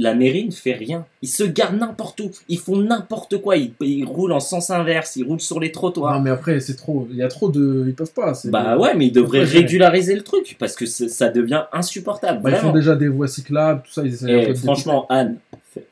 la 0.00 0.14
mairie 0.14 0.46
ne 0.46 0.50
fait 0.50 0.72
rien. 0.72 1.04
Ils 1.22 1.28
se 1.28 1.44
gardent 1.44 1.78
n'importe 1.78 2.20
où. 2.20 2.30
Ils 2.48 2.58
font 2.58 2.76
n'importe 2.76 3.40
quoi. 3.40 3.56
Ils, 3.56 3.72
ils 3.80 4.04
roulent 4.04 4.32
en 4.32 4.40
sens 4.40 4.70
inverse. 4.70 5.16
Ils 5.16 5.24
roulent 5.24 5.40
sur 5.40 5.60
les 5.60 5.70
trottoirs. 5.72 6.14
Non, 6.14 6.20
mais 6.20 6.30
après, 6.30 6.58
c'est 6.60 6.74
trop. 6.76 7.06
Il 7.10 7.16
y 7.16 7.22
a 7.22 7.28
trop 7.28 7.50
de. 7.50 7.84
Ils 7.86 7.94
peuvent 7.94 8.12
pas. 8.12 8.32
Bah 8.46 8.78
ouais, 8.78 8.94
mais 8.96 9.06
ils 9.06 9.12
devraient 9.12 9.44
régulariser 9.44 10.14
le 10.14 10.22
truc 10.22 10.56
parce 10.58 10.74
que 10.74 10.86
ça 10.86 11.28
devient 11.28 11.64
insupportable. 11.72 12.40
Bah, 12.42 12.50
ils 12.50 12.56
font 12.56 12.72
déjà 12.72 12.96
des 12.96 13.08
voies 13.08 13.28
cyclables, 13.28 13.82
tout 13.84 13.92
ça. 13.92 14.02
Ils 14.04 14.28
Et 14.28 14.46
de 14.48 14.54
franchement, 14.54 15.06
Anne, 15.08 15.36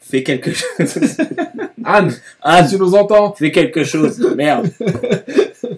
fais- 0.00 0.22
quelque 0.22 0.52
chose. 0.52 0.68
Anne, 1.84 2.12
Anne, 2.42 2.66
tu 2.68 2.76
nous 2.78 2.94
entends. 2.94 3.34
fais 3.34 3.50
quelque 3.52 3.84
chose. 3.84 4.18
Merde. 4.36 4.68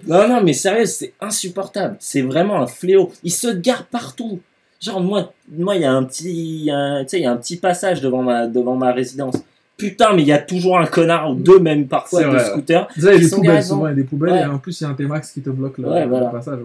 Non, 0.07 0.29
non, 0.29 0.43
mais 0.43 0.53
sérieux, 0.53 0.87
c'est 0.87 1.13
insupportable. 1.21 1.97
C'est 2.01 2.23
vraiment 2.23 2.61
un 2.61 2.67
fléau. 2.67 3.13
Ils 3.23 3.33
se 3.33 3.49
garent 3.49 3.87
partout. 3.87 4.41
Genre, 4.81 5.01
moi, 5.01 5.33
moi, 5.51 5.77
il 5.77 5.83
y 5.83 5.85
a 5.85 5.93
un 5.93 6.05
petit, 6.05 6.65
tu 6.65 7.09
sais, 7.09 7.19
il 7.19 7.23
y 7.23 7.27
a 7.27 7.33
un 7.33 7.37
petit 7.37 7.57
passage 7.57 8.01
devant 8.01 8.23
ma, 8.23 8.47
devant 8.47 8.77
ma 8.77 8.93
résidence. 8.93 9.37
Putain, 9.77 10.13
mais 10.15 10.23
il 10.23 10.29
y 10.29 10.33
a 10.33 10.39
toujours 10.39 10.79
un 10.79 10.87
connard 10.87 11.31
ou 11.31 11.35
deux, 11.35 11.59
même 11.59 11.87
parfois, 11.89 12.23
de 12.23 12.27
vrai, 12.29 12.37
ouais. 12.37 12.51
scooters. 12.51 12.89
Déjà, 12.95 13.15
il 13.15 13.23
y 13.23 13.25
a 13.25 13.29
des 13.29 13.35
poubelles, 13.35 13.65
souvent, 13.65 13.87
il 13.87 13.91
y 13.91 13.93
a 13.93 13.95
des 13.95 14.05
poubelles. 14.05 14.33
Ouais. 14.33 14.43
Et 14.43 14.45
en 14.45 14.59
plus, 14.59 14.79
il 14.81 14.85
y 14.85 14.87
a 14.87 14.91
un 14.91 14.95
T-Max 14.95 15.33
qui 15.33 15.41
te 15.41 15.51
bloque 15.51 15.79
le, 15.79 15.89
Ouais, 15.89 16.07
voilà. 16.07 16.27
le 16.27 16.33
passage. 16.33 16.59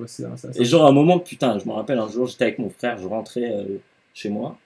Et 0.55 0.65
genre, 0.65 0.85
à 0.85 0.89
un 0.89 0.91
moment, 0.91 1.19
putain, 1.19 1.57
je 1.57 1.65
me 1.65 1.73
rappelle 1.73 1.97
un 1.97 2.09
jour, 2.09 2.27
j'étais 2.27 2.43
avec 2.43 2.59
mon 2.59 2.69
frère, 2.69 2.97
je 2.97 3.07
rentrais 3.07 3.53
euh, 3.53 3.77
chez 4.13 4.29
moi, 4.29 4.57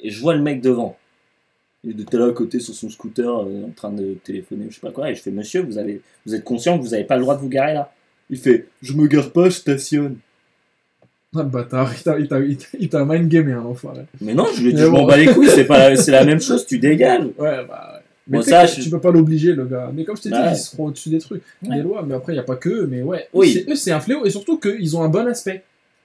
et 0.00 0.10
je 0.10 0.20
vois 0.20 0.34
le 0.34 0.42
mec 0.42 0.60
devant. 0.60 0.96
Il 1.82 2.00
était 2.00 2.18
là 2.18 2.26
à 2.26 2.32
côté 2.32 2.60
sur 2.60 2.74
son 2.74 2.88
scooter, 2.88 3.28
euh, 3.28 3.66
en 3.66 3.70
train 3.70 3.90
de 3.90 4.14
téléphoner, 4.24 4.66
je 4.70 4.76
sais 4.76 4.80
pas 4.80 4.92
quoi, 4.92 5.10
et 5.10 5.14
je 5.14 5.22
fais, 5.22 5.30
monsieur, 5.30 5.62
vous, 5.62 5.78
avez, 5.78 6.00
vous 6.24 6.34
êtes 6.34 6.44
conscient 6.44 6.78
que 6.78 6.82
vous 6.84 6.90
n'avez 6.90 7.04
pas 7.04 7.16
le 7.16 7.22
droit 7.22 7.36
de 7.36 7.40
vous 7.40 7.48
garer 7.48 7.74
là 7.74 7.92
Il 8.30 8.38
fait, 8.38 8.68
je 8.82 8.92
me 8.92 9.06
gare 9.06 9.30
pas, 9.30 9.46
je 9.46 9.56
stationne. 9.56 10.18
Ah, 11.34 11.42
le 11.42 11.48
bâtard, 11.48 11.92
il 11.96 12.02
t'a- 12.02 12.18
il 12.18 12.28
t'a- 12.28 12.40
il 12.40 12.56
t'a- 12.56 12.66
il 12.78 12.88
t'a 12.88 13.04
mind 13.04 13.28
gamé, 13.28 13.52
hein, 13.52 13.60
l'enfoiré. 13.62 14.02
Mais 14.20 14.32
non, 14.32 14.46
je 14.54 14.62
lui 14.62 14.70
ai 14.70 14.72
dit, 14.72 14.78
Mais 14.80 14.86
je 14.86 14.90
m'en 14.90 15.00
bon. 15.02 15.06
bats 15.06 15.16
les 15.16 15.26
couilles, 15.26 15.48
c'est 15.48 15.64
pas 15.66 15.90
la- 15.90 15.96
c'est 15.96 16.12
la 16.12 16.24
même 16.24 16.40
chose, 16.40 16.64
tu 16.66 16.78
dégages. 16.78 17.24
Ouais, 17.38 17.64
bah. 17.68 17.92
ouais. 17.94 18.00
Mais 18.28 18.38
Bon, 18.38 18.42
ça, 18.44 18.66
je- 18.66 18.80
tu 18.80 18.90
peux 18.90 19.00
pas 19.00 19.10
l'obliger, 19.10 19.52
le 19.52 19.66
gars. 19.66 19.90
Mais 19.94 20.04
comme 20.04 20.16
je 20.16 20.22
t'ai 20.22 20.30
Bah 20.30 20.42
dit, 20.42 20.48
ouais. 20.48 20.54
ils 20.54 20.58
seront 20.58 20.86
au-dessus 20.86 21.10
des 21.10 21.18
trucs, 21.18 21.42
Ouais. 21.68 21.76
des 21.76 21.82
lois. 21.82 22.04
Mais 22.06 22.14
après, 22.14 22.32
il 22.32 22.36
n'y 22.36 22.40
a 22.40 22.44
pas 22.44 22.56
que 22.56 22.68
eux. 22.70 22.86
Mais 22.90 23.02
ouais, 23.02 23.28
Oui. 23.34 23.48
eux, 23.48 23.52
c'est- 23.66 23.70
eux, 23.72 23.76
c'est 23.76 23.92
un 23.92 24.00
fléau. 24.00 24.24
Et 24.24 24.30
surtout 24.30 24.58
qu'ils 24.58 24.96
ont 24.96 25.02
un 25.02 25.08
bon 25.08 25.26
aspect. 25.28 25.62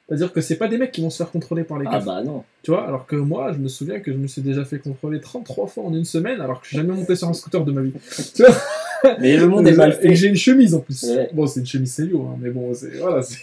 C'est-à-dire 0.08 0.34
que 0.34 0.42
c'est 0.42 0.58
pas 0.58 0.68
des 0.68 0.78
mecs 0.78 0.92
qui 0.92 1.02
vont 1.02 1.10
se 1.10 1.18
faire 1.18 1.32
contrôler 1.32 1.64
par 1.64 1.80
les 1.80 1.86
Ah 1.90 1.96
keufs. 1.98 2.06
bah 2.06 2.22
non. 2.24 2.44
Tu 2.64 2.72
vois, 2.72 2.86
alors 2.86 3.06
que 3.08 3.16
moi, 3.16 3.54
je 3.54 3.60
me 3.60 3.70
souviens 3.70 4.02
que 4.02 4.12
je 4.12 4.18
me 4.18 4.28
suis 4.28 4.42
déjà 4.42 4.66
fait 4.66 4.78
contrôler 4.80 5.22
33 5.22 5.68
fois 5.68 5.86
en 5.86 5.94
une 5.94 6.04
semaine, 6.06 6.42
alors 6.42 6.60
que 6.60 6.66
je 6.66 6.70
suis 6.72 6.78
jamais 6.78 6.94
monté 6.94 7.16
sur 7.16 7.30
un 7.30 7.34
scooter 7.34 7.64
de 7.64 7.72
ma 7.72 7.82
vie. 7.82 7.94
Tu 8.36 8.44
vois 8.44 9.16
Mais 9.20 9.38
le 9.38 9.48
monde 9.48 9.68
est 9.68 9.72
mal 9.74 9.92
Et 9.92 9.94
fait. 9.94 10.08
que 10.10 10.14
j'ai 10.16 10.28
une 10.28 10.36
chemise 10.36 10.76
en 10.76 10.80
plus. 10.80 11.04
Ouais. 11.04 11.30
Bon, 11.34 11.48
c'est 11.48 11.62
une 11.62 11.66
chemise 11.66 11.92
Célio, 11.94 12.28
hein, 12.30 12.38
mais 12.42 12.50
bon, 12.50 12.72
c'est. 12.74 12.98
Voilà, 13.00 13.22
c'est. 13.24 13.38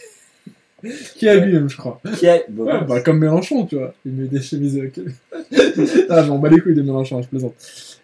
Qui 1.17 1.29
a 1.29 1.41
même, 1.41 1.69
je 1.69 1.77
crois. 1.77 2.01
Qui 2.19 2.29
a- 2.29 2.43
bon, 2.49 2.65
Ouais, 2.65 2.85
bah, 2.87 3.01
comme 3.01 3.19
Mélenchon, 3.19 3.67
tu 3.67 3.77
vois. 3.77 3.95
Il 4.07 4.13
met 4.13 4.29
des 4.29 4.41
chemises. 4.41 4.79
euh, 4.79 4.91
ah, 6.09 6.23
j'en 6.25 6.39
bats 6.39 6.49
les 6.49 6.61
couilles 6.61 6.75
de 6.77 6.83
Mélenchon, 6.83 7.21
je 7.23 7.29
plaisante. 7.29 7.55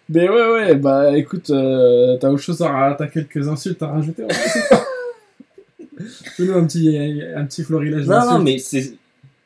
Mais 0.09 0.27
ouais, 0.29 0.51
ouais, 0.51 0.75
bah 0.75 1.17
écoute, 1.17 1.49
euh, 1.49 2.17
t'as 2.17 2.29
autre 2.29 2.41
chose 2.43 2.61
à. 2.61 2.95
T'as 2.97 3.07
quelques 3.07 3.47
insultes 3.47 3.81
à 3.81 3.87
rajouter 3.87 4.23
en 4.23 4.27
Fais-nous 6.35 6.53
un 6.53 6.65
petit, 6.65 6.97
un 7.35 7.45
petit 7.45 7.63
florilège 7.63 8.05
Non, 8.07 8.25
non, 8.25 8.39
mais 8.39 8.57
c'est 8.59 8.93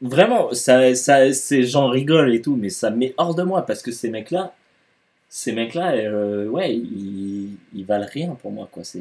vraiment, 0.01 0.53
ça, 0.53 0.95
ça, 0.95 1.31
ces 1.33 1.63
gens 1.63 1.87
rigolent 1.89 2.33
et 2.33 2.41
tout, 2.41 2.55
mais 2.55 2.69
ça 2.69 2.89
me 2.89 2.97
met 2.97 3.13
hors 3.17 3.35
de 3.35 3.43
moi 3.43 3.65
parce 3.65 3.81
que 3.81 3.91
ces 3.91 4.09
mecs-là, 4.09 4.53
ces 5.29 5.51
mecs-là, 5.51 5.91
euh, 5.93 6.47
ouais, 6.47 6.75
ils, 6.75 7.55
ils 7.75 7.85
valent 7.85 8.07
rien 8.11 8.35
pour 8.41 8.51
moi, 8.51 8.67
quoi. 8.71 8.83
C'est, 8.83 8.99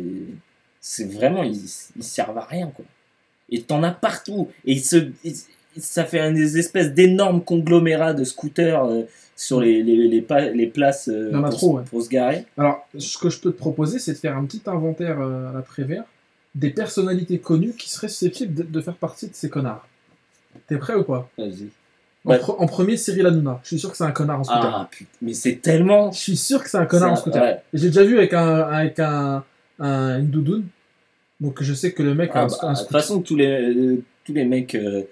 c'est 0.81 1.11
vraiment, 1.11 1.43
ils, 1.43 1.59
ils 1.97 2.05
servent 2.05 2.37
à 2.39 2.45
rien, 2.45 2.71
quoi. 2.75 2.85
Et 3.51 3.63
t'en 3.63 3.83
as 3.83 3.91
partout. 3.93 4.49
Et 4.65 4.79
se, 4.79 4.97
ça 5.79 6.05
fait 6.05 6.21
un 6.21 6.33
des 6.33 6.59
espèces 6.59 6.93
d'énormes 6.93 7.43
conglomérats 7.43 8.13
de 8.15 8.25
scooters 8.25 8.85
euh, 8.85 9.03
sur 9.37 9.61
les, 9.61 9.83
les, 9.83 10.09
les, 10.09 10.21
pa- 10.23 10.51
les 10.51 10.67
places 10.67 11.09
euh, 11.09 11.31
pour, 11.33 11.49
trop, 11.51 11.77
ouais. 11.79 11.85
pour 11.89 12.03
se 12.03 12.09
garer. 12.09 12.45
Alors, 12.59 12.87
ce 12.99 13.17
que 13.19 13.31
je 13.31 13.41
peux 13.41 13.53
te 13.53 13.59
proposer, 13.59 13.99
c'est 13.99 14.13
de 14.13 14.19
faire 14.19 14.37
un 14.37 14.45
petit 14.45 14.63
inventaire 14.67 15.21
euh, 15.21 15.51
à 15.51 15.53
la 15.53 15.63
Prévert 15.63 16.05
des 16.55 16.71
personnalités 16.71 17.39
connues 17.39 17.73
qui 17.75 17.89
seraient 17.89 18.09
susceptibles 18.09 18.55
de, 18.55 18.63
de 18.65 18.81
faire 18.81 18.95
partie 18.97 19.29
de 19.29 19.35
ces 19.35 19.49
connards. 19.49 19.87
T'es 20.67 20.77
prêt 20.77 20.95
ou 20.95 21.05
pas? 21.05 21.29
Vas-y. 21.39 21.69
en, 22.25 22.31
Ouais. 22.31 22.39
pre- 22.39 22.57
en 22.59 22.67
premier, 22.67 22.97
Cyril 22.97 23.27
Hanouna. 23.27 23.61
Je 23.63 23.69
suis 23.69 23.79
sûr 23.79 23.91
que 23.93 23.97
c'est 23.97 24.05
un 24.05 24.11
connard 24.11 24.41
en 24.41 24.45
scooter. 24.45 24.75
Ah, 24.75 24.89
putain, 24.91 25.09
mais 25.23 25.35
c'est 25.35 25.57
tellement. 25.57 26.11
Je 26.11 26.19
suis 26.19 26.37
sûr 26.37 26.63
que 26.65 26.69
c'est 26.69 26.79
un 26.79 26.87
connard 26.87 27.13
en 27.13 27.17
scooter. 27.17 27.41
ouais. 27.43 27.59
J'ai 27.73 27.87
déjà 27.89 28.03
vu 28.03 28.19
avec 28.19 28.33
un 28.35 28.61
avec 28.63 28.99
un, 28.99 29.45
un 29.79 30.19
une 30.19 30.29
doudoune. 30.31 30.65
Donc 31.41 31.63
je 31.63 31.73
sais 31.75 31.93
que 31.93 32.03
le 32.03 32.15
mec 32.15 32.31
a 32.35 32.41
Ah 32.41 32.43
un, 32.43 32.47
bah, 32.47 32.57
un 32.63 32.73
de 32.75 32.79
toute 32.79 32.89
façon, 32.91 33.21
tous 33.21 33.37
les, 33.37 33.47
euh, 33.47 34.03
tous 34.25 34.33
les 34.33 34.45
mecs. 34.45 34.75
euh, 34.75 35.03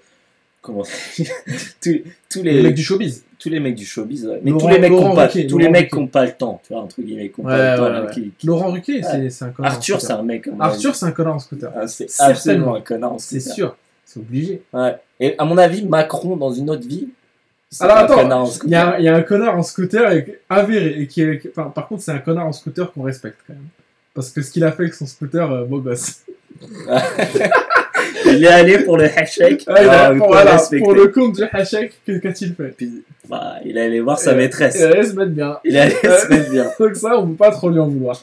comment 0.61 0.83
tous, 1.81 1.99
tous 2.29 2.43
Les 2.43 2.53
les, 2.53 2.63
mecs 2.63 2.75
du 2.75 2.83
showbiz. 2.83 3.23
tous 3.39 3.49
les 3.49 3.59
mecs 3.61 3.75
du 3.75 3.85
showbiz, 3.85 4.25
ouais. 4.27 4.41
mais 4.43 4.51
Laurent- 4.51 4.59
tous 4.61 4.67
les 4.73 4.79
mecs 4.79 4.91
qui 4.91 4.97
Laurent 4.97 5.11
ont 5.11 5.15
pas, 5.15 5.27
tous 5.29 5.57
les 5.57 5.69
mecs 5.69 6.11
pas 6.11 6.25
le 6.25 6.31
temps, 6.33 6.61
tu 6.67 6.73
vois, 6.73 6.81
entre 6.83 7.01
guillemets, 7.01 7.29
qui 7.29 7.39
Ouais, 7.41 7.53
pas 7.53 7.89
le 7.89 8.05
temps, 8.07 8.13
qui- 8.13 8.31
qui- 8.37 8.47
Laurent 8.47 8.71
Ruquier, 8.71 9.01
c'est 9.03 9.29
c'est 9.29 9.45
un 9.45 9.49
connard. 9.51 9.71
Arthur, 9.73 10.01
c'est 10.01 10.11
un 10.13 10.23
mec. 10.23 10.49
Arthur, 10.59 10.95
c'est 10.95 11.05
un 11.05 11.11
connard 11.11 11.35
en 11.35 11.39
scooter. 11.39 11.71
Ah, 11.75 11.87
c'est 11.87 12.07
absolument 12.19 12.75
un 12.75 12.81
connard. 12.81 13.13
en 13.13 13.19
C'est 13.19 13.39
scooter. 13.39 13.55
sûr. 13.55 13.77
C'est 14.03 14.19
obligé. 14.19 14.61
Et 15.19 15.35
à 15.37 15.45
mon 15.45 15.57
avis, 15.57 15.85
Macron, 15.85 16.35
dans 16.35 16.51
une 16.51 16.69
autre 16.69 16.85
vie, 16.87 17.07
c'est 17.69 17.83
Alors, 17.83 17.97
attends, 17.97 18.49
Il 18.65 18.69
y, 18.71 18.75
a, 18.75 18.99
y 18.99 19.07
a 19.09 19.15
un 19.15 19.21
connard 19.21 19.57
en 19.57 19.63
scooter 19.63 20.11
et- 20.13 20.39
avéré. 20.49 21.01
Et 21.01 21.07
qui 21.07 21.21
est, 21.21 21.41
enfin, 21.49 21.69
par 21.69 21.87
contre, 21.87 22.01
c'est 22.03 22.11
un 22.11 22.19
connard 22.19 22.47
en 22.47 22.53
scooter 22.53 22.91
qu'on 22.93 23.03
respecte 23.03 23.39
quand 23.45 23.53
même. 23.53 23.63
Parce 24.17 24.31
que 24.31 24.41
ce 24.41 24.49
qu'il 24.49 24.63
a 24.63 24.71
fait 24.71 24.81
avec 24.83 24.95
son 24.95 25.05
scooter, 25.05 25.51
euh, 25.51 25.63
beau 25.65 25.79
gosse. 25.79 26.21
Il 28.25 28.43
est 28.43 28.47
allé 28.47 28.79
pour 28.79 28.97
le 28.97 29.05
hashtag. 29.05 29.61
Ah, 29.67 29.75
il 29.83 29.87
a- 29.89 29.91
alors, 30.05 30.13
il 30.15 30.17
pour, 30.19 30.27
voilà, 30.27 30.57
le 31.03 31.07
compte 31.09 31.35
du 31.35 31.43
hashtag, 31.51 31.91
qu'a-t-il 32.05 32.55
fait 32.55 32.73
Puis, 32.75 33.03
bah, 33.29 33.55
il 33.63 33.77
est 33.77 33.81
allé 33.81 33.99
voir 34.01 34.17
sa 34.19 34.33
maîtresse. 34.33 34.75
Il 34.79 34.85
allait 34.85 35.03
se 35.03 35.13
mettre 35.13 35.31
bien. 35.31 35.57
Il 35.63 35.75
est 35.75 35.79
allé 35.79 35.95
Euh, 36.03 36.17
se 36.17 36.27
mettre 36.29 36.49
bien. 36.51 36.71
Donc 36.79 36.95
ça, 36.95 37.19
on 37.19 37.27
peut 37.27 37.35
pas 37.35 37.51
trop 37.51 37.69
lui 37.69 37.79
en 37.79 37.87
vouloir. 37.87 38.21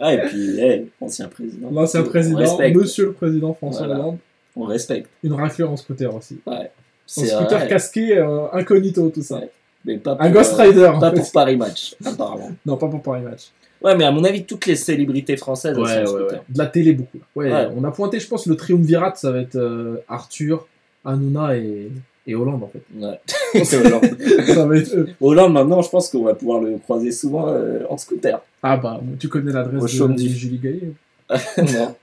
Ah, 0.00 0.14
et 0.14 0.22
puis, 0.28 0.60
hey, 0.60 0.86
ancien 1.00 1.28
président. 1.28 1.70
L'ancien 1.70 2.02
président, 2.02 2.58
monsieur 2.74 3.04
le 3.06 3.12
président 3.12 3.52
François 3.54 3.86
Voilà. 3.86 4.00
Hollande, 4.00 4.18
On 4.56 4.64
respecte. 4.64 5.08
une 5.22 5.34
raclure 5.34 5.70
en 5.70 5.76
scooter 5.76 6.14
aussi. 6.14 6.38
En 6.46 6.64
C'est 7.06 7.26
scooter 7.26 7.58
vrai, 7.58 7.68
casqué, 7.68 8.16
euh, 8.18 8.46
incognito, 8.52 9.08
tout 9.10 9.22
ça. 9.22 9.36
Ouais. 9.36 9.50
mais 9.84 9.98
pas 9.98 10.12
Un 10.12 10.16
pour, 10.16 10.30
Ghost 10.30 10.54
euh, 10.58 10.62
Rider, 10.62 10.90
Pas 11.00 11.10
fait. 11.10 11.16
pour 11.16 11.32
Paris 11.32 11.56
Match, 11.56 11.94
apparemment. 12.04 12.50
Non, 12.64 12.76
pas 12.76 12.88
pour 12.88 13.02
Paris 13.02 13.22
Match. 13.22 13.50
Ouais, 13.84 13.94
mais 13.96 14.04
à 14.04 14.10
mon 14.10 14.24
avis, 14.24 14.44
toutes 14.44 14.66
les 14.66 14.76
célébrités 14.76 15.36
françaises, 15.36 15.76
elles 15.76 15.82
Ouais, 15.82 16.06
sont. 16.06 16.16
De 16.48 16.58
la 16.58 16.66
télé, 16.66 16.92
beaucoup. 16.94 17.18
Ouais, 17.36 17.52
Ouais. 17.52 17.68
on 17.76 17.84
a 17.84 17.90
pointé, 17.90 18.18
je 18.18 18.26
pense, 18.26 18.46
le 18.46 18.56
triumvirat, 18.56 19.14
ça 19.14 19.30
va 19.30 19.38
être 19.40 19.56
euh, 19.56 19.98
Arthur, 20.08 20.66
Hanouna 21.04 21.56
et, 21.56 21.90
et 22.26 22.34
Hollande, 22.34 22.62
en 22.62 22.68
fait. 22.68 22.82
Ouais. 22.98 23.20
C'est 23.64 23.76
Hollande. 23.84 24.04
ça 24.46 24.66
va 24.66 24.76
être 24.78 24.94
eux. 24.96 25.08
Hollande, 25.20 25.52
maintenant, 25.52 25.82
je 25.82 25.90
pense 25.90 26.08
qu'on 26.08 26.24
va 26.24 26.34
pouvoir 26.34 26.60
le 26.62 26.78
croiser 26.78 27.12
souvent 27.12 27.48
euh, 27.48 27.80
en 27.90 27.98
scooter. 27.98 28.40
Ah 28.62 28.76
bah, 28.78 29.00
tu 29.20 29.28
connais 29.28 29.52
l'adresse 29.52 29.82
de, 29.82 29.86
Chaume-du. 29.86 30.24
de 30.24 30.28
Julie 30.34 30.58
Gaillet. 30.58 30.90
non. 31.58 31.94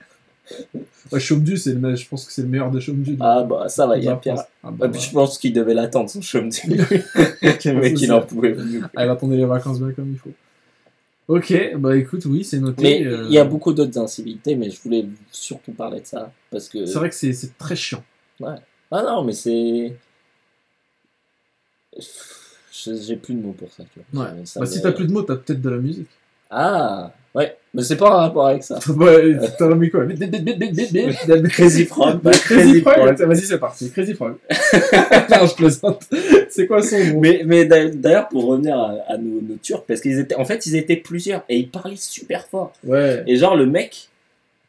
Ouais, 1.10 1.18
Chaume-du, 1.20 1.56
c'est 1.56 1.72
le, 1.72 1.78
me- 1.80 1.96
je 1.96 2.08
pense 2.08 2.24
que 2.24 2.32
c'est 2.32 2.42
le 2.42 2.48
meilleur 2.48 2.70
de 2.70 2.78
Chaume-du. 2.78 3.16
Ah, 3.20 3.42
bah, 3.48 3.68
ça 3.68 3.86
va, 3.86 3.96
il 3.98 4.04
y 4.04 4.08
a 4.08 4.14
pire. 4.16 4.36
Ah, 4.62 4.70
bah, 4.72 4.86
Et 4.86 4.90
puis, 4.90 5.00
je 5.00 5.10
pense 5.12 5.36
qu'il 5.38 5.52
devait 5.52 5.74
l'attendre, 5.74 6.08
son 6.10 6.20
chôme 6.22 6.48
du 6.50 6.60
Le 6.68 6.76
mec, 7.80 8.00
il 8.00 8.06
ça. 8.06 8.16
en 8.16 8.22
pouvait 8.22 8.52
plus. 8.52 8.80
Elle 8.96 9.10
attendait 9.10 9.36
les 9.36 9.44
vacances 9.44 9.80
bien 9.80 9.90
comme 9.92 10.10
il 10.12 10.18
faut. 10.18 10.30
Ok, 11.32 11.76
bah 11.78 11.96
écoute, 11.96 12.26
oui, 12.26 12.44
c'est 12.44 12.58
noté. 12.58 12.82
Mais 12.82 13.06
euh, 13.06 13.24
il 13.24 13.32
y 13.32 13.38
a 13.38 13.44
beaucoup 13.44 13.72
d'autres 13.72 13.98
incivilités, 13.98 14.54
mais 14.54 14.68
je 14.68 14.78
voulais 14.82 15.06
surtout 15.30 15.72
parler 15.72 16.00
de 16.00 16.06
ça. 16.06 16.30
Parce 16.50 16.68
que. 16.68 16.84
C'est 16.84 16.98
vrai 16.98 17.08
que 17.08 17.14
c'est 17.14 17.56
très 17.56 17.74
chiant. 17.74 18.04
Ah 18.42 19.02
non, 19.02 19.24
mais 19.24 19.32
c'est. 19.32 19.96
J'ai 22.70 23.16
plus 23.16 23.34
de 23.34 23.40
mots 23.40 23.52
pour 23.52 23.72
ça, 23.72 23.82
tu 23.94 24.00
vois. 24.12 24.24
Ouais. 24.24 24.44
Ça 24.44 24.60
Bah, 24.60 24.66
si 24.66 24.82
t'as 24.82 24.92
plus 24.92 25.06
de 25.06 25.12
mots, 25.12 25.22
t'as 25.22 25.36
peut-être 25.36 25.62
de 25.62 25.70
la 25.70 25.78
musique. 25.78 26.10
Ah, 26.50 27.14
ouais, 27.34 27.56
mais 27.74 27.82
c'est 27.82 27.96
pas 27.96 28.10
en 28.10 28.18
rapport 28.18 28.48
avec 28.48 28.62
ça. 28.62 28.78
ouais, 28.96 29.36
t'as 29.58 29.66
remis 29.68 29.90
quoi. 29.90 30.04
Crazy 31.48 31.86
Frog, 31.86 32.20
bah, 32.22 32.32
Crazy 32.32 32.82
Frog. 32.82 33.16
Vas-y, 33.18 33.40
c'est 33.40 33.58
parti. 33.58 33.90
Crazy 33.90 34.14
Frog. 34.14 34.34
non, 35.30 35.46
je 35.46 35.54
plaisante. 35.54 36.02
C'est 36.50 36.66
quoi 36.66 36.82
son 36.82 36.98
nom? 36.98 37.20
Mais, 37.20 37.42
mais 37.46 37.64
d'a- 37.64 37.88
d'ailleurs, 37.88 38.28
pour 38.28 38.44
revenir 38.44 38.78
à, 38.78 38.96
à 39.08 39.16
nos, 39.16 39.40
nos 39.40 39.56
Turcs, 39.62 39.84
parce 39.88 40.02
qu'ils 40.02 40.18
étaient, 40.18 40.34
en 40.34 40.44
fait, 40.44 40.66
ils 40.66 40.76
étaient 40.76 40.96
plusieurs 40.96 41.44
et 41.48 41.56
ils 41.56 41.68
parlaient 41.70 41.96
super 41.96 42.46
fort. 42.46 42.72
Ouais. 42.84 43.22
Et 43.26 43.36
genre, 43.36 43.56
le 43.56 43.64
mec, 43.64 44.10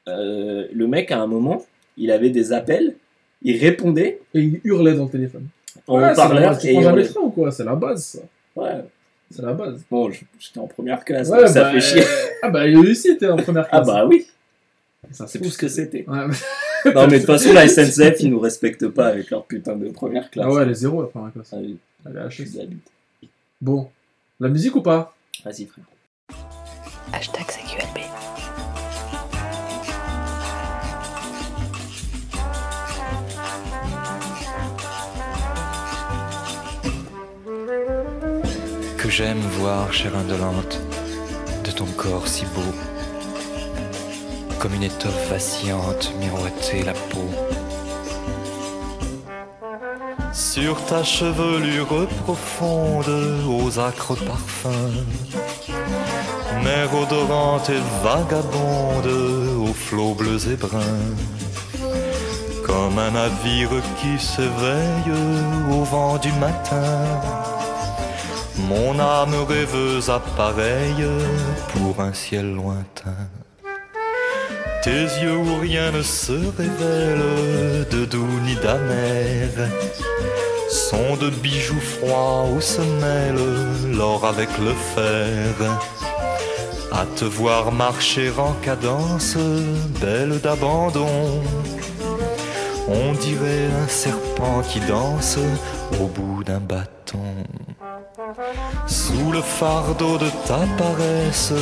euh, 0.08 0.66
le 0.74 0.88
mec, 0.88 1.12
à 1.12 1.20
un 1.20 1.28
moment, 1.28 1.66
il 1.97 2.10
avait 2.10 2.30
des 2.30 2.54
appels, 2.54 2.95
il 3.41 3.58
répondait, 3.58 4.22
Et 4.34 4.39
il 4.39 4.62
hurlait 4.64 4.93
dans 4.93 5.06
le 5.06 5.10
téléphone. 5.10 5.47
on 5.88 5.99
ouais, 5.99 6.16
c'est 6.16 6.22
la 6.22 6.28
parlait, 6.30 6.72
et 6.72 7.18
ou 7.18 7.30
quoi? 7.32 7.51
C'est 7.51 7.66
la 7.66 7.76
base, 7.76 8.04
ça. 8.06 8.20
Ouais, 8.56 8.82
C'est 9.32 9.41
la 9.41 9.53
base. 9.53 9.82
bon, 9.89 10.11
j'étais 10.11 10.59
en 10.59 10.67
première 10.67 11.03
classe, 11.03 11.30
Ouais, 11.30 11.39
donc 11.39 11.47
ça 11.49 11.63
bah, 11.63 11.71
fait 11.71 11.82
chier. 11.82 12.03
Ah 12.43 12.49
bah, 12.49 12.65
lui 12.67 12.91
aussi 12.91 13.09
était 13.09 13.28
en 13.28 13.38
première 13.38 13.65
Ah 13.71 13.82
classe. 13.82 13.88
bah 13.88 14.05
oui, 14.05 14.28
Ça 15.11 15.28
c'est 15.28 15.39
tout 15.39 15.49
ce 15.49 15.57
que 15.57 15.67
c'était. 15.67 16.05
Ouais. 16.07 16.28
Non, 16.93 17.07
mais 17.07 17.13
de 17.13 17.17
toute 17.19 17.28
façon, 17.28 17.53
la 17.53 17.65
SNCF, 17.65 18.19
ils 18.19 18.30
nous 18.30 18.41
respectent 18.41 18.89
pas 18.89 19.07
avec 19.07 19.30
leur 19.30 19.45
putain 19.45 19.78
de 19.78 19.88
première 19.89 20.30
classe. 20.30 20.45
Ah 20.49 20.51
ouais, 20.51 20.63
elle 20.63 20.71
est 20.71 20.74
zéro 20.74 21.01
la 21.01 21.07
première 21.07 21.32
classe. 21.32 21.49
Ah 21.53 21.57
oui, 21.61 21.78
Elle 22.05 22.17
est. 22.17 23.28
Bon. 23.61 23.89
La 24.41 24.49
musique 24.49 24.76
ou 24.76 24.82
pas? 24.82 25.15
Vas-y, 25.45 25.65
frère. 25.65 25.86
Hashtag 27.13 27.45
CQLB. 27.45 27.99
J'aime 39.16 39.45
voir, 39.59 39.93
chère 39.93 40.16
indolente, 40.16 40.82
de 41.64 41.70
ton 41.70 41.86
corps 41.86 42.28
si 42.28 42.45
beau, 42.45 42.74
comme 44.57 44.74
une 44.74 44.82
étoffe 44.82 45.30
vacillante 45.30 46.11
miroiter 46.20 46.82
la 46.82 46.93
peau. 46.93 47.30
Sur 50.34 50.84
ta 50.86 51.03
chevelure 51.03 52.07
profonde, 52.24 53.14
aux 53.47 53.78
acres 53.78 54.16
parfums, 54.16 55.05
mer 56.64 56.89
odorante 56.95 57.70
et 57.70 57.84
vagabonde, 58.03 59.14
aux 59.68 59.74
flots 59.74 60.16
bleus 60.16 60.47
et 60.51 60.55
bruns, 60.55 61.14
comme 62.66 62.97
un 62.97 63.11
navire 63.11 63.70
qui 63.99 64.18
s'éveille 64.18 65.11
au 65.72 65.84
vent 65.84 66.18
du 66.18 66.32
matin. 66.32 67.43
Mon 68.58 68.99
âme 68.99 69.36
rêveuse 69.47 70.10
appareille 70.10 71.06
pour 71.74 71.99
un 72.01 72.14
ciel 72.14 72.54
lointain. 72.54 73.28
Tes 74.84 75.04
yeux 75.22 75.38
où 75.38 75.60
rien 75.60 75.91
ne 75.91 76.01
se 76.01 76.34
révèle 76.34 77.88
de 77.89 78.06
doux 78.06 78.39
ni 78.45 78.56
d'amer 78.56 79.49
sont 80.70 81.16
de 81.16 81.30
bijoux 81.30 81.80
froids 81.80 82.45
où 82.54 82.60
se 82.60 82.82
mêle 82.82 83.95
l'or 83.95 84.26
avec 84.26 84.49
le 84.60 84.74
fer. 84.74 85.80
À 86.91 87.06
te 87.16 87.26
voir 87.26 87.72
marcher 87.72 88.32
en 88.38 88.54
cadence, 88.62 89.38
belle 90.01 90.39
d'abandon, 90.41 91.41
on 92.88 93.14
dirait 93.14 93.70
un 93.84 93.88
serpent 93.88 94.62
qui 94.62 94.80
danse 94.82 95.39
au 96.00 96.08
bout 96.08 96.43
d'un 96.43 96.59
bâton. 96.59 97.03
Sous 98.88 99.32
le 99.32 99.42
fardeau 99.42 100.18
de 100.18 100.30
ta 100.48 100.60
paresse, 100.78 101.54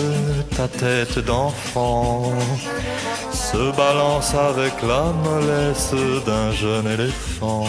ta 0.56 0.68
tête 0.68 1.20
d'enfant 1.20 2.32
se 3.32 3.76
balance 3.76 4.34
avec 4.34 4.74
la 4.82 5.12
mollesse 5.24 5.94
d'un 6.26 6.52
jeune 6.52 6.88
éléphant. 6.88 7.66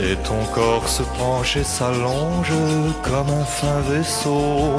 Et 0.00 0.16
ton 0.16 0.44
corps 0.52 0.88
se 0.88 1.02
penche 1.18 1.56
et 1.56 1.64
s'allonge 1.64 2.52
comme 3.02 3.30
un 3.30 3.44
fin 3.44 3.80
vaisseau 3.88 4.76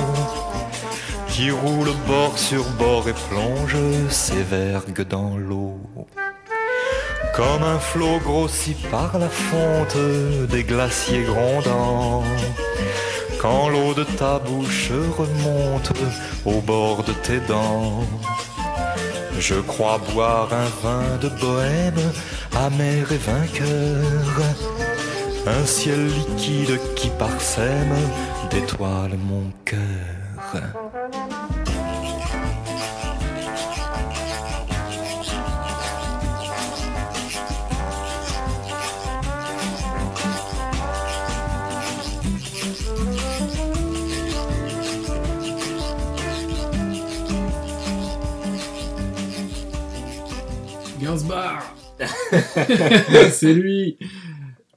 qui 1.29 1.51
roule 1.51 1.91
bord 2.07 2.37
sur 2.37 2.63
bord 2.79 3.07
et 3.09 3.15
plonge 3.29 3.77
ses 4.09 4.43
vergues 4.43 5.07
dans 5.07 5.37
l'eau. 5.37 5.77
Comme 7.35 7.63
un 7.63 7.79
flot 7.79 8.19
grossi 8.23 8.75
par 8.89 9.17
la 9.19 9.27
fonte 9.27 9.97
des 10.49 10.63
glaciers 10.63 11.23
grondants. 11.23 12.23
Quand 13.41 13.67
l'eau 13.69 13.93
de 13.93 14.05
ta 14.05 14.39
bouche 14.39 14.91
remonte 15.17 15.91
au 16.45 16.61
bord 16.61 17.03
de 17.03 17.11
tes 17.11 17.39
dents. 17.41 18.03
Je 19.37 19.55
crois 19.55 19.99
boire 20.13 20.49
un 20.53 20.69
vin 20.81 21.17
de 21.21 21.27
bohème, 21.27 22.11
amer 22.55 23.11
et 23.11 23.17
vainqueur. 23.17 24.41
Un 25.45 25.65
ciel 25.65 26.07
liquide 26.07 26.79
qui 26.95 27.09
parsème 27.09 27.95
d'étoiles 28.49 29.17
mon 29.17 29.51
cœur. 29.65 29.79
Gainsbar 51.15 51.75
C'est 53.31 53.53
lui 53.53 53.97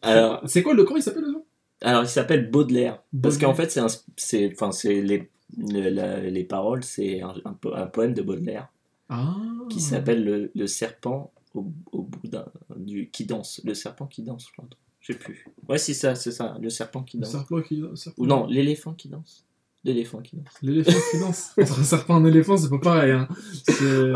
Alors, 0.02 0.40
C'est 0.46 0.62
quoi 0.62 0.74
le 0.74 0.84
corps 0.84 0.96
il 0.98 1.02
s'appelle 1.02 1.24
déjà 1.24 1.38
alors 1.80 2.02
il 2.02 2.08
s'appelle 2.08 2.50
Baudelaire. 2.50 3.00
Parce 3.22 3.38
qu'en 3.38 3.54
fait, 3.54 3.70
c'est 3.70 3.78
un, 3.78 3.86
c'est, 4.16 4.50
enfin, 4.52 4.72
c'est 4.72 5.00
les, 5.00 5.30
le- 5.56 5.90
la- 5.90 6.20
les 6.20 6.42
paroles, 6.42 6.82
c'est 6.82 7.20
un, 7.22 7.32
un 7.44 7.52
po- 7.52 7.72
un 7.72 7.86
poème 7.86 8.14
de 8.14 8.22
Baudelaire 8.22 8.66
Ah 9.08 9.36
qui 9.70 9.78
s'appelle 9.80 10.24
le, 10.24 10.50
le 10.56 10.66
serpent 10.66 11.32
au, 11.54 11.70
au 11.92 12.02
bout 12.02 12.26
d'un, 12.26 12.46
du 12.74 13.08
qui 13.10 13.26
danse, 13.26 13.60
le 13.62 13.74
serpent 13.74 14.06
qui 14.06 14.22
danse, 14.24 14.46
je 14.48 14.52
crois. 14.54 14.64
Je 14.98 15.12
sais 15.12 15.18
plus. 15.20 15.46
Ouais, 15.68 15.78
c'est 15.78 15.94
ça, 15.94 16.16
c'est 16.16 16.32
ça, 16.32 16.56
le 16.60 16.68
serpent 16.68 17.04
qui 17.04 17.16
Le 17.18 17.22
danse. 17.22 17.30
serpent 17.30 17.60
qui 17.62 17.76
le 17.76 17.94
serpent. 17.94 18.20
Ou 18.20 18.26
non, 18.26 18.46
l'éléphant 18.46 18.92
qui 18.94 19.08
danse. 19.08 19.44
L'éléphant 19.84 20.18
qui 20.20 20.36
danse. 20.36 20.46
L'éléphant 20.62 20.98
qui 21.10 21.18
danse. 21.20 21.52
Entre 21.60 21.80
un 21.80 21.84
serpent 21.84 22.18
et 22.18 22.22
un 22.22 22.24
éléphant, 22.26 22.56
c'est 22.56 22.68
pas 22.68 22.78
pareil. 22.78 23.12
Hein. 23.12 23.28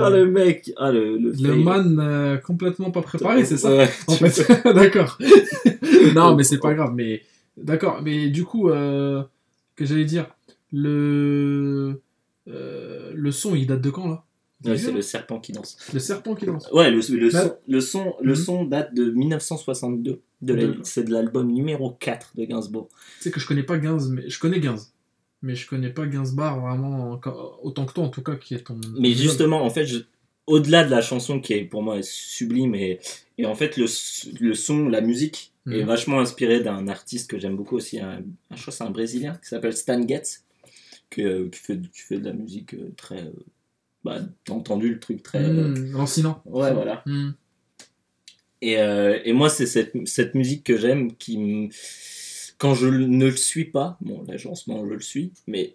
Ah 0.01 0.11
le 0.11 0.27
mec, 0.27 0.73
ah 0.77 0.91
le 0.91 1.17
le, 1.17 1.33
Le 1.41 1.55
man 1.57 1.99
euh, 2.01 2.37
complètement 2.39 2.91
pas 2.91 3.01
préparé, 3.03 3.45
c'est 3.45 3.57
ça? 3.57 3.71
Ouais. 3.75 3.89
En 4.09 4.13
fait, 4.15 4.47
d'accord. 4.75 5.19
non, 6.15 6.35
mais 6.37 6.43
c'est 6.43 6.59
pas 6.59 6.75
grave. 6.75 6.93
Mais 6.95 7.23
d'accord. 7.57 8.01
Mais 8.03 8.29
du 8.29 8.45
coup, 8.45 8.69
euh, 8.71 9.23
que 9.77 9.85
j'allais 9.85 10.05
dire, 10.05 10.27
le 10.73 12.01
euh, 12.49 13.13
le 13.15 13.31
son, 13.31 13.55
il 13.55 13.67
date 13.67 13.81
de 13.81 13.91
quand 13.91 14.09
là? 14.09 14.25
Ouais, 14.65 14.77
c'est 14.79 14.93
le 14.93 15.03
serpent 15.03 15.41
qui 15.41 15.51
danse. 15.53 15.77
Le 15.93 15.99
serpent 15.99 16.35
qui 16.37 16.47
danse. 16.47 16.69
Ouais, 16.73 16.89
le, 16.91 16.99
le, 17.17 17.31
Bah- 17.31 17.41
son, 17.43 17.57
le, 17.67 17.81
son, 17.81 18.15
le 18.23 18.31
Mhm. 18.31 18.37
son 18.37 18.65
date 18.65 18.95
de 18.95 19.11
1962. 19.11 20.21
De 20.41 20.77
c'est 20.83 21.05
de 21.05 21.13
l'album 21.13 21.53
numéro 21.53 21.91
4 22.01 22.33
de 22.37 22.45
Gainsbourg. 22.45 22.89
Tu 23.19 23.23
sais 23.25 23.31
que 23.31 23.39
je 23.41 23.47
connais 23.47 23.63
pas 23.63 23.79
Gainsbourg, 23.79 24.15
mais 24.23 24.29
je 24.29 24.39
connais 24.41 24.59
Gainsbourg. 24.61 24.92
Mais 25.43 25.55
je 25.57 25.67
connais 25.67 25.91
pas 25.91 26.07
Gainsbourg 26.07 26.61
vraiment 26.61 27.21
autant 27.63 27.85
que 27.87 27.93
toi 27.95 28.05
en 28.05 28.09
tout 28.09 28.23
cas 28.23 28.37
qui 28.37 28.55
est 28.55 28.61
ton. 28.65 28.79
Mais 28.99 29.13
justement, 29.13 29.65
en 29.65 29.71
fait, 29.71 29.87
je- 29.87 29.99
au-delà 30.47 30.85
de 30.85 30.91
la 30.91 31.03
chanson 31.03 31.41
qui 31.41 31.53
est 31.55 31.65
pour 31.65 31.83
moi 31.83 31.99
est 31.99 32.05
sublime, 32.09 32.75
et, 32.75 33.01
et 33.39 33.47
en 33.47 33.55
fait, 33.55 33.77
le, 33.77 33.87
le 34.41 34.55
son, 34.55 34.89
la 34.89 35.01
musique 35.01 35.53
est 35.69 35.81
Mhm. 35.83 35.87
vachement 35.87 36.21
inspiré 36.21 36.61
d'un 36.61 36.89
artiste 36.89 37.31
que 37.31 37.39
j'aime 37.39 37.57
beaucoup 37.57 37.77
aussi, 37.77 38.01
un, 38.01 38.23
je 38.55 38.61
crois 38.61 38.73
c'est 38.73 38.83
un 38.85 38.91
Brésilien 38.91 39.35
qui 39.43 39.49
s'appelle 39.49 39.77
Stan 39.77 40.05
Getz, 40.07 40.45
que- 41.11 41.49
qui, 41.49 41.59
fait, 41.59 41.81
qui 41.81 42.01
fait 42.01 42.19
de 42.19 42.25
la 42.25 42.33
musique 42.33 42.75
euh, 42.75 42.93
très. 42.97 43.23
euh, 43.23 43.31
bah, 44.05 44.19
t'as 44.45 44.53
entendu 44.55 44.91
le 44.95 44.99
truc 45.01 45.23
très. 45.23 45.41
Mmh, 45.49 45.93
lancinant. 45.93 46.43
Ouais, 46.45 46.73
voilà. 46.73 47.03
Mmh. 47.07 47.31
Et, 48.63 48.79
euh, 48.79 49.19
et 49.25 49.33
moi, 49.33 49.49
c'est 49.49 49.67
cette, 49.67 49.93
cette 50.07 50.35
musique 50.35 50.65
que 50.65 50.77
j'aime 50.77 51.15
qui, 51.17 51.37
me- 51.39 51.69
quand 52.63 52.75
je 52.75 52.87
ne 52.87 53.25
le 53.27 53.37
suis 53.37 53.65
pas, 53.65 53.97
bon, 54.01 54.23
là, 54.29 54.35
en 54.49 54.55
ce 54.55 54.71
moment, 54.71 54.87
je 54.89 54.95
le 54.95 55.01
suis, 55.01 55.33
mais 55.49 55.75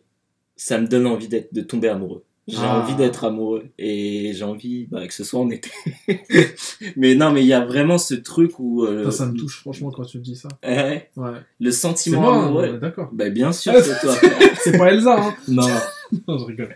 ça 0.55 0.79
me 0.79 0.87
donne 0.87 1.05
envie 1.05 1.27
d'être, 1.27 1.53
de 1.53 1.61
tomber 1.61 1.89
amoureux. 1.89 2.23
J'ai 2.47 2.55
Ah. 2.61 2.79
envie 2.81 2.95
d'être 2.95 3.25
amoureux 3.25 3.65
et 3.77 4.31
j'ai 4.33 4.45
envie 4.45 4.87
bah, 4.89 5.05
que 5.05 5.13
ce 5.13 5.25
soit 5.25 5.41
en 5.41 5.49
été. 5.49 5.69
mais 6.95 7.13
non, 7.15 7.31
mais 7.33 7.41
il 7.43 7.47
y 7.47 7.51
a 7.51 7.65
vraiment 7.65 7.97
ce 7.97 8.13
truc 8.15 8.57
où. 8.59 8.85
euh, 8.85 9.03
Ça, 9.03 9.11
ça 9.11 9.25
me 9.25 9.33
touche 9.37 9.59
franchement 9.59 9.91
quand 9.91 10.05
tu 10.05 10.17
me 10.17 10.23
dis 10.23 10.37
ça. 10.37 10.47
ouais, 10.63 11.09
Ouais. 11.17 11.31
le 11.59 11.71
sentiment 11.71 12.21
moi, 12.21 12.45
amoureux. 12.45 12.69
hein, 12.75 12.77
d'accord. 12.77 13.09
Bah, 13.11 13.29
bien 13.29 13.51
sûr, 13.51 13.73
Ah, 13.75 13.81
c'est 13.81 13.99
toi. 13.99 14.15
C'est 14.63 14.77
pas 14.77 14.93
Elsa, 14.93 15.21
hein 15.21 15.35
non. 15.49 15.67
Non, 16.27 16.37
je 16.37 16.45
rigole. 16.45 16.75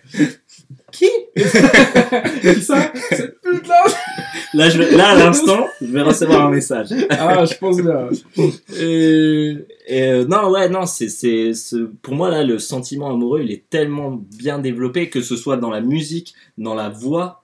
Qui? 0.91 1.07
Qui 1.35 2.61
ça? 2.61 2.91
Cette 3.11 3.39
pute 3.41 3.67
là 3.67 3.83
là, 4.53 4.69
je 4.69 4.77
vais- 4.81 4.91
là, 4.97 5.11
à 5.11 5.15
l'instant, 5.15 5.67
je 5.81 5.87
vais 5.87 6.01
recevoir 6.01 6.47
un 6.47 6.49
message. 6.51 6.89
Ah, 7.09 7.45
je 7.45 7.55
pense 7.57 7.77
bien. 7.81 8.09
Et. 8.77 9.55
Et 9.87 10.03
euh, 10.03 10.25
non, 10.25 10.49
ouais, 10.51 10.69
non, 10.69 10.85
c'est, 10.85 11.09
c'est, 11.09 11.53
ce- 11.53 11.89
pour 12.01 12.13
moi, 12.15 12.29
là, 12.29 12.43
le 12.43 12.59
sentiment 12.59 13.09
amoureux, 13.11 13.41
il 13.41 13.51
est 13.51 13.63
tellement 13.69 14.11
bien 14.37 14.59
développé, 14.59 15.09
que 15.09 15.21
ce 15.21 15.35
soit 15.35 15.57
dans 15.57 15.69
la 15.69 15.81
musique, 15.81 16.33
dans 16.57 16.75
la 16.75 16.89
voix 16.89 17.43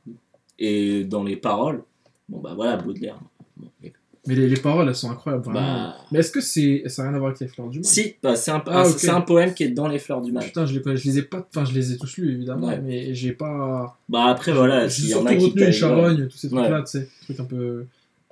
et 0.59 1.03
dans 1.03 1.23
les 1.23 1.35
paroles. 1.37 1.83
Bon, 2.29 2.39
bah 2.39 2.53
voilà, 2.55 2.77
Baudelaire. 2.77 3.19
Bon, 3.57 3.67
et- 3.83 3.93
Mais 4.27 4.35
les, 4.35 4.47
les 4.49 4.57
paroles, 4.57 4.87
elles 4.89 4.95
sont 4.95 5.09
incroyables, 5.09 5.43
vraiment. 5.45 5.59
bah, 5.61 5.95
Mais 6.11 6.19
est-ce 6.19 6.31
que 6.31 6.41
c'est. 6.41 6.83
Ça 6.87 7.01
n'a 7.03 7.09
rien 7.09 7.15
à 7.15 7.19
voir 7.19 7.29
avec 7.31 7.39
les 7.39 7.47
fleurs 7.47 7.69
du 7.69 7.79
mal? 7.79 7.85
Si, 7.85 8.15
bah, 8.21 8.35
c'est, 8.35 8.51
un, 8.51 8.61
Ah, 8.67 8.83
c'est 8.85 9.09
un 9.09 9.21
poème 9.21 9.53
qui 9.53 9.63
est 9.63 9.69
dans 9.69 9.87
les 9.87 9.99
fleurs 9.99 10.21
du 10.21 10.31
mal. 10.31 10.43
Putain, 10.43 10.65
je 10.65 10.73
les, 10.73 10.81
connais- 10.81 10.97
je 10.97 11.05
les 11.07 11.17
ai 11.19 11.21
pas. 11.23 11.47
Enfin, 11.49 11.65
je 11.65 11.73
les 11.73 11.93
ai 11.93 11.97
tous 11.97 12.17
lus, 12.17 12.33
évidemment, 12.33 12.67
Ouais. 12.67 12.79
mais 12.83 13.13
j'ai 13.15 13.31
pas. 13.31 13.97
Bah 14.09 14.25
après, 14.25 14.51
voilà, 14.51 14.89
s'il 14.89 15.09
y 15.09 15.15
en 15.15 15.25
a 15.25 15.33
qui 15.35 15.45
retenu 15.45 15.65
une 15.65 15.71
charogne, 15.71 16.27
tous 16.27 16.37
ces 16.37 16.47
Ouais. 16.49 16.59
trucs-là, 16.59 16.81
tu 16.83 16.91
sais. 16.99 17.09
Trucs 17.23 17.39
un 17.39 17.45
peu. 17.45 17.85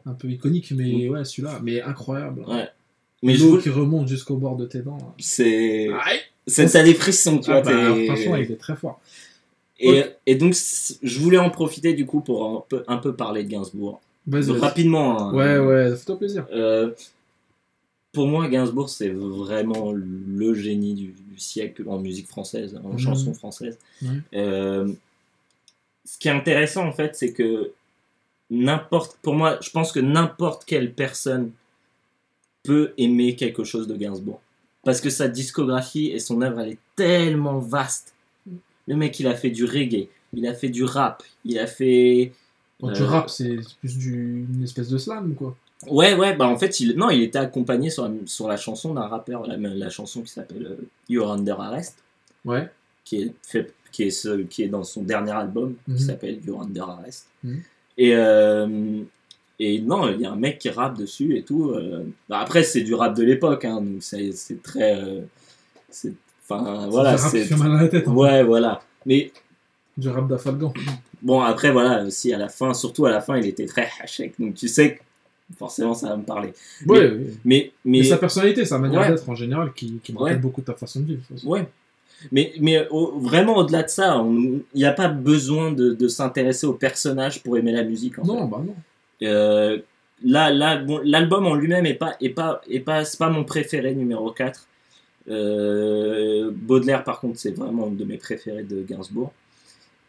Un 0.08 0.14
peu 0.14 0.28
iconiques, 0.30 0.72
mais 0.76 1.10
ouais, 1.10 1.26
celui-là. 1.26 1.60
Mais 1.64 1.82
incroyable. 1.82 2.42
Ouais. 2.48 2.68
Mais 3.24 3.36
L'eau 3.38 3.52
vous... 3.52 3.58
qui 3.58 3.70
remonte 3.70 4.08
jusqu'au 4.08 4.36
bord 4.36 4.56
de 4.56 4.66
tes 4.66 4.80
dents. 4.80 4.98
c'est... 5.18 5.88
C'est... 6.46 6.68
T'as 6.70 6.84
des 6.84 6.94
frissons, 6.94 7.40
tu 7.40 7.50
Ah 7.50 7.62
vois. 7.62 7.72
bah, 7.74 7.96
franchement, 8.06 8.36
il 8.36 8.52
est 8.52 8.56
très 8.60 8.76
fort. 8.76 9.00
et, 9.80 10.04
et 10.28 10.36
donc, 10.36 10.54
je 11.02 11.20
voulais 11.20 11.40
en 11.40 11.50
profiter, 11.50 11.94
du 11.96 12.06
coup, 12.06 12.22
pour 12.22 12.46
un 12.46 12.64
peu, 12.70 12.84
un 12.88 12.98
peu 12.98 13.16
parler 13.16 13.44
de 13.44 13.50
Gainsbourg. 13.50 14.00
Vas-y, 14.28 14.46
vas-y. 14.52 14.60
Rapidement. 14.60 15.30
hein. 15.30 15.34
Ouais, 15.34 15.58
ouais, 15.60 15.96
fais-toi 15.96 16.18
plaisir. 16.18 16.48
Euh, 16.52 16.92
pour 18.12 18.28
moi, 18.28 18.48
Gainsbourg, 18.48 18.90
c'est 18.90 19.10
vraiment 19.10 19.92
le 19.94 20.54
génie 20.54 20.94
du, 20.94 21.08
du 21.08 21.38
siècle 21.38 21.84
en 21.88 22.00
musique 22.00 22.28
française, 22.28 22.80
en 22.84 22.90
Mhm. 22.94 22.98
chanson 23.00 23.34
française. 23.34 23.78
Euh, 24.34 24.92
ce 26.06 26.18
qui 26.18 26.28
est 26.28 26.32
intéressant, 26.32 26.86
en 26.88 26.94
fait, 26.94 27.16
c'est 27.16 27.34
que 27.34 27.72
n'importe, 28.50 29.18
pour 29.22 29.36
moi, 29.36 29.58
je 29.62 29.70
pense 29.70 29.92
que 29.92 30.00
n'importe 30.00 30.66
quelle 30.66 30.94
personne 30.94 31.52
peut 32.64 32.94
aimer 32.98 33.36
quelque 33.36 33.64
chose 33.64 33.88
de 33.88 33.96
Gainsbourg. 33.96 34.42
Parce 34.84 35.02
que 35.02 35.10
sa 35.10 35.28
discographie 35.28 36.08
et 36.08 36.20
son 36.20 36.42
œuvre, 36.42 36.60
elle 36.62 36.70
est 36.74 36.78
tellement 36.96 37.60
vaste. 37.60 38.14
Le 38.88 38.96
mec, 38.96 39.20
il 39.20 39.28
a 39.28 39.36
fait 39.36 39.50
du 39.50 39.66
reggae, 39.66 40.08
il 40.34 40.46
a 40.48 40.54
fait 40.54 40.70
du 40.70 40.84
rap, 40.84 41.22
il 41.44 41.58
a 41.60 41.68
fait... 41.68 42.32
Quand 42.82 42.92
tu 42.92 43.02
Euh, 43.04 43.06
rappes, 43.06 43.30
c'est 43.30 43.58
plus 43.80 43.98
du, 43.98 44.46
une 44.54 44.64
espèce 44.64 44.90
de 44.90 44.98
slam, 44.98 45.34
quoi. 45.36 45.56
Ouais, 45.88 46.14
ouais, 46.16 46.36
bah 46.36 46.48
en 46.48 46.58
fait, 46.58 46.80
il, 46.80 46.96
non, 46.98 47.10
il 47.10 47.22
était 47.22 47.38
accompagné 47.38 47.90
sur 47.90 48.08
la, 48.08 48.14
sur 48.26 48.48
la 48.48 48.58
chanson 48.58 48.94
d'un 48.94 49.08
rappeur, 49.08 49.46
la, 49.46 49.56
la 49.58 49.90
chanson 49.90 50.22
qui 50.24 50.32
s'appelle 50.32 50.66
euh, 50.66 50.88
You're 51.10 51.32
Under 51.32 51.60
Arrest, 51.62 51.98
Ouais. 52.44 52.70
qui 53.04 53.22
est, 53.24 53.34
fait, 53.44 53.74
qui 53.92 54.04
est, 54.04 54.10
ce, 54.10 54.42
qui 54.42 54.64
est 54.64 54.68
dans 54.68 54.84
son 54.84 55.04
dernier 55.04 55.32
album, 55.32 55.76
Mhm. 55.88 55.96
qui 55.98 56.04
s'appelle 56.04 56.40
You're 56.46 56.62
Under 56.62 56.90
Arrest. 56.90 57.28
Mhm. 57.44 57.62
Et, 57.98 58.16
euh, 58.16 59.02
et 59.60 59.80
non, 59.80 60.10
il 60.10 60.20
y 60.22 60.26
a 60.26 60.32
un 60.32 60.36
mec 60.36 60.60
qui 60.60 60.70
rappe 60.70 60.98
dessus 60.98 61.38
et 61.38 61.44
tout. 61.44 61.70
euh, 61.72 62.04
bah 62.28 62.40
après, 62.40 62.64
c'est 62.64 62.82
du 62.82 62.94
rap 62.94 63.16
de 63.16 63.24
l'époque, 63.24 63.64
hein, 63.66 63.82
donc 63.82 64.02
c'est 64.04 64.34
très. 64.64 64.98
euh, 65.02 65.22
Enfin, 66.44 66.88
voilà, 66.90 67.18
c'est. 67.18 67.46
fait 67.46 67.56
mal 67.56 67.76
à 67.78 67.82
la 67.84 67.88
tête. 67.88 68.08
Ouais, 68.08 68.44
voilà. 68.44 68.82
Mais 69.06 69.32
Du 69.98 70.10
rap 70.10 70.28
d'Afalgan. 70.28 70.74
Bon, 71.22 71.40
après, 71.42 71.72
voilà, 71.72 72.04
aussi 72.04 72.34
à 72.34 72.38
la 72.38 72.50
fin, 72.50 72.74
surtout 72.74 73.06
à 73.06 73.12
la 73.12 73.22
fin, 73.22 73.38
il 73.38 73.46
était 73.48 73.66
très 73.66 73.88
hachek. 74.02 74.34
Donc 74.40 74.56
tu 74.56 74.68
sais 74.68 74.96
que 74.96 75.02
forcément, 75.58 75.94
ça 75.94 76.10
va 76.10 76.18
me 76.18 76.24
parler. 76.24 76.50
Ouais, 76.86 77.00
Mais- 77.00 77.00
ouais. 77.00 77.18
Mais, 77.46 77.72
mais, 77.86 77.98
Mais 78.00 78.04
sa 78.04 78.18
personnalité, 78.18 78.66
sa 78.66 78.78
manière 78.78 79.02
Ouais. 79.02 79.10
d'être 79.10 79.30
en 79.30 79.36
général, 79.36 79.72
qui, 79.74 80.00
qui 80.04 80.12
me 80.14 80.18
rappelle 80.20 80.36
Ouais. 80.36 80.42
beaucoup 80.42 80.62
de 80.62 80.66
ta 80.66 80.74
façon 80.74 81.00
de 81.00 81.06
vivre. 81.06 81.22
ouais. 81.46 81.66
Mais, 82.32 82.54
mais 82.60 82.88
vraiment, 83.22 83.58
au-delà 83.58 83.84
de 83.84 83.90
ça, 83.90 84.24
il 84.26 84.62
n'y 84.74 84.86
a 84.86 84.92
pas 84.94 85.10
besoin 85.10 85.72
de, 85.72 85.92
de 85.94 86.08
s'intéresser 86.08 86.66
au 86.66 86.74
personnage 86.74 87.44
pour 87.44 87.58
aimer 87.58 87.72
la 87.74 87.84
musique. 87.84 88.18
En 88.20 88.26
Non, 88.26 88.46
fait. 88.46 88.52
bah 88.52 88.62
non. 88.66 88.76
Euh, 89.24 89.80
là, 90.24 90.50
là, 90.50 90.78
bon, 90.78 91.02
l'album 91.04 91.46
en 91.46 91.56
lui-même 91.56 91.86
est 91.86 91.94
pas, 91.94 92.16
est 92.22 92.30
pas, 92.30 92.62
est 92.70 92.80
pas, 92.80 93.04
c'est 93.06 93.18
pas 93.18 93.30
mon 93.30 93.44
préféré 93.44 93.94
numéro 93.96 94.32
4. 94.32 94.66
Euh, 95.30 96.52
Baudelaire, 96.54 97.04
par 97.04 97.20
contre, 97.20 97.38
c'est 97.40 97.52
vraiment 97.52 97.88
une 97.88 97.98
de 97.98 98.06
mes 98.06 98.18
préférés 98.18 98.64
de 98.64 98.82
Gainsbourg. 98.84 99.32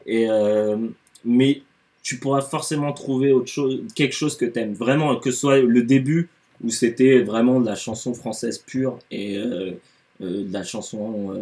Euh, 0.08 0.88
mais 1.24 1.62
tu 2.02 2.18
pourras 2.18 2.40
forcément 2.40 2.92
trouver 2.92 3.32
autre 3.32 3.48
chose, 3.48 3.82
quelque 3.94 4.14
chose 4.14 4.36
que 4.36 4.44
tu 4.44 4.58
aimes. 4.58 4.74
Vraiment, 4.74 5.16
que 5.16 5.30
ce 5.30 5.38
soit 5.38 5.58
le 5.58 5.82
début, 5.82 6.28
où 6.64 6.70
c'était 6.70 7.20
vraiment 7.20 7.60
de 7.60 7.66
la 7.66 7.74
chanson 7.74 8.14
française 8.14 8.58
pure 8.58 8.98
et 9.10 9.36
euh, 9.36 9.72
euh, 10.22 10.44
de 10.44 10.52
la 10.52 10.62
chanson, 10.62 11.34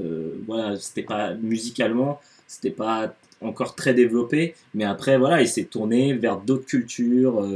voilà, 0.46 0.76
c'était 0.76 1.02
pas 1.02 1.34
musicalement, 1.34 2.20
c'était 2.46 2.70
pas 2.70 3.14
encore 3.40 3.74
très 3.74 3.94
développé, 3.94 4.54
mais 4.74 4.84
après, 4.84 5.18
voilà, 5.18 5.42
il 5.42 5.48
s'est 5.48 5.64
tourné 5.64 6.14
vers 6.14 6.38
d'autres 6.38 6.66
cultures, 6.66 7.46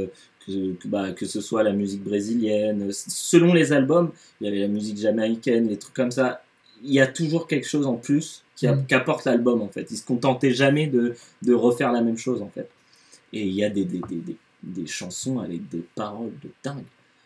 que, 0.45 0.87
bah, 0.87 1.11
que 1.11 1.25
ce 1.25 1.41
soit 1.41 1.63
la 1.63 1.73
musique 1.73 2.03
brésilienne, 2.03 2.89
selon 2.91 3.53
les 3.53 3.73
albums, 3.73 4.11
il 4.39 4.45
y 4.45 4.49
avait 4.49 4.59
la 4.59 4.67
musique 4.67 4.97
jamaïcaine, 4.97 5.67
les 5.67 5.77
trucs 5.77 5.95
comme 5.95 6.11
ça. 6.11 6.41
Il 6.83 6.93
y 6.93 7.01
a 7.01 7.07
toujours 7.07 7.47
quelque 7.47 7.67
chose 7.67 7.87
en 7.87 7.95
plus 7.95 8.43
qu'apporte 8.87 9.25
l'album, 9.25 9.61
en 9.61 9.69
fait. 9.69 9.87
Il 9.91 9.97
se 9.97 10.05
contentait 10.05 10.51
jamais 10.51 10.87
de, 10.87 11.15
de 11.41 11.53
refaire 11.53 11.91
la 11.91 12.01
même 12.01 12.17
chose, 12.17 12.41
en 12.41 12.49
fait. 12.49 12.69
Et 13.33 13.43
il 13.43 13.53
y 13.53 13.63
a 13.63 13.69
des, 13.69 13.85
des, 13.85 14.01
des, 14.09 14.35
des, 14.63 14.87
chansons 14.87 15.39
avec 15.39 15.67
des 15.69 15.83
paroles 15.95 16.31
de 16.43 16.49
dingue. 16.63 16.83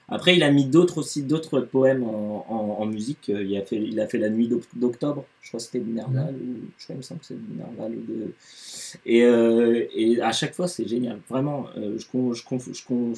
Après, 0.09 0.35
il 0.35 0.43
a 0.43 0.51
mis 0.51 0.65
d'autres 0.65 0.97
aussi, 0.97 1.23
d'autres 1.23 1.61
poèmes 1.61 2.03
en, 2.03 2.45
en, 2.49 2.85
musique. 2.85 3.29
Euh, 3.29 3.43
Il 3.43 3.57
a, 3.57 3.61
fait, 3.61 3.77
il 3.77 3.99
a 3.99 4.07
fait 4.07 4.17
La 4.17 4.29
Nuit 4.29 4.47
d'oc- 4.49 4.67
d'octobre, 4.75 5.25
je 5.41 5.47
crois 5.47 5.59
que 5.59 5.65
c'était 5.65 5.79
de 5.79 5.89
Nerval, 5.91 6.35
ou 6.35 6.55
je 6.77 6.83
crois, 6.83 6.95
il 6.95 6.97
me 6.97 7.19
que 7.19 7.25
c'est 7.25 7.35
de 7.35 7.57
Nerval. 7.57 7.93
Ou 7.95 8.01
de... 8.11 8.33
et, 9.05 9.23
euh, 9.23 9.85
et 9.95 10.21
à 10.21 10.33
chaque 10.33 10.53
fois, 10.53 10.67
c'est 10.67 10.87
génial. 10.87 11.19
Vraiment, 11.29 11.67
euh, 11.77 11.97
je, 11.97 12.05
con- 12.05 12.33
je, 12.33 12.43
conf- 12.43 12.73
je, 12.73 12.85
con- 12.85 13.13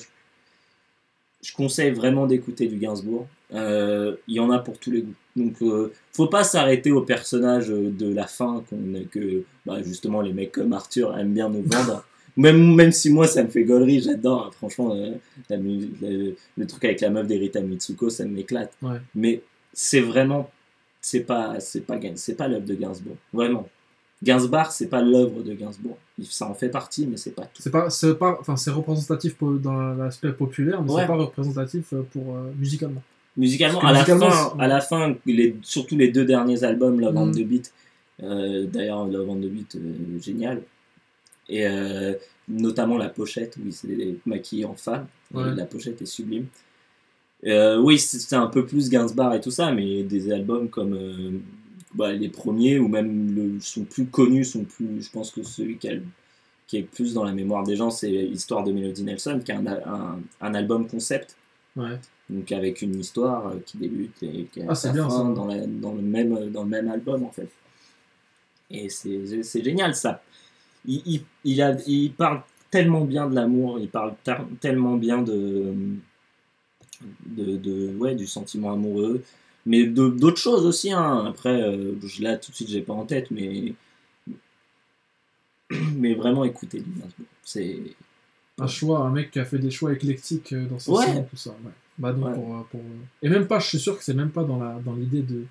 conseille 1.53 1.91
vraiment 1.91 2.25
d'écouter 2.27 2.67
du 2.67 2.77
Gainsbourg. 2.77 3.27
Euh, 3.53 4.15
il 4.27 4.35
y 4.35 4.39
en 4.39 4.49
a 4.51 4.59
pour 4.59 4.77
tous 4.79 4.91
les 4.91 5.01
goûts. 5.01 5.13
Donc, 5.35 5.61
euh, 5.61 5.91
faut 6.13 6.27
pas 6.27 6.43
s'arrêter 6.43 6.91
au 6.91 7.01
personnage 7.01 7.67
de 7.67 8.13
la 8.13 8.25
fin 8.25 8.63
qu'on, 8.69 8.77
que 9.11 9.43
bah, 9.65 9.81
justement 9.83 10.21
les 10.21 10.33
mecs 10.33 10.53
comme 10.53 10.73
Arthur 10.73 11.17
aiment 11.17 11.33
bien 11.33 11.49
nous 11.49 11.63
vendre. 11.63 12.05
même, 12.37 12.75
même 12.75 12.91
si 12.91 13.09
moi 13.09 13.27
ça 13.27 13.43
me 13.43 13.49
fait 13.49 13.63
gaulerie, 13.63 14.01
j'adore. 14.01 14.47
hein. 14.47 14.51
Franchement, 14.57 14.95
euh, 14.95 15.11
la 15.49 15.57
le, 15.57 16.67
truc 16.67 16.85
avec 16.85 17.01
la 17.01 17.09
meuf 17.09 17.27
d'Erita 17.27 17.61
Mitsuko, 17.61 18.09
ça 18.09 18.25
m'éclate. 18.25 18.73
Ouais. 18.81 18.97
Mais 19.13 19.41
c'est 19.73 20.01
vraiment, 20.01 20.49
c'est 21.01 21.21
pas, 21.21 21.59
c'est 21.59 21.81
pas, 21.81 21.99
c'est 22.15 22.35
pas 22.35 22.47
l'œuvre 22.47 22.65
de 22.65 22.75
Gainsbourg. 22.75 23.17
Vraiment. 23.33 23.67
Gainsbourg, 24.23 24.67
c'est 24.71 24.87
pas 24.87 25.01
l'œuvre 25.01 25.43
de 25.43 25.53
Gainsbourg. 25.53 25.97
Ça 26.23 26.47
en 26.47 26.53
fait 26.53 26.69
partie, 26.69 27.05
mais 27.05 27.17
c'est 27.17 27.31
pas 27.35 27.43
tout. 27.43 27.61
C'est 27.61 27.69
pas, 27.71 27.89
c'est 27.89 28.15
pas, 28.17 28.37
enfin, 28.39 28.55
c'est 28.55 28.71
représentatif 28.71 29.35
dans 29.61 29.93
l'aspect 29.93 30.31
populaire, 30.31 30.81
mais 30.81 30.91
Ouais. 30.91 31.01
c'est 31.01 31.07
pas 31.07 31.15
représentatif 31.15 31.93
euh, 31.93 32.01
pour 32.13 32.35
euh, 32.35 32.51
musicalement. 32.57 33.03
Musicalement, 33.37 33.81
à, 33.81 33.91
musicalement, 33.91 34.27
la 34.27 34.31
fin, 34.31 34.55
à 34.59 34.67
la 34.67 34.81
fin, 34.81 35.15
les, 35.25 35.57
surtout 35.61 35.97
les 35.97 36.07
deux 36.07 36.23
derniers 36.23 36.63
albums, 36.63 36.99
Love 37.01 37.17
and 37.17 37.25
Mm. 37.27 37.31
the 37.35 37.43
Beat, 37.45 37.73
euh, 38.23 38.65
d'ailleurs, 38.65 39.05
Love 39.05 39.29
and 39.29 39.35
the 39.41 39.49
Beat, 39.49 39.75
euh, 39.75 40.19
génial. 40.21 40.61
Et 41.49 41.67
notamment 42.47 42.97
la 42.97 43.09
pochette, 43.09 43.55
où 43.57 43.67
il 43.67 43.73
s'est 43.73 44.15
maquillé 44.25 44.65
en 44.65 44.73
femme. 44.73 45.05
Ouais. 45.31 45.53
La 45.53 45.65
pochette 45.65 46.01
est 46.01 46.05
sublime. 46.07 46.47
Oui, 47.43 47.99
c'est 47.99 48.35
un 48.35 48.47
peu 48.47 48.65
plus 48.65 48.89
Gainsbourg 48.89 49.31
et 49.35 49.41
tout 49.41 49.51
ça, 49.51 49.71
mais 49.71 50.01
des 50.01 50.31
albums 50.31 50.69
comme 50.69 50.97
bah, 51.95 52.13
les 52.13 52.29
premiers, 52.29 52.77
ou 52.79 52.87
même 52.87 53.33
le, 53.35 53.59
sont 53.59 53.83
plus 53.85 54.05
connus, 54.05 54.45
sont 54.45 54.63
plus, 54.63 55.01
je 55.01 55.09
pense 55.11 55.31
que 55.31 55.41
celui 55.43 55.77
qui, 55.77 55.89
a 55.89 55.93
qui 56.67 56.77
est 56.77 56.83
plus 56.83 57.13
dans 57.13 57.23
la 57.23 57.31
mémoire 57.31 57.63
des 57.63 57.75
gens, 57.75 57.89
c'est 57.89 58.11
Histoire 58.11 58.63
de 58.63 58.71
Melody 58.71 59.03
Nelson, 59.03 59.41
qui 59.43 59.51
est 59.51 59.55
un, 59.55 59.65
un, 59.67 60.19
un 60.41 60.53
album 60.53 60.87
concept. 60.87 61.35
Ouais. 61.77 61.99
donc 62.29 62.51
avec 62.53 62.81
une 62.81 62.97
histoire 62.99 63.47
euh, 63.47 63.55
qui 63.65 63.77
débute 63.77 64.23
et 64.23 64.45
qui 64.51 64.61
a 64.61 64.65
Ah, 64.69 64.75
sa 64.75 64.93
bien, 64.93 65.09
fin 65.09 65.29
dans, 65.31 65.45
la- 65.45 65.67
dans 65.67 65.93
le 65.93 66.01
même 66.01 66.49
dans 66.51 66.63
le 66.63 66.69
même 66.69 66.87
album 66.89 67.23
en 67.25 67.31
fait. 67.31 67.49
Et 68.71 68.87
c'est 68.89 69.63
génial 69.63 69.93
ça. 69.93 70.23
Il, 70.87 71.01
il, 71.05 71.21
il 71.43 71.61
a, 71.61 71.75
il 71.85 72.13
parle 72.13 72.41
tellement 72.71 73.03
bien 73.05 73.27
de 73.29 73.35
l'amour 73.35 73.77
il 73.79 73.89
parle 73.89 74.13
tellement 74.61 74.95
bien 74.95 75.21
de, 75.21 75.73
de, 77.25 77.57
de- 77.57 77.95
ouais 77.97 78.15
du 78.15 78.25
sentiment 78.27 78.71
amoureux 78.71 79.21
mais 79.65 79.85
d'autres 79.85 80.37
choses 80.37 80.65
aussi 80.65 80.91
hein. 80.91 81.25
après 81.27 81.61
euh, 81.61 81.93
là 82.19 82.37
tout 82.37 82.51
de 82.51 82.55
suite 82.55 82.69
j'ai 82.69 82.81
pas 82.81 82.93
en 82.93 83.05
tête 83.05 83.31
mais 83.31 83.73
mais 85.95 86.13
vraiment 86.13 86.43
écoutez 86.45 86.83
c'est 87.43 87.79
Un 88.59 88.67
choix, 88.67 88.99
un 88.99 89.09
mec 89.11 89.31
qui 89.31 89.39
a 89.39 89.45
fait 89.45 89.59
des 89.59 89.71
choix 89.71 89.91
éclectiques 89.91 90.53
euh, 90.53 90.65
dans 90.65 90.79
ses 90.79 90.91
Ouais. 90.91 91.25
tout 91.29 91.35
ça. 91.35 91.49
Ouais. 91.49 91.71
Bah 91.97 92.13
donc 92.13 92.25
Ouais. 92.25 92.33
pour, 92.35 92.55
euh, 92.55 92.61
pour, 92.71 92.81
Et 93.21 93.27
même 93.29 93.47
pas, 93.47 93.59
je 93.59 93.67
suis 93.67 93.79
sûr 93.79 93.97
que 93.97 94.03
c'est 94.03 94.13
même 94.13 94.31
pas 94.31 94.43
dans 94.45 94.57
la 94.57 94.79
dans 94.79 94.95
l'idée 94.95 95.23
de, 95.23 95.43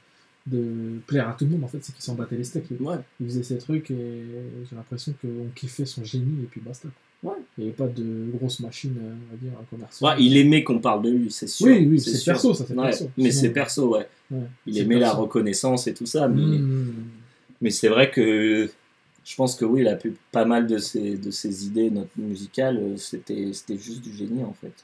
de 0.47 0.99
plaire 1.07 1.28
à 1.28 1.32
tout 1.35 1.45
le 1.45 1.51
monde, 1.51 1.65
en 1.65 1.69
fait, 1.69 1.82
c'est 1.85 1.93
qu'il 1.95 2.03
s'en 2.03 2.15
battait 2.15 2.36
les 2.36 2.45
steaks. 2.45 2.70
ouais 2.81 2.97
Il 3.20 3.27
faisait 3.27 3.43
ses 3.43 3.59
trucs 3.59 3.91
et 3.91 4.24
j'ai 4.69 4.77
l'impression 4.77 5.15
qu'on 5.20 5.49
kiffait 5.55 5.85
son 5.86 6.03
génie 6.05 6.43
et 6.45 6.47
puis 6.47 6.61
basta. 6.62 6.89
Ouais. 7.25 7.33
Il 7.59 7.65
n'y 7.65 7.71
avait 7.71 7.77
pas 7.77 7.87
de 7.89 8.31
grosse 8.37 8.61
machine, 8.61 8.95
euh, 9.03 9.13
on 9.15 9.31
va 9.33 9.37
dire, 9.41 9.53
commerciale. 9.71 10.17
Ouais, 10.19 10.23
il 10.25 10.37
aimait 10.37 10.63
qu'on 10.63 10.79
parle 10.79 11.03
de 11.03 11.11
lui, 11.11 11.31
c'est 11.31 11.47
sûr. 11.49 11.67
Oui, 11.67 11.87
oui, 11.91 11.99
c'est 12.01 12.23
perso, 12.25 12.53
ça, 12.55 12.65
c'est 12.69 12.75
Ouais, 12.77 12.85
perso. 12.85 13.11
Mais 13.17 13.31
c'est 13.33 13.49
perso, 13.51 13.89
ouais. 13.97 14.07
Ouais, 14.31 14.41
Il 14.67 14.79
aimait 14.79 14.99
la 14.99 15.13
reconnaissance 15.13 15.87
et 15.87 15.95
tout 15.95 16.07
ça, 16.07 16.29
mais, 16.29 16.43
Mmh. 16.43 16.95
mais 17.63 17.71
c'est 17.71 17.89
vrai 17.89 18.11
que 18.11 18.69
je 19.25 19.35
pense 19.37 19.57
que 19.57 19.65
oui, 19.65 19.81
il 19.81 19.89
a 19.89 19.97
pu 19.97 20.15
pas 20.33 20.45
mal 20.45 20.67
de 20.67 20.77
ses, 20.77 21.17
de 21.17 21.31
ses 21.31 21.67
idées 21.67 21.91
musicales, 22.19 22.77
euh, 22.79 22.97
c'était 22.99 23.53
c'était 23.55 23.79
juste 23.79 24.03
du 24.03 24.13
génie 24.13 24.45
en 24.45 24.53
fait. 24.53 24.75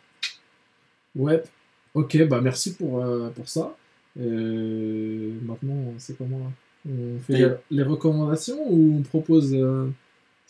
Ouais, 1.15 1.43
ok, 1.95 2.27
bah 2.27 2.41
merci 2.41 2.73
pour, 2.75 3.05
euh, 3.05 3.29
pour 3.31 3.49
ça. 3.51 3.77
Euh, 4.19 5.33
maintenant, 5.43 5.93
c'est 5.99 6.17
comment? 6.17 6.51
On 6.89 7.19
fait 7.27 7.35
Et- 7.35 7.39
les, 7.39 7.49
les 7.71 7.83
recommandations 7.83 8.59
ou 8.73 8.97
on 8.99 9.03
propose 9.03 9.53
euh, 9.55 9.89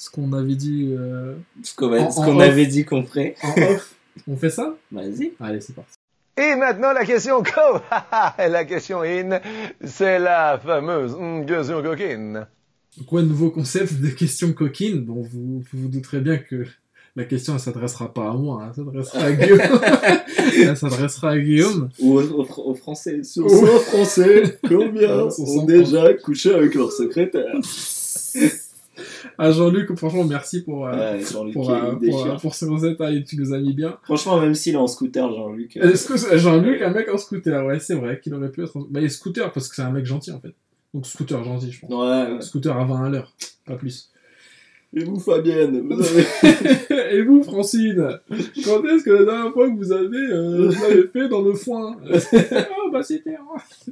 ce 0.01 0.09
qu'on 0.09 0.33
avait 0.33 0.55
dit 0.55 0.95
euh, 0.99 1.35
Ce 1.63 1.75
qu'on 1.75 2.41
avait 2.41 2.67
dit 2.67 2.87
qu'on 2.87 3.05
ferait. 3.05 3.35
en 3.43 3.51
off 3.51 3.95
On 4.27 4.35
fait 4.35 4.49
ça? 4.49 4.75
Vas-y. 4.91 5.33
Allez, 5.39 5.61
c'est 5.61 5.75
parti. 5.75 5.93
Et 6.39 6.57
maintenant, 6.57 6.93
la 6.95 7.05
question 7.05 7.43
co, 7.43 7.81
la 8.39 8.65
question 8.65 9.03
in, 9.03 9.41
c'est 9.85 10.19
la 10.19 10.59
fameuse 10.59 11.15
question 11.47 11.83
coquine. 11.83 12.47
Donc, 12.97 13.13
ouais, 13.13 13.23
nouveau 13.23 13.51
concept 13.51 14.01
de 14.01 14.09
questions 14.09 14.55
coquines. 14.55 15.05
Bon, 15.05 15.21
vous, 15.21 15.61
vous 15.61 15.65
vous 15.75 15.89
douterez 15.89 16.21
bien 16.21 16.39
que 16.39 16.65
la 17.15 17.25
question, 17.25 17.53
elle 17.53 17.61
s'adressera 17.61 18.15
pas 18.15 18.31
à 18.31 18.33
moi, 18.33 18.63
hein, 18.65 18.69
elle 18.71 18.77
s'adressera 18.83 19.21
à 19.25 19.33
Guillaume. 19.33 19.61
elle 20.67 20.77
s'adressera 20.79 21.31
à 21.33 21.39
Guillaume. 21.39 21.91
Ou 22.01 22.15
aux, 22.21 22.23
aux 22.23 22.45
Fr- 22.47 22.63
aux 22.71 22.75
Français. 22.75 23.23
Sur. 23.23 23.51
100 23.51 23.67
Français, 23.81 24.59
combien 24.67 25.25
ont 25.25 25.31
100 25.31 25.65
déjà 25.65 26.15
couché 26.15 26.55
avec 26.55 26.75
leur 26.75 26.91
secrétaire? 26.91 27.53
À 29.43 29.51
Jean-Luc, 29.53 29.95
franchement, 29.97 30.25
merci 30.25 30.63
pour, 30.63 30.87
euh, 30.87 30.93
Ouais, 31.17 31.21
pour, 31.53 31.71
euh, 31.71 31.95
pour, 31.97 32.27
euh, 32.27 32.37
pour 32.37 32.55
ces 32.55 32.67
recettes, 32.67 33.01
hein, 33.01 33.21
tu 33.27 33.37
nous 33.39 33.55
as 33.55 33.59
mis 33.59 33.73
bien. 33.73 33.97
Franchement, 34.03 34.39
même 34.39 34.55
s'il 34.55 34.75
est 34.75 34.77
en 34.77 34.87
scooter, 34.87 35.33
Jean-Luc. 35.33 35.79
Jean-Luc, 36.35 36.83
un 36.83 36.91
mec 36.91 37.09
en 37.09 37.17
scooter, 37.17 37.65
ouais, 37.65 37.81
c'est 37.81 37.95
vrai 37.95 38.21
qu'il 38.23 38.35
aurait 38.35 38.51
pu 38.51 38.63
être. 38.63 38.77
en- 38.77 38.87
Bah, 38.91 39.01
il 39.01 39.07
est 39.07 39.09
scooter 39.09 39.51
parce 39.53 39.69
que 39.69 39.75
c'est 39.77 39.83
un 39.83 39.91
mec 39.93 40.05
gentil 40.05 40.31
en 40.33 40.41
fait. 40.41 40.53
Donc 40.93 41.07
scooter 41.07 41.43
gentil, 41.43 41.73
je 41.73 41.81
pense. 41.81 41.91
Ouais, 41.91 42.35
ouais. 42.35 42.41
Scooter 42.43 42.77
à 42.77 42.85
20 42.85 43.05
à 43.05 43.09
l'heure, 43.09 43.33
pas 43.67 43.77
plus. 43.77 44.11
Et 44.93 45.05
vous, 45.05 45.21
Fabienne, 45.21 45.87
vous 45.89 46.01
avez. 46.03 46.27
Et 47.17 47.23
vous, 47.23 47.43
Francine 47.45 48.19
Quand 48.65 48.85
est-ce 48.85 49.05
que 49.05 49.11
la 49.11 49.25
dernière 49.25 49.53
fois 49.53 49.71
que 49.71 49.77
vous 49.77 49.93
avez, 49.93 50.07
vous 50.09 50.83
l'avez 50.83 51.07
fait 51.13 51.29
dans 51.29 51.43
le 51.43 51.55
foin? 51.55 51.97
Oh, 52.91 52.93
bah 52.93 53.03
c'était. 53.05 53.37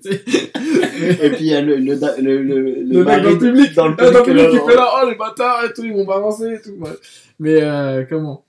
Et 1.25 1.31
puis 1.31 1.41
il 1.41 1.47
y 1.47 1.55
a 1.55 1.61
le, 1.61 1.77
le, 1.77 1.95
le, 2.21 2.43
le, 2.43 2.83
le, 2.83 3.05
mec 3.05 3.23
dans 3.23 3.31
le 3.31 3.39
public, 3.39 3.75
Dans 3.75 3.89
le 3.89 3.95
Ah, 3.99 4.11
dans 4.11 4.19
le 4.19 4.25
public, 4.25 4.45
public, 4.45 4.61
il 4.65 4.71
fait 4.71 4.77
là, 4.77 4.91
oh 5.03 5.09
les 5.09 5.15
bâtards 5.17 5.65
et 5.65 5.73
tout, 5.73 5.85
ils 5.85 5.93
m'ont 5.93 6.05
balancé 6.05 6.55
et 6.55 6.61
tout. 6.61 6.73
ouais. 6.79 6.91
Mais 7.39 7.63
euh, 7.63 8.05
comment? 8.09 8.45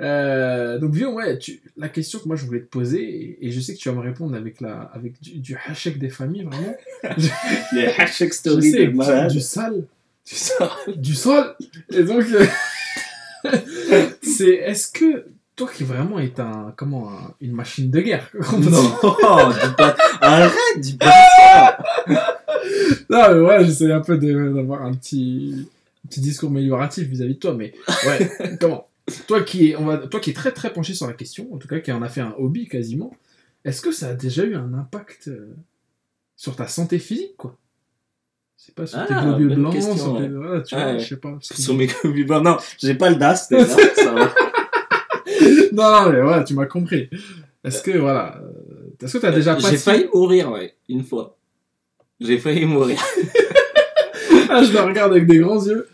Euh, 0.00 0.78
donc 0.78 0.92
Vion, 0.92 1.14
ouais, 1.14 1.38
tu, 1.38 1.60
la 1.76 1.88
question 1.88 2.18
que 2.18 2.26
moi 2.26 2.36
je 2.36 2.44
voulais 2.44 2.60
te 2.60 2.66
poser, 2.66 3.02
et, 3.02 3.46
et 3.46 3.50
je 3.52 3.60
sais 3.60 3.74
que 3.74 3.78
tu 3.78 3.88
vas 3.88 3.94
me 3.94 4.00
répondre 4.00 4.36
avec, 4.36 4.60
la, 4.60 4.90
avec 4.92 5.20
du, 5.22 5.38
du 5.38 5.56
hachek 5.66 5.98
des 5.98 6.10
familles, 6.10 6.44
vraiment. 6.44 6.76
Les 7.72 7.86
hashtag 7.86 8.32
stories 8.32 8.72
sais, 8.72 8.86
de 8.88 8.92
malade. 8.92 9.30
du 9.30 9.40
sale. 9.40 9.84
Du 10.26 10.34
sale. 10.34 10.68
du 10.96 11.14
sol. 11.14 11.54
Et 11.92 12.02
donc, 12.02 12.24
euh, 12.32 12.46
c'est, 14.22 14.54
est-ce 14.54 14.90
que 14.90 15.26
toi 15.56 15.68
qui 15.72 15.84
vraiment 15.84 16.18
est 16.18 16.40
un, 16.40 16.72
comment, 16.76 17.10
un- 17.10 17.34
une 17.40 17.52
machine 17.52 17.90
de 17.90 18.00
guerre. 18.00 18.28
Non, 18.52 18.58
dis 18.60 19.74
pas... 19.76 19.96
arrête, 20.20 20.52
dis 20.78 20.96
pas 20.96 21.12
ça. 21.36 21.78
Non, 23.10 23.34
mais 23.34 23.40
ouais, 23.40 23.64
j'essaie 23.64 23.92
un 23.92 24.00
peu 24.00 24.16
d'avoir 24.18 24.82
un 24.82 24.92
petit, 24.94 25.68
un 26.04 26.08
petit 26.08 26.20
discours 26.20 26.50
amélioratif 26.50 27.06
vis-à-vis 27.08 27.34
de 27.34 27.38
toi, 27.38 27.54
mais 27.54 27.72
ouais, 28.06 28.56
comment 28.60 28.88
toi 29.26 29.42
qui, 29.42 29.70
est, 29.70 29.76
on 29.76 29.84
va, 29.84 29.98
toi 29.98 30.18
qui 30.18 30.30
est 30.30 30.34
très 30.34 30.50
très 30.52 30.72
penché 30.72 30.94
sur 30.94 31.06
la 31.06 31.12
question, 31.12 31.52
en 31.52 31.58
tout 31.58 31.68
cas 31.68 31.78
qui 31.80 31.92
en 31.92 32.02
a 32.02 32.08
fait 32.08 32.22
un 32.22 32.34
hobby 32.38 32.66
quasiment, 32.68 33.14
est-ce 33.64 33.80
que 33.82 33.92
ça 33.92 34.08
a 34.08 34.14
déjà 34.14 34.44
eu 34.44 34.56
un 34.56 34.72
impact 34.74 35.28
euh, 35.28 35.54
sur 36.36 36.56
ta 36.56 36.66
santé 36.66 36.98
physique, 36.98 37.36
quoi? 37.36 37.56
Sais 38.56 38.72
pas, 38.72 38.86
sur 38.86 39.06
tes 39.06 39.12
Ah, 39.14 39.22
globules 39.24 39.54
blancs, 39.56 39.74
question, 39.74 39.96
sur 39.96 40.16
tes... 40.16 40.22
ouais. 40.22 40.28
voilà, 40.28 40.62
tu 40.62 40.74
vois, 40.74 40.84
Ouais. 40.86 40.98
je 40.98 41.06
sais 41.08 41.16
pas. 41.16 41.36
Sur 41.40 41.74
mes 41.74 41.86
globules 41.86 42.26
blancs. 42.26 42.44
Non, 42.44 42.56
j'ai 42.78 42.94
pas 42.94 43.10
le 43.10 43.16
DAS, 43.16 43.48
déjà, 43.50 43.66
ça 43.66 44.12
va. 44.12 44.34
Non, 45.74 45.90
non, 45.90 46.10
mais 46.10 46.22
voilà, 46.22 46.44
tu 46.44 46.54
m'as 46.54 46.66
compris. 46.66 47.10
Est-ce 47.64 47.82
que, 47.82 47.96
voilà, 47.98 48.38
euh, 48.42 48.94
est-ce 49.02 49.14
que 49.14 49.18
t'as 49.18 49.32
déjà 49.32 49.56
J'ai 49.56 49.62
passé... 49.62 49.76
failli 49.78 50.08
mourir, 50.12 50.50
ouais, 50.50 50.74
une 50.88 51.02
fois. 51.02 51.36
J'ai 52.20 52.38
failli 52.38 52.64
mourir. 52.64 52.98
Ah, 54.50 54.62
je 54.62 54.72
le 54.72 54.80
regarde 54.80 55.12
avec 55.12 55.26
des 55.26 55.38
grands 55.38 55.64
yeux. 55.64 55.88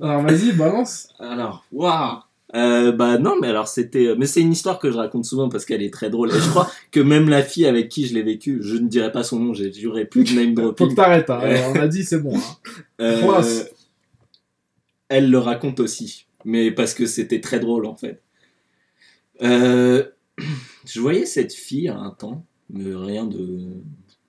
Alors, 0.00 0.22
vas-y, 0.22 0.52
balance. 0.52 1.08
Alors, 1.18 1.64
waouh 1.72 2.18
euh, 2.54 2.92
bah 2.92 3.16
non 3.16 3.36
mais 3.40 3.48
alors 3.48 3.66
c'était 3.66 4.14
mais 4.18 4.26
c'est 4.26 4.42
une 4.42 4.52
histoire 4.52 4.78
que 4.78 4.90
je 4.90 4.98
raconte 4.98 5.24
souvent 5.24 5.48
parce 5.48 5.64
qu'elle 5.64 5.82
est 5.82 5.90
très 5.90 6.10
drôle 6.10 6.28
et 6.28 6.38
je 6.38 6.50
crois 6.50 6.70
que 6.90 7.00
même 7.00 7.30
la 7.30 7.42
fille 7.42 7.64
avec 7.64 7.88
qui 7.88 8.06
je 8.06 8.12
l'ai 8.12 8.22
vécu 8.22 8.58
je 8.60 8.76
ne 8.76 8.88
dirai 8.88 9.10
pas 9.10 9.24
son 9.24 9.38
nom 9.38 9.54
j'ai 9.54 9.72
juré 9.72 10.04
plus 10.04 10.24
de 10.24 10.34
name 10.34 10.54
Faut 10.54 10.72
que 10.72 10.76
dropping 10.76 10.94
t'arrêtes, 10.94 11.30
hein. 11.30 11.40
On 11.74 11.80
a 11.80 11.88
dit 11.88 12.04
c'est 12.04 12.18
bon. 12.18 12.36
Hein. 12.36 12.82
Euh, 13.00 13.64
elle 15.08 15.30
le 15.30 15.38
raconte 15.38 15.80
aussi, 15.80 16.26
mais 16.44 16.70
parce 16.70 16.92
que 16.92 17.06
c'était 17.06 17.40
très 17.40 17.58
drôle 17.58 17.86
en 17.86 17.96
fait. 17.96 18.21
Euh, 19.42 20.04
je 20.86 21.00
voyais 21.00 21.26
cette 21.26 21.52
fille 21.52 21.88
à 21.88 21.98
un 21.98 22.10
temps, 22.10 22.44
mais 22.70 22.94
rien 22.94 23.26
de. 23.26 23.60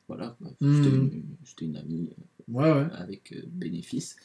Voilà, 0.08 0.36
Hmm. 0.60 0.84
une, 0.84 1.24
c'était 1.46 1.66
une 1.66 1.78
amie 1.78 2.10
Ouais, 2.52 2.72
ouais. 2.72 2.86
avec 2.98 3.32
euh, 3.34 3.42
bénéfice. 3.48 4.16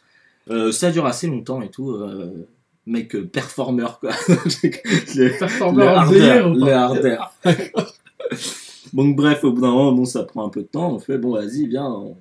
Euh, 0.50 0.72
ça 0.72 0.90
dure 0.90 1.06
assez 1.06 1.26
longtemps 1.28 1.62
et 1.62 1.70
tout. 1.70 1.90
euh, 1.92 2.46
mec 2.86 3.14
euh, 3.14 3.26
performeur 3.26 4.00
quoi. 4.00 4.10
le, 4.28 5.38
Performeur 5.38 6.10
le 6.10 6.72
hardeur. 6.72 7.34
Donc 8.92 9.14
bref, 9.16 9.44
au 9.44 9.52
bout 9.52 9.60
d'un 9.60 9.70
moment, 9.70 9.92
bon, 9.92 10.04
ça 10.04 10.24
prend 10.24 10.46
un 10.46 10.48
peu 10.48 10.62
de 10.62 10.66
temps. 10.66 10.92
On 10.94 10.98
fait 10.98 11.18
bon, 11.18 11.32
vas-y, 11.34 11.66
viens, 11.66 11.86
on, 11.86 12.16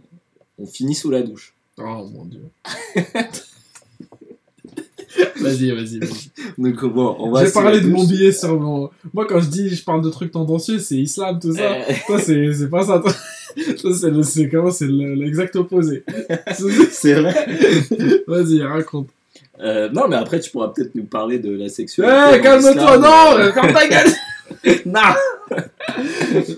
on 0.59 0.65
finit 0.65 0.95
sous 0.95 1.09
la 1.09 1.23
douche. 1.23 1.55
Oh 1.79 2.05
mon 2.13 2.25
dieu. 2.25 2.43
Vas-y, 5.41 5.71
vas-y, 5.71 5.99
vas-y. 5.99 6.31
Donc 6.57 6.83
bon, 6.85 7.15
on 7.19 7.31
va 7.31 7.45
J'ai 7.45 7.51
parlé 7.51 7.81
de 7.81 7.87
mon 7.87 8.03
billet 8.05 8.31
sur 8.31 8.59
mon. 8.59 8.89
Moi, 9.13 9.25
quand 9.27 9.39
je 9.39 9.49
dis 9.49 9.69
je 9.69 9.83
parle 9.83 10.01
de 10.03 10.09
trucs 10.09 10.31
tendancieux, 10.31 10.79
c'est 10.79 10.95
islam, 10.95 11.39
tout 11.39 11.53
ça. 11.53 11.73
Euh, 11.73 11.93
Toi, 12.07 12.19
c'est 12.19 12.53
c'est 12.53 12.69
pas 12.69 12.83
ça. 12.83 12.99
Toi, 12.99 13.13
Toi, 13.81 13.91
c'est 13.99 14.09
le- 14.11 14.23
c'est 14.23 14.49
comment 14.49 14.71
C'est 14.71 14.87
le- 14.87 15.15
l'exact 15.15 15.55
opposé. 15.55 16.03
c'est 16.91 17.13
vrai. 17.15 17.33
Vas-y, 18.27 18.61
raconte. 18.61 19.09
Euh, 19.59 19.89
non, 19.89 20.07
mais 20.07 20.15
après, 20.17 20.39
tu 20.39 20.51
pourras 20.51 20.67
peut-être 20.69 20.93
nous 20.93 21.05
parler 21.05 21.39
de 21.39 21.51
la 21.55 21.65
Eh, 21.65 21.69
sexualité. 21.69 22.39
en 22.39 22.41
calme-toi, 22.43 22.71
islam. 22.71 23.01
non 23.01 23.37
euh, 23.39 23.51
Ferme 23.53 23.73
ta 23.73 23.87
gueule 23.87 24.11
Non 24.85 25.01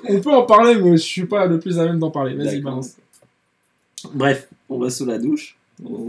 On 0.10 0.20
peut 0.20 0.32
en 0.32 0.44
parler, 0.44 0.76
mais 0.76 0.98
je 0.98 1.04
suis 1.04 1.26
pas 1.26 1.46
le 1.46 1.60
plus 1.60 1.80
à 1.80 1.86
même 1.86 2.00
d'en 2.00 2.12
parler. 2.12 2.36
Vas-y, 2.36 2.60
balance. 2.60 2.92
Bref, 4.14 4.48
on 4.70 4.80
va 4.80 4.90
sous 4.90 5.06
la 5.06 5.18
douche. 5.18 5.56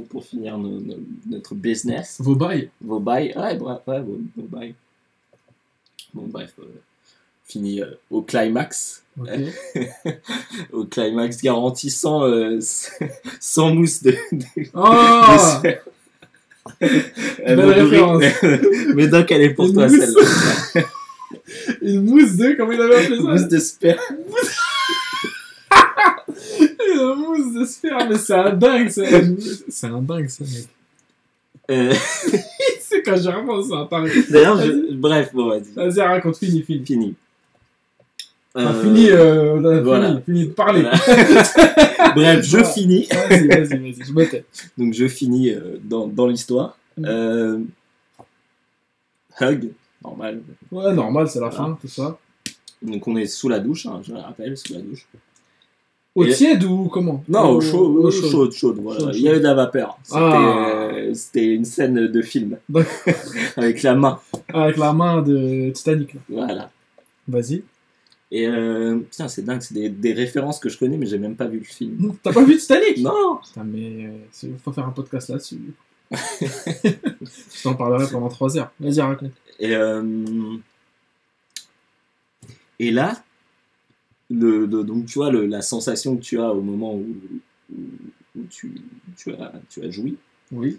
Pour 0.09 0.25
finir 0.25 0.59
nos- 0.59 0.81
nos- 0.81 0.99
notre 1.29 1.55
business. 1.55 2.17
Vos 2.21 2.35
bails. 2.35 2.71
Vos 2.83 2.99
bails, 3.01 3.33
ouais, 3.37 3.55
bref, 3.57 3.79
ouais, 3.87 4.01
vos, 4.01 4.19
vos 4.37 4.47
bails. 4.49 4.75
Bon, 6.13 6.27
bref, 6.27 6.53
euh, 6.59 6.65
fini 7.47 7.81
euh, 7.81 7.87
au 8.11 8.23
climax. 8.23 9.05
Au 10.73 10.85
climax 10.85 11.43
garantissant 11.43 12.25
euh, 12.25 12.59
sans 13.41 13.75
mousse 13.75 14.03
de, 14.03 14.13
de, 14.33 14.45
Oh 14.73 15.61
de. 15.63 15.77
Mais 18.95 19.09
donc 19.09 19.31
elle 19.31 19.43
est 19.43 19.55
pour 19.55 19.67
Une 19.67 19.75
toi 19.75 19.89
mousse. 19.89 19.99
celle-là. 19.99 20.83
Une 21.83 22.03
mousse 22.05 22.37
de. 22.37 22.55
Comment 22.57 22.73
il 22.73 22.81
avait 22.81 23.05
appelé 23.05 23.17
ça? 23.19 23.23
Mousse 23.23 23.49
de 23.49 23.59
sperme. 23.59 23.99
Une 26.93 27.15
mousse 27.17 27.55
de 27.55 27.65
sperme, 27.65 28.09
mais 28.11 28.19
c'est 28.19 28.35
un 28.35 28.53
dingue 28.55 28.89
ça. 28.89 29.03
C'est 29.69 29.87
un 29.87 30.03
dingue 30.03 30.29
ça, 30.29 30.45
mec. 30.45 30.69
Euh, 31.71 31.95
C'est 32.81 33.03
quand 33.03 33.17
j'y 33.17 33.29
repense, 33.29 33.69
c'est 33.69 33.75
un 33.75 33.85
dingue. 33.85 34.11
D'ailleurs, 34.31 34.61
je... 34.61 34.95
bref, 34.95 35.31
bon, 35.33 35.49
vas-y, 35.49 35.73
Vas-y, 35.75 36.01
raconte, 36.01 36.37
fini, 36.39 36.63
fini. 36.63 36.85
fini. 36.85 37.15
Enfin, 38.55 38.75
Euh, 38.75 38.83
fini, 38.83 39.11
euh, 39.11 39.61
là, 39.61 39.81
voilà. 39.81 40.09
fini, 40.09 40.23
fini 40.25 40.47
de 40.47 40.53
parler. 40.53 40.83
Voilà. 40.83 40.97
Bref, 42.17 42.45
je 42.45 42.51
Voilà. 42.57 42.69
finis. 42.73 43.07
Vas-y, 43.09 43.47
vas-y, 43.47 43.67
vas-y, 43.79 44.05
je 44.05 44.13
me 44.13 44.29
tais. 44.29 44.45
Donc 44.77 44.93
je 44.95 45.07
finis 45.07 45.51
euh, 45.51 45.79
dans, 45.85 46.09
dans 46.09 46.27
l'histoire. 46.27 46.77
Mm. 46.99 47.05
Euh, 47.07 47.59
hug, 49.41 49.71
normal. 50.03 50.41
Ouais, 50.73 50.93
normal, 50.93 51.29
c'est 51.29 51.39
la 51.41 51.49
Voilà. 51.51 51.65
fin, 51.67 51.79
tout 51.81 51.87
ça. 51.89 52.19
Donc 52.83 53.07
on 53.07 53.17
est 53.17 53.27
sous 53.27 53.49
la 53.49 53.61
douche, 53.61 53.87
hein, 53.87 54.01
je 54.05 54.13
le 54.13 54.19
rappelle, 54.19 54.57
sous 54.57 54.73
la 54.75 54.81
douche. 54.81 55.07
Au 56.17 56.25
Et- 56.25 56.33
tiède 56.33 56.65
ou 56.65 56.89
comment 56.89 57.23
Non, 57.29 57.51
au 57.51 57.57
Au- 57.57 57.61
chaud, 57.61 57.87
au 57.87 58.07
au 58.07 58.11
chaud. 58.11 58.29
chaude, 58.31 58.53
chaude, 58.53 58.79
voilà. 58.83 59.01
Chaude, 59.01 59.15
Il 59.15 59.23
y 59.23 59.29
avait 59.29 59.39
de 59.39 59.45
la 59.45 59.55
vapeur. 59.55 59.97
C'était 60.03 60.19
Ah. 60.21 60.89
euh, 60.93 61.15
c'était 61.15 61.55
une 61.55 61.65
scène 61.65 62.09
de 62.09 62.23
film. 62.23 62.59
Avec 63.57 63.83
la 63.85 63.95
main. 63.95 64.19
Avec 64.53 64.77
la 64.77 64.93
main 64.93 65.23
de 65.23 65.71
Titanic, 65.71 66.15
là. 66.15 66.21
Voilà. 66.29 66.71
Vas-y. 67.29 67.63
Et 68.33 68.47
euh, 68.49 68.99
putain, 68.99 69.29
c'est 69.29 69.43
dingue, 69.45 69.61
c'est 69.61 69.75
des, 69.75 69.89
des 69.89 70.13
références 70.13 70.59
que 70.61 70.69
je 70.69 70.79
connais, 70.79 70.97
mais 70.97 71.07
j'ai 71.07 71.19
même 71.19 71.37
pas 71.37 71.47
vu 71.47 71.59
le 71.59 71.65
film. 71.65 72.15
T'as 72.23 72.33
pas 72.33 72.45
vu 72.45 72.57
Titanic 72.57 72.99
Non 73.03 73.39
Putain, 73.47 73.65
mais 73.65 74.11
il 74.43 74.59
faut 74.63 74.73
faire 74.73 74.87
un 74.87 74.91
podcast 74.93 75.29
là-dessus. 75.31 75.59
je 76.41 77.63
t'en 77.63 77.75
parlerai 77.75 78.07
pendant 78.11 78.29
3 78.29 78.59
heures. 78.59 78.73
Vas-y, 78.81 79.01
raconte. 79.01 79.31
Et, 79.61 79.75
euh, 79.77 80.03
et 82.79 82.91
là, 82.91 83.23
le, 84.31 84.67
donc 84.67 85.07
tu 85.07 85.15
vois 85.15 85.31
le- 85.31 85.47
la 85.47 85.61
sensation 85.63 86.17
que 86.17 86.23
tu 86.23 86.39
as 86.41 86.53
au 86.53 86.61
moment 86.61 86.95
où, 86.95 87.07
où, 87.73 87.77
où 88.39 88.43
tu, 88.49 88.73
tu, 89.17 89.33
as, 89.35 89.53
tu 89.69 89.83
as 89.85 89.91
joui, 89.91 90.17
Oui. 90.53 90.79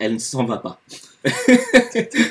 elle 0.00 0.14
ne 0.14 0.18
s'en 0.18 0.44
va 0.44 0.56
pas. 0.58 0.80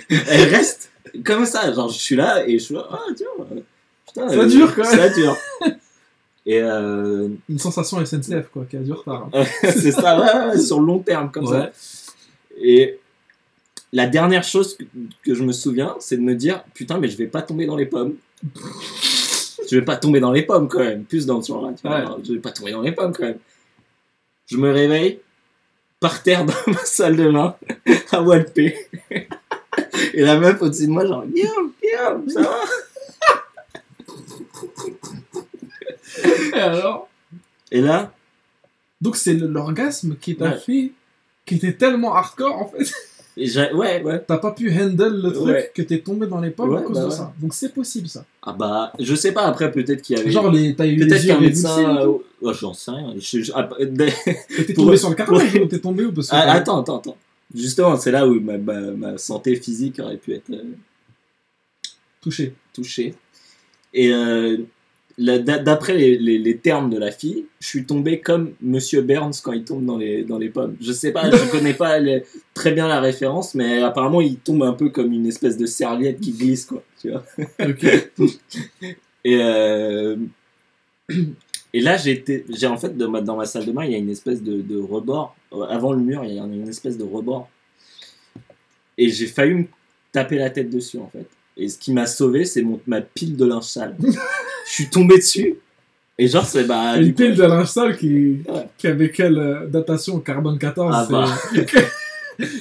elle 0.09 0.49
reste 0.49 0.91
comme 1.23 1.45
ça. 1.45 1.71
Genre, 1.73 1.89
je 1.89 1.99
suis 1.99 2.15
là 2.15 2.47
et 2.47 2.57
je 2.59 2.63
suis 2.63 2.73
là, 2.73 2.87
ah 2.91 2.99
tiens, 3.15 3.27
euh, 3.39 3.61
putain, 4.07 4.29
Ça 4.29 4.45
dure, 4.45 4.75
quand 4.75 4.83
même. 4.83 4.99
Ça 4.99 5.09
dure. 5.09 5.37
Et 6.45 6.59
euh, 6.59 7.29
Une 7.49 7.59
sensation 7.59 8.03
SNCF, 8.03 8.47
quoi, 8.51 8.65
qui 8.65 8.75
a 8.77 8.79
du 8.79 8.91
retard. 8.91 9.29
hein. 9.33 9.43
c'est 9.61 9.91
ça, 9.91 10.19
ouais, 10.19 10.49
ouais, 10.55 10.59
sur 10.59 10.79
le 10.79 10.87
long 10.87 10.99
terme, 10.99 11.29
comme 11.31 11.45
ça. 11.45 11.71
Et 12.59 12.97
la 13.93 14.07
dernière 14.07 14.43
chose 14.43 14.75
que, 14.77 14.83
que 15.23 15.35
je 15.35 15.43
me 15.43 15.51
souviens, 15.51 15.95
c'est 15.99 16.17
de 16.17 16.21
me 16.21 16.33
dire 16.35 16.63
putain, 16.73 16.97
mais 16.97 17.09
je 17.09 17.17
vais 17.17 17.27
pas 17.27 17.41
tomber 17.43 17.65
dans 17.67 17.75
les 17.75 17.85
pommes. 17.85 18.15
Je 19.71 19.77
vais 19.79 19.85
pas 19.85 19.95
tomber 19.97 20.19
dans 20.19 20.31
les 20.31 20.43
pommes 20.43 20.67
quand 20.67 20.79
même, 20.79 21.03
plus 21.05 21.25
dans 21.25 21.37
le 21.37 21.43
genre 21.43 21.65
là. 21.65 21.73
tu 21.73 21.81
vois, 21.87 21.91
Ouais. 21.97 22.01
alors, 22.01 22.19
Je 22.23 22.33
vais 22.33 22.39
pas 22.39 22.51
tomber 22.51 22.71
dans 22.71 22.81
les 22.81 22.91
pommes 22.91 23.13
quand 23.13 23.23
même. 23.23 23.39
Je 24.47 24.57
me 24.57 24.69
réveille 24.71 25.19
par 25.99 26.21
terre 26.23 26.45
dans 26.45 26.53
ma 26.67 26.83
salle 26.83 27.15
de 27.15 27.29
bain 27.31 27.55
à 28.11 28.21
Walpé. 28.21 28.75
Et 30.13 30.21
la 30.21 30.37
meuf 30.37 30.61
au-dessus 30.61 30.87
de 30.87 30.91
moi, 30.91 31.05
genre, 31.05 31.25
Guillaume, 31.25 31.71
Guillaume, 31.81 32.29
ça 32.29 32.41
va? 32.41 32.55
Et 36.53 36.59
alors? 36.59 37.07
Et 37.71 37.79
là, 37.81 38.11
Donc 38.99 39.15
c'est 39.15 39.33
l'orgasme 39.33 40.15
qui 40.19 40.35
t'a 40.35 40.45
Ouais. 40.51 40.57
fait, 40.59 40.91
qui 41.45 41.55
était 41.55 41.73
tellement 41.73 42.13
hardcore 42.15 42.55
en 42.61 42.67
fait, 42.67 42.93
ouais, 43.37 44.01
ouais. 44.03 44.23
t'as 44.27 44.37
pas 44.37 44.51
pu 44.51 44.71
handle 44.71 45.21
le 45.23 45.31
truc 45.31 45.45
Ouais. 45.47 45.71
que 45.73 45.81
t'es 45.81 45.99
tombé 45.99 46.27
dans 46.27 46.39
les 46.41 46.49
pommes 46.51 46.75
à 46.75 46.81
cause 46.81 46.97
bah 46.97 47.05
de 47.05 47.09
ça. 47.09 47.33
Donc 47.39 47.53
c'est 47.53 47.73
possible 47.73 48.07
ça. 48.07 48.25
Ah 48.43 48.53
bah, 48.53 48.91
je 48.99 49.15
sais 49.15 49.31
pas, 49.31 49.43
après, 49.43 49.71
peut-être 49.71 50.01
qu'il 50.01 50.17
y 50.17 50.19
avait. 50.21 50.31
Genre 50.31 50.51
les, 50.51 50.75
t'as 50.75 50.85
eu 50.87 50.97
Peut-être 50.99 51.25
qu'un 51.25 51.39
médecin. 51.39 51.75
tout. 52.03 52.21
euh, 52.43 52.47
ouais, 52.49 52.53
J'en 52.53 52.73
sais 52.73 52.91
rien. 52.91 53.13
Je- 53.17 53.41
je- 53.41 53.51
ah, 53.55 53.69
Et 53.79 54.65
T'es 54.65 54.73
tombé 54.73 54.97
sur 54.97 55.09
le 55.09 55.15
carrelage 55.15 55.55
ou 55.55 55.65
t'es 55.65 55.79
tombé 55.79 56.05
ou 56.05 56.11
parce 56.11 56.27
que 56.29 56.35
Ah, 56.35 56.51
attends, 56.53 56.81
attends, 56.81 56.97
attends. 56.99 57.17
Justement, 57.53 57.95
c'est 57.97 58.11
là 58.11 58.27
où 58.27 58.39
ma, 58.39 58.57
ma- 58.57 58.79
ma 58.91 59.17
santé 59.17 59.55
physique 59.55 59.99
aurait 59.99 60.17
pu 60.17 60.33
être 60.33 60.49
euh, 60.51 60.63
touché. 62.21 62.53
touchée. 62.73 63.13
Et 63.93 64.13
euh, 64.13 64.57
d'après 65.17 65.95
les, 65.95 66.17
les- 66.17 66.37
les 66.37 66.57
termes 66.57 66.89
de 66.89 66.97
la 66.97 67.11
fille, 67.11 67.45
je 67.59 67.67
suis 67.67 67.85
tombé 67.85 68.19
comme 68.21 68.53
Monsieur 68.61 69.01
Burns 69.01 69.33
quand 69.43 69.51
il 69.51 69.63
tombe 69.63 69.85
dans 69.85 69.97
les, 69.97 70.23
dans 70.23 70.37
les 70.37 70.49
pommes. 70.49 70.75
Je 70.81 70.91
sais 70.91 71.11
pas, 71.11 71.29
je 71.31 71.51
connais 71.51 71.73
pas 71.73 71.99
les- 71.99 72.23
très 72.53 72.71
bien 72.71 72.87
la 72.87 72.99
référence, 73.01 73.53
mais 73.55 73.81
apparemment 73.81 74.21
il 74.21 74.37
tombe 74.37 74.63
un 74.63 74.73
peu 74.73 74.89
comme 74.89 75.11
une 75.11 75.25
espèce 75.27 75.57
de 75.57 75.65
serviette 75.65 76.19
qui 76.19 76.31
glisse, 76.31 76.65
quoi. 76.65 76.83
Tu 77.01 77.09
vois 77.11 77.23
Ok. 77.59 77.85
Et, 79.23 79.37
euh, 79.39 80.15
et 81.73 81.79
là, 81.81 81.95
j'ai 81.97 82.23
en 82.67 82.77
fait, 82.77 82.97
dans 82.97 83.09
ma, 83.09 83.21
dans 83.21 83.35
ma 83.37 83.45
salle 83.45 83.65
de 83.65 83.71
bain, 83.71 83.85
il 83.85 83.91
y 83.91 83.95
a 83.95 83.97
une 83.99 84.09
espèce 84.09 84.41
de, 84.41 84.61
de 84.61 84.77
rebord. 84.79 85.35
Euh, 85.53 85.61
Avant 85.63 85.93
le 85.93 85.99
mur, 86.01 86.23
il 86.25 86.33
y 86.33 86.39
a 86.39 86.43
une 86.43 86.67
espèce 86.67 86.97
de 86.97 87.03
rebord. 87.03 87.49
Et 88.97 89.09
j'ai 89.09 89.27
failli 89.27 89.53
me 89.53 89.63
taper 90.11 90.37
la 90.37 90.49
tête 90.49 90.69
dessus, 90.69 90.97
en 90.97 91.07
fait. 91.07 91.27
Et 91.55 91.69
ce 91.69 91.77
qui 91.77 91.93
m'a 91.93 92.07
sauvé, 92.07 92.45
c'est 92.45 92.65
ma 92.87 93.01
pile 93.01 93.37
de 93.37 93.45
linge 93.45 93.63
sale. 93.65 93.95
Je 94.67 94.71
suis 94.71 94.89
tombé 94.89 95.17
dessus. 95.17 95.55
Et 96.17 96.27
genre, 96.27 96.45
c'est 96.45 96.65
bah. 96.65 96.97
Une 96.97 97.13
pile 97.13 97.35
de 97.35 97.43
linge 97.43 97.67
sale 97.67 97.97
qui, 97.97 98.43
Ouais. 98.47 98.67
qui 98.77 98.87
avait 98.87 99.09
quelle 99.09 99.37
euh, 99.37 99.65
datation 99.67 100.19
Carbone 100.19 100.57
14 100.59 100.93
Ah 100.95 101.07
bah. 101.09 101.25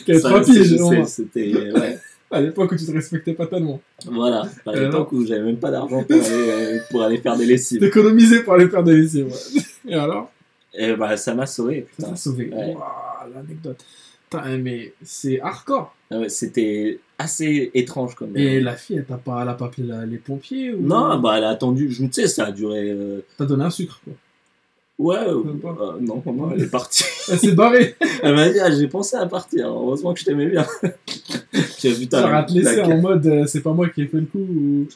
qui 0.05 0.11
avait 0.13 0.21
ça, 0.21 0.29
3 0.31 0.45
c'est- 0.45 0.53
piges. 0.53 0.65
je 0.67 0.75
au 0.83 0.89
sais, 0.91 0.97
moins. 0.97 1.07
C'était. 1.07 1.71
Ouais. 1.73 1.99
À 2.33 2.41
l'époque 2.41 2.71
où 2.71 2.77
tu 2.77 2.87
te 2.87 2.93
respectais 2.93 3.33
pas 3.33 3.49
tellement. 3.49 3.81
Voilà. 4.07 4.43
À 4.65 4.71
Euh, 4.71 4.85
l'époque 4.85 5.11
où 5.11 5.27
j'avais 5.27 5.43
même 5.43 5.57
pas 5.57 5.73
d'argent 5.73 6.05
pour 6.05 6.13
aller, 6.17 6.25
euh, 6.31 6.79
pour 6.89 7.03
aller 7.03 7.19
faire 7.19 7.37
des 7.37 7.45
lessives. 7.45 7.81
T'économisais 7.81 8.45
pour 8.45 8.55
aller 8.55 8.69
faire 8.69 8.85
des 8.85 8.95
lessives. 8.99 9.27
ouais. 9.27 9.63
Et 9.89 9.95
alors? 9.97 10.31
Et 10.73 10.95
bah, 10.95 11.17
ça 11.17 11.35
m'a 11.35 11.47
sauvé, 11.47 11.89
Ça 11.91 11.97
putain. 11.97 12.11
t'a 12.11 12.17
sauvé. 12.17 12.49
Ouais. 12.55 12.67
Waouh, 12.75 13.35
l'anecdote. 13.35 13.85
Putain, 14.31 14.59
mais 14.59 14.93
c'est 15.03 15.41
hardcore. 15.41 15.95
Ah 16.13 16.21
ouais, 16.21 16.29
C'était 16.29 17.01
assez 17.19 17.71
étrange 17.75 18.15
comme. 18.15 18.37
Et 18.37 18.61
la 18.61 18.77
fille, 18.77 18.97
elle 18.97 19.05
t'a 19.05 19.17
pas, 19.17 19.43
elle 19.43 19.49
a 19.49 19.55
pas 19.55 19.67
appelé 19.67 19.87
la- 19.87 20.07
les 20.07 20.19
pompiers 20.19 20.73
ou... 20.73 20.81
Non, 20.83 21.19
bah 21.19 21.35
elle 21.39 21.45
a 21.45 21.51
attendu, 21.51 21.91
je 21.91 22.05
sais, 22.11 22.29
ça 22.29 22.47
a 22.47 22.53
duré. 22.53 22.91
euh, 22.91 23.21
T'as 23.37 23.45
donné 23.47 23.65
un 23.65 23.71
sucre, 23.71 24.01
quoi. 24.05 24.13
Ouais, 24.99 25.17
euh, 25.17 25.43
euh, 25.65 25.99
non, 26.01 26.23
non, 26.27 26.51
elle 26.53 26.63
est 26.63 26.67
partie. 26.71 27.05
Elle 27.33 27.39
s'est 27.39 27.53
barrée. 27.53 27.95
elle 28.23 28.35
m'a 28.35 28.49
dit, 28.51 28.61
ah, 28.61 28.71
j'ai 28.71 28.87
pensé 28.87 29.17
à 29.17 29.25
partir, 29.27 29.67
heureusement 29.69 30.13
que 30.13 30.21
je 30.21 30.25
t'aimais 30.27 30.47
bien. 30.47 30.67
J'ai 31.79 31.93
vu 31.93 32.07
Ça 32.11 32.27
va 32.27 32.43
te 32.43 32.53
laisser 32.53 32.77
la- 32.77 32.89
en 32.89 32.99
mode 33.01 33.27
euh, 33.27 33.47
c'est 33.47 33.63
pas 33.63 33.73
moi 33.73 33.89
qui 33.89 34.03
ai 34.03 34.07
fait 34.07 34.19
le 34.19 34.27
coup 34.27 34.39
ou 34.39 34.87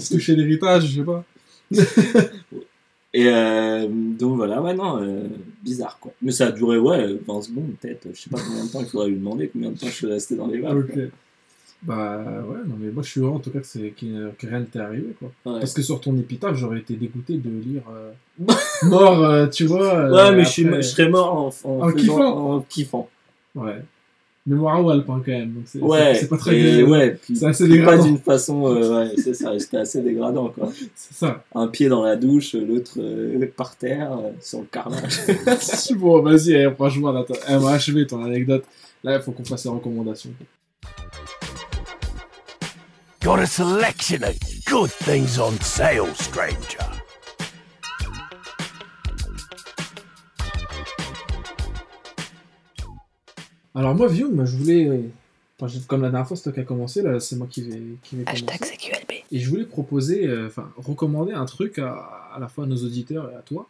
se 0.00 0.14
toucher 0.14 0.34
l'héritage, 0.34 0.86
je 0.88 1.00
sais 1.00 1.04
pas. 1.06 1.24
Et 3.14 3.28
euh, 3.28 3.88
donc 3.88 4.36
voilà, 4.36 4.62
ouais, 4.62 4.72
non, 4.74 5.02
euh, 5.02 5.24
bizarre 5.62 5.98
quoi. 6.00 6.12
Mais 6.22 6.32
ça 6.32 6.46
a 6.46 6.50
duré, 6.52 6.78
ouais, 6.78 7.14
20 7.26 7.42
secondes 7.42 7.72
peut-être, 7.80 8.08
je 8.14 8.20
sais 8.22 8.30
pas 8.30 8.38
combien 8.38 8.64
de 8.64 8.70
temps, 8.70 8.80
il 8.80 8.86
faudrait 8.86 9.08
lui 9.08 9.16
demander 9.16 9.48
combien 9.48 9.70
de 9.70 9.78
temps 9.78 9.86
je 9.86 9.92
suis 9.92 10.06
resté 10.06 10.34
dans 10.34 10.46
les 10.46 10.60
vagues. 10.60 11.10
Bah 11.84 12.18
ouais, 12.48 12.58
non 12.66 12.76
mais 12.78 12.90
moi 12.92 13.02
je 13.02 13.10
suis 13.10 13.20
heureux 13.20 13.32
en 13.32 13.38
tout 13.40 13.50
cas 13.50 13.58
que, 13.58 13.66
c'est, 13.66 13.90
qu'il- 13.96 14.30
que 14.38 14.46
rien 14.46 14.60
ne 14.60 14.64
t'est 14.66 14.78
arrivé 14.78 15.14
quoi. 15.18 15.32
Ouais, 15.44 15.58
Parce 15.58 15.74
que 15.74 15.82
sur 15.82 16.00
ton 16.00 16.16
épitaphe, 16.16 16.56
j'aurais 16.56 16.78
été 16.78 16.94
dégoûté 16.94 17.36
de 17.38 17.50
lire 17.50 17.82
euh, 17.92 18.12
mort, 18.84 19.50
tu 19.50 19.64
vois. 19.66 20.08
Ouais, 20.08 20.32
mais 20.36 20.44
je, 20.44 20.48
suis, 20.48 20.64
je 20.64 20.80
serais 20.82 21.08
mort 21.08 21.34
en, 21.34 21.46
en, 21.68 21.80
En 21.80 21.88
faisant- 21.90 21.96
kiffant. 21.96 22.54
en 22.54 22.60
kiffant. 22.60 23.08
Ouais. 23.56 23.82
Mémoire 24.44 24.76
à 24.76 24.82
Walp 24.82 25.08
hein, 25.08 25.22
quand 25.24 25.30
même. 25.30 25.52
Donc 25.52 25.62
c'est, 25.66 25.78
Ouais, 25.78 26.14
c'est, 26.14 26.20
c'est 26.22 26.28
pas 26.28 26.36
très 26.36 26.56
et 26.58 26.62
gai- 26.78 26.82
ouais, 26.82 27.10
puis 27.12 27.36
C'est 27.36 27.46
assez 27.46 27.68
pas 27.68 27.74
dégradant. 27.74 28.04
d'une 28.04 28.18
façon, 28.18 28.66
euh, 28.66 29.04
ouais, 29.04 29.12
c'est 29.16 29.34
ça, 29.34 29.56
c'était 29.58 29.76
assez 29.76 30.00
dégradant 30.02 30.48
quoi. 30.48 30.68
C'est 30.96 31.14
ça. 31.14 31.44
Un 31.54 31.68
pied 31.68 31.88
dans 31.88 32.02
la 32.02 32.16
douche, 32.16 32.54
l'autre 32.54 32.94
euh, 32.98 33.46
par 33.56 33.76
terre, 33.76 34.12
euh, 34.12 34.30
sur 34.40 34.58
le 34.60 34.66
carrelage. 34.66 35.20
bon, 35.96 36.20
vas-y, 36.22 36.54
eh, 36.54 36.70
franchement, 36.74 37.12
là, 37.12 37.24
t'as- 37.26 37.34
elle 37.48 37.60
m'a 37.60 37.70
achevé 37.70 38.04
ton 38.06 38.24
anecdote. 38.24 38.64
Là, 39.04 39.16
il 39.16 39.22
faut 39.22 39.30
qu'on 39.30 39.44
fasse 39.44 39.64
les 39.64 39.70
recommandations. 39.70 40.30
Got 43.22 43.38
a 43.38 43.46
selection 43.46 44.22
of 44.24 44.34
good 44.66 44.90
things 45.04 45.38
on 45.38 45.52
sale, 45.60 46.08
stranger. 46.14 46.91
Alors 53.74 53.94
moi, 53.94 54.08
Vium, 54.08 54.44
je 54.44 54.56
voulais... 54.56 54.86
euh, 54.88 55.00
enfin, 55.60 55.72
comme 55.86 56.02
la 56.02 56.10
dernière 56.10 56.26
fois, 56.28 56.36
c'est 56.36 56.42
toi 56.44 56.52
qui 56.52 56.60
as 56.60 56.64
commencé, 56.64 57.02
là, 57.02 57.18
c'est 57.20 57.36
moi 57.36 57.46
qui 57.50 57.62
vais, 57.62 57.80
qui 58.02 58.16
vais 58.16 58.24
Hashtag 58.26 58.58
commencer. 58.58 58.76
CQLB. 58.76 59.12
Et 59.30 59.38
je 59.38 59.48
voulais 59.48 59.64
proposer, 59.64 60.26
euh, 60.26 60.46
enfin, 60.48 60.70
recommander 60.76 61.32
un 61.32 61.44
truc 61.46 61.78
à, 61.78 61.92
à 62.34 62.38
la 62.38 62.48
fois 62.48 62.64
à 62.64 62.66
nos 62.66 62.76
auditeurs 62.76 63.30
et 63.32 63.34
à 63.34 63.40
toi. 63.40 63.68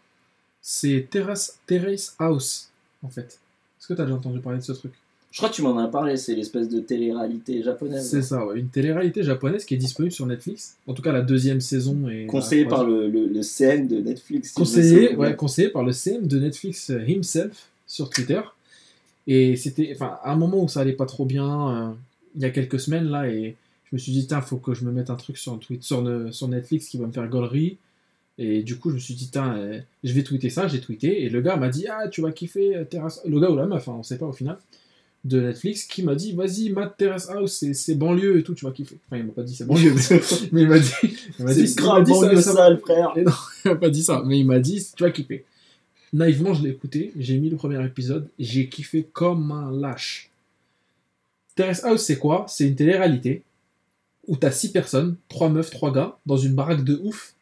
C'est 0.61 1.07
Terrace, 1.11 1.59
Terrace 1.67 2.15
House, 2.19 2.69
en 3.03 3.09
fait. 3.09 3.39
Est-ce 3.81 3.89
que 3.89 3.95
t'as 3.95 4.05
déjà 4.05 4.17
entendu 4.17 4.41
parler 4.41 4.59
de 4.59 4.65
ce 4.65 4.73
truc? 4.73 4.93
Je 5.33 5.39
crois 5.39 5.49
que 5.49 5.55
tu 5.55 5.63
m'en 5.63 5.79
as 5.79 5.89
parlé, 5.89 6.19
c'est 6.19 6.35
l'espèce 6.35 6.69
de 6.69 6.79
télé-réalité 6.81 7.63
japonaise. 7.63 8.07
C'est 8.07 8.21
ça, 8.21 8.45
ouais. 8.45 8.59
Une 8.61 8.69
télé-réalité 8.69 9.23
japonaise 9.23 9.65
qui 9.65 9.73
est 9.75 9.79
disponible 9.79 10.13
sur 10.13 10.27
Netflix. 10.27 10.77
En 10.87 10.93
tout 10.93 11.01
cas, 11.01 11.11
la 11.11 11.23
deuxième 11.23 11.61
saison 11.63 12.07
est. 12.09 12.27
Conseillé 12.27 12.67
par 12.67 12.85
le, 12.85 13.09
le, 13.09 13.27
le 13.29 13.43
CM 13.43 13.89
de 13.89 13.99
Netflix. 14.01 14.49
si 14.49 14.55
conseillé, 14.55 15.17
ouais, 15.17 15.35
conseillé 15.35 15.69
par 15.71 15.85
le 15.85 15.93
CM 15.93 16.27
de 16.27 16.39
Netflix 16.39 16.91
euh, 16.91 17.03
himself 17.09 17.71
sur 17.87 18.11
Twitter. 18.11 18.41
Et 19.27 19.57
c'était, 19.57 19.93
enfin, 19.95 20.19
à 20.23 20.33
un 20.33 20.37
moment 20.37 20.63
où 20.65 20.69
ça 20.69 20.81
allait 20.81 20.93
pas 20.93 21.07
trop 21.07 21.25
bien, 21.25 21.71
euh, 21.71 21.93
il 22.35 22.43
y 22.43 22.45
a 22.45 22.51
quelques 22.51 22.81
semaines 22.81 23.09
là, 23.09 23.29
et 23.29 23.55
je 23.91 23.97
me 23.97 23.99
suis 23.99 24.13
dit, 24.13 24.27
tiens, 24.27 24.41
faut 24.41 24.57
que 24.57 24.75
je 24.75 24.85
me 24.85 24.91
mette 24.93 25.11
un 25.11 25.17
truc 25.17 25.37
sur, 25.37 25.59
tweet, 25.61 25.83
sur, 25.83 26.03
ne- 26.03 26.31
sur 26.33 26.49
Netflix 26.49 26.89
qui 26.89 26.97
va 26.99 27.07
me 27.07 27.13
faire 27.13 27.29
gaulerie. 27.29 27.77
Et 28.39 28.63
du 28.63 28.77
coup, 28.79 28.89
je 28.91 28.95
me 28.95 29.01
suis 29.01 29.15
dit, 29.15 29.29
tiens, 29.31 29.55
euh, 29.57 29.79
je 30.03 30.13
vais 30.13 30.23
tweeter 30.25 30.49
ça, 30.51 30.67
j'ai 30.67 30.81
tweeté, 30.81 31.23
et 31.25 31.29
le 31.29 31.41
gars 31.43 31.57
m'a 31.57 31.69
dit, 31.69 31.87
ah, 31.89 32.09
tu 32.09 32.23
vas 32.23 32.33
kiffer 32.33 32.75
euh, 32.77 32.85
Terrace 32.85 33.21
Le 33.27 33.39
gars 33.39 33.51
ou 33.51 33.57
la 33.57 33.67
meuf, 33.67 33.87
hein, 33.89 33.97
on 33.99 34.03
sait 34.03 34.17
pas 34.19 34.27
au 34.27 34.33
final, 34.33 34.57
de 35.25 35.41
Netflix, 35.41 35.85
qui 35.85 36.03
m'a 36.03 36.15
dit, 36.17 36.33
vas-y, 36.33 36.71
Matt 36.71 36.97
Terrace 36.97 37.29
House, 37.31 37.63
c'est- 37.73 37.95
banlieue 37.95 38.39
et 38.39 38.43
tout, 38.43 38.55
tu 38.55 38.65
vas 38.65 38.73
kiffer. 38.73 38.99
Enfin, 39.07 39.19
il 39.21 39.27
m'a 39.27 39.33
pas 39.33 39.43
dit 39.45 39.55
c'est 39.55 39.67
banlieue, 39.67 39.95
mais, 40.11 40.21
mais 40.51 40.63
il 40.63 40.69
m'a 40.69 40.79
dit, 40.81 40.91
il 41.39 41.45
m'a 41.45 41.55
dit, 41.55 41.69
C'est 41.69 41.81
il 41.81 41.85
m'a 41.85 41.89
grave 41.89 42.09
banlieue 42.09 42.41
sale, 42.41 42.79
frère. 42.79 43.13
et 43.17 43.23
non, 43.23 43.33
il 43.67 43.69
m'a 43.71 43.77
pas 43.77 43.91
dit 43.91 44.03
ça, 44.03 44.23
mais 44.27 44.41
il 44.41 44.47
m'a 44.47 44.59
dit, 44.59 44.85
tu 44.97 45.03
vas 45.05 45.11
kiffer. 45.13 45.45
Naïvement, 46.13 46.53
je 46.53 46.63
l'ai 46.63 46.71
écouté, 46.71 47.13
j'ai 47.17 47.39
mis 47.39 47.49
le 47.49 47.57
premier 47.57 47.83
épisode, 47.85 48.29
j'ai 48.39 48.69
kiffé 48.69 49.09
comme 49.13 49.51
un 49.51 49.71
lâche. 49.73 50.31
Terrace 51.55 51.85
House, 51.85 52.03
c'est 52.03 52.19
quoi? 52.19 52.45
C'est 52.49 52.69
une 52.69 52.75
télé-réalité 52.75 53.43
où 54.27 54.37
t'as 54.37 54.51
six 54.51 54.71
personnes, 54.71 55.17
trois 55.29 55.49
meufs, 55.49 55.71
trois 55.71 55.93
gars, 55.93 56.19
dans 56.27 56.37
une 56.37 56.55
baraque 56.55 56.85
de 56.85 57.01
ouf. 57.03 57.35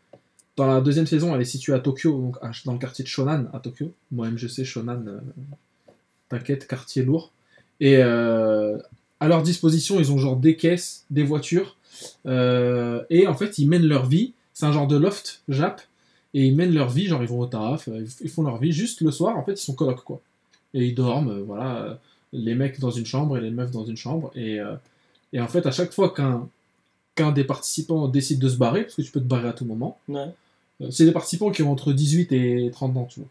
Dans 0.57 0.67
la 0.67 0.81
deuxième 0.81 1.07
saison, 1.07 1.35
elle 1.35 1.41
est 1.41 1.45
située 1.45 1.75
à 1.75 1.81
Tokyo, 1.81 2.21
donc 2.21 2.37
dans 2.65 2.73
le 2.73 2.79
quartier 2.79 3.03
de 3.03 3.09
Shonan, 3.09 3.47
à 3.53 3.59
Tokyo. 3.59 3.93
Moi-même, 4.13 4.39
je 4.39 4.49
sais, 4.49 4.65
Shonan, 4.65 5.05
euh, 5.07 5.21
t'inquiète, 6.29 6.67
quartier 6.67 7.03
lourd. 7.03 7.33
Et 7.81 7.97
euh, 7.99 8.79
à 9.21 9.29
leur 9.29 9.43
disposition, 9.43 9.99
ils 10.01 10.13
ont 10.13 10.19
genre 10.19 10.37
des 10.37 10.57
caisses, 10.57 11.05
des 11.11 11.23
voitures, 11.23 11.77
euh, 12.27 13.03
et 13.11 13.27
en 13.27 13.35
fait, 13.35 13.59
ils 13.59 13.69
mènent 13.69 13.87
leur 13.87 14.07
vie. 14.07 14.33
C'est 14.55 14.67
un 14.67 14.73
genre 14.73 14.87
de 14.87 14.97
loft 14.97 15.43
Jap, 15.49 15.81
et 16.35 16.47
ils 16.47 16.55
mènent 16.55 16.73
leur 16.75 16.91
vie, 16.91 17.07
genre 17.07 17.23
ils 17.23 17.29
vont 17.29 17.41
au 17.41 17.47
taf, 17.47 17.89
euh, 17.89 18.05
ils 18.21 18.31
font 18.31 18.43
leur 18.43 18.59
vie. 18.59 18.73
Juste 18.73 19.01
le 19.01 19.11
soir, 19.11 19.37
en 19.37 19.43
fait, 19.45 19.53
ils 19.53 19.57
sont 19.65 19.75
colocs, 19.75 20.05
quoi. 20.05 20.21
Et 20.75 20.87
ils 20.87 20.95
dorment, 20.95 21.31
euh, 21.31 21.43
voilà, 21.43 21.77
euh, 21.83 21.95
les 22.33 22.55
mecs 22.55 22.79
dans 22.81 22.91
une 22.93 23.07
chambre 23.07 23.37
et 23.37 23.41
les 23.41 23.51
meufs 23.51 23.71
dans 23.73 23.85
une 23.85 23.97
chambre. 23.97 24.31
Et, 24.37 24.61
euh, 24.61 24.75
et 25.33 25.41
en 25.41 25.49
fait, 25.49 25.67
à 25.67 25.71
chaque 25.73 25.93
fois 25.93 26.11
qu'un 26.15 26.49
qu'un 27.17 27.33
des 27.33 27.43
participants 27.45 28.07
décide 28.09 28.39
de 28.39 28.49
se 28.49 28.57
barrer, 28.57 28.83
parce 28.83 28.95
que 28.95 29.03
tu 29.03 29.11
peux 29.11 29.21
te 29.21 29.25
barrer 29.27 29.49
à 29.49 29.53
tout 29.53 29.65
moment, 29.65 29.99
Ouais. 30.09 30.27
euh, 30.81 30.91
c'est 30.91 31.05
des 31.05 31.13
participants 31.13 31.51
qui 31.51 31.63
ont 31.65 31.73
entre 31.73 31.93
18 31.93 32.31
et 32.33 32.71
30 32.73 32.97
ans, 32.97 33.05
tu 33.11 33.21
vois. 33.21 33.29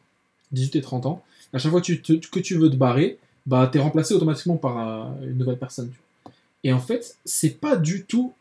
18 0.51 0.75
et 0.75 0.81
30 0.81 1.05
ans. 1.05 1.23
À 1.53 1.57
chaque 1.59 1.71
fois 1.71 1.79
que 1.79 1.85
tu, 1.85 2.01
te- 2.01 2.13
que 2.27 2.39
tu 2.39 2.55
veux 2.55 2.69
te 2.69 2.75
barrer, 2.75 3.17
bah, 3.45 3.67
t'es 3.71 3.79
remplacé 3.79 4.13
automatiquement 4.13 4.57
par 4.57 4.77
euh, 4.77 5.25
une 5.29 5.37
nouvelle 5.37 5.57
personne. 5.57 5.89
tu 5.89 5.95
vois. 6.25 6.33
Et 6.65 6.73
en 6.73 6.79
fait, 6.79 7.15
c'est 7.23 7.59
pas 7.61 7.77
du 7.77 8.03
tout 8.03 8.33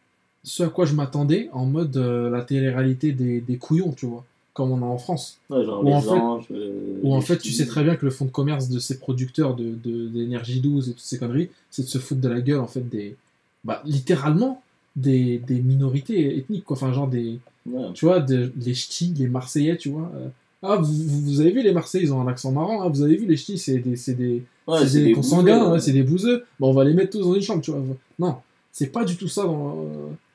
ce 0.43 0.65
à 0.65 0.69
quoi 0.69 0.85
je 0.87 0.95
m'attendais 0.95 1.49
en 1.53 1.65
mode 1.67 1.97
la 1.97 2.43
télé-réalité 2.43 3.13
des, 3.13 3.41
des 3.41 3.57
couillons, 3.59 3.93
tu 3.93 4.07
vois, 4.07 4.25
comme 4.59 4.73
on 4.73 4.83
a 4.83 4.87
en 4.87 4.99
France. 4.99 5.39
Ouais, 5.49 5.65
genre 5.65 5.83
Ou 5.83 5.87
les 5.87 5.93
en 5.95 6.01
fait- 6.03 6.11
anges. 6.11 6.45
euh, 6.51 6.99
Où 7.03 7.15
en 7.15 7.21
fait, 7.23 7.39
tu 7.39 7.53
sais 7.53 7.65
très 7.67 7.83
bien 7.85 7.97
que 7.97 8.05
le 8.05 8.11
fonds 8.11 8.25
de 8.27 8.31
commerce 8.31 8.69
de 8.69 8.79
ces 8.81 8.99
producteurs 8.99 9.55
de, 9.57 9.71
de- 9.85 10.09
d'énergie 10.09 10.61
12 10.61 10.89
et 10.91 10.93
toutes 10.93 11.01
ces 11.01 11.19
conneries, 11.19 11.49
c'est 11.71 11.83
de 11.83 11.89
se 11.89 11.99
foutre 11.99 12.21
de 12.21 12.29
la 12.29 12.41
gueule, 12.41 12.59
en 12.61 12.67
fait, 12.67 12.87
des. 12.87 13.17
Bah, 13.65 13.81
littéralement, 13.87 14.61
des, 14.97 15.39
des 15.39 15.61
minorités 15.61 16.37
ethniques, 16.37 16.65
quoi. 16.65 16.77
Enfin, 16.77 16.93
genre 16.93 17.09
des. 17.09 17.39
Ouais. 17.71 17.87
Tu 17.95 18.05
vois, 18.05 18.21
de- 18.21 18.53
les 18.61 18.75
ch'tis, 18.75 19.15
les 19.17 19.29
Marseillais, 19.29 19.77
tu 19.77 19.89
vois. 19.91 20.11
euh, 20.17 20.29
ah, 20.63 20.77
vous, 20.77 20.93
vous 21.07 21.41
avez 21.41 21.53
vu 21.53 21.63
les 21.63 21.73
Marseillais, 21.73 22.05
ils 22.05 22.13
ont 22.13 22.21
un 22.21 22.27
accent 22.27 22.51
marrant. 22.51 22.83
Ah, 22.83 22.89
vous 22.89 23.03
avez 23.03 23.17
vu 23.17 23.27
les 23.27 23.37
ch'tis, 23.37 23.59
c'est 23.59 23.79
des, 23.79 23.95
c'est 23.97 24.15
des, 24.15 24.43
Ouais, 24.67 24.87
c'est 24.87 25.03
des 25.05 25.13
consanguins, 25.13 25.71
ouais, 25.73 25.81
c'est 25.81 25.93
des 25.93 26.03
bouseux. 26.03 26.45
Bon, 26.61 26.71
on 26.71 26.73
va 26.75 26.85
les 26.85 26.95
mettre 26.95 27.13
tous 27.13 27.21
dans 27.25 27.35
une 27.35 27.41
chambre, 27.43 27.63
tu 27.63 27.71
vois. 27.71 27.81
Non, 28.19 28.37
c'est 28.73 28.89
pas 28.89 29.05
du 29.05 29.17
tout 29.17 29.29
ça 29.29 29.45
dans, 29.45 29.77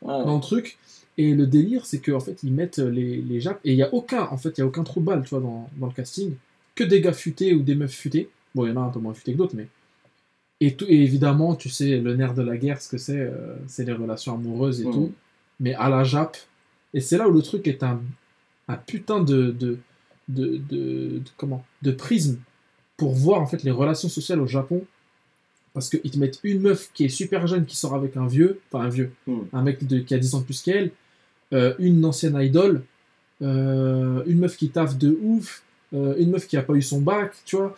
Ouais. 0.01 0.25
dans 0.25 0.35
le 0.35 0.41
truc. 0.41 0.77
Et 1.17 1.33
le 1.35 1.45
délire, 1.45 1.85
c'est 1.85 1.99
qu'en 1.99 2.19
fait, 2.19 2.41
ils 2.43 2.51
mettent 2.51 2.79
les, 2.79 3.17
les 3.21 3.39
Japs. 3.39 3.59
Et 3.63 3.71
il 3.73 3.77
y 3.77 3.83
a 3.83 3.93
aucun, 3.93 4.23
en 4.23 4.37
fait, 4.37 4.57
il 4.57 4.61
y 4.61 4.63
a 4.63 4.65
aucun 4.67 4.83
trou 4.83 4.99
de 4.99 5.05
balle, 5.05 5.23
tu 5.23 5.29
vois, 5.29 5.39
dans, 5.41 5.69
dans 5.77 5.87
le 5.87 5.93
casting. 5.93 6.33
Que 6.75 6.83
des 6.83 7.01
gars 7.01 7.13
futés 7.13 7.53
ou 7.53 7.61
des 7.61 7.75
meufs 7.75 7.93
futées. 7.93 8.29
Bon, 8.55 8.65
il 8.65 8.69
y 8.69 8.71
en 8.71 8.81
a 8.81 8.85
un 8.85 8.89
peu 8.89 8.99
moins 8.99 9.13
futés 9.13 9.33
que 9.33 9.37
d'autres, 9.37 9.55
mais. 9.55 9.67
Et, 10.59 10.73
tout, 10.75 10.85
et 10.87 11.01
évidemment, 11.03 11.55
tu 11.55 11.69
sais, 11.69 11.97
le 11.99 12.15
nerf 12.15 12.33
de 12.33 12.41
la 12.41 12.57
guerre, 12.57 12.81
ce 12.81 12.89
que 12.89 12.97
c'est, 12.97 13.19
euh, 13.19 13.55
c'est 13.67 13.85
les 13.85 13.91
relations 13.93 14.33
amoureuses 14.33 14.81
et 14.81 14.85
tout. 14.85 15.11
Mais 15.59 15.73
à 15.75 15.89
la 15.89 16.03
Jap. 16.03 16.35
Et 16.93 16.99
c'est 17.01 17.17
là 17.17 17.27
où 17.27 17.33
le 17.33 17.41
truc 17.41 17.67
est 17.67 17.83
un, 17.83 18.01
un 18.67 18.75
putain 18.77 19.21
de, 19.21 19.51
de, 19.51 19.77
de, 20.29 20.57
de, 20.57 21.17
de- 21.19 21.21
comment 21.37 21.65
de 21.81 21.91
prisme 21.91 22.37
pour 22.97 23.13
voir 23.13 23.41
en 23.41 23.45
fait 23.47 23.63
les 23.63 23.71
relations 23.71 24.07
sociales 24.09 24.39
au 24.39 24.47
Japon 24.47 24.83
parce 25.73 25.89
qu'ils 25.89 26.11
te 26.11 26.17
mettent 26.19 26.39
une 26.43 26.61
meuf 26.61 26.91
qui 26.93 27.05
est 27.05 27.09
super 27.09 27.45
jeune 27.47 27.65
qui 27.65 27.75
sort 27.75 27.95
avec 27.95 28.15
un 28.15 28.27
vieux 28.27 28.59
enfin 28.71 28.85
un 28.85 28.89
vieux 28.89 29.11
un 29.51 29.61
mec 29.63 29.85
de, 29.85 29.99
qui 29.99 30.13
a 30.13 30.19
10 30.19 30.35
ans 30.35 30.39
de 30.41 30.45
plus 30.45 30.61
qu'elle 30.61 30.91
euh, 31.53 31.73
une 31.79 32.03
ancienne 32.05 32.37
idole 32.41 32.83
euh, 33.41 34.23
une 34.25 34.39
meuf 34.39 34.57
qui 34.57 34.69
taffe 34.69 34.97
de 34.97 35.17
ouf 35.21 35.63
euh, 35.93 36.15
une 36.17 36.31
meuf 36.31 36.47
qui 36.47 36.57
a 36.57 36.61
pas 36.63 36.73
eu 36.73 36.81
son 36.81 37.01
bac 37.01 37.33
tu 37.45 37.55
vois 37.55 37.75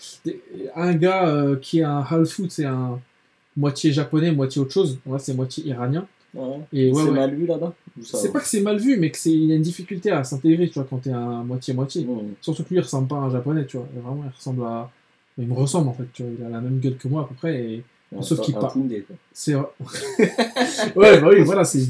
un 0.76 0.94
gars 0.94 1.46
qui 1.62 1.80
est 1.80 1.84
un 1.84 2.02
half 2.10 2.30
foot 2.30 2.52
c'est 2.52 2.66
un 2.66 3.00
moitié 3.58 3.92
japonais 3.92 4.32
moitié 4.32 4.62
autre 4.62 4.72
chose 4.72 5.00
là 5.06 5.20
c'est 5.20 5.34
moitié 5.34 5.66
iranien 5.66 6.08
Ouais. 6.34 6.60
et 6.74 6.92
ouais, 6.92 7.02
c'est 7.02 7.10
ouais. 7.10 7.16
mal 7.16 7.34
vu 7.34 7.46
là-bas 7.46 7.74
c'est 8.02 8.34
pas 8.34 8.42
que 8.42 8.48
c'est 8.48 8.60
mal 8.60 8.78
vu 8.78 8.98
mais 8.98 9.10
que 9.10 9.18
c'est 9.18 9.32
il 9.32 9.46
y 9.46 9.54
a 9.54 9.56
une 9.56 9.62
difficulté 9.62 10.12
à 10.12 10.24
s'intégrer 10.26 10.68
tu 10.68 10.74
vois 10.74 10.84
quand 10.90 10.98
t'es 10.98 11.12
un 11.12 11.44
moitié 11.46 11.74
moitié. 11.74 12.06
Surtout 12.42 12.64
que 12.64 12.70
lui, 12.70 12.76
il 12.76 12.82
ressemble 12.82 13.08
pas 13.08 13.16
à 13.16 13.20
un 13.20 13.30
japonais, 13.30 13.66
tu 13.66 13.78
vois. 13.78 13.88
Et 13.96 14.00
Vraiment, 14.00 14.24
il 14.26 14.36
ressemble 14.36 14.64
à. 14.64 14.92
Il 15.38 15.48
me 15.48 15.54
ressemble 15.54 15.90
en 15.90 15.94
fait, 15.94 16.08
tu 16.14 16.24
vois. 16.24 16.32
Il 16.38 16.46
a 16.46 16.50
la 16.50 16.60
même 16.60 16.80
gueule 16.80 16.98
que 16.98 17.08
moi 17.08 17.22
à 17.24 17.26
peu 17.26 17.36
près. 17.36 17.56
Et 17.56 17.84
Sauf 18.22 18.40
qu'il 18.42 18.54
quoi. 18.54 18.70
c'est. 19.34 19.56
ouais, 20.96 21.22
bah 21.22 21.30
oui, 21.32 21.42
voilà, 21.42 21.64
c'est 21.64 21.84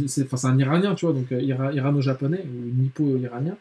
un 0.46 0.58
iranien, 0.60 0.96
tu 0.96 1.06
vois. 1.06 1.14
Donc 1.14 1.32
euh, 1.32 1.42
ira- 1.42 1.74
irano-japonais 1.74 2.44
ou 2.46 2.82
nippo-iranien. 2.82 3.56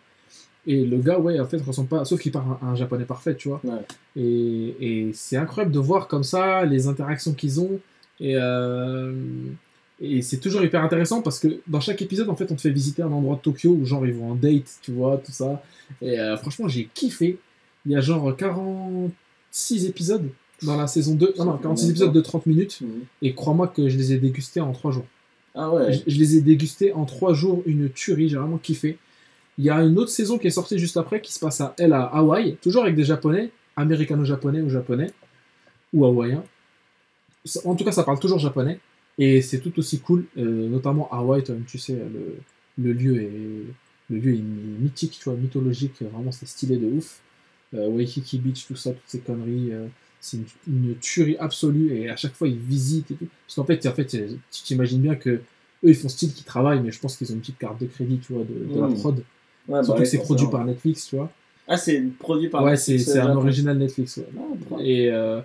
Et 0.66 0.84
le 0.84 0.96
gars, 0.98 1.18
ouais, 1.18 1.38
en 1.40 1.46
fait, 1.46 1.60
ressemble 1.60 1.88
pas. 1.88 2.04
Sauf 2.04 2.20
qu'il 2.20 2.32
part 2.32 2.58
un, 2.62 2.68
un 2.68 2.74
japonais 2.74 3.04
parfait, 3.04 3.34
tu 3.36 3.48
vois. 3.48 3.60
Ouais. 3.64 3.80
Et, 4.16 4.76
et 5.08 5.10
c'est 5.12 5.36
incroyable 5.36 5.72
de 5.74 5.78
voir 5.78 6.08
comme 6.08 6.24
ça 6.24 6.64
les 6.64 6.86
interactions 6.86 7.32
qu'ils 7.34 7.60
ont. 7.60 7.78
Et. 8.20 8.34
euh, 8.36 9.12
Et 10.00 10.22
c'est 10.22 10.38
toujours 10.40 10.62
hyper 10.64 10.82
intéressant 10.82 11.22
parce 11.22 11.38
que 11.38 11.60
dans 11.66 11.80
chaque 11.80 12.02
épisode, 12.02 12.28
en 12.28 12.34
fait, 12.36 12.50
on 12.50 12.56
te 12.56 12.60
fait 12.62 12.70
visiter 12.70 13.02
un 13.02 13.12
endroit 13.12 13.36
de 13.36 13.40
Tokyo 13.42 13.70
où 13.70 13.84
genre 13.86 14.04
ils 14.06 14.14
vont 14.14 14.32
en 14.32 14.34
date, 14.34 14.68
tu 14.82 14.90
vois, 14.92 15.18
tout 15.24 15.32
ça. 15.32 15.62
Et 16.02 16.18
euh, 16.18 16.36
franchement, 16.36 16.66
j'ai 16.68 16.88
kiffé. 16.94 17.38
Il 17.86 17.92
y 17.92 17.96
a 17.96 18.00
genre 18.00 18.34
46 18.36 19.86
épisodes 19.86 20.28
dans 20.64 20.76
la 20.76 20.86
saison 20.86 21.14
2. 21.14 21.34
Non, 21.38 21.44
non, 21.44 21.58
46 21.58 21.90
épisodes 21.90 22.12
de 22.12 22.20
30 22.20 22.46
minutes. 22.46 22.80
Mhm. 22.80 22.88
Et 23.22 23.34
crois-moi 23.34 23.68
que 23.68 23.88
je 23.88 23.96
les 23.96 24.12
ai 24.12 24.18
dégustés 24.18 24.60
en 24.60 24.72
3 24.72 24.92
jours. 24.92 25.06
Ah 25.54 25.70
ouais. 25.72 25.92
Je, 25.92 26.00
je 26.06 26.18
les 26.18 26.36
ai 26.36 26.40
dégustés 26.40 26.92
en 26.92 27.04
3 27.04 27.34
jours, 27.34 27.62
une 27.66 27.90
tuerie, 27.90 28.28
j'ai 28.28 28.36
vraiment 28.36 28.58
kiffé. 28.58 28.98
Il 29.58 29.64
y 29.64 29.70
a 29.70 29.80
une 29.82 29.98
autre 29.98 30.10
saison 30.10 30.36
qui 30.38 30.48
est 30.48 30.50
sortie 30.50 30.78
juste 30.78 30.96
après 30.96 31.20
qui 31.20 31.32
se 31.32 31.38
passe 31.38 31.60
à 31.60 31.74
elle 31.78 31.92
à 31.92 32.02
Hawaï, 32.02 32.56
toujours 32.56 32.82
avec 32.82 32.96
des 32.96 33.04
japonais, 33.04 33.50
américano-japonais 33.76 34.60
ou 34.62 34.68
japonais, 34.68 35.12
ou 35.92 36.04
hawaïens. 36.04 36.42
En 37.64 37.76
tout 37.76 37.84
cas, 37.84 37.92
ça 37.92 38.02
parle 38.02 38.18
toujours 38.18 38.40
japonais. 38.40 38.80
Et 39.16 39.42
c'est 39.42 39.60
tout 39.60 39.78
aussi 39.78 40.00
cool, 40.00 40.24
euh, 40.38 40.68
notamment 40.68 41.08
Hawaï, 41.12 41.44
tu 41.68 41.78
sais, 41.78 41.92
le, 41.92 42.36
le 42.82 42.92
lieu 42.92 43.22
est 43.22 43.30
le 44.10 44.18
lieu 44.18 44.34
est 44.34 44.42
mythique, 44.42 45.18
tu 45.18 45.24
vois, 45.24 45.34
mythologique, 45.38 46.02
vraiment 46.02 46.32
c'est 46.32 46.46
stylé 46.46 46.76
de 46.76 46.86
ouf. 46.86 47.20
Euh, 47.74 47.88
Waikiki 47.88 48.38
Beach, 48.38 48.66
tout 48.66 48.76
ça, 48.76 48.90
toutes 48.90 49.02
ces 49.06 49.20
conneries, 49.20 49.72
euh, 49.72 49.86
c'est 50.24 50.38
une, 50.38 50.44
une 50.88 50.94
tuerie 50.98 51.36
absolue 51.38 51.92
et 51.96 52.08
à 52.08 52.16
chaque 52.16 52.34
fois 52.34 52.48
ils 52.48 52.56
visitent 52.58 53.10
et 53.10 53.14
tout. 53.14 53.26
Parce 53.46 53.56
qu'en 53.56 53.64
fait, 53.64 53.86
en 53.86 53.92
fait, 53.92 54.06
tu 54.06 54.62
t'imagines 54.62 55.00
bien 55.00 55.16
que 55.16 55.30
eux 55.30 55.42
ils 55.82 55.94
font 55.94 56.08
style 56.08 56.32
qu'ils 56.32 56.44
travaillent, 56.46 56.80
mais 56.80 56.90
je 56.92 56.98
pense 56.98 57.16
qu'ils 57.16 57.30
ont 57.30 57.34
une 57.34 57.40
petite 57.40 57.58
carte 57.58 57.80
de 57.80 57.86
crédit, 57.86 58.18
tu 58.18 58.32
vois, 58.32 58.44
de, 58.44 58.74
de 58.74 58.80
la 58.80 58.88
Mm. 58.88 58.94
prod. 58.94 59.16
Ouais, 59.16 59.22
bah 59.68 59.82
Surtout 59.84 59.98
ouais, 59.98 60.04
que 60.04 60.10
c'est 60.10 60.18
produit 60.18 60.46
par 60.50 60.64
Netflix, 60.64 61.06
tu 61.08 61.16
vois. 61.16 61.30
Ah, 61.68 61.76
c'est 61.76 62.00
produit 62.18 62.48
par 62.48 62.62
ouais, 62.62 62.76
c'est 62.76 62.92
Netflix, 62.92 63.12
c'est 63.12 63.18
euh, 63.20 63.26
un 63.26 63.36
original 63.36 63.76
Netflix, 63.78 64.16
ouais. 64.18 64.26
Ah. 64.38 64.76
Et 64.82 65.10
euh, 65.10 65.40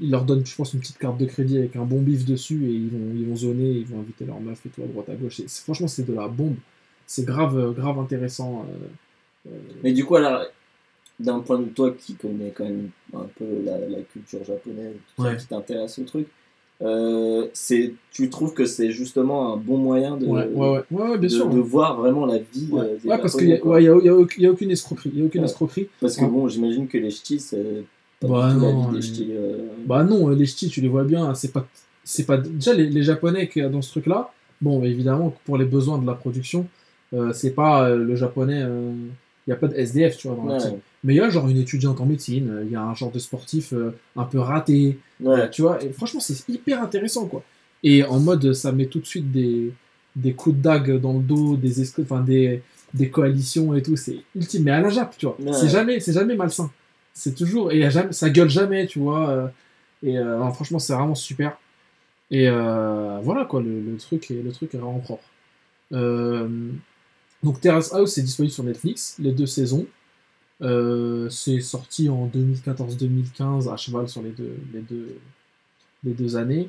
ils 0.00 0.10
leur 0.10 0.24
donnent, 0.24 0.44
je 0.46 0.54
pense, 0.54 0.72
une 0.74 0.80
petite 0.80 0.98
carte 0.98 1.18
de 1.18 1.26
crédit 1.26 1.58
avec 1.58 1.76
un 1.76 1.84
bon 1.84 2.00
bif 2.00 2.24
dessus 2.24 2.64
et 2.66 2.72
ils 2.72 2.88
vont, 2.88 3.12
ils 3.14 3.26
vont 3.26 3.36
zoner, 3.36 3.70
ils 3.70 3.86
vont 3.86 4.00
inviter 4.00 4.24
leur 4.24 4.40
meuf 4.40 4.64
et 4.64 4.70
tout 4.70 4.82
à 4.82 4.86
droite 4.86 5.08
à 5.10 5.14
gauche. 5.14 5.40
Et 5.40 5.44
c'est- 5.48 5.62
franchement, 5.62 5.88
c'est 5.88 6.06
de 6.06 6.14
la 6.14 6.28
bombe. 6.28 6.56
C'est 7.06 7.24
grave, 7.24 7.56
euh, 7.58 7.70
grave 7.72 7.98
intéressant. 7.98 8.66
euh, 9.48 9.50
Mais 9.82 9.92
du 9.92 10.04
coup, 10.04 10.16
alors, 10.16 10.44
d'un 11.18 11.40
point 11.40 11.58
de 11.58 11.64
toi 11.68 11.92
qui 11.98 12.14
connais 12.14 12.50
quand 12.54 12.64
même 12.64 12.90
un 13.14 13.26
peu 13.38 13.44
la, 13.64 13.78
la 13.78 14.02
culture 14.02 14.44
japonaise, 14.44 14.94
tout 15.16 15.22
ça, 15.22 15.34
qui 15.34 15.46
t'intéresse 15.46 15.98
au 15.98 16.04
truc, 16.04 16.26
euh, 16.82 17.46
c'est, 17.54 17.94
tu 18.12 18.28
trouves 18.28 18.52
que 18.52 18.66
c'est 18.66 18.90
justement 18.90 19.54
un 19.54 19.56
bon 19.56 19.78
moyen 19.78 20.18
de, 20.18 20.26
ouais, 20.26 20.46
ouais, 20.46 20.68
ouais, 20.68 20.82
ouais, 20.90 21.08
ouais, 21.10 21.18
bien 21.18 21.28
de, 21.28 21.34
sûr. 21.34 21.48
de 21.48 21.58
voir 21.58 21.96
vraiment 21.98 22.26
la 22.26 22.36
vie 22.38 22.68
Ouais, 22.70 22.80
euh, 22.82 22.96
des 23.02 23.08
Ouais, 23.08 23.18
parce 23.18 23.34
qu'il 23.34 23.46
n'y 23.46 23.54
a, 23.54 23.80
y 23.80 23.88
a- 23.88 23.98
y 23.98 24.08
a 24.08 24.14
aucun- 24.14 24.42
y 24.42 24.46
a 24.46 24.50
aucune 24.50 24.70
escroquerie. 24.70 25.10
Y 25.14 25.22
a 25.22 25.24
aucune 25.24 25.44
escroquerie. 25.44 25.88
Parce 26.02 26.16
que 26.18 26.26
bon, 26.26 26.48
j'imagine 26.48 26.86
que 26.86 26.98
les 26.98 27.10
ch'tis, 27.10 27.40
c'est 27.40 27.84
pas 28.20 28.28
Bah 28.28 28.48
du 28.52 28.54
tout 28.56 28.60
non, 28.60 28.66
la 28.66 28.86
vie 28.88 28.90
des 28.90 28.96
les- 28.96 29.02
ch'tis. 29.14 29.28
euh, 29.32 29.56
Bah 29.86 30.04
non, 30.04 30.28
les 30.28 30.44
ch'tis, 30.44 30.68
tu 30.68 30.82
les 30.82 30.88
vois 30.88 31.04
bien, 31.04 31.34
c'est 31.34 31.50
pas, 31.52 31.66
c'est 32.04 32.26
pas 32.26 32.36
déjà 32.36 32.74
les, 32.74 32.90
les 32.90 33.02
japonais 33.02 33.48
qui 33.48 33.62
dans 33.62 33.80
ce 33.80 33.90
truc-là. 33.92 34.30
Bon, 34.60 34.82
évidemment, 34.84 35.34
pour 35.46 35.56
les 35.56 35.64
besoins 35.64 35.96
de 35.98 36.06
la 36.06 36.14
production, 36.14 36.66
euh, 37.14 37.32
c'est 37.32 37.52
pas 37.54 37.88
le 37.88 38.14
japonais 38.16 38.60
il 39.46 39.50
y 39.50 39.52
a 39.52 39.56
pas 39.56 39.68
de 39.68 39.74
SDF, 39.74 40.16
tu 40.16 40.28
vois, 40.28 40.36
dans 40.36 40.44
la 40.46 40.58
team. 40.58 40.78
Mais 41.04 41.14
il 41.14 41.16
y 41.18 41.20
a 41.20 41.28
genre 41.30 41.48
une 41.48 41.58
étudiante 41.58 42.00
en 42.00 42.06
médecine, 42.06 42.50
euh, 42.50 42.64
il 42.64 42.72
y 42.72 42.76
a 42.76 42.82
un 42.82 42.94
genre 42.94 43.12
de 43.12 43.18
sportif 43.18 43.72
euh, 43.72 43.94
un 44.16 44.24
peu 44.24 44.38
raté, 44.40 44.98
Ouais. 45.20 45.48
tu 45.50 45.62
vois. 45.62 45.82
Et 45.84 45.90
franchement, 45.92 46.20
c'est 46.20 46.48
hyper 46.48 46.82
intéressant, 46.82 47.26
quoi. 47.26 47.42
Et 47.82 48.02
en 48.04 48.18
mode, 48.18 48.52
ça 48.54 48.72
met 48.72 48.86
tout 48.86 48.98
de 49.00 49.06
suite 49.06 49.30
des, 49.30 49.72
des 50.16 50.32
coups 50.32 50.56
de 50.56 50.62
dague 50.62 51.00
dans 51.00 51.12
le 51.12 51.20
dos, 51.20 51.56
des, 51.56 51.80
enfin, 52.00 52.20
des, 52.22 52.62
des 52.94 53.08
coalitions 53.10 53.74
et 53.74 53.82
tout. 53.82 53.96
C'est 53.96 54.16
ultime, 54.34 54.64
mais 54.64 54.72
à 54.72 54.80
la 54.80 54.88
jappe, 54.90 55.16
tu 55.16 55.26
vois. 55.26 55.36
Ouais. 55.40 55.52
C'est 55.52 55.68
jamais, 55.68 56.00
c'est 56.00 56.12
jamais 56.12 56.34
malsain. 56.34 56.70
C'est 57.14 57.34
toujours, 57.34 57.70
et 57.72 57.76
il 57.76 57.80
y 57.82 57.84
a 57.84 57.90
jamais, 57.90 58.12
ça 58.12 58.28
gueule 58.30 58.50
jamais, 58.50 58.86
tu 58.86 58.98
vois. 58.98 59.30
euh, 59.30 59.46
et 60.02 60.18
euh, 60.18 60.38
non, 60.38 60.50
franchement, 60.52 60.78
c'est 60.78 60.92
vraiment 60.94 61.14
super. 61.14 61.56
Et 62.30 62.48
euh, 62.48 63.18
voilà, 63.22 63.44
quoi, 63.44 63.62
le, 63.62 63.80
le 63.80 63.96
truc 63.98 64.30
est, 64.30 64.42
le 64.42 64.50
truc 64.52 64.74
est 64.74 64.78
vraiment 64.78 64.98
propre. 64.98 65.22
Donc, 67.46 67.60
Terrace 67.60 67.92
House, 67.94 68.12
c'est 68.14 68.22
disponible 68.22 68.52
sur 68.52 68.64
Netflix, 68.64 69.14
les 69.20 69.30
deux 69.30 69.46
saisons. 69.46 69.86
Euh, 70.62 71.28
c'est 71.30 71.60
sorti 71.60 72.08
en 72.08 72.26
2014-2015, 72.26 73.72
à 73.72 73.76
cheval 73.76 74.08
sur 74.08 74.22
les 74.22 74.30
deux, 74.30 74.56
les 74.74 74.80
deux, 74.80 75.16
les 76.02 76.12
deux 76.12 76.36
années. 76.36 76.68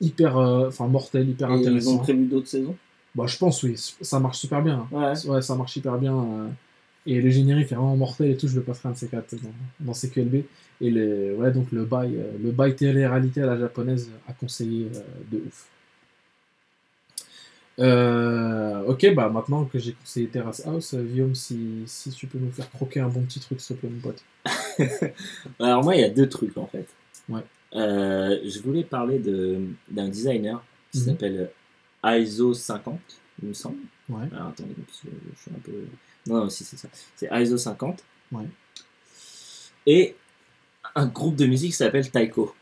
Hyper, 0.00 0.38
euh, 0.38 0.68
enfin, 0.68 0.86
mortel, 0.88 1.28
hyper 1.28 1.50
Et 1.50 1.52
ils 1.52 1.56
ont 1.56 1.60
intéressant. 1.60 1.98
prévu 1.98 2.24
d'autres 2.26 2.46
saisons? 2.48 2.76
Bah, 3.14 3.26
je 3.26 3.36
pense, 3.36 3.62
oui, 3.62 3.74
ça 3.76 4.18
marche 4.20 4.38
super 4.38 4.62
bien. 4.62 4.86
Ouais. 4.90 5.12
Ouais, 5.26 5.42
ça 5.42 5.54
marche 5.54 5.76
hyper 5.76 5.98
bien. 5.98 6.16
euh, 6.16 6.48
et 7.06 7.20
le 7.20 7.30
générique 7.30 7.70
est 7.72 7.74
vraiment 7.74 7.96
mortel 7.96 8.30
et 8.30 8.36
tout, 8.36 8.48
je 8.48 8.56
le 8.56 8.62
passerai 8.62 8.88
un 8.90 8.92
de 8.92 8.96
ces 8.96 9.08
quatre 9.08 9.34
dans, 9.34 9.50
dans 9.80 9.92
CQLB. 9.94 10.44
Et 10.80 10.90
le, 10.90 11.34
ouais, 11.36 11.50
donc 11.50 11.72
le 11.72 11.84
bail, 11.84 12.18
le 12.42 12.50
bail 12.52 12.74
télé-réalité 12.74 13.42
à 13.42 13.46
la 13.46 13.58
japonaise 13.58 14.08
à 14.28 14.32
conseiller 14.32 14.86
euh, 14.94 15.00
de 15.30 15.42
ouf. 15.46 15.66
Euh, 17.80 18.82
ok, 18.86 19.14
bah 19.14 19.28
maintenant 19.30 19.64
que 19.64 19.78
j'ai 19.78 19.92
conseillé 19.94 20.26
Terrace 20.28 20.62
House, 20.66 20.92
euh, 20.94 21.02
Guillaume, 21.02 21.34
si, 21.34 21.82
si 21.86 22.10
tu 22.10 22.26
peux 22.26 22.38
nous 22.38 22.52
faire 22.52 22.70
croquer 22.70 23.00
un 23.00 23.08
bon 23.08 23.22
petit 23.22 23.40
truc, 23.40 23.60
s'il 23.60 23.76
te 23.76 23.80
plaît, 23.80 23.90
mon 23.90 24.00
pote. 24.00 24.22
Alors 25.60 25.82
moi, 25.82 25.94
il 25.96 26.00
y 26.02 26.04
a 26.04 26.10
deux 26.10 26.28
trucs 26.28 26.56
en 26.58 26.66
fait. 26.66 26.86
Ouais. 27.28 27.40
Euh, 27.74 28.38
je 28.44 28.60
voulais 28.60 28.84
parler 28.84 29.18
de- 29.18 29.60
d'un 29.90 30.08
designer 30.08 30.62
qui 30.92 30.98
Mhm. 31.00 31.04
s'appelle 31.06 31.50
ISO 32.04 32.52
50, 32.54 32.98
il 33.42 33.48
me 33.48 33.54
semble. 33.54 33.78
Ouais. 34.08 34.24
Alors 34.32 34.48
attendez, 34.48 34.74
parce 34.86 35.00
que 35.00 35.08
je 35.34 35.40
suis 35.40 35.50
un 35.50 35.60
peu... 35.60 35.72
Non, 36.26 36.44
non, 36.44 36.48
si 36.50 36.64
c'est 36.64 36.76
ça. 36.76 36.88
C'est 37.16 37.28
ISO 37.32 37.56
50. 37.56 38.02
Ouais. 38.32 38.44
Et 39.86 40.16
un 40.94 41.06
groupe 41.06 41.36
de 41.36 41.46
musique 41.46 41.70
qui 41.70 41.76
s'appelle 41.76 42.10
Taiko. 42.10 42.54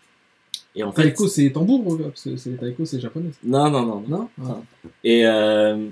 Et 0.78 0.82
en 0.84 0.92
fait... 0.92 1.02
Taiko, 1.02 1.26
c'est 1.28 1.50
tambour, 1.50 1.98
que 1.98 2.36
c'est 2.36 2.56
Taiko, 2.56 2.84
c'est 2.84 3.00
japonais. 3.00 3.30
Non, 3.44 3.68
non, 3.70 3.84
non. 3.84 4.04
Non 4.08 4.28
ah. 4.42 4.60
Et, 5.02 5.26
euh, 5.26 5.88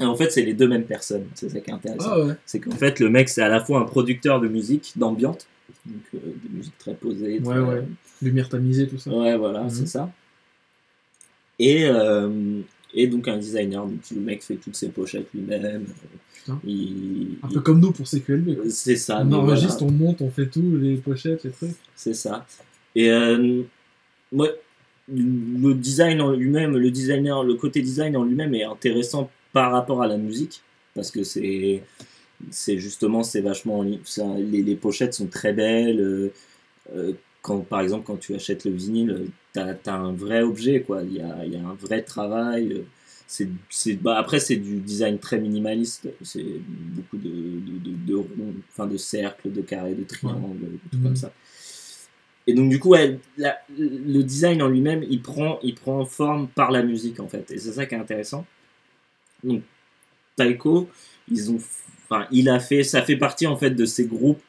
et 0.00 0.04
en 0.04 0.16
fait, 0.16 0.30
c'est 0.30 0.42
les 0.42 0.52
deux 0.54 0.66
mêmes 0.66 0.84
personnes. 0.84 1.26
C'est 1.34 1.48
ça 1.48 1.60
qui 1.60 1.70
est 1.70 1.72
intéressant. 1.72 2.10
Ah 2.12 2.24
ouais. 2.26 2.34
C'est 2.44 2.58
qu'en 2.60 2.72
fait, 2.72 2.98
le 2.98 3.08
mec, 3.08 3.28
c'est 3.28 3.42
à 3.42 3.48
la 3.48 3.60
fois 3.60 3.78
un 3.80 3.84
producteur 3.84 4.40
de 4.40 4.48
musique, 4.48 4.92
d'ambiante, 4.96 5.46
donc 5.86 6.02
euh, 6.14 6.18
de 6.18 6.56
musique 6.56 6.76
très 6.78 6.94
posée. 6.94 7.38
Ouais, 7.38 7.54
très- 7.54 7.60
ouais. 7.60 7.84
Lumière 8.20 8.48
tamisée, 8.48 8.88
tout 8.88 8.98
ça. 8.98 9.10
Ouais, 9.10 9.36
voilà, 9.36 9.62
Mhm. 9.62 9.70
c'est 9.70 9.86
ça. 9.86 10.10
Et, 11.60 11.84
euh, 11.86 12.60
et 12.94 13.06
donc 13.06 13.28
un 13.28 13.36
designer, 13.38 13.86
donc 13.86 14.00
le 14.14 14.20
mec 14.20 14.42
fait 14.42 14.56
toutes 14.56 14.74
ses 14.76 14.88
pochettes 14.88 15.28
lui-même. 15.34 15.84
Il, 16.64 17.36
Un 17.42 17.48
il- 17.48 17.54
peu 17.54 17.60
comme 17.60 17.78
nous 17.78 17.92
pour 17.92 18.06
CQLB. 18.08 18.68
C'est 18.70 18.96
ça. 18.96 19.22
on 19.24 19.32
enregistre, 19.32 19.84
voilà, 19.84 19.94
on 19.94 19.96
monte, 20.06 20.22
on 20.22 20.30
fait 20.30 20.48
tout, 20.48 20.76
les 20.80 20.96
pochettes, 20.96 21.44
les 21.44 21.50
trucs. 21.50 21.76
C'est 21.94 22.14
ça. 22.14 22.44
Et 22.94 23.10
euh, 23.10 23.62
moi, 24.32 24.48
le 25.08 25.74
design 25.74 26.20
en 26.20 26.32
lui-même, 26.32 26.76
le 26.76 26.90
designer, 26.90 27.42
le 27.44 27.54
côté 27.54 27.82
design 27.82 28.16
en 28.16 28.24
lui-même 28.24 28.54
est 28.54 28.64
intéressant 28.64 29.30
par 29.52 29.72
rapport 29.72 30.02
à 30.02 30.06
la 30.06 30.16
musique 30.16 30.62
parce 30.94 31.10
que 31.10 31.24
c'est 31.24 31.82
c'est 32.50 32.78
justement 32.78 33.22
c'est 33.22 33.40
vachement 33.40 33.82
les, 33.84 34.62
les 34.62 34.76
pochettes 34.76 35.14
sont 35.14 35.26
très 35.28 35.52
belles. 35.52 36.00
euh, 36.00 36.32
euh, 36.94 37.12
quand 37.42 37.60
par 37.60 37.80
exemple 37.80 38.04
quand 38.06 38.18
tu 38.18 38.34
achètes 38.34 38.64
le 38.64 38.72
vinyle, 38.72 39.26
t'as 39.52 39.74
as 39.86 39.92
un 39.94 40.12
vrai 40.12 40.42
objet 40.42 40.82
quoi. 40.82 41.02
Il 41.02 41.14
y 41.14 41.20
a, 41.20 41.44
il 41.44 41.52
y 41.54 41.56
a 41.56 41.60
un 41.66 41.74
vrai 41.74 42.02
travail. 42.02 42.72
euh, 42.72 42.82
C'est 43.26 43.48
c'est 43.70 43.94
bah, 43.94 44.16
après 44.18 44.40
c'est 44.40 44.56
du 44.56 44.76
design 44.80 45.18
très 45.18 45.38
minimaliste. 45.40 46.08
C'est 46.22 46.44
beaucoup 46.96 47.16
de 47.18 47.30
de, 47.30 47.90
de, 48.06 48.22
enfin 48.70 48.86
de 48.86 48.96
cercles, 48.96 49.50
de 49.52 49.62
carrés, 49.62 49.94
de 49.94 50.04
triangles, 50.04 50.78
Mhm. 50.92 51.02
comme 51.02 51.16
ça. 51.16 51.32
Et 52.46 52.54
donc 52.54 52.68
du 52.70 52.78
coup, 52.78 52.94
le 52.96 54.22
design 54.22 54.62
en 54.62 54.68
lui-même, 54.68 55.04
il 55.08 55.22
prend, 55.22 55.60
il 55.62 55.74
prend 55.74 56.04
forme 56.04 56.48
par 56.48 56.70
la 56.70 56.82
musique 56.82 57.20
en 57.20 57.28
fait. 57.28 57.50
Et 57.52 57.58
c'est 57.58 57.72
ça 57.72 57.86
qui 57.86 57.94
est 57.94 57.98
intéressant. 57.98 58.46
Donc 59.44 59.62
Taiko, 60.36 60.88
ils 61.30 61.50
ont, 61.52 61.58
enfin, 62.04 62.26
il 62.30 62.48
a 62.48 62.58
fait, 62.60 62.82
ça 62.84 63.02
fait 63.02 63.16
partie 63.16 63.46
en 63.46 63.56
fait 63.56 63.70
de 63.70 63.84
ces 63.84 64.06
groupes 64.06 64.42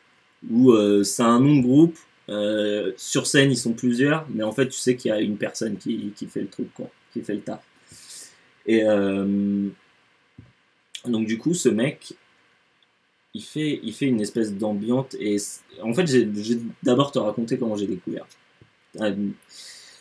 où 0.50 0.72
euh, 0.72 1.04
c'est 1.04 1.24
un 1.24 1.40
nom 1.40 1.58
de 1.58 1.62
groupe. 1.62 1.98
euh, 2.30 2.92
sur 2.98 3.28
scène, 3.28 3.52
ils 3.52 3.58
sont 3.58 3.74
plusieurs, 3.74 4.26
mais 4.30 4.44
en 4.44 4.52
fait, 4.52 4.68
tu 4.68 4.78
sais 4.80 4.96
qu'il 4.96 5.10
y 5.10 5.12
a 5.12 5.20
une 5.20 5.38
personne 5.38 5.78
qui, 5.78 6.14
qui 6.16 6.28
fait 6.28 6.42
le 6.42 6.48
truc, 6.48 6.74
quoi, 6.74 6.90
qui 7.12 7.22
fait 7.22 7.36
le 7.36 7.42
taf. 7.42 7.62
Et 8.66 8.84
euh, 8.86 9.68
donc 11.06 11.28
du 11.28 11.38
coup, 11.38 11.54
ce 11.54 11.70
mec, 11.70 12.14
il 13.34 13.42
fait, 13.44 13.80
il 13.84 13.94
fait 13.94 14.06
une 14.06 14.22
espèce 14.22 14.54
d'ambiance. 14.54 15.16
Et 15.20 15.38
en 15.82 15.94
fait, 15.94 16.06
j'ai 16.08 16.28
d'abord 16.84 17.12
te 17.12 17.20
raconter 17.20 17.58
comment 17.58 17.76
j'ai 17.76 17.88
découvert. 17.88 18.26
Euh, 19.02 19.16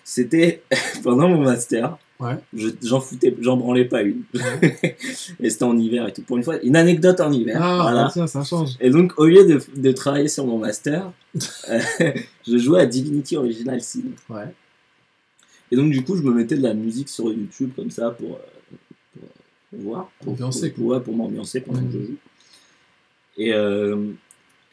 C'était 0.05 0.63
pendant 1.03 1.29
mon 1.29 1.43
master. 1.43 1.97
Ouais. 2.21 2.37
Je- 2.55 2.69
J'en 2.83 3.01
foutais, 3.01 3.35
j'en 3.41 3.57
branlais 3.57 3.85
pas 3.87 4.03
une. 4.03 4.23
et 5.41 5.51
c'était 5.51 5.65
en 5.65 5.77
hiver 5.77 6.07
et 6.09 6.13
tout. 6.13 6.23
Pour 6.23 6.37
une 6.37 6.45
fois, 6.45 6.61
une 6.63 6.77
anecdote 6.77 7.21
en 7.21 7.33
hiver. 7.33 7.59
Ah, 7.61 7.79
voilà. 7.83 8.05
bah 8.05 8.11
tiens, 8.13 8.27
ça 8.27 8.45
change. 8.45 8.71
Et 8.81 8.91
donc, 8.91 9.13
au 9.19 9.27
lieu 9.27 9.45
de, 9.45 9.61
de 9.77 9.93
travailler 9.93 10.29
sur 10.29 10.47
mon 10.47 10.59
master, 10.59 11.11
euh, 11.69 11.81
je 12.47 12.59
jouais 12.59 12.81
à 12.83 12.87
Divinity 12.87 13.37
Original 13.37 13.81
Sin. 13.81 14.03
Ouais. 14.29 14.45
Et 15.73 15.77
donc, 15.77 15.91
du 15.91 16.05
coup, 16.05 16.17
je 16.17 16.23
me 16.23 16.33
mettais 16.33 16.57
de 16.57 16.63
la 16.63 16.75
musique 16.75 17.09
sur 17.09 17.33
YouTube 17.33 17.71
comme 17.75 17.91
ça 17.91 18.11
pour, 18.11 18.33
euh, 18.37 18.77
pour, 19.19 19.29
pour 19.71 19.81
voir. 19.81 20.11
Pour, 20.21 20.35
Ambiancer, 20.35 20.71
pour, 20.71 20.87
ouais, 20.89 21.01
pour 21.01 21.17
m'ambiancer 21.17 21.61
pendant 21.63 21.81
que 21.83 21.91
je 21.93 21.99
joue. 21.99 22.17
Et, 23.39 23.53
euh, 23.55 23.97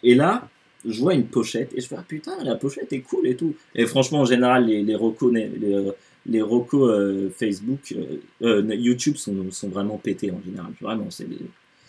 et 0.04 0.16
là, 0.16 0.48
je 0.86 1.00
vois 1.00 1.14
une 1.14 1.26
pochette 1.26 1.72
et 1.76 1.82
je 1.82 1.88
fais 1.88 1.96
ah, 1.98 2.06
putain, 2.08 2.42
la 2.44 2.56
pochette 2.56 2.92
est 2.94 3.02
cool 3.02 3.28
et 3.28 3.36
tout. 3.36 3.54
Et 3.76 3.86
franchement, 3.86 4.20
en 4.22 4.26
général, 4.26 4.66
les, 4.68 4.82
les 4.84 4.96
recos, 4.96 5.32
les, 5.34 5.50
les 6.26 6.42
recos 6.42 6.90
euh, 6.90 7.30
Facebook, 7.30 7.94
euh, 7.96 8.18
euh, 8.44 8.76
YouTube 8.76 9.16
sont, 9.18 9.36
sont 9.52 9.70
vraiment 9.70 9.98
pétés 9.98 10.32
en 10.32 10.42
général. 10.46 10.72
Vraiment, 10.82 11.08
c'est 11.10 11.28
des- 11.30 11.38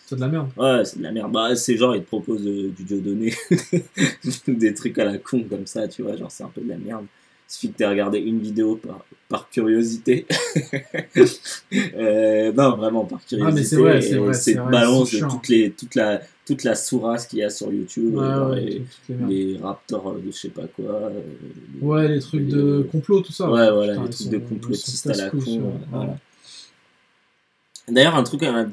C'est 0.05 0.15
de 0.15 0.21
la 0.21 0.27
merde. 0.27 0.49
Ouais, 0.57 0.83
c'est 0.83 0.97
de 0.99 1.03
la 1.03 1.11
merde. 1.11 1.31
Bah, 1.31 1.55
c'est 1.55 1.77
genre, 1.77 1.95
ils 1.95 2.01
te 2.03 2.07
proposent 2.07 2.45
euh, 2.47 2.69
du 2.75 2.83
Dieudonné, 2.83 3.33
des 4.47 4.73
trucs 4.73 4.97
à 4.99 5.05
la 5.05 5.17
con 5.17 5.43
comme 5.49 5.65
ça, 5.67 5.87
tu 5.87 6.01
vois, 6.01 6.15
genre, 6.17 6.31
c'est 6.31 6.43
un 6.43 6.49
peu 6.53 6.61
de 6.61 6.69
la 6.69 6.77
merde. 6.77 7.05
Il 7.49 7.53
suffit 7.53 7.71
que 7.73 7.77
tu 7.77 7.85
regardé 7.85 8.19
une 8.19 8.39
vidéo 8.39 8.75
par, 8.77 9.05
par 9.29 9.49
curiosité. 9.49 10.25
Non, 11.71 12.75
vraiment, 12.77 13.05
par 13.05 13.25
curiosité. 13.25 13.41
Ah, 13.47 13.51
mais 13.55 13.63
c'est 13.63 13.75
vrai, 13.77 14.01
c'est 14.01 14.15
vrai, 14.17 14.33
C'est 14.33 14.53
vrai, 14.53 14.71
balance 14.71 15.11
de 15.11 15.19
toutes 15.29 15.47
les, 15.49 15.71
toute, 15.71 15.95
la, 15.95 16.21
toute 16.51 16.63
la 16.65 16.75
sourasse 16.75 17.27
qu'il 17.27 17.39
y 17.39 17.43
a 17.43 17.49
sur 17.49 17.71
YouTube. 17.71 18.15
Ouais, 18.15 18.35
ouais, 18.55 18.81
les, 19.27 19.57
raptors 19.61 20.15
de 20.15 20.21
je 20.25 20.31
sais 20.31 20.49
pas 20.49 20.67
quoi. 20.75 20.85
euh, 20.93 21.21
les- 21.79 21.87
Ouais, 21.87 22.07
les 22.09 22.19
trucs 22.19 22.47
de 22.47 22.85
complot, 22.91 23.21
tout 23.21 23.31
ça. 23.31 23.49
Ouais, 23.49 23.71
voilà, 23.71 23.93
Putain, 23.93 24.03
les 24.03 24.09
trucs 24.09 24.27
sont- 24.27 24.31
de 24.31 24.37
complotistes 24.39 25.07
à 25.09 25.13
la 25.13 25.29
con. 25.29 25.37
euh, 25.47 25.59
voilà. 25.91 26.17
D'ailleurs, 27.87 28.15
un 28.15 28.23
truc, 28.23 28.43
un, 28.43 28.69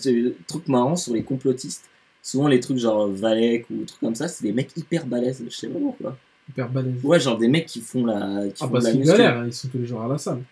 truc 0.46 0.68
marrant 0.68 0.96
sur 0.96 1.14
les 1.14 1.22
complotistes, 1.22 1.84
souvent 2.22 2.48
les 2.48 2.60
trucs 2.60 2.78
genre 2.78 3.08
Valek 3.08 3.66
ou 3.70 3.84
trucs 3.84 4.00
comme 4.00 4.14
ça, 4.14 4.28
c'est 4.28 4.44
des 4.44 4.52
mecs 4.52 4.76
hyper 4.76 5.06
balèzes, 5.06 5.42
je 5.48 5.54
sais 5.54 5.68
pas 5.68 5.78
pourquoi. 5.78 6.16
Hyper 6.50 6.68
balèze. 6.68 6.94
Ouais, 7.04 7.20
genre 7.20 7.38
des 7.38 7.48
mecs 7.48 7.66
qui 7.66 7.80
font 7.80 8.04
la. 8.06 8.48
Qui 8.48 8.54
Ah, 8.60 8.66
font 8.66 8.72
parce 8.72 8.84
la 8.84 8.92
qu'ils 8.92 9.02
galèrent, 9.04 9.46
ils 9.46 9.52
sont 9.52 9.68
tous 9.68 9.78
les 9.78 9.86
jours 9.86 10.02
à 10.02 10.08
la 10.08 10.18
salle. 10.18 10.42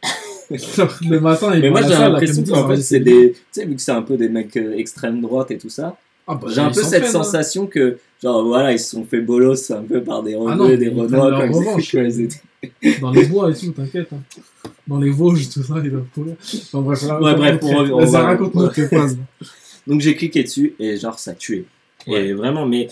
le 0.51 1.19
matin, 1.19 1.55
ils 1.55 1.61
Mais 1.61 1.71
moi 1.71 1.83
j'ai 1.83 1.89
l'impression 1.89 2.45
qu'en 2.45 2.69
fait 2.69 2.77
vont 2.77 2.81
c'est 2.81 3.01
des. 3.01 3.33
Tu 3.33 3.39
sais, 3.51 3.67
vu 3.67 3.75
que 3.75 3.81
c'est 3.81 3.93
un 3.93 4.03
peu 4.03 4.17
des 4.17 4.29
mecs 4.29 4.57
euh, 4.57 4.77
extrême 4.77 5.21
droite 5.21 5.51
et 5.51 5.59
tout 5.59 5.69
ça, 5.71 5.97
Ah, 6.27 6.35
bah, 6.35 6.49
j'ai 6.51 6.61
un 6.61 6.71
peu 6.71 6.83
cette 6.83 7.05
hein. 7.05 7.07
sensation 7.07 7.67
que, 7.67 7.99
genre 8.23 8.45
voilà, 8.45 8.73
ils 8.73 8.79
se 8.81 8.91
sont 8.91 9.05
fait 9.05 9.21
bolos 9.21 9.71
un 9.71 9.83
peu 9.83 10.03
par 10.03 10.23
des 10.23 10.35
Ah 10.35 10.55
non, 10.57 10.69
et 10.69 10.77
des 10.77 10.89
renois 10.89 11.37
revanche. 11.47 11.93
quand 11.93 12.03
ils 12.03 12.21
étaient- 12.23 13.01
Dans 13.01 13.11
les 13.13 13.27
bois 13.27 13.51
et 13.51 13.55
tout, 13.55 13.71
t'inquiète. 13.73 14.09
hein. 14.13 14.23
Dans 14.89 14.99
les 14.99 15.11
Vosges, 15.11 15.49
tout 15.51 15.63
ça, 15.63 15.75
ils 15.85 15.91
doivent 15.91 16.07
courir. 16.15 16.35
Enfin, 16.41 16.81
bref, 16.81 17.03
là, 17.03 17.21
Ouais, 17.23 17.35
bref, 17.35 17.61
pour 17.61 17.71
on 17.71 18.05
va- 18.07 18.23
raconte-nous 18.23 18.69
tes 18.69 18.87
phases. 18.89 19.19
Donc 19.87 20.01
j'ai 20.01 20.17
cliqué 20.17 20.43
dessus 20.43 20.75
et 20.81 20.97
genre 20.97 21.19
ça 21.19 21.33
tuait. 21.35 21.65
Et 22.09 22.33
vraiment, 22.33 22.67
mais 22.67 22.89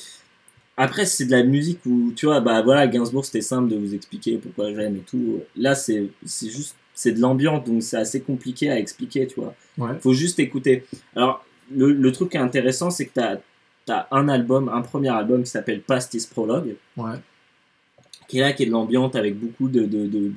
après 0.76 1.06
c'est 1.06 1.24
de 1.26 1.30
la 1.32 1.42
musique 1.42 1.80
où 1.86 2.12
tu 2.14 2.26
vois, 2.26 2.40
bah 2.40 2.62
voilà, 2.62 2.86
Gainsbourg 2.86 3.24
c'était 3.24 3.40
simple 3.40 3.68
de 3.68 3.76
vous 3.76 3.94
expliquer 3.94 4.38
pourquoi 4.38 4.72
j'aime 4.74 4.96
et 4.96 5.00
tout. 5.08 5.40
Là 5.56 5.74
c'est 5.74 6.04
c'est 6.24 6.50
juste 6.50 6.76
c'est 6.94 7.12
de 7.12 7.20
l'ambiance 7.20 7.64
donc 7.64 7.82
c'est 7.82 7.96
assez 7.96 8.20
compliqué 8.20 8.70
à 8.70 8.78
expliquer, 8.78 9.26
tu 9.26 9.40
vois. 9.40 9.54
Ouais. 9.78 9.90
Faut 10.00 10.12
juste 10.12 10.38
écouter. 10.38 10.84
Alors 11.16 11.44
le, 11.72 11.92
le 11.92 12.12
truc 12.12 12.30
qui 12.30 12.36
est 12.36 12.40
intéressant 12.40 12.90
c'est 12.90 13.06
que 13.06 13.12
t'as 13.14 13.36
as 13.88 14.08
un 14.12 14.28
album, 14.28 14.68
un 14.68 14.80
premier 14.82 15.10
album 15.10 15.42
qui 15.42 15.50
s'appelle 15.50 15.82
Past 15.82 16.14
is 16.14 16.26
Prologue, 16.30 16.74
Ouais. 16.96 17.16
qui 18.28 18.38
est 18.38 18.40
là, 18.40 18.52
qui 18.54 18.62
est 18.62 18.66
de 18.66 18.70
l'ambiance 18.72 19.14
avec 19.14 19.38
beaucoup 19.38 19.68
de, 19.68 19.82
de, 19.84 20.06
de, 20.06 20.32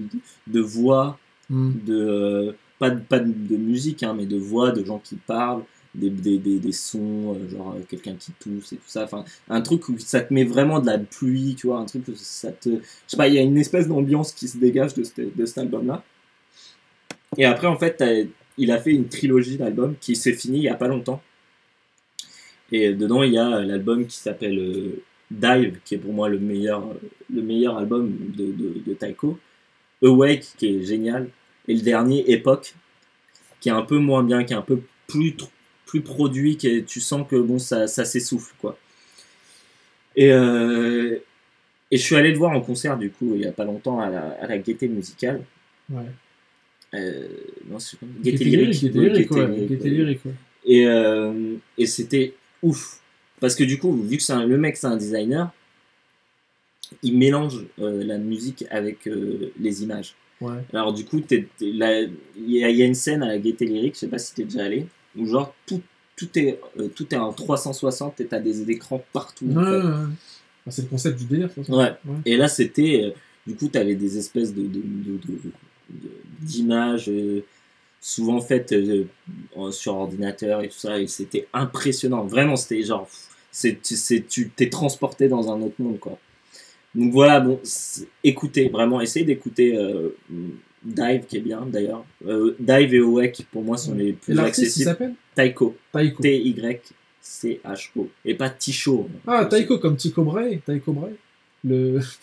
de 0.48 0.60
voix, 0.62 1.18
Hmm. 1.50 1.72
de 1.86 1.96
euh, 1.96 2.52
pas, 2.78 2.90
de- 2.90 3.00
pas 3.00 3.20
de, 3.20 3.32
de 3.32 3.56
musique 3.56 4.04
hein, 4.04 4.14
mais 4.14 4.26
de 4.26 4.36
voix 4.38 4.72
de 4.72 4.84
gens 4.84 5.00
qui 5.00 5.16
parlent 5.16 5.64
des, 5.96 6.10
des, 6.10 6.38
des, 6.38 6.60
des 6.60 6.72
sons, 6.74 7.36
euh, 7.38 7.50
genre 7.50 7.74
euh, 7.78 7.84
quelqu'un 7.88 8.16
qui 8.20 8.34
tousse 8.34 8.74
et 8.74 8.76
tout 8.76 8.82
ça. 8.88 9.06
Enfin, 9.06 9.24
un 9.50 9.62
truc 9.62 9.88
où 9.88 9.98
ça 9.98 10.20
te 10.20 10.34
met 10.34 10.44
vraiment 10.44 10.82
de 10.82 10.88
la 10.88 10.98
pluie, 10.98 11.56
tu 11.58 11.68
vois, 11.68 11.80
un 11.80 11.86
truc 11.86 12.06
où 12.10 12.12
ça 12.16 12.52
te. 12.52 12.68
Je 12.70 12.76
sais 13.08 13.16
pas, 13.16 13.30
il 13.30 13.36
y 13.36 13.38
a 13.40 13.42
une 13.44 13.58
espèce 13.58 13.88
d'ambiance 13.88 14.34
qui 14.34 14.50
se 14.50 14.58
dégage 14.58 14.94
de, 14.94 15.06
ce- 15.06 15.22
de 15.34 15.46
cet 15.46 15.60
album-là. 15.60 16.04
Et 17.38 17.46
après, 17.46 17.68
en 17.68 17.78
fait, 17.78 18.02
il 18.58 18.72
a 18.72 18.80
fait 18.80 18.92
une 18.92 19.08
trilogie 19.08 19.58
d'albums 19.58 19.96
qui 20.00 20.16
s'est 20.16 20.34
finie 20.34 20.60
il 20.60 20.64
y 20.64 20.70
a 20.70 20.76
pas 20.76 20.88
longtemps. 20.88 21.22
Et 22.72 22.94
dedans, 22.94 23.24
il 23.24 23.34
y 23.34 23.38
a 23.38 23.62
l'album 23.62 24.06
qui 24.06 24.18
s'appelle 24.18 24.60
euh, 24.60 25.04
Dive, 25.32 25.80
qui 25.86 25.96
est 25.96 25.98
pour 25.98 26.14
moi 26.14 26.28
le 26.30 26.40
meilleur, 26.40 26.84
le 27.34 27.42
meilleur 27.42 27.78
album 27.78 28.14
de, 28.36 28.94
Taiko. 28.94 29.40
Awake, 30.04 30.54
qui 30.58 30.76
est 30.76 30.84
génial. 30.84 31.30
Et 31.68 31.76
le 31.76 31.82
dernier, 31.82 32.32
Epoch, 32.32 32.76
qui 33.60 33.70
est 33.70 33.74
un 33.74 33.82
peu 33.82 33.98
moins 33.98 34.24
bien, 34.24 34.44
qui 34.44 34.54
est 34.54 34.58
un 34.58 34.62
peu 34.62 34.82
plus, 35.08 35.36
produit, 36.04 36.58
qui 36.58 36.84
tu 36.84 37.00
sens 37.00 37.26
que 37.28 37.36
bon, 37.36 37.58
ça, 37.58 37.88
s'essouffle, 37.88 38.54
quoi. 38.60 38.78
Et, 40.16 40.32
euh, 40.32 41.18
et 41.92 41.98
je 41.98 42.04
suis 42.04 42.16
allé 42.16 42.32
le 42.32 42.38
voir 42.38 42.52
en 42.52 42.62
concert, 42.62 42.98
du 42.98 43.10
coup, 43.12 43.34
il 43.36 43.42
y 43.42 43.46
a 43.46 43.52
pas 43.52 43.66
longtemps, 43.66 44.00
à 44.00 44.10
la, 44.10 44.38
à 44.42 44.48
la 44.48 44.58
Gaieté 44.58 44.88
Musicale. 44.88 45.42
Euh, 46.98 47.28
non, 47.70 47.80
c'est. 47.80 47.98
Et, 50.66 50.86
et 51.78 51.86
c'était 51.86 52.34
ouf. 52.62 53.00
Parce 53.40 53.56
que 53.56 53.64
du 53.64 53.78
coup, 53.80 53.94
vu 53.94 54.18
que 54.18 54.24
c'est 54.24 54.36
le 54.46 54.58
mec, 54.58 54.78
c'est 54.78 54.88
un 54.88 54.98
designer, 54.98 55.54
il 57.04 57.18
mélange 57.18 57.66
euh, 57.80 58.04
la 58.04 58.18
musique 58.18 58.66
avec 58.70 59.08
euh, 59.08 59.52
les 59.60 59.84
images. 59.84 60.16
Ouais. 60.42 60.54
Alors 60.74 60.94
du 60.94 61.04
coup, 61.06 61.22
il 61.30 61.46
y, 61.62 62.64
a- 62.64 62.70
une 62.86 62.94
scène 62.96 63.24
à 63.24 63.28
la 63.28 63.38
Gaieté 63.40 63.66
Lyrique, 63.66 63.96
je 63.96 64.00
sais 64.02 64.08
pas 64.08 64.20
si 64.20 64.34
t'es 64.36 64.44
déjà 64.44 64.64
allé, 64.66 64.86
où 65.18 65.26
genre 65.26 65.54
tout, 65.66 65.82
tout, 66.16 66.30
est, 66.38 66.60
euh, 66.80 66.88
tout 66.90 67.08
est 67.14 67.18
en 67.18 67.34
360 67.34 68.22
et 68.22 68.26
t'as 68.28 68.40
des 68.40 68.70
écrans 68.72 69.04
partout. 69.14 69.48
en 69.52 69.56
Ouais, 69.58 69.64
fait. 69.66 69.88
ouais, 69.88 69.94
ouais. 69.94 70.06
Bah, 70.66 70.72
c'est 70.72 70.82
le 70.84 70.88
concept 70.90 71.20
du 71.20 71.26
délire. 71.26 71.50
Ouais. 71.70 71.92
Et 72.26 72.38
là, 72.38 72.48
c'était. 72.48 73.14
du 73.46 73.56
coup, 73.56 73.68
tu 73.68 73.78
avais 73.78 73.96
des 73.96 74.18
espèces 74.18 74.54
de, 74.54 74.62
de- 74.62 74.68
de- 74.68 75.18
de- 75.18 75.34
de- 75.34 75.52
d'images 76.40 77.10
euh, 77.10 77.44
souvent 78.00 78.40
faites 78.42 78.72
euh, 78.74 79.06
sur 79.72 79.96
ordinateur 79.96 80.62
et 80.64 80.70
tout 80.70 80.78
ça. 80.78 81.00
Et 81.00 81.08
c'était 81.08 81.48
impressionnant. 81.54 82.26
Vraiment, 82.26 82.56
c'était 82.56 82.84
genre. 82.84 83.08
C'est, 83.52 83.82
tu- 83.82 83.96
c'est, 83.96 84.28
tu 84.28 84.50
t'es 84.50 84.70
transporté 84.70 85.28
dans 85.28 85.52
un 85.52 85.62
autre 85.62 85.76
monde, 85.80 86.00
quoi. 86.00 86.18
Donc 86.96 87.12
voilà, 87.12 87.40
bon, 87.40 87.60
écoutez, 88.24 88.70
vraiment, 88.70 89.02
essayez 89.02 89.26
d'écouter 89.26 89.76
euh, 89.78 90.16
Dive, 90.84 91.26
qui 91.28 91.38
est 91.38 91.42
bien 91.42 91.62
d'ailleurs. 91.66 92.06
Euh, 92.26 92.56
Dive 92.60 92.94
et 92.94 93.00
Awake, 93.00 93.46
pour 93.52 93.64
moi, 93.64 93.78
sont 93.78 93.94
les 93.94 94.14
plus 94.14 94.34
accessibles. 94.48 94.86
s'appelle 94.86 95.14
Taiko. 95.36 95.76
Taiko. 95.92 96.22
T-Y-C-H-O. 96.22 98.10
Et 98.26 98.36
pas 98.36 98.50
Ticho. 98.50 99.10
Ah, 99.26 99.46
Taiko, 99.46 99.78
comme 99.80 99.98
Tycho 99.98 100.24
Brahe. 100.24 100.60
Tycho 100.66 100.92
Brahe. 100.94 101.14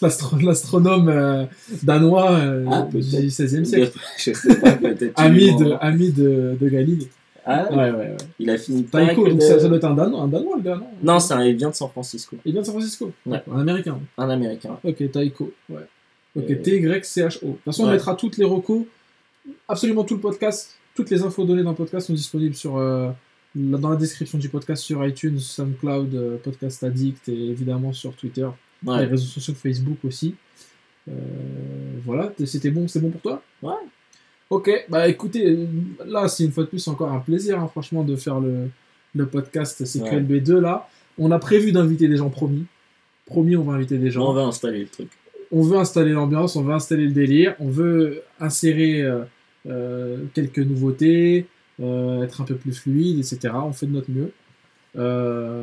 L'astronome 0.01 1.09
euh, 1.09 1.45
danois 1.83 2.33
euh, 2.33 2.65
Ah, 2.71 2.89
du. 2.91 2.99
XVIe 2.99 3.67
siècle. 3.67 3.93
Je 4.19 4.33
sais 4.33 4.61
pas. 4.61 4.71
Ami 5.17 5.55
de, 5.57 5.73
ami 5.81 6.11
de, 6.13 6.57
de 6.61 6.69
Galilée. 6.69 7.09
Ah, 7.47 7.69
Ouais, 7.71 7.77
ouais, 7.77 7.91
ouais. 7.93 8.17
Il 8.39 8.49
a 8.51 8.57
fini 8.57 8.85
Taiko, 8.85 8.91
pareil 8.93 9.17
que 9.17 9.31
donc 9.31 9.39
de- 9.39 9.45
ça, 9.45 9.61
ça 9.61 9.69
doit 9.69 9.77
être 9.77 9.85
un 9.85 9.95
Danois, 9.95 10.23
un 10.23 10.29
Danois 10.29 10.57
le 10.57 10.63
gars, 10.63 10.77
non? 11.03 11.15
Non, 11.15 11.19
un- 11.31 11.45
il 11.45 11.57
vient 11.57 11.69
de 11.71 11.75
San 11.75 11.91
Francisco. 11.91 12.37
Il 12.45 12.53
vient 12.53 12.63
de 12.63 12.67
San 12.67 12.75
Francisco? 12.75 13.13
Ouais. 13.27 13.43
Un 13.53 13.61
Américain. 13.61 13.99
Un 14.17 14.31
américain. 14.31 14.79
Ok, 14.83 15.11
Taiko. 15.13 15.53
Ouais. 15.69 15.77
Ok, 16.37 16.45
Euh, 16.51 16.63
T-Y-C-H-O. 16.63 17.47
De 17.47 17.53
toute 17.53 17.61
façon, 17.67 17.85
on 17.85 17.91
mettra 17.91 18.15
toutes 18.15 18.39
les 18.39 18.45
recos, 18.47 18.85
absolument 19.69 20.05
tout 20.05 20.15
le 20.15 20.21
podcast, 20.21 20.77
toutes 20.95 21.11
les 21.11 21.23
infos 21.23 21.45
données 21.45 21.63
dans 21.63 21.71
le 21.71 21.77
podcast 21.77 22.07
sont 22.07 22.15
disponibles 22.15 22.55
sur, 22.55 22.79
euh, 22.79 23.11
dans 23.55 23.91
la 23.91 23.97
description 23.97 24.39
du 24.39 24.49
podcast 24.49 24.83
sur 24.83 25.05
iTunes, 25.07 25.39
SoundCloud, 25.39 26.15
euh, 26.15 26.37
Podcast 26.43 26.83
Addict 26.83 27.29
et 27.29 27.49
évidemment 27.51 27.93
sur 27.93 28.15
Twitter, 28.15 28.47
les 28.83 28.89
Ouais. 28.91 29.05
réseaux 29.05 29.27
sociaux 29.27 29.55
Facebook 29.55 29.99
aussi. 30.05 30.35
Euh, 31.09 31.13
voilà, 32.05 32.33
c'était 32.47 32.71
bon, 32.71 32.89
c'est 32.89 33.01
bon 33.01 33.11
pour 33.11 33.21
toi? 33.21 33.43
Ouais. 33.63 33.73
Ok, 34.51 34.71
bah 34.89 35.09
écoutez, 35.09 35.67
là 36.07 36.29
c'est 36.29 36.45
une 36.45 36.53
fois 36.53 36.65
de 36.65 36.69
plus 36.69 36.87
encore 36.89 37.11
un 37.13 37.21
plaisir, 37.21 37.59
hein, 37.61 37.69
franchement, 37.69 38.05
de 38.05 38.15
faire 38.17 38.41
le, 38.41 38.69
le 39.15 39.27
podcast 39.27 39.83
CQLB2 39.85 40.59
là. 40.61 40.89
On 41.19 41.31
a 41.31 41.39
prévu 41.39 41.73
d'inviter 41.73 42.09
des 42.09 42.17
gens 42.17 42.31
promis. 42.31 42.65
Promis, 43.27 43.57
on 43.57 43.63
va 43.65 43.75
inviter 43.75 43.97
des 43.99 44.11
gens 44.11 44.29
On 44.29 44.33
va 44.35 44.43
installer 44.43 44.81
le 44.81 44.87
truc. 44.89 45.09
on 45.51 45.63
veut 45.63 45.79
installer 45.79 46.13
l'ambiance, 46.13 46.57
on 46.57 46.63
veut 46.63 46.75
installer 46.75 47.07
le 47.07 47.13
délire, 47.13 47.55
on 47.59 47.69
veut 47.69 48.23
insérer 48.41 49.01
euh, 49.03 49.23
euh, 49.67 50.25
quelques 50.35 50.59
nouveautés, 50.59 51.47
être 51.81 52.41
un 52.43 52.45
peu 52.45 52.55
plus 52.57 52.73
fluide, 52.75 53.19
etc. 53.19 53.55
On 53.55 53.73
fait 53.73 53.87
de 53.87 53.93
notre 53.93 54.11
mieux. 54.11 54.31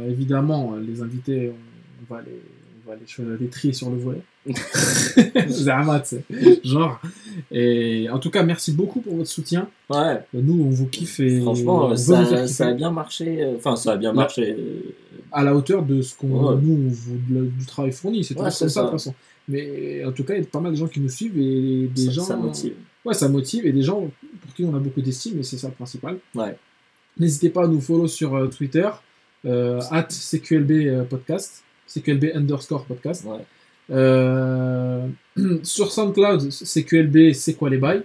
Évidemment, 0.09 0.75
les 0.75 1.01
invités, 1.01 1.49
on, 1.51 1.55
on 2.11 2.13
va 2.15 2.21
les, 2.21 2.41
va 2.91 2.99
les, 2.99 3.07
cho- 3.07 3.23
les 3.39 3.47
trier 3.47 3.73
sur 3.73 3.89
le 3.89 3.97
volet. 3.97 4.21
Zahama, 5.49 5.99
tu 6.01 6.17
sais. 6.17 6.59
Genre. 6.63 6.99
Et 7.51 8.09
en 8.09 8.19
tout 8.19 8.29
cas, 8.29 8.43
merci 8.43 8.71
beaucoup 8.71 9.01
pour 9.01 9.15
votre 9.15 9.29
soutien. 9.29 9.69
Ouais. 9.89 10.19
Nous, 10.33 10.63
on 10.63 10.69
vous 10.69 10.87
kiffe 10.87 11.19
et 11.19 11.41
Franchement, 11.41 11.85
on 11.85 11.89
veut 11.89 11.95
ça, 11.95 12.23
vous 12.23 12.47
ça 12.47 12.67
a 12.67 12.73
bien 12.73 12.91
marché. 12.91 13.43
euh, 13.43 13.55
Enfin, 13.57 13.75
ça 13.75 13.93
a 13.93 13.97
bien 13.97 14.09
Ouais. 14.11 14.15
marché. 14.17 14.55
euh, 14.57 14.81
à 15.31 15.43
la 15.43 15.55
hauteur 15.55 15.83
de 15.83 16.01
ce 16.01 16.15
qu'on 16.15 16.27
Ouais. 16.49 16.55
nous 16.61 16.73
on 16.73 16.89
vous, 16.89 17.17
du 17.45 17.65
travail 17.65 17.91
fourni. 17.91 18.23
C'est 18.23 18.37
Ouais, 18.39 18.51
c'est 18.51 18.59
comme 18.65 18.69
ça, 18.69 18.69
de 18.69 18.69
ça. 18.69 18.81
toute 18.83 18.91
façon. 18.91 19.13
Mais 19.47 20.03
en 20.05 20.11
tout 20.11 20.23
cas, 20.23 20.33
il 20.35 20.41
y 20.41 20.43
a 20.43 20.47
pas 20.47 20.59
mal 20.59 20.71
de 20.73 20.77
gens 20.77 20.87
qui 20.87 20.99
nous 20.99 21.09
suivent 21.09 21.37
et 21.37 21.87
des 21.87 22.05
ça, 22.05 22.11
gens. 22.11 22.23
ça 22.23 22.35
motive. 22.35 22.73
Ouais, 23.05 23.13
ça 23.13 23.27
motive 23.29 23.65
et 23.65 23.71
des 23.71 23.81
gens 23.81 24.09
pour 24.41 24.53
qui 24.55 24.63
on 24.65 24.75
a 24.75 24.79
beaucoup 24.79 25.01
d'estime 25.01 25.39
et 25.39 25.43
c'est 25.43 25.57
ça 25.57 25.67
le 25.67 25.73
principal. 25.73 26.17
Ouais. 26.35 26.55
N'hésitez 27.17 27.49
pas 27.49 27.63
à 27.63 27.67
nous 27.67 27.81
follow 27.81 28.07
sur 28.07 28.35
euh, 28.35 28.47
Twitter, 28.47 28.89
euh, 29.45 29.81
at 29.91 30.07
CQLB 30.09 30.71
euh, 30.87 31.03
podcast, 31.03 31.63
CQLB 31.93 32.31
underscore 32.35 32.85
podcast. 32.85 33.25
Ouais. 33.25 33.37
Euh, 33.91 35.07
sur 35.63 35.91
SoundCloud, 35.91 36.49
CQLB, 36.51 37.33
c'est 37.33 37.53
quoi 37.55 37.69
les 37.69 37.77
bails? 37.77 38.03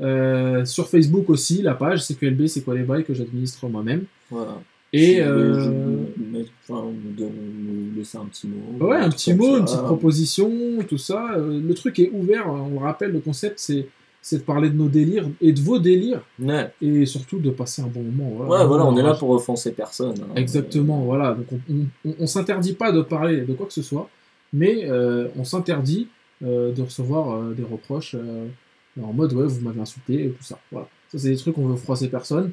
Euh, 0.00 0.64
Sur 0.64 0.88
Facebook 0.88 1.28
aussi, 1.30 1.62
la 1.62 1.74
page 1.74 2.02
CQLB, 2.06 2.46
c'est 2.46 2.62
quoi 2.62 2.74
les 2.74 2.82
bails 2.82 3.04
que 3.04 3.12
j'administre 3.14 3.68
moi-même? 3.68 4.04
Voilà. 4.30 4.58
Et 4.94 5.14
Si 5.14 5.20
vous 5.20 5.26
euh, 5.28 5.60
je 5.60 5.68
vous 5.70 6.44
enfin, 6.68 6.86
donner- 7.16 7.30
nous 7.32 7.96
laisser 7.98 8.18
un 8.18 8.24
petit 8.26 8.46
mot. 8.48 8.86
Ouais, 8.86 8.96
un 8.96 9.08
petit 9.10 9.32
mot, 9.34 9.52
ça. 9.52 9.58
une 9.58 9.64
petite 9.64 9.82
proposition, 9.82 10.50
tout 10.88 10.98
ça. 10.98 11.34
Euh, 11.36 11.60
le 11.66 11.74
truc 11.74 11.98
est 11.98 12.10
ouvert, 12.12 12.46
on 12.48 12.70
le 12.70 12.78
rappelle, 12.78 13.12
le 13.12 13.20
concept 13.20 13.58
c'est 13.58 13.86
c'est 14.24 14.38
de 14.38 14.42
parler 14.42 14.70
de 14.70 14.76
nos 14.76 14.88
délires 14.88 15.28
et 15.40 15.52
de 15.52 15.60
vos 15.60 15.78
délires 15.80 16.22
Ouais. 16.40 16.70
et 16.80 17.04
surtout 17.06 17.38
de 17.40 17.50
passer 17.50 17.82
un 17.82 17.88
bon 17.88 18.02
moment. 18.02 18.30
Ouais, 18.38 18.46
Voilà, 18.46 18.64
voilà, 18.66 18.84
on 18.86 18.92
est 18.92 18.96
là 18.98 19.02
Voilà. 19.02 19.18
pour 19.18 19.30
offenser 19.30 19.72
personne. 19.72 20.14
hein. 20.22 20.32
Exactement, 20.36 21.00
voilà. 21.02 21.34
Donc 21.34 21.60
on, 22.04 22.12
on 22.20 22.26
s'interdit 22.26 22.72
pas 22.74 22.92
de 22.92 23.02
parler 23.02 23.40
de 23.42 23.52
quoi 23.52 23.66
que 23.66 23.72
ce 23.72 23.82
soit, 23.82 24.08
mais 24.52 24.88
euh, 24.88 25.28
on 25.36 25.44
s'interdit 25.44 26.08
euh, 26.44 26.72
de 26.72 26.82
recevoir 26.82 27.36
euh, 27.36 27.52
des 27.52 27.64
reproches 27.64 28.14
en 29.02 29.12
mode 29.12 29.32
ouais, 29.32 29.46
vous 29.46 29.60
m'avez 29.60 29.80
insulté 29.80 30.26
et 30.26 30.28
tout 30.30 30.42
ça. 30.44 30.58
Voilà. 30.70 30.88
Ça, 31.10 31.18
c'est 31.18 31.30
des 31.30 31.36
trucs 31.36 31.54
qu'on 31.54 31.66
veut 31.66 31.76
froisser 31.76 32.08
personne. 32.08 32.52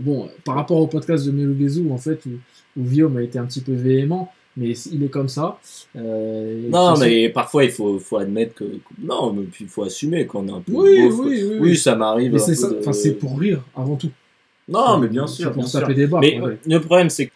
Bon, 0.00 0.28
par 0.44 0.54
rapport 0.54 0.78
au 0.78 0.86
podcast 0.86 1.26
de 1.26 1.30
Melugezu, 1.32 1.90
en 1.90 1.98
fait, 1.98 2.24
où, 2.26 2.30
où 2.78 2.82
Guillaume 2.82 3.16
a 3.18 3.22
été 3.22 3.38
un 3.38 3.44
petit 3.44 3.60
peu 3.60 3.72
véhément, 3.74 4.32
mais 4.56 4.70
il 4.92 5.04
est 5.04 5.08
comme 5.08 5.28
ça. 5.28 5.58
Euh, 5.96 6.68
Non, 6.68 6.96
mais 6.98 7.28
parfois 7.28 7.64
il 7.64 7.70
faut, 7.70 7.98
faut 7.98 8.16
admettre 8.18 8.54
que. 8.54 8.64
Non, 9.02 9.32
mais 9.32 9.44
puis 9.44 9.64
il 9.64 9.70
faut 9.70 9.82
assumer 9.84 10.26
qu'on 10.26 10.46
est 10.48 10.52
un 10.52 10.60
peu. 10.60 10.72
Oui, 10.72 11.08
oui, 11.10 11.42
oui, 11.44 11.56
Oui, 11.60 11.76
ça 11.76 11.94
m'arrive. 11.94 12.36
C'est 12.38 12.60
de- 12.60 13.12
pour 13.14 13.38
rire 13.38 13.62
avant 13.76 13.96
tout. 13.96 14.10
Non, 14.68 14.98
mais 14.98 15.08
bien 15.08 15.26
sûr. 15.26 15.52
pour 15.52 15.70
taper 15.70 15.94
des 15.94 16.06
barres. 16.06 16.20
Mais 16.20 16.40
ouais. 16.40 16.58
le 16.66 16.80
problème, 16.80 17.08
c'est 17.10 17.30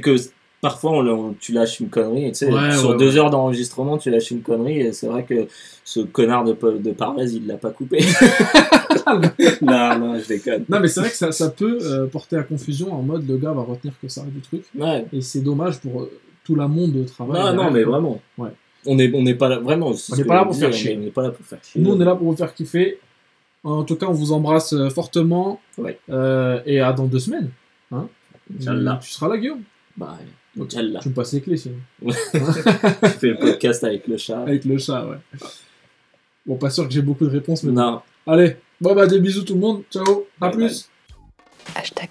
que, 0.00 0.16
parfois, 0.62 0.92
on, 0.92 1.06
on- 1.08 1.34
tu 1.38 1.52
lâches 1.52 1.80
une 1.80 1.88
connerie. 1.90 2.26
et 2.26 2.32
Tu 2.32 2.38
sais, 2.38 2.52
Ouais, 2.52 2.72
sur 2.76 2.90
ouais, 2.90 2.96
deux 2.96 3.12
ouais. 3.14 3.18
heures 3.18 3.30
d'enregistrement, 3.30 3.98
tu 3.98 4.10
lâches 4.10 4.30
une 4.30 4.40
connerie. 4.42 4.80
Et 4.80 4.92
c'est 4.92 5.06
vrai 5.06 5.24
que 5.24 5.46
ce 5.84 6.00
connard 6.00 6.44
de, 6.44 6.52
de 6.78 6.90
Parvez, 6.92 7.32
il 7.32 7.46
l'a 7.46 7.56
pas 7.56 7.70
coupé. 7.70 7.98
non, 9.62 9.98
non, 9.98 10.18
je 10.18 10.28
déconne. 10.28 10.64
Non, 10.68 10.80
mais 10.80 10.88
c'est 10.88 11.00
vrai 11.00 11.10
que 11.10 11.16
ça, 11.16 11.32
ça 11.32 11.50
peut 11.50 11.78
euh, 11.82 12.06
porter 12.06 12.36
à 12.36 12.42
confusion 12.42 12.92
en 12.92 13.02
mode 13.02 13.28
le 13.28 13.36
gars 13.36 13.52
va 13.52 13.62
retenir 13.62 13.94
que 14.00 14.08
ça 14.08 14.22
du 14.26 14.40
truc. 14.40 14.62
Ouais. 14.78 15.04
Et 15.12 15.20
c'est 15.20 15.40
dommage 15.40 15.80
pour 15.80 16.02
euh, 16.02 16.10
tout 16.50 16.56
le 16.60 16.66
monde 16.66 16.92
de 16.92 17.04
travail. 17.04 17.54
Non, 17.54 17.64
non, 17.64 17.70
mais 17.70 17.84
vraiment. 17.84 18.20
Ouais. 18.36 18.50
On 18.86 18.96
n'est 18.96 19.12
on 19.14 19.22
n'est 19.22 19.34
pas 19.34 19.48
là, 19.48 19.58
vraiment. 19.58 19.92
On 20.10 20.16
n'est 20.16 20.24
pas 20.24 20.34
là 20.34 20.44
pour 20.44 20.56
faire 20.56 20.72
chier. 20.72 20.96
On 20.96 21.00
n'est 21.00 21.10
pas 21.10 21.22
là 21.22 21.30
pour 21.30 21.46
faire 21.46 21.62
chier. 21.62 21.80
Nous, 21.80 21.92
on 21.92 22.00
est 22.00 22.04
là 22.04 22.16
pour 22.16 22.30
vous 22.30 22.36
faire 22.36 22.52
kiffer. 22.52 22.98
En 23.62 23.84
tout 23.84 23.96
cas, 23.96 24.06
on 24.06 24.12
vous 24.12 24.32
embrasse 24.32 24.72
euh, 24.72 24.88
fortement. 24.90 25.60
Ouais. 25.78 25.98
Euh, 26.08 26.60
et 26.66 26.80
à 26.80 26.92
dans 26.92 27.04
deux 27.04 27.18
semaines. 27.18 27.50
Hein 27.92 28.08
Inch'Allah. 28.58 28.98
Tu 29.02 29.10
seras 29.10 29.28
là, 29.28 29.36
Guillaume 29.36 29.62
Bah, 29.96 30.18
Inch'Allah. 30.58 31.00
Tu 31.00 31.10
me 31.10 31.14
passes 31.14 31.34
les 31.34 31.40
clés, 31.42 31.56
sinon. 31.58 31.76
Tu 32.02 32.10
fais 32.10 33.28
le 33.28 33.38
podcast 33.38 33.84
avec 33.84 34.08
le 34.08 34.16
chat. 34.16 34.40
Avec 34.40 34.64
le 34.64 34.78
chat, 34.78 35.04
ouais. 35.06 35.18
Bon, 36.46 36.56
pas 36.56 36.70
sûr 36.70 36.88
que 36.88 36.92
j'ai 36.92 37.02
beaucoup 37.02 37.26
de 37.26 37.30
réponses, 37.30 37.62
mais 37.64 37.72
Non. 37.72 38.00
Allez, 38.26 38.56
bon 38.80 38.94
bah 38.94 39.06
des 39.06 39.18
bisous 39.18 39.44
tout 39.44 39.54
le 39.54 39.60
monde. 39.60 39.82
Ciao, 39.90 40.26
à 40.40 40.48
Bye, 40.48 40.56
plus. 40.56 40.88
Hashtag. 41.74 42.10